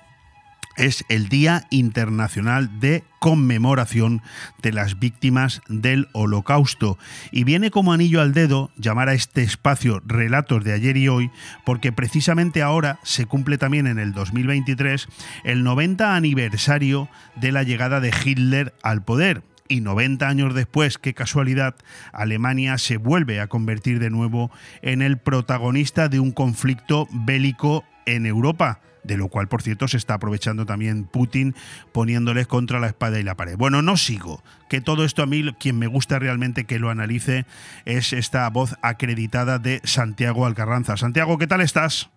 es 0.78 1.04
el 1.10 1.28
Día 1.28 1.66
Internacional 1.70 2.80
de 2.80 3.04
Conmemoración 3.20 4.22
de 4.62 4.72
las 4.72 5.00
Víctimas 5.00 5.62
del 5.68 6.08
Holocausto. 6.14 6.98
Y 7.32 7.44
viene 7.44 7.72
como 7.72 7.94
anillo 7.94 8.22
al 8.22 8.34
dedo 8.34 8.72
llamar 8.78 9.10
a 9.10 9.14
este 9.14 9.42
espacio 9.42 10.02
Relatos 10.06 10.64
de 10.64 10.74
ayer 10.74 10.96
y 10.98 11.08
hoy 11.10 11.32
porque 11.66 11.92
precisamente 11.92 12.62
ahora 12.62 13.00
se 13.04 13.26
cumple 13.26 13.58
también 13.58 13.88
en 13.88 14.00
el 14.00 14.14
2023 14.14 15.08
el 15.44 15.64
90 15.64 16.16
aniversario 16.16 17.10
de 17.36 17.52
la 17.52 17.64
llegada 17.64 18.00
de 18.00 18.14
Hitler 18.24 18.74
al 18.84 19.04
poder. 19.04 19.44
Y 19.70 19.82
90 19.82 20.30
años 20.30 20.54
después, 20.54 20.98
qué 20.98 21.14
casualidad, 21.14 21.76
Alemania 22.14 22.78
se 22.78 22.96
vuelve 22.96 23.42
a 23.42 23.48
convertir 23.48 24.00
de 24.00 24.10
nuevo 24.10 24.50
en 24.82 25.02
el 25.02 25.18
protagonista 25.18 26.08
de 26.08 26.22
un 26.22 26.32
conflicto 26.32 27.08
bélico 27.12 27.84
en 28.06 28.26
Europa 28.26 28.80
de 29.08 29.18
lo 29.18 29.30
cual, 29.30 29.48
por 29.48 29.62
cierto, 29.62 29.88
se 29.88 29.98
está 29.98 30.16
aprovechando 30.16 30.66
también 30.66 31.06
Putin 31.06 31.56
poniéndoles 31.92 32.48
contra 32.48 32.80
la 32.80 32.88
espada 32.88 33.20
y 33.20 33.24
la 33.24 33.36
pared. 33.36 33.56
Bueno, 33.58 33.82
no 33.82 33.98
sigo, 33.98 34.44
que 34.70 34.82
todo 34.82 35.04
esto 35.06 35.24
a 35.24 35.26
mí 35.26 35.44
quien 35.60 35.80
me 35.80 35.88
gusta 35.88 36.20
realmente 36.20 36.66
que 36.66 36.80
lo 36.80 36.90
analice 36.90 37.46
es 37.86 38.14
esta 38.14 38.50
voz 38.50 38.76
acreditada 38.82 39.58
de 39.60 39.82
Santiago 39.84 40.46
Alcarranza. 40.46 40.98
Santiago, 40.98 41.38
¿qué 41.38 41.48
tal 41.48 41.62
estás? 41.62 42.10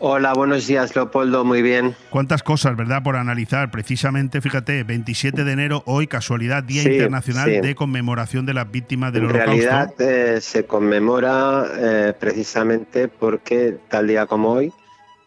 Hola, 0.00 0.32
buenos 0.32 0.68
días, 0.68 0.94
Leopoldo, 0.94 1.44
muy 1.44 1.60
bien. 1.60 1.96
Cuántas 2.10 2.44
cosas, 2.44 2.76
¿verdad? 2.76 3.02
Por 3.02 3.16
analizar. 3.16 3.72
Precisamente, 3.72 4.40
fíjate, 4.40 4.84
27 4.84 5.42
de 5.42 5.52
enero, 5.52 5.82
hoy, 5.86 6.06
casualidad, 6.06 6.62
Día 6.62 6.84
Sí, 6.84 6.90
Internacional 6.90 7.46
sí. 7.50 7.60
de 7.60 7.74
Conmemoración 7.74 8.46
de 8.46 8.54
las 8.54 8.70
Víctimas 8.70 9.12
del 9.12 9.24
En 9.24 9.30
Holocausto. 9.30 9.52
realidad 9.56 9.94
eh, 10.00 10.40
se 10.40 10.66
conmemora 10.66 11.64
eh, 11.76 12.12
precisamente 12.18 13.08
porque 13.08 13.76
tal 13.88 14.06
día 14.06 14.26
como 14.26 14.50
hoy, 14.52 14.72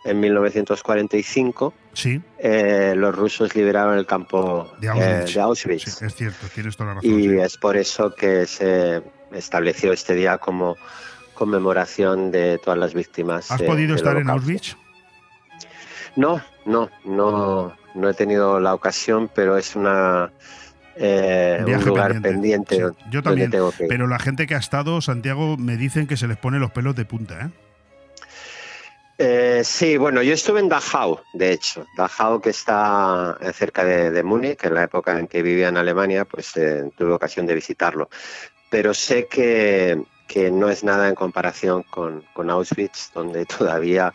en 0.03 0.19
1945, 0.19 1.73
Sí, 1.93 2.21
eh, 2.39 2.93
los 2.95 3.15
rusos 3.15 3.55
liberaron 3.55 3.97
el 3.97 4.05
campo 4.05 4.71
de 4.79 4.87
eh, 4.87 4.89
Auschwitz. 4.89 5.33
de 5.33 5.41
Auschwitz. 5.41 5.83
Sí, 5.83 6.05
es 6.05 6.15
cierto, 6.15 6.47
tienes 6.53 6.75
toda 6.77 6.89
la 6.89 6.93
razón. 6.95 7.19
y 7.19 7.23
sí. 7.23 7.37
es 7.37 7.57
por 7.57 7.77
eso 7.77 8.15
que 8.15 8.45
se 8.45 9.01
estableció 9.33 9.91
este 9.93 10.15
día 10.15 10.37
como 10.37 10.77
conmemoración 11.33 12.31
de 12.31 12.59
todas 12.63 12.79
las 12.79 12.93
víctimas. 12.93 13.51
¿Has 13.51 13.61
podido 13.61 13.95
estar 13.95 14.17
en. 14.17 14.29
Auschwitz? 14.29 14.75
No, 16.15 16.41
no, 16.65 16.89
no, 17.05 17.73
no 17.95 18.09
he 18.09 18.13
tenido 18.13 18.59
la 18.59 18.73
ocasión, 18.73 19.29
pero 19.33 19.57
es 19.57 19.75
una 19.75 20.31
eh, 20.95 21.63
un 21.65 21.85
lugar 21.85 22.21
pendiente. 22.21 22.29
pendiente, 22.29 22.75
Sí, 22.75 22.81
donde 22.81 22.99
Yo 23.11 23.23
también, 23.23 23.51
tengo 23.51 23.71
que 23.71 23.83
ir. 23.83 23.89
pero 23.89 24.07
la 24.07 24.19
gente 24.19 24.45
que 24.47 24.55
ha 24.55 24.59
estado, 24.59 25.01
Santiago, 25.01 25.57
me 25.57 25.77
dicen 25.77 26.07
que 26.07 26.17
se 26.17 26.27
les 26.27 26.37
pone 26.37 26.59
los 26.59 26.71
pelos 26.71 26.95
de 26.95 27.05
punta, 27.05 27.45
¿eh? 27.45 27.49
Eh, 29.17 29.61
sí, 29.63 29.97
bueno, 29.97 30.21
yo 30.23 30.33
estuve 30.33 30.59
en 30.59 30.69
Dachau, 30.69 31.19
de 31.33 31.51
hecho. 31.51 31.85
Dachau, 31.95 32.41
que 32.41 32.49
está 32.49 33.37
eh, 33.41 33.53
cerca 33.53 33.83
de, 33.83 34.23
Múnich, 34.23 34.63
en 34.63 34.73
la 34.73 34.83
época 34.83 35.17
en 35.19 35.27
que 35.27 35.41
vivía 35.41 35.69
en 35.69 35.77
Alemania, 35.77 36.25
pues 36.25 36.55
eh, 36.57 36.91
tuve 36.97 37.13
ocasión 37.13 37.45
de 37.45 37.55
visitarlo. 37.55 38.09
Pero 38.69 38.93
sé 38.93 39.27
que, 39.27 40.01
que 40.27 40.49
no 40.49 40.69
es 40.69 40.83
nada 40.83 41.07
en 41.07 41.15
comparación 41.15 41.83
con, 41.83 42.23
Auschwitz, 42.49 43.11
donde 43.13 43.45
todavía 43.57 44.13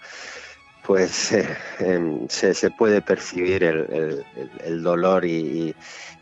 pues 0.83 1.33
eh, 1.33 1.57
em, 1.81 2.29
se, 2.29 2.55
se 2.55 2.71
puede 2.71 3.03
percibir 3.03 3.65
el, 3.65 4.83
dolor 4.83 5.25
y 5.25 5.75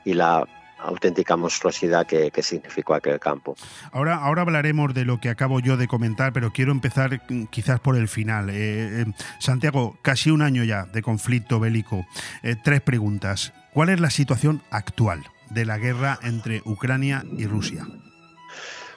la 0.05 0.47
auténtica 0.85 1.37
monstruosidad 1.37 2.07
que, 2.07 2.31
que 2.31 2.43
significó 2.43 2.95
aquel 2.95 3.19
campo. 3.19 3.57
Ahora, 3.93 4.17
ahora 4.17 4.43
hablaremos 4.43 4.95
de 4.95 5.05
lo 5.05 5.19
que 5.19 5.29
acabo 5.29 5.61
yo 5.61 5.77
de 5.77 5.89
comentar, 5.89 6.33
pero 6.33 6.53
quiero 6.53 6.73
empezar 6.73 7.21
mm, 7.29 7.45
quizás 7.47 7.81
por 7.81 7.97
el 7.97 8.09
final. 8.09 8.51
Eh, 8.51 9.03
eh, 9.03 9.07
Santiago, 9.39 9.97
casi 10.03 10.31
un 10.31 10.43
año 10.43 10.65
ya 10.65 10.85
de 10.85 11.03
conflicto 11.03 11.61
bélico. 11.61 12.07
Eh, 12.43 12.57
tres 12.63 12.81
preguntas. 12.81 13.53
¿Cuál 13.73 13.89
es 13.89 14.01
la 14.01 14.11
situación 14.11 14.63
actual 14.71 15.25
de 15.51 15.65
la 15.65 15.79
guerra 15.79 16.19
entre 16.23 16.63
Ucrania 16.65 17.25
y 17.37 17.47
Rusia? 17.47 17.87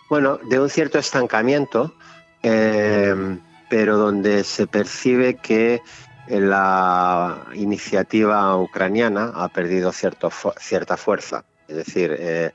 Bueno, 0.09 0.39
de 0.49 0.59
un 0.59 0.69
cierto 0.69 0.99
estancamiento, 0.99 1.93
pero 2.41 3.97
donde 3.97 4.43
se 4.43 4.67
percibe 4.67 5.35
que 5.35 5.81
la 6.29 7.45
iniciativa 7.53 8.55
ucraniana 8.57 9.31
ha 9.35 9.49
perdido 9.49 9.91
cierto 9.91 10.31
cierta 10.59 10.95
fuerza. 10.95 11.43
Es 11.67 11.75
decir, 11.75 12.15
eh, 12.17 12.51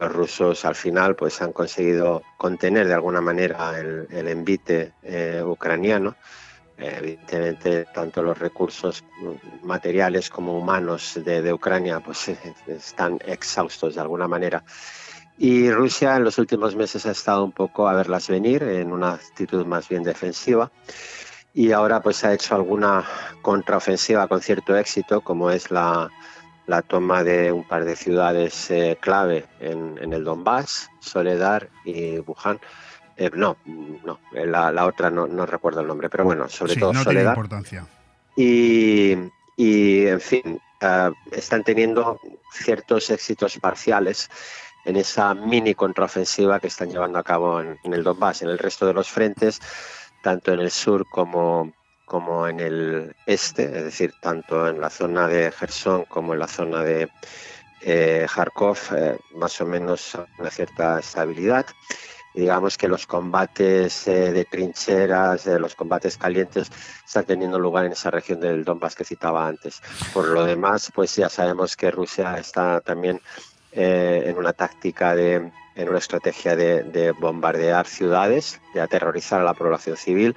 los 0.00 0.12
rusos 0.12 0.64
al 0.64 0.74
final 0.74 1.14
pues, 1.14 1.40
han 1.42 1.52
conseguido 1.52 2.22
contener 2.36 2.88
de 2.88 2.94
alguna 2.94 3.20
manera 3.20 3.78
el, 3.78 4.06
el 4.10 4.28
envite 4.28 4.94
eh, 5.02 5.42
ucraniano, 5.44 6.16
evidentemente 6.78 7.86
tanto 7.92 8.22
los 8.22 8.38
recursos 8.38 9.04
materiales 9.62 10.30
como 10.30 10.58
humanos 10.58 11.20
de, 11.22 11.42
de 11.42 11.52
Ucrania 11.52 12.00
pues 12.00 12.30
están 12.66 13.18
exhaustos 13.26 13.94
de 13.94 14.00
alguna 14.00 14.26
manera. 14.26 14.64
Y 15.36 15.70
Rusia 15.70 16.16
en 16.16 16.24
los 16.24 16.38
últimos 16.38 16.76
meses 16.76 17.06
ha 17.06 17.12
estado 17.12 17.44
un 17.44 17.52
poco 17.52 17.88
a 17.88 17.94
verlas 17.94 18.28
venir 18.28 18.62
en 18.62 18.92
una 18.92 19.14
actitud 19.14 19.64
más 19.66 19.88
bien 19.88 20.02
defensiva 20.02 20.70
y 21.52 21.72
ahora 21.72 22.00
pues 22.00 22.24
ha 22.24 22.32
hecho 22.32 22.54
alguna 22.54 23.04
contraofensiva 23.42 24.28
con 24.28 24.40
cierto 24.40 24.76
éxito 24.76 25.20
como 25.20 25.50
es 25.50 25.70
la, 25.70 26.10
la 26.66 26.82
toma 26.82 27.24
de 27.24 27.52
un 27.52 27.64
par 27.64 27.84
de 27.84 27.96
ciudades 27.96 28.70
eh, 28.70 28.96
clave 29.00 29.46
en, 29.60 29.98
en, 30.00 30.12
el 30.12 30.24
Donbass, 30.24 30.88
Soledar 31.00 31.68
y 31.84 32.18
Wuhan. 32.18 32.60
Eh, 33.16 33.30
no, 33.34 33.56
no, 33.66 34.20
la, 34.32 34.72
la 34.72 34.86
otra 34.86 35.10
no, 35.10 35.26
no, 35.26 35.46
recuerdo 35.46 35.80
el 35.80 35.86
nombre, 35.86 36.08
pero 36.08 36.24
bueno, 36.24 36.48
sobre 36.48 36.74
sí, 36.74 36.80
todo 36.80 36.92
no 36.92 37.02
Soledar. 37.02 37.34
Tiene 37.34 37.46
importancia. 37.46 37.86
Y, 38.36 39.16
y 39.56 40.06
en 40.06 40.20
fin, 40.20 40.60
uh, 40.82 41.12
están 41.32 41.64
teniendo 41.64 42.18
ciertos 42.52 43.10
éxitos 43.10 43.58
parciales 43.58 44.30
en 44.84 44.96
esa 44.96 45.34
mini 45.34 45.74
contraofensiva 45.74 46.60
que 46.60 46.68
están 46.68 46.90
llevando 46.90 47.18
a 47.18 47.22
cabo 47.22 47.60
en, 47.60 47.78
en, 47.82 47.92
el 47.92 48.02
Donbass. 48.02 48.42
En 48.42 48.48
el 48.48 48.58
resto 48.58 48.86
de 48.86 48.94
los 48.94 49.10
frentes, 49.10 49.60
tanto 50.22 50.52
en 50.52 50.60
el 50.60 50.70
sur 50.70 51.06
como, 51.10 51.72
como 52.10 52.48
en 52.48 52.58
el 52.58 53.14
este, 53.24 53.66
es 53.66 53.84
decir, 53.84 54.14
tanto 54.20 54.66
en 54.66 54.80
la 54.80 54.90
zona 54.90 55.28
de 55.28 55.52
Gerson 55.52 56.06
como 56.06 56.32
en 56.32 56.40
la 56.40 56.48
zona 56.48 56.82
de 56.82 57.08
eh, 57.82 58.26
Kharkov, 58.28 58.78
eh, 58.96 59.16
más 59.36 59.60
o 59.60 59.64
menos 59.64 60.18
una 60.36 60.50
cierta 60.50 60.98
estabilidad. 60.98 61.66
Digamos 62.34 62.76
que 62.76 62.88
los 62.88 63.06
combates 63.06 64.08
eh, 64.08 64.32
de 64.32 64.44
trincheras, 64.44 65.46
los 65.46 65.76
combates 65.76 66.16
calientes, 66.16 66.68
están 67.06 67.26
teniendo 67.26 67.60
lugar 67.60 67.84
en 67.84 67.92
esa 67.92 68.10
región 68.10 68.40
del 68.40 68.64
Donbass 68.64 68.96
que 68.96 69.04
citaba 69.04 69.46
antes. 69.46 69.80
Por 70.12 70.30
lo 70.30 70.44
demás, 70.44 70.90
pues 70.92 71.14
ya 71.14 71.28
sabemos 71.28 71.76
que 71.76 71.92
Rusia 71.92 72.38
está 72.38 72.80
también 72.80 73.20
eh, 73.70 74.24
en 74.26 74.36
una 74.36 74.52
táctica 74.52 75.14
de, 75.14 75.52
en 75.74 75.88
una 75.88 75.98
estrategia 75.98 76.56
de, 76.56 76.82
de, 76.82 77.12
bombardear 77.12 77.86
ciudades, 77.86 78.60
de 78.74 78.80
aterrorizar 78.80 79.40
a 79.40 79.44
la 79.44 79.54
población 79.54 79.96
civil, 79.96 80.36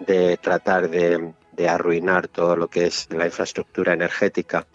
de 0.00 0.36
tratar 0.36 0.88
de, 0.88 1.32
de, 1.52 1.68
arruinar 1.68 2.28
todo 2.28 2.56
lo 2.56 2.68
que 2.68 2.86
es 2.86 3.08
la 3.10 3.26
infraestructura 3.26 3.92
energética 3.92 4.66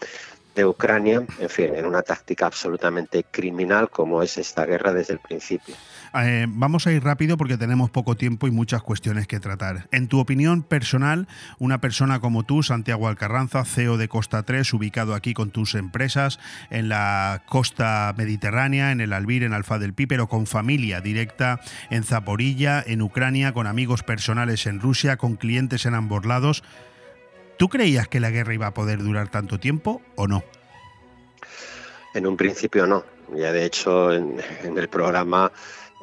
de 0.54 0.64
Ucrania, 0.64 1.22
en 1.38 1.48
fin, 1.48 1.74
en 1.74 1.86
una 1.86 2.02
táctica 2.02 2.46
absolutamente 2.46 3.24
criminal 3.30 3.90
como 3.90 4.22
es 4.22 4.38
esta 4.38 4.64
guerra 4.64 4.92
desde 4.92 5.14
el 5.14 5.18
principio. 5.18 5.74
Eh, 6.22 6.46
vamos 6.48 6.86
a 6.86 6.92
ir 6.92 7.02
rápido 7.02 7.36
porque 7.36 7.56
tenemos 7.56 7.90
poco 7.90 8.16
tiempo 8.16 8.46
y 8.46 8.52
muchas 8.52 8.82
cuestiones 8.82 9.26
que 9.26 9.40
tratar. 9.40 9.88
En 9.90 10.06
tu 10.06 10.20
opinión 10.20 10.62
personal, 10.62 11.26
una 11.58 11.80
persona 11.80 12.20
como 12.20 12.44
tú, 12.44 12.62
Santiago 12.62 13.08
Alcarranza, 13.08 13.64
CEO 13.64 13.96
de 13.96 14.08
Costa 14.08 14.44
3, 14.44 14.72
ubicado 14.74 15.14
aquí 15.14 15.34
con 15.34 15.50
tus 15.50 15.74
empresas 15.74 16.38
en 16.70 16.88
la 16.88 17.42
costa 17.48 18.14
mediterránea, 18.16 18.92
en 18.92 19.00
el 19.00 19.12
Albir, 19.12 19.42
en 19.42 19.54
Alfa 19.54 19.80
del 19.80 19.92
Pi, 19.92 20.06
pero 20.06 20.28
con 20.28 20.46
familia 20.46 21.00
directa 21.00 21.60
en 21.90 22.04
Zaporilla, 22.04 22.82
en 22.86 23.02
Ucrania, 23.02 23.52
con 23.52 23.66
amigos 23.66 24.04
personales 24.04 24.66
en 24.66 24.80
Rusia, 24.80 25.16
con 25.16 25.34
clientes 25.34 25.84
en 25.84 25.94
ambos 25.94 26.24
lados. 26.24 26.62
¿Tú 27.56 27.68
creías 27.68 28.08
que 28.08 28.20
la 28.20 28.30
guerra 28.30 28.54
iba 28.54 28.66
a 28.66 28.74
poder 28.74 28.98
durar 29.02 29.28
tanto 29.28 29.58
tiempo 29.58 30.02
o 30.16 30.26
no? 30.26 30.42
En 32.14 32.26
un 32.26 32.36
principio 32.36 32.86
no. 32.86 33.04
Ya 33.34 33.52
de 33.52 33.64
hecho 33.64 34.12
en, 34.12 34.38
el 34.62 34.88
programa 34.88 35.50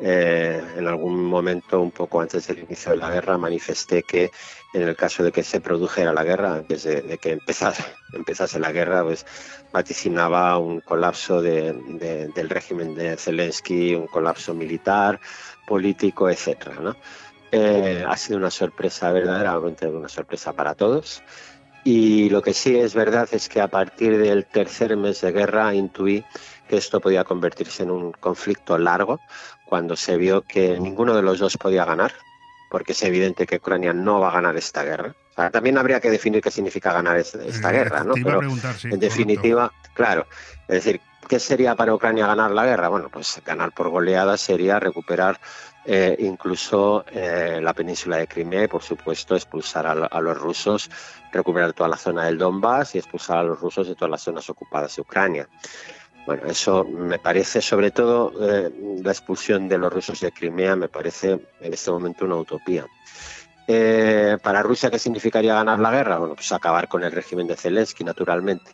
eh, 0.02 0.62
en 0.78 0.88
algún 0.88 1.24
momento, 1.24 1.80
un 1.80 1.92
poco 1.92 2.22
antes 2.22 2.48
del 2.48 2.60
inicio 2.60 2.92
de 2.92 2.98
la 2.98 3.12
guerra, 3.12 3.38
manifesté 3.38 4.04
que 4.04 4.32
en 4.74 4.82
el 4.82 4.96
caso 4.96 5.24
de 5.24 5.32
que 5.32 5.44
se 5.44 5.62
produjera 5.62 6.14
la 6.14 6.24
guerra, 6.24 6.56
antes 6.56 6.84
de, 6.84 7.18
que 7.22 7.32
empezase, 8.14 8.60
la 8.60 8.72
guerra, 8.72 9.04
pues 9.04 9.26
vaticinaba 9.72 10.58
un 10.58 10.82
colapso 10.82 11.42
de, 11.42 11.74
del 12.34 12.50
régimen 12.50 12.96
de 12.96 13.16
Zelensky, 13.18 13.94
un 13.94 14.08
colapso 14.08 14.54
militar, 14.54 15.20
político, 15.68 16.30
etcétera, 16.30 16.76
¿no? 16.82 16.96
Eh, 17.52 18.06
ha 18.08 18.16
sido 18.18 18.38
una 18.38 18.52
sorpresa, 18.52 19.12
verdaderamente 19.12 19.88
una 19.88 20.10
sorpresa 20.10 20.54
para 20.54 20.76
todos. 20.76 21.22
Y 21.84 22.30
lo 22.30 22.42
que 22.42 22.54
sí 22.54 22.78
es 22.78 22.94
verdad 22.94 23.28
es 23.32 23.50
que 23.50 23.60
a 23.60 23.68
partir 23.68 24.18
del 24.18 24.46
tercer 24.46 24.96
mes 24.98 25.22
de 25.22 25.32
guerra 25.32 25.74
intuí 25.74 26.24
que 26.70 26.78
esto 26.78 27.02
podía 27.02 27.24
convertirse 27.24 27.84
en 27.84 27.92
un 27.92 28.12
conflicto 28.14 28.78
largo, 28.78 29.20
cuando 29.66 29.96
se 29.96 30.16
vio 30.18 30.44
que 30.44 30.80
ninguno 30.80 31.16
de 31.16 31.22
los 31.22 31.40
dos 31.40 31.58
podía 31.58 31.84
ganar, 31.86 32.14
porque 32.70 32.94
es 32.94 33.04
evidente 33.04 33.46
que 33.46 33.58
Ucrania 33.58 33.94
no 33.94 34.20
va 34.20 34.30
a 34.30 34.34
ganar 34.34 34.56
esta 34.56 34.84
guerra. 34.84 35.16
O 35.32 35.34
sea, 35.34 35.50
también 35.50 35.78
habría 35.78 36.00
que 36.00 36.10
definir 36.10 36.42
qué 36.42 36.52
significa 36.52 36.94
ganar 36.94 37.18
esta, 37.18 37.40
Eh, 37.40 37.52
guerra, 37.72 38.04
¿no? 38.04 38.14
Pero 38.14 38.42
sí, 38.78 38.90
en 38.90 39.00
definitiva, 39.00 39.72
claro, 39.94 40.28
es 40.68 40.84
decir, 40.84 41.02
¿qué 41.28 41.40
sería 41.40 41.76
para 41.76 41.94
Ucrania 41.94 42.28
ganar 42.28 42.52
la 42.52 42.66
guerra? 42.66 42.90
Bueno, 42.90 43.10
pues 43.10 43.42
ganar 43.46 43.72
por 43.74 43.90
goleada 43.90 44.38
sería 44.38 44.80
recuperar 44.80 45.40
eh, 45.86 46.16
incluso 46.20 47.06
eh, 47.12 47.60
la 47.62 47.74
península 47.74 48.18
de 48.18 48.28
Crimea 48.28 48.66
y, 48.66 48.68
por 48.68 48.84
supuesto, 48.84 49.36
expulsar 49.36 49.88
a, 49.88 49.92
a, 49.92 50.22
los 50.22 50.38
rusos, 50.38 50.90
recuperar 51.32 51.74
toda 51.74 51.90
la 51.90 51.98
zona 51.98 52.26
del 52.26 52.38
Donbass 52.38 52.96
y 52.96 53.00
expulsar 53.00 53.40
a 53.40 53.44
los 53.44 53.60
rusos 53.60 53.88
de 53.88 53.96
todas 53.96 54.12
las 54.12 54.22
zonas 54.22 54.50
ocupadas 54.50 54.96
de 54.96 55.02
Ucrania. 55.02 55.48
Bueno, 56.26 56.46
eso 56.46 56.84
me 56.84 57.18
parece, 57.18 57.62
sobre 57.62 57.92
todo 57.92 58.32
eh, 58.40 58.70
la 59.04 59.12
expulsión 59.12 59.68
de 59.68 59.78
los 59.78 59.92
rusos 59.92 60.20
de 60.20 60.32
Crimea, 60.32 60.76
me 60.76 60.88
parece 60.88 61.32
en 61.60 61.74
este 61.74 61.90
momento 61.90 62.26
una 62.26 62.36
utopía. 62.36 62.86
Eh, 63.68 64.38
para 64.42 64.62
Rusia, 64.62 64.92
¿qué 64.92 65.00
significaría 65.00 65.56
ganar 65.56 65.80
la 65.80 65.92
guerra? 65.92 66.20
Bueno, 66.20 66.36
pues 66.36 66.52
acabar 66.52 66.88
con 66.88 67.04
el 67.04 67.12
régimen 67.12 67.48
de 67.48 67.56
Zelensky, 67.56 68.04
naturalmente. 68.04 68.72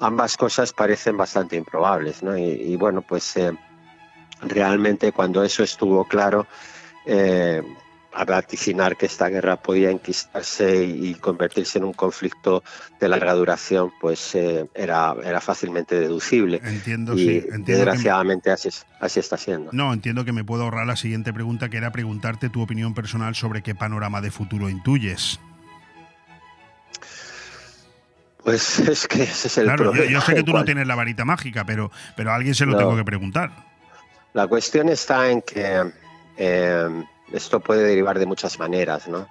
Ambas 0.00 0.36
cosas 0.36 0.72
parecen 0.72 1.16
bastante 1.16 1.56
improbables, 1.56 2.22
¿no? 2.22 2.38
Y, 2.38 2.44
y 2.44 2.76
bueno, 2.76 3.02
pues 3.02 3.36
eh, 3.36 3.52
realmente 4.42 5.12
cuando 5.12 5.42
eso 5.42 5.62
estuvo 5.62 6.04
claro, 6.04 6.46
eh, 7.06 7.62
a 8.12 8.24
vaticinar 8.24 8.96
que 8.96 9.06
esta 9.06 9.28
guerra 9.28 9.56
podía 9.56 9.90
enquistarse 9.90 10.84
y 10.84 11.14
convertirse 11.14 11.78
en 11.78 11.84
un 11.84 11.92
conflicto 11.92 12.64
de 12.98 13.08
larga 13.08 13.34
duración, 13.34 13.92
pues 14.00 14.34
eh, 14.34 14.66
era, 14.74 15.14
era 15.24 15.40
fácilmente 15.40 16.00
deducible. 16.00 16.60
Entiendo, 16.64 17.14
y 17.14 17.18
sí. 17.18 17.36
Entiendo 17.36 17.64
desgraciadamente 17.66 18.50
me... 18.50 18.54
así, 18.54 18.70
así 19.00 19.20
está 19.20 19.36
siendo. 19.36 19.70
No, 19.72 19.92
entiendo 19.92 20.24
que 20.24 20.32
me 20.32 20.42
puedo 20.42 20.64
ahorrar 20.64 20.86
la 20.86 20.96
siguiente 20.96 21.32
pregunta, 21.32 21.68
que 21.68 21.76
era 21.76 21.92
preguntarte 21.92 22.48
tu 22.48 22.62
opinión 22.62 22.94
personal 22.94 23.34
sobre 23.34 23.62
qué 23.62 23.74
panorama 23.74 24.20
de 24.20 24.30
futuro 24.30 24.68
intuyes. 24.68 25.38
Pues 28.42 28.78
es 28.88 29.06
que 29.06 29.22
ese 29.22 29.48
es 29.48 29.58
el 29.58 29.64
claro, 29.66 29.84
problema. 29.84 30.06
Yo, 30.06 30.12
yo 30.12 30.20
sé 30.22 30.34
que 30.34 30.42
tú 30.42 30.52
no 30.52 30.64
tienes 30.64 30.86
la 30.86 30.94
varita 30.94 31.24
mágica, 31.24 31.64
pero, 31.64 31.92
pero 32.16 32.32
a 32.32 32.34
alguien 32.34 32.54
se 32.54 32.66
lo 32.66 32.72
no. 32.72 32.78
tengo 32.78 32.96
que 32.96 33.04
preguntar. 33.04 33.67
La 34.32 34.46
cuestión 34.46 34.88
está 34.88 35.30
en 35.30 35.42
que 35.42 35.92
eh, 36.36 37.04
esto 37.32 37.60
puede 37.60 37.82
derivar 37.82 38.18
de 38.18 38.26
muchas 38.26 38.58
maneras, 38.58 39.08
¿no? 39.08 39.28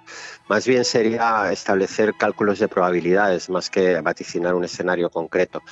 Más 0.48 0.66
bien 0.66 0.84
sería 0.84 1.50
establecer 1.52 2.14
cálculos 2.14 2.58
de 2.58 2.68
probabilidades 2.68 3.50
más 3.50 3.70
que 3.70 4.00
vaticinar 4.00 4.54
un 4.54 4.64
escenario 4.64 5.10
concreto. 5.10 5.62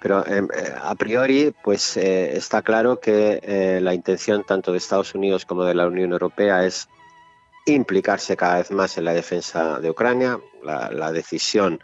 Pero 0.00 0.24
eh, 0.26 0.46
a 0.82 0.94
priori, 0.94 1.54
pues 1.62 1.96
eh, 1.96 2.36
está 2.36 2.62
claro 2.62 3.00
que 3.00 3.40
eh, 3.42 3.80
la 3.82 3.94
intención 3.94 4.44
tanto 4.44 4.72
de 4.72 4.78
Estados 4.78 5.14
Unidos 5.14 5.44
como 5.44 5.64
de 5.64 5.74
la 5.74 5.86
Unión 5.86 6.12
Europea 6.12 6.64
es 6.64 6.88
implicarse 7.66 8.36
cada 8.36 8.58
vez 8.58 8.70
más 8.70 8.98
en 8.98 9.04
la 9.04 9.14
defensa 9.14 9.78
de 9.80 9.90
Ucrania. 9.90 10.38
La 10.62 11.12
decisión 11.12 11.80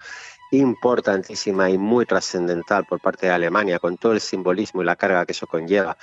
importantísima 0.51 1.71
y 1.71 1.79
muy 1.79 2.07
trascendental 2.07 2.85
por 2.85 3.01
parte 3.01 3.27
de 3.27 3.33
Alemania, 3.33 3.79
con 3.79 3.97
todo 3.97 4.13
el 4.13 4.21
simbolismo 4.21 4.83
y 4.83 4.85
la 4.85 4.97
carga 4.97 5.25
que 5.25 5.33
eso 5.33 5.47
conlleva, 5.47 5.97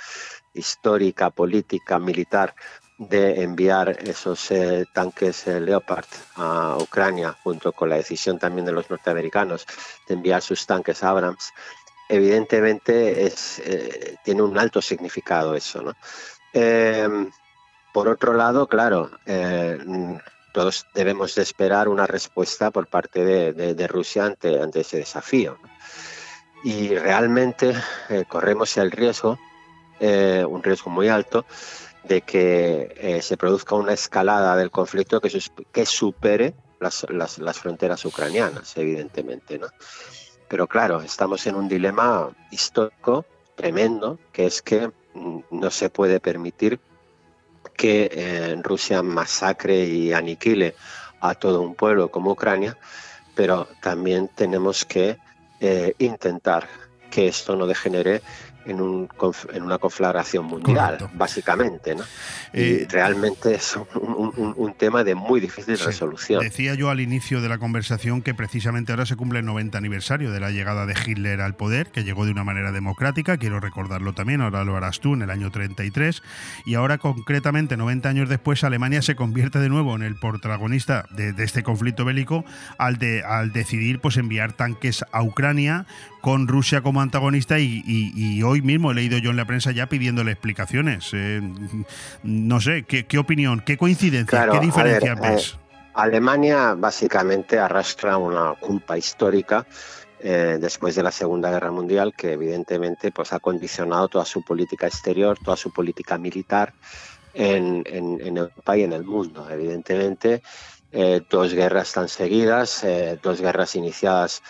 histórica, 0.54 1.30
política, 1.30 1.98
militar, 1.98 2.54
de 2.98 3.44
enviar 3.44 3.90
esos 4.08 4.50
eh, 4.50 4.84
tanques 4.92 5.46
eh, 5.46 5.60
Leopard 5.60 6.06
a 6.34 6.76
Ucrania, 6.80 7.36
junto 7.44 7.72
con 7.72 7.88
la 7.88 7.96
decisión 7.96 8.38
también 8.38 8.66
de 8.66 8.72
los 8.72 8.90
norteamericanos 8.90 9.66
de 10.08 10.14
enviar 10.14 10.42
sus 10.42 10.66
tanques 10.66 11.04
Abrams, 11.04 11.52
evidentemente 12.08 13.26
eh, 13.26 14.16
tiene 14.24 14.42
un 14.42 14.58
alto 14.58 14.82
significado 14.82 15.54
eso. 15.54 15.94
Eh, 16.52 17.08
por 17.92 18.08
otro 18.08 18.32
lado, 18.34 18.66
claro, 18.66 19.10
todos 20.52 20.86
debemos 20.94 21.34
de 21.34 21.42
esperar 21.42 21.88
una 21.88 22.06
respuesta 22.06 22.70
por 22.70 22.86
parte 22.86 23.24
de, 23.24 23.74
de, 23.74 23.86
Rusia 23.88 24.24
ante, 24.26 24.80
ese 24.80 24.98
desafío. 24.98 25.58
Y 26.62 26.94
realmente 26.94 27.74
corremos 28.28 28.76
el 28.76 28.90
riesgo, 28.90 29.38
eh, 30.00 30.44
un 30.48 30.62
riesgo 30.62 30.90
muy 30.90 31.08
alto, 31.08 31.44
de 32.04 32.22
que 32.22 32.94
eh, 32.96 33.22
se 33.22 33.36
produzca 33.36 33.74
una 33.74 33.92
escalada 33.92 34.56
del 34.56 34.70
conflicto 34.70 35.20
que, 35.20 35.86
supere 35.86 36.54
las, 36.80 37.06
las, 37.10 37.58
fronteras 37.58 38.04
ucranianas, 38.04 38.76
evidentemente. 38.76 39.58
¿no? 39.58 39.66
Pero 40.48 40.66
claro, 40.66 41.02
estamos 41.02 41.46
en 41.46 41.56
un 41.56 41.68
dilema 41.68 42.30
histórico 42.50 43.26
tremendo, 43.56 44.18
que 44.32 44.46
es 44.46 44.62
que 44.62 44.90
mm, 45.14 45.38
no 45.50 45.70
se 45.70 45.90
puede 45.90 46.20
permitir 46.20 46.80
que 47.76 48.10
eh, 48.12 48.56
Rusia 48.62 49.02
masacre 49.02 49.84
y 49.84 50.12
aniquile 50.12 50.74
a 51.20 51.34
todo 51.34 51.60
un 51.60 51.74
pueblo 51.74 52.10
como 52.10 52.30
Ucrania, 52.30 52.78
pero 53.34 53.68
también 53.82 54.28
tenemos 54.34 54.84
que 54.84 55.18
intentar 55.98 56.68
que 57.10 57.26
esto 57.26 57.56
no 57.56 57.66
degenere 57.66 58.22
en, 58.68 58.80
un, 58.80 59.08
en 59.52 59.62
una 59.62 59.78
conflagración 59.78 60.44
mundial, 60.44 60.98
básicamente. 61.14 61.94
¿no? 61.94 62.02
y 62.52 62.60
Eh, 62.60 62.86
realmente 62.90 63.54
es 63.54 63.76
un, 63.76 64.32
un- 64.36 64.54
un 64.56 64.74
tema 64.74 65.04
de 65.04 65.14
muy 65.14 65.40
difícil 65.40 65.78
resolución. 65.78 66.40
Decía 66.42 66.74
yo 66.74 66.90
al 66.90 67.00
inicio 67.00 67.40
de 67.40 67.48
la 67.48 67.58
conversación 67.58 68.22
que 68.22 68.34
precisamente 68.34 68.92
ahora 68.92 69.06
se 69.06 69.16
cumple 69.16 69.40
el 69.40 69.44
90 69.46 69.76
aniversario 69.78 70.30
de 70.30 70.40
la 70.40 70.50
llegada 70.50 70.86
de 70.86 70.94
Hitler 71.06 71.40
al 71.40 71.54
poder, 71.56 71.88
que 71.88 72.04
llegó 72.04 72.24
de 72.24 72.32
una 72.32 72.44
manera 72.44 72.72
democrática, 72.72 73.36
quiero 73.38 73.60
recordarlo 73.60 74.12
también, 74.12 74.40
ahora 74.40 74.64
lo 74.64 74.76
harás 74.76 75.00
tú, 75.00 75.14
en 75.14 75.22
el 75.22 75.30
año 75.30 75.50
33, 75.50 76.22
y 76.64 76.74
ahora 76.74 76.98
concretamente 76.98 77.76
90 77.76 78.08
años 78.08 78.28
después 78.28 78.64
Alemania 78.64 79.02
se 79.02 79.16
convierte 79.16 79.58
de 79.58 79.68
nuevo 79.68 79.94
en 79.96 80.02
el 80.02 80.16
protagonista 80.16 81.04
de, 81.10 81.32
de 81.32 81.44
este 81.44 81.62
conflicto 81.62 82.04
bélico 82.04 82.44
al, 82.78 82.98
de, 82.98 83.22
al 83.24 83.52
decidir 83.52 84.00
pues 84.00 84.16
enviar 84.16 84.52
tanques 84.52 85.04
a 85.12 85.22
Ucrania 85.22 85.86
con 86.20 86.48
Rusia 86.48 86.82
como 86.82 87.00
antagonista 87.00 87.58
y, 87.58 87.82
y- 87.86 88.12
y 88.16 88.42
hoy 88.42 88.60
mismo 88.62 88.90
he 88.90 88.94
leído 88.94 89.18
yo 89.18 89.30
en 89.30 89.36
la 89.36 89.44
prensa 89.46 89.70
ya 89.72 89.88
pidiéndole 89.88 90.32
explicaciones. 90.32 91.10
Eh, 91.12 91.40
no 92.22 92.60
sé, 92.60 92.82
¿qué, 92.84 93.06
qué 93.06 93.18
opinión, 93.18 93.60
qué 93.64 93.76
coincidencia, 93.76 94.26
Claro, 94.30 94.52
qué 94.52 94.58
a 94.58 94.60
ver, 94.60 94.66
diferencias 94.66 95.18
eh, 95.18 95.20
ves? 95.30 95.56
Alemania 95.94 96.74
básicamente 96.74 97.58
arrastra 97.58 98.16
una 98.18 98.54
culpa 98.54 98.96
histórica 98.98 99.66
eh, 100.20 100.58
después 100.60 100.94
de 100.96 101.02
la 101.02 101.10
Segunda 101.12 101.50
Guerra 101.50 101.70
Mundial 101.70 102.12
que 102.16 102.32
evidentemente 102.32 103.10
pues, 103.12 103.32
ha 103.32 103.38
condicionado 103.40 104.08
toda 104.08 104.24
su 104.24 104.42
política 104.42 104.86
exterior, 104.86 105.38
toda 105.42 105.56
su 105.56 105.72
política 105.72 106.18
militar 106.18 106.72
en, 107.34 107.82
en- 107.86 108.20
en 108.20 108.36
Europa 108.38 108.76
y 108.76 108.82
en 108.82 108.92
el 108.92 109.04
mundo. 109.04 109.48
Evidentemente, 109.50 110.42
dos 111.30 111.52
guerras 111.52 111.92
tan 111.92 112.08
seguidas, 112.08 112.84
dos 113.22 113.40
guerras 113.40 113.76
iniciadas, 113.76 114.42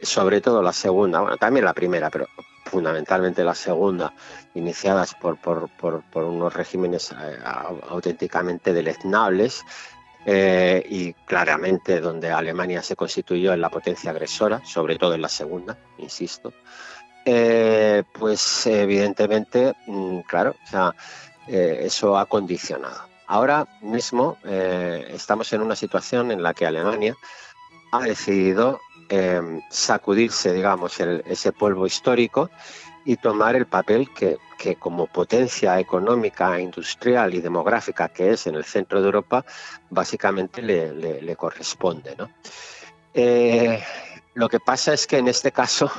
sobre 0.00 0.40
todo 0.40 0.62
la 0.62 0.72
segunda, 0.72 1.20
bueno, 1.20 1.36
también 1.36 1.64
la 1.64 1.72
primera, 1.74 2.10
pero 2.10 2.26
fundamentalmente 2.66 3.44
la 3.44 3.54
segunda, 3.54 4.12
iniciadas 4.54 5.14
por, 5.14 5.36
por- 5.38 5.70
por- 5.70 6.24
unos 6.24 6.52
regímenes 6.52 7.12
eh, 7.12 7.38
au- 7.44 7.80
auténticamente 7.88 8.72
deleznables 8.72 9.64
eh, 10.24 10.84
y 10.88 11.12
claramente 11.26 12.00
donde 12.00 12.30
Alemania 12.32 12.82
se 12.82 12.96
constituyó 12.96 13.52
en 13.52 13.60
la 13.60 13.70
potencia 13.70 14.10
agresora, 14.10 14.60
sobre 14.64 14.96
todo 14.98 15.14
en 15.14 15.22
la 15.22 15.28
segunda, 15.28 15.78
insisto, 15.98 16.52
eh, 17.24 18.02
pues 18.12 18.66
evidentemente, 18.66 19.74
mm, 19.86 20.20
claro, 20.20 20.54
o 20.64 20.66
sea, 20.70 20.94
eso 21.48 22.18
ha 22.18 22.26
condicionado. 22.26 23.00
Ahora 23.28 23.66
mismo 23.82 24.36
estamos 24.44 25.52
en 25.52 25.62
una 25.62 25.76
situación 25.76 26.32
en 26.32 26.42
la 26.42 26.54
que 26.54 26.66
Alemania 26.66 27.14
ha 27.92 28.00
decidido 28.02 28.80
eh, 29.08 29.60
sacudirse, 29.70 30.52
digamos, 30.52 30.98
ese 31.00 31.52
polvo 31.52 31.86
histórico 31.86 32.50
y 33.04 33.16
tomar 33.16 33.54
el 33.54 33.66
papel 33.66 34.12
que, 34.12 34.38
que 34.58 34.76
como 34.76 35.06
potencia 35.06 35.78
económica, 35.78 36.58
industrial 36.60 37.34
y 37.34 37.40
demográfica 37.40 38.08
que 38.08 38.30
es 38.32 38.46
en 38.48 38.56
el 38.56 38.64
centro 38.64 39.00
de 39.00 39.06
Europa, 39.06 39.44
básicamente 39.90 40.60
le, 40.60 40.92
le- 40.92 41.22
le 41.22 41.36
corresponde. 41.36 42.16
¿no? 42.16 42.28
Eh, 43.14 43.80
lo 44.34 44.48
que 44.48 44.58
pasa 44.60 44.92
es 44.92 45.06
que 45.06 45.18
en 45.18 45.28
este 45.28 45.52
caso 45.52 45.90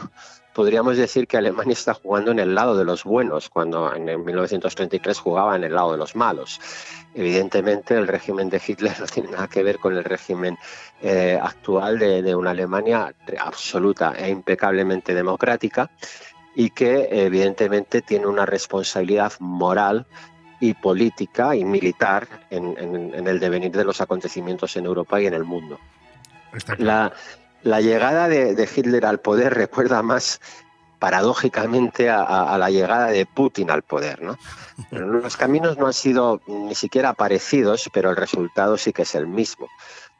podríamos 0.58 0.98
decir 0.98 1.28
que 1.28 1.38
Alemania 1.38 1.74
está 1.74 1.94
jugando 1.94 2.32
en 2.32 2.40
el 2.40 2.56
lado 2.56 2.76
de 2.76 2.84
los 2.84 3.04
buenos, 3.04 3.48
cuando 3.48 3.94
en 3.94 4.10
el 4.10 4.18
1933 4.18 5.20
jugaba 5.20 5.56
en 5.56 5.64
el 5.64 5.76
lado 5.76 5.92
de 5.92 6.00
los 6.00 6.16
malos. 6.16 6.60
Evidentemente 7.14 7.94
el 7.94 8.08
régimen 8.08 8.50
de 8.50 8.60
Hitler 8.66 8.96
no 9.00 9.06
tiene 9.06 9.30
nada 9.30 9.48
que 9.48 9.62
ver 9.62 9.78
con 9.78 9.96
el 9.96 10.04
régimen 10.04 10.58
eh, 11.04 11.38
actual 11.40 12.00
de, 12.00 12.24
de 12.24 12.34
una 12.34 12.50
Alemania 12.52 13.14
absoluta 13.40 14.16
e 14.18 14.30
impecablemente 14.32 15.14
democrática 15.14 15.92
y 16.56 16.72
que 16.72 17.08
evidentemente 17.12 18.02
tiene 18.02 18.26
una 18.26 18.48
responsabilidad 18.48 19.34
moral 19.40 20.08
y 20.60 20.74
política 20.74 21.56
y 21.56 21.64
militar 21.66 22.28
en, 22.50 22.76
en- 22.80 23.14
en 23.14 23.28
el 23.28 23.40
devenir 23.40 23.72
de 23.74 23.84
los 23.86 24.02
acontecimientos 24.02 24.76
en 24.76 24.86
Europa 24.86 25.22
y 25.22 25.28
en 25.28 25.36
el 25.36 25.44
mundo. 25.44 25.78
La, 26.80 27.14
la 27.64 27.82
llegada 27.82 28.28
de, 28.28 28.70
Hitler 28.76 29.06
al 29.06 29.20
poder 29.20 29.54
recuerda 29.54 30.02
más 30.02 30.40
paradójicamente 31.00 32.10
a, 32.10 32.58
la 32.58 32.70
llegada 32.70 33.08
de 33.08 33.26
Putin 33.26 33.70
al 33.70 33.84
poder. 33.84 34.22
¿no? 34.24 34.38
Los 34.92 35.38
caminos 35.38 35.78
no 35.78 35.86
han 35.88 35.94
sido 35.94 36.42
ni 36.48 36.74
siquiera 36.76 37.14
parecidos, 37.14 37.90
pero 37.94 38.10
el 38.10 38.16
resultado 38.16 38.78
sí 38.78 38.94
que 38.94 39.04
es 39.04 39.14
el 39.16 39.28
mismo. 39.28 39.68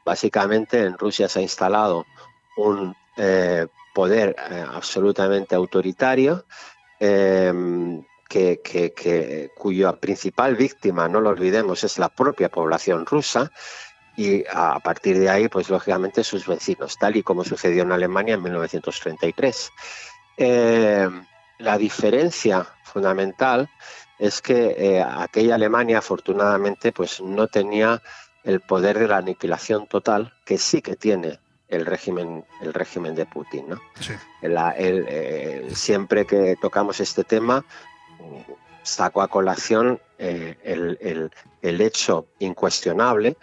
Básicamente 0.04 0.84
en 0.84 0.96
Rusia 0.96 1.28
se 1.28 1.40
ha 1.40 1.42
instalado 1.42 2.06
un 2.56 2.94
eh, 3.16 3.66
poder 3.92 4.36
eh, 4.50 4.64
absolutamente 4.72 5.54
autoritario 5.56 6.44
que, 8.28 8.60
que- 8.62 8.92
que- 8.92 9.50
cuya 9.56 9.92
principal 9.94 10.54
víctima, 10.56 11.08
no 11.08 11.20
lo 11.20 11.30
olvidemos, 11.30 11.82
es 11.84 11.98
la 11.98 12.08
propia 12.08 12.48
población 12.48 13.06
rusa 13.06 13.50
y 14.18 14.44
a 14.52 14.80
partir 14.80 15.16
de 15.18 15.30
ahí, 15.30 15.48
pues 15.48 15.70
lógicamente 15.70 16.24
sus 16.24 16.44
vecinos, 16.46 16.96
tal 16.98 17.16
y 17.16 17.22
como 17.22 17.44
sucedió 17.44 17.84
en 17.84 17.92
Alemania 17.92 18.34
en 18.34 18.42
1933. 18.42 19.70
Eh, 20.36 21.08
la 21.58 21.78
diferencia 21.78 22.66
fundamental 22.82 23.68
es 24.18 24.42
que 24.42 24.74
eh, 24.76 25.02
aquella 25.02 25.54
Alemania 25.54 25.98
afortunadamente 25.98 26.90
pues 26.90 27.20
no 27.20 27.46
tenía 27.46 28.02
el 28.42 28.60
poder 28.60 28.98
de 28.98 29.06
la 29.08 29.18
aniquilación 29.18 29.86
total 29.86 30.32
que 30.44 30.58
sí 30.58 30.82
que 30.82 30.96
tiene 30.96 31.38
el 31.68 31.86
régimen, 31.86 32.44
el 32.62 32.74
régimen 32.74 33.14
de 33.14 33.26
Putin. 33.26 33.68
¿no? 33.68 33.80
La- 34.42 34.70
el, 34.72 35.04
eh, 35.08 35.68
siempre 35.74 36.24
que 36.26 36.56
tocamos 36.60 36.98
este 36.98 37.22
tema, 37.24 37.64
saco 38.82 39.22
a 39.22 39.28
colación 39.28 40.00
eh, 40.18 40.56
el, 40.64 40.98
el- 41.00 41.30
el 41.62 41.80
hecho 41.80 42.26
incuestionable 42.38 43.36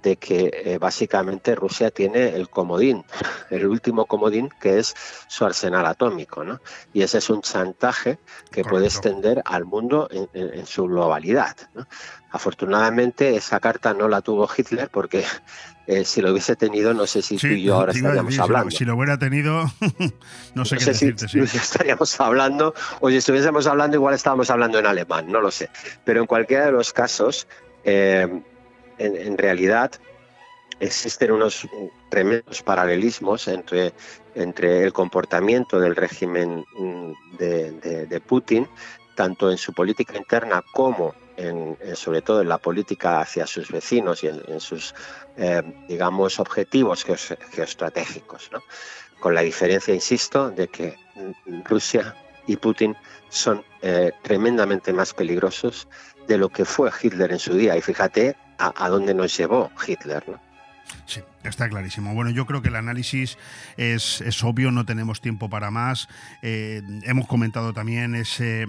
de 0.00 0.16
que 0.16 0.50
eh, 0.64 0.78
básicamente 0.78 1.54
Rusia 1.56 1.90
tiene 1.90 2.28
el 2.28 2.48
comodín, 2.48 3.04
el 3.50 3.66
último 3.66 4.06
comodín 4.06 4.48
que 4.60 4.78
es 4.78 4.94
su 5.26 5.44
arsenal 5.44 5.84
atómico, 5.86 6.44
¿no? 6.44 6.60
Y 6.92 7.02
ese 7.02 7.18
es 7.18 7.28
un 7.30 7.42
chantaje 7.42 8.18
que 8.52 8.62
puede 8.64 8.86
extender 8.86 9.42
al 9.44 9.64
mundo 9.64 10.08
en, 10.10 10.28
en- 10.34 10.60
en 10.60 10.66
su 10.66 10.84
globalidad. 10.84 11.56
¿no? 11.74 11.86
Afortunadamente 12.30 13.34
esa 13.36 13.58
carta 13.58 13.92
no 13.92 14.06
la 14.08 14.20
tuvo 14.20 14.48
Hitler 14.56 14.88
porque 14.90 15.24
eh, 15.86 16.04
si 16.04 16.20
lo 16.22 16.30
hubiese 16.30 16.54
tenido 16.56 16.94
no 16.94 17.06
sé 17.06 17.20
si 17.20 17.36
tú 17.36 17.46
y 17.48 17.62
yo 17.64 17.74
ahora 17.74 17.92
estaríamos 17.92 18.26
decir, 18.26 18.40
hablando. 18.42 18.70
Si 18.70 18.84
lo 18.84 18.94
hubiera 18.96 19.18
tenido, 19.18 19.64
no 20.54 20.64
sé 20.64 20.74
No 20.76 20.78
qué 20.78 20.84
sé 20.84 20.94
si 20.94 21.06
decirte. 21.12 21.28
sí. 21.28 21.46
si 21.46 21.56
estaríamos 21.56 22.20
hablando, 22.20 22.74
o 23.00 23.10
si 23.10 23.16
estuviésemos 23.16 23.66
hablando, 23.66 23.96
igual 23.96 24.14
estábamos 24.14 24.48
hablando 24.50 24.78
en 24.78 24.86
alemán, 24.86 25.26
no 25.30 25.40
lo 25.40 25.50
sé. 25.50 25.70
Pero 26.04 26.20
en 26.20 26.26
cualquiera 26.26 26.66
de 26.66 26.72
los 26.72 26.92
casos, 26.92 27.48
eh, 27.84 28.42
en, 28.98 29.16
en 29.16 29.38
realidad 29.38 29.92
existen 30.80 31.32
unos 31.32 31.66
tremendos 32.08 32.62
paralelismos 32.62 33.48
entre, 33.48 33.92
entre 34.34 34.84
el 34.84 34.92
comportamiento 34.92 35.80
del 35.80 35.96
régimen 35.96 36.64
mm, 36.76 37.12
de, 37.38 38.22
Putin, 38.26 38.68
tanto 39.14 39.50
en 39.50 39.58
su 39.58 39.72
política 39.72 40.16
interna 40.16 40.62
como 40.72 41.14
en, 41.36 41.76
sobre 41.94 42.22
todo 42.22 42.42
en 42.42 42.48
la 42.48 42.58
política 42.58 43.20
hacia 43.20 43.46
sus 43.46 43.70
vecinos 43.70 44.22
y 44.22 44.28
en, 44.28 44.60
sus, 44.60 44.94
eh, 45.36 45.62
digamos, 45.88 46.38
objetivos 46.40 47.04
geoestratégicos. 47.04 48.50
¿no? 48.52 48.62
Con 49.20 49.34
la 49.34 49.42
diferencia, 49.42 49.94
insisto, 49.94 50.50
de 50.50 50.68
que 50.68 50.96
mm, 51.14 51.62
Rusia 51.64 52.14
y 52.46 52.56
Putin 52.56 52.96
son 53.28 53.64
eh, 53.82 54.12
tremendamente 54.22 54.92
más 54.92 55.12
peligrosos 55.12 55.88
de 56.26 56.38
lo 56.38 56.48
que 56.48 56.64
fue 56.64 56.90
Hitler 57.02 57.32
en 57.32 57.38
su 57.38 57.54
día. 57.54 57.76
Y 57.76 57.82
fíjate 57.82 58.36
a, 58.58 58.84
a 58.84 58.88
dónde 58.88 59.14
nos 59.14 59.36
llevó 59.36 59.70
Hitler. 59.86 60.28
¿no? 60.28 60.40
Sí, 61.06 61.22
está 61.44 61.68
clarísimo. 61.68 62.14
Bueno, 62.14 62.30
yo 62.30 62.46
creo 62.46 62.62
que 62.62 62.68
el 62.68 62.76
análisis 62.76 63.38
es, 63.76 64.20
es 64.20 64.42
obvio, 64.44 64.70
no 64.70 64.84
tenemos 64.84 65.20
tiempo 65.20 65.48
para 65.48 65.70
más. 65.70 66.08
Eh, 66.42 66.82
hemos 67.04 67.26
comentado 67.26 67.72
también 67.72 68.14
ese, 68.14 68.62
eh, 68.62 68.66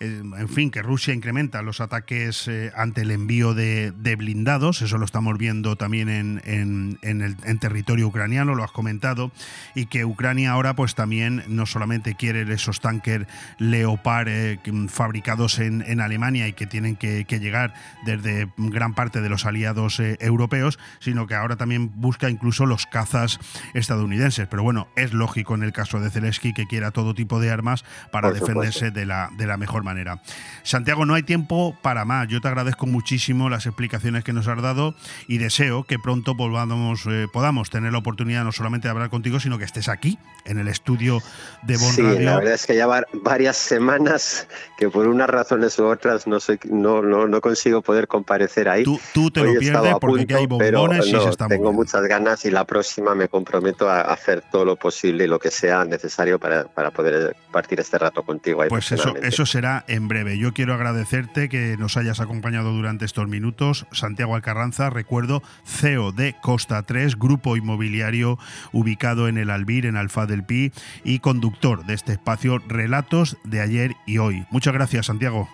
en 0.00 0.48
fin, 0.48 0.70
que 0.70 0.82
Rusia 0.82 1.14
incrementa 1.14 1.62
los 1.62 1.80
ataques 1.80 2.48
eh, 2.48 2.72
ante 2.76 3.02
el 3.02 3.10
envío 3.10 3.54
de, 3.54 3.92
de 3.92 4.16
blindados, 4.16 4.82
eso 4.82 4.98
lo 4.98 5.04
estamos 5.04 5.38
viendo 5.38 5.76
también 5.76 6.08
en, 6.08 6.40
en- 6.44 6.98
en 7.02 7.58
territorio 7.58 8.08
ucraniano, 8.08 8.54
lo 8.54 8.64
has 8.64 8.72
comentado, 8.72 9.32
y 9.74 9.86
que 9.86 10.04
Ucrania 10.04 10.52
ahora 10.52 10.74
pues 10.74 10.94
también 10.94 11.44
no 11.48 11.66
solamente 11.66 12.14
quiere 12.14 12.42
esos 12.52 12.80
tanques 12.80 13.26
Leopard 13.58 14.26
que- 14.62 14.86
fabricados 14.88 15.58
en, 15.58 15.82
en 15.86 16.00
Alemania 16.00 16.48
y 16.48 16.52
que 16.52 16.66
tienen 16.66 16.96
que, 16.96 17.24
que 17.24 17.40
llegar 17.40 17.74
desde 18.04 18.48
gran 18.56 18.94
parte 18.94 19.20
de 19.20 19.28
los 19.28 19.46
aliados 19.46 20.00
europeos, 20.00 20.78
sino 21.00 21.26
que 21.26 21.34
ahora 21.34 21.56
también 21.56 21.88
busca 22.08 22.30
incluso 22.30 22.64
los 22.64 22.86
cazas 22.86 23.38
estadounidenses. 23.74 24.48
Pero 24.48 24.62
bueno, 24.62 24.88
es 24.96 25.12
lógico 25.12 25.54
en 25.54 25.62
el 25.62 25.72
caso 25.72 26.00
de 26.00 26.08
Zelensky 26.08 26.54
que 26.54 26.66
quiera 26.66 26.90
todo 26.90 27.12
tipo 27.14 27.38
de 27.38 27.50
armas 27.50 27.84
para 28.10 28.30
defenderse 28.32 28.90
de 28.90 29.04
la, 29.04 29.28
de 29.36 29.46
la 29.46 29.58
mejor 29.58 29.84
manera. 29.84 30.22
Santiago, 30.62 31.04
no 31.04 31.12
hay 31.14 31.22
tiempo 31.22 31.76
para 31.82 32.06
más. 32.06 32.26
Yo 32.28 32.40
te 32.40 32.48
agradezco 32.48 32.86
muchísimo 32.86 33.50
las 33.50 33.66
explicaciones 33.66 34.24
que 34.24 34.32
nos 34.32 34.48
has 34.48 34.62
dado 34.62 34.94
y 35.26 35.36
deseo 35.36 35.84
que 35.84 35.98
pronto 35.98 36.34
volvamos, 36.34 37.02
eh, 37.06 37.26
podamos 37.30 37.68
tener 37.68 37.92
la 37.92 37.98
oportunidad 37.98 38.42
no 38.42 38.52
solamente 38.52 38.88
de 38.88 38.92
hablar 38.92 39.10
contigo, 39.10 39.38
sino 39.38 39.58
que 39.58 39.64
estés 39.64 39.88
aquí, 39.90 40.18
en 40.46 40.58
el 40.58 40.68
estudio 40.68 41.20
de 41.62 41.76
Bon 41.76 41.92
sí, 41.92 42.00
Radio. 42.02 42.20
la 42.22 42.36
verdad 42.38 42.54
es 42.54 42.66
que 42.66 42.74
ya 42.74 42.86
va- 42.86 43.04
varias 43.22 43.56
semanas 43.58 44.48
que 44.78 44.88
por 44.88 45.06
unas 45.06 45.28
razones 45.28 45.78
u 45.78 45.84
otras 45.86 46.26
no, 46.26 46.40
soy, 46.40 46.58
no, 46.70 47.02
no, 47.02 47.28
no 47.28 47.40
consigo 47.42 47.82
poder 47.82 48.08
comparecer 48.08 48.68
ahí. 48.68 48.82
Tú, 48.84 48.98
tú 49.12 49.30
te 49.30 49.40
Hoy 49.40 49.54
lo 49.54 49.60
pierdes 49.60 49.94
porque 50.00 50.22
aquí 50.22 50.34
hay 50.34 50.46
punto, 50.46 50.64
pero 50.64 50.80
bombones 50.80 51.06
y 51.06 51.12
no, 51.12 51.22
se 51.22 51.28
está 51.28 51.46
tengo 51.48 51.64
moviendo. 51.64 51.82
Muchas 51.98 52.08
ganas 52.08 52.44
y 52.44 52.50
la 52.50 52.64
próxima 52.64 53.14
me 53.14 53.28
comprometo 53.28 53.88
a 53.88 54.00
hacer 54.00 54.42
todo 54.50 54.64
lo 54.64 54.76
posible 54.76 55.24
y 55.24 55.26
lo 55.26 55.38
que 55.38 55.50
sea 55.50 55.84
necesario 55.84 56.38
para, 56.38 56.64
para 56.64 56.90
poder 56.90 57.36
partir 57.50 57.80
este 57.80 57.98
rato 57.98 58.22
contigo. 58.22 58.62
ahí 58.62 58.68
Pues 58.68 58.92
eso, 58.92 59.16
eso 59.16 59.46
será 59.46 59.84
en 59.88 60.08
breve. 60.08 60.38
Yo 60.38 60.52
quiero 60.52 60.74
agradecerte 60.74 61.48
que 61.48 61.76
nos 61.78 61.96
hayas 61.96 62.20
acompañado 62.20 62.72
durante 62.72 63.04
estos 63.04 63.28
minutos. 63.28 63.86
Santiago 63.92 64.34
Alcarranza, 64.34 64.90
recuerdo, 64.90 65.42
CEO 65.64 66.12
de 66.12 66.34
Costa 66.40 66.82
3, 66.82 67.18
grupo 67.18 67.56
inmobiliario 67.56 68.38
ubicado 68.72 69.28
en 69.28 69.38
el 69.38 69.50
Albir, 69.50 69.86
en 69.86 69.96
Alfa 69.96 70.26
del 70.26 70.44
Pi, 70.44 70.72
y 71.04 71.18
conductor 71.18 71.84
de 71.86 71.94
este 71.94 72.12
espacio 72.12 72.58
Relatos 72.68 73.36
de 73.44 73.60
ayer 73.60 73.92
y 74.06 74.18
hoy. 74.18 74.46
Muchas 74.50 74.74
gracias, 74.74 75.06
Santiago. 75.06 75.48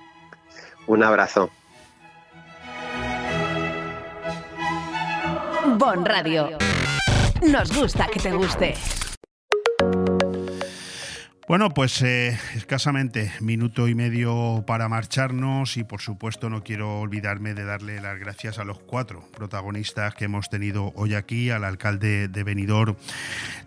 Un 0.87 1.03
abrazo. 1.03 1.51
Bon 5.65 6.05
Radio. 6.05 6.59
Nos 7.51 7.75
gusta 7.75 8.07
que 8.13 8.21
te 8.21 8.33
guste. 8.33 8.75
Bueno, 11.49 11.71
pues 11.71 12.01
eh, 12.03 12.39
escasamente 12.55 13.33
minuto 13.41 13.89
y 13.89 13.95
medio 13.95 14.65
para 14.67 14.89
marcharnos 14.89 15.77
y 15.77 15.85
por 15.85 16.01
supuesto 16.01 16.49
no 16.49 16.63
quiero 16.63 17.01
olvidarme 17.01 17.55
de 17.55 17.65
darle 17.65 18.01
las 18.01 18.19
gracias 18.19 18.59
a 18.59 18.65
los 18.65 18.79
cuatro 18.79 19.29
protagonistas 19.37 20.15
que 20.15 20.25
hemos 20.25 20.49
tenido 20.49 20.93
hoy 20.97 21.15
aquí, 21.15 21.51
al 21.51 21.65
alcalde 21.65 22.29
de 22.29 22.45
Benidorm, 22.45 22.97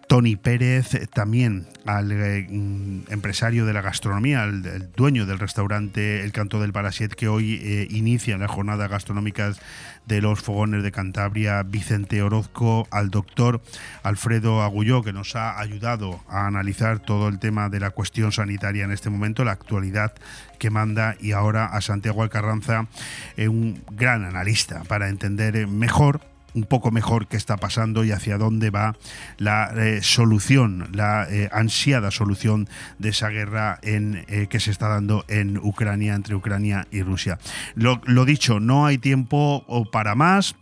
Tony 0.07 0.37
Pérez, 0.37 0.89
también 1.13 1.67
al 1.85 2.11
eh, 2.11 2.47
mm, 2.49 3.11
empresario 3.11 3.65
de 3.65 3.73
la 3.73 3.81
gastronomía, 3.81 4.41
al, 4.43 4.65
el 4.65 4.91
dueño 4.93 5.25
del 5.25 5.37
restaurante 5.37 6.23
El 6.23 6.31
Canto 6.31 6.59
del 6.59 6.73
Parasiet 6.73 7.13
que 7.13 7.27
hoy 7.27 7.59
eh, 7.61 7.87
inicia 7.91 8.37
las 8.37 8.49
jornadas 8.49 8.89
gastronómicas 8.89 9.59
de 10.07 10.21
los 10.21 10.41
fogones 10.41 10.83
de 10.83 10.91
Cantabria, 10.91 11.63
Vicente 11.63 12.21
Orozco, 12.21 12.87
al 12.91 13.09
doctor 13.09 13.61
Alfredo 14.03 14.63
Agulló, 14.63 15.03
que 15.03 15.13
nos 15.13 15.35
ha 15.35 15.59
ayudado 15.59 16.21
a 16.29 16.47
analizar 16.47 16.99
todo 16.99 17.27
el 17.27 17.39
tema 17.39 17.69
de 17.69 17.79
la 17.79 17.91
cuestión 17.91 18.31
sanitaria 18.31 18.85
en 18.85 18.91
este 18.91 19.09
momento, 19.09 19.43
la 19.43 19.51
actualidad 19.51 20.13
que 20.59 20.69
manda, 20.69 21.15
y 21.19 21.33
ahora 21.33 21.65
a 21.65 21.81
Santiago 21.81 22.23
Alcarranza, 22.23 22.87
eh, 23.35 23.47
un 23.47 23.83
gran 23.91 24.23
analista 24.23 24.83
para 24.87 25.09
entender 25.09 25.55
eh, 25.55 25.67
mejor 25.67 26.21
un 26.57 26.63
poco 26.63 26.89
mejor 26.91 27.27
qué 27.27 27.37
está 27.37 27.57
pasando 27.57 28.03
y 28.03 28.11
hacia 28.11 28.37
dónde 28.39 28.71
va 28.71 28.95
la 29.37 29.71
eh, 29.75 30.01
solución, 30.01 30.89
la 30.91 31.27
eh, 31.29 31.49
ansiada 31.51 32.09
solución 32.09 32.67
de 32.97 33.09
esa 33.09 33.29
guerra 33.29 33.79
en, 33.83 34.25
eh, 34.27 34.47
que 34.49 34.59
se 34.59 34.71
está 34.71 34.87
dando 34.87 35.23
en 35.27 35.57
Ucrania, 35.57 36.15
entre 36.15 36.33
Ucrania 36.33 36.87
y 36.91 37.03
Rusia. 37.03 37.37
Lo, 37.75 38.01
lo 38.05 38.25
dicho, 38.25 38.59
no 38.59 38.87
hay 38.87 38.97
tiempo 38.97 39.65
para 39.91 40.15
más. 40.15 40.55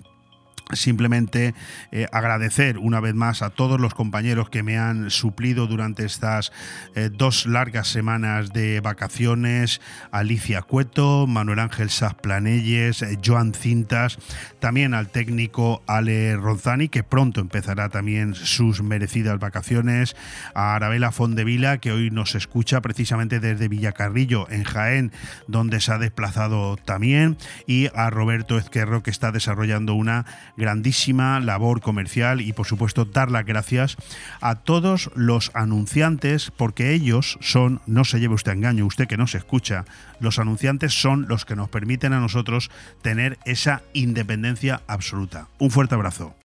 Simplemente 0.74 1.54
eh, 1.92 2.08
agradecer 2.12 2.80
una 2.80 3.00
vez 3.00 3.14
más 3.14 3.44
a 3.44 3.52
todos 3.52 3.80
los 3.80 3.94
compañeros 3.94 4.50
que 4.50 4.64
me 4.64 4.80
han 4.80 5.12
suplido 5.12 5.68
durante 5.68 6.06
estas 6.06 6.52
eh, 6.96 7.12
dos 7.14 7.46
largas 7.46 7.88
semanas 7.88 8.52
de 8.52 8.80
vacaciones, 8.80 9.80
Alicia 10.10 10.64
Cueto, 10.64 11.28
Manuel 11.28 11.60
Ángel 11.60 11.92
Saz 11.92 12.16
Planelles, 12.16 13.04
eh, 13.04 13.20
Joan 13.24 13.54
Cintas, 13.54 14.18
también 14.60 14.96
al 14.96 15.10
técnico 15.10 15.84
Ale 15.86 16.36
Ronzani, 16.36 16.90
que 16.90 17.04
pronto 17.04 17.42
empezará 17.42 17.90
también 17.90 18.34
sus 18.34 18.82
merecidas 18.82 19.38
vacaciones, 19.38 20.16
a 20.56 20.74
Arabela 20.74 21.12
Fondevila, 21.12 21.78
que 21.78 21.92
hoy 21.92 22.10
nos 22.10 22.34
escucha 22.34 22.82
precisamente 22.82 23.40
desde 23.40 23.68
Villacarrillo, 23.68 24.50
en 24.50 24.64
Jaén, 24.64 25.12
donde 25.48 25.80
se 25.80 25.92
ha 25.92 26.00
desplazado 26.00 26.76
también, 26.78 27.38
y 27.68 27.90
a 27.94 28.10
Roberto 28.10 28.58
Ezquerro, 28.58 29.04
que 29.04 29.12
está 29.12 29.32
desarrollando 29.32 29.94
una 29.94 30.26
grandísima 30.57 31.40
labor 31.40 31.82
comercial 31.82 32.41
y 32.41 32.53
por 32.53 32.68
supuesto 32.68 33.06
dar 33.06 33.32
las 33.32 33.45
gracias 33.45 33.98
a 34.41 34.56
todos 34.56 35.11
los 35.15 35.52
anunciantes 35.53 36.52
porque 36.56 36.94
ellos 36.94 37.38
son, 37.41 37.82
no 37.86 38.06
se 38.06 38.19
lleve 38.19 38.36
usted 38.36 38.52
a 38.52 38.56
engaño, 38.56 38.86
usted 38.86 39.07
que 39.07 39.18
nos 39.18 39.36
escucha, 39.36 39.86
los 40.19 40.40
anunciantes 40.40 40.94
son 40.94 41.27
los 41.27 41.45
que 41.45 41.56
nos 41.56 41.69
permiten 41.69 42.14
a 42.14 42.19
nosotros 42.19 42.69
tener 43.02 43.38
esa 43.45 43.82
independencia 43.94 44.82
absoluta. 44.88 45.48
Un 45.60 45.72
fuerte 45.72 45.95
abrazo. 45.95 46.36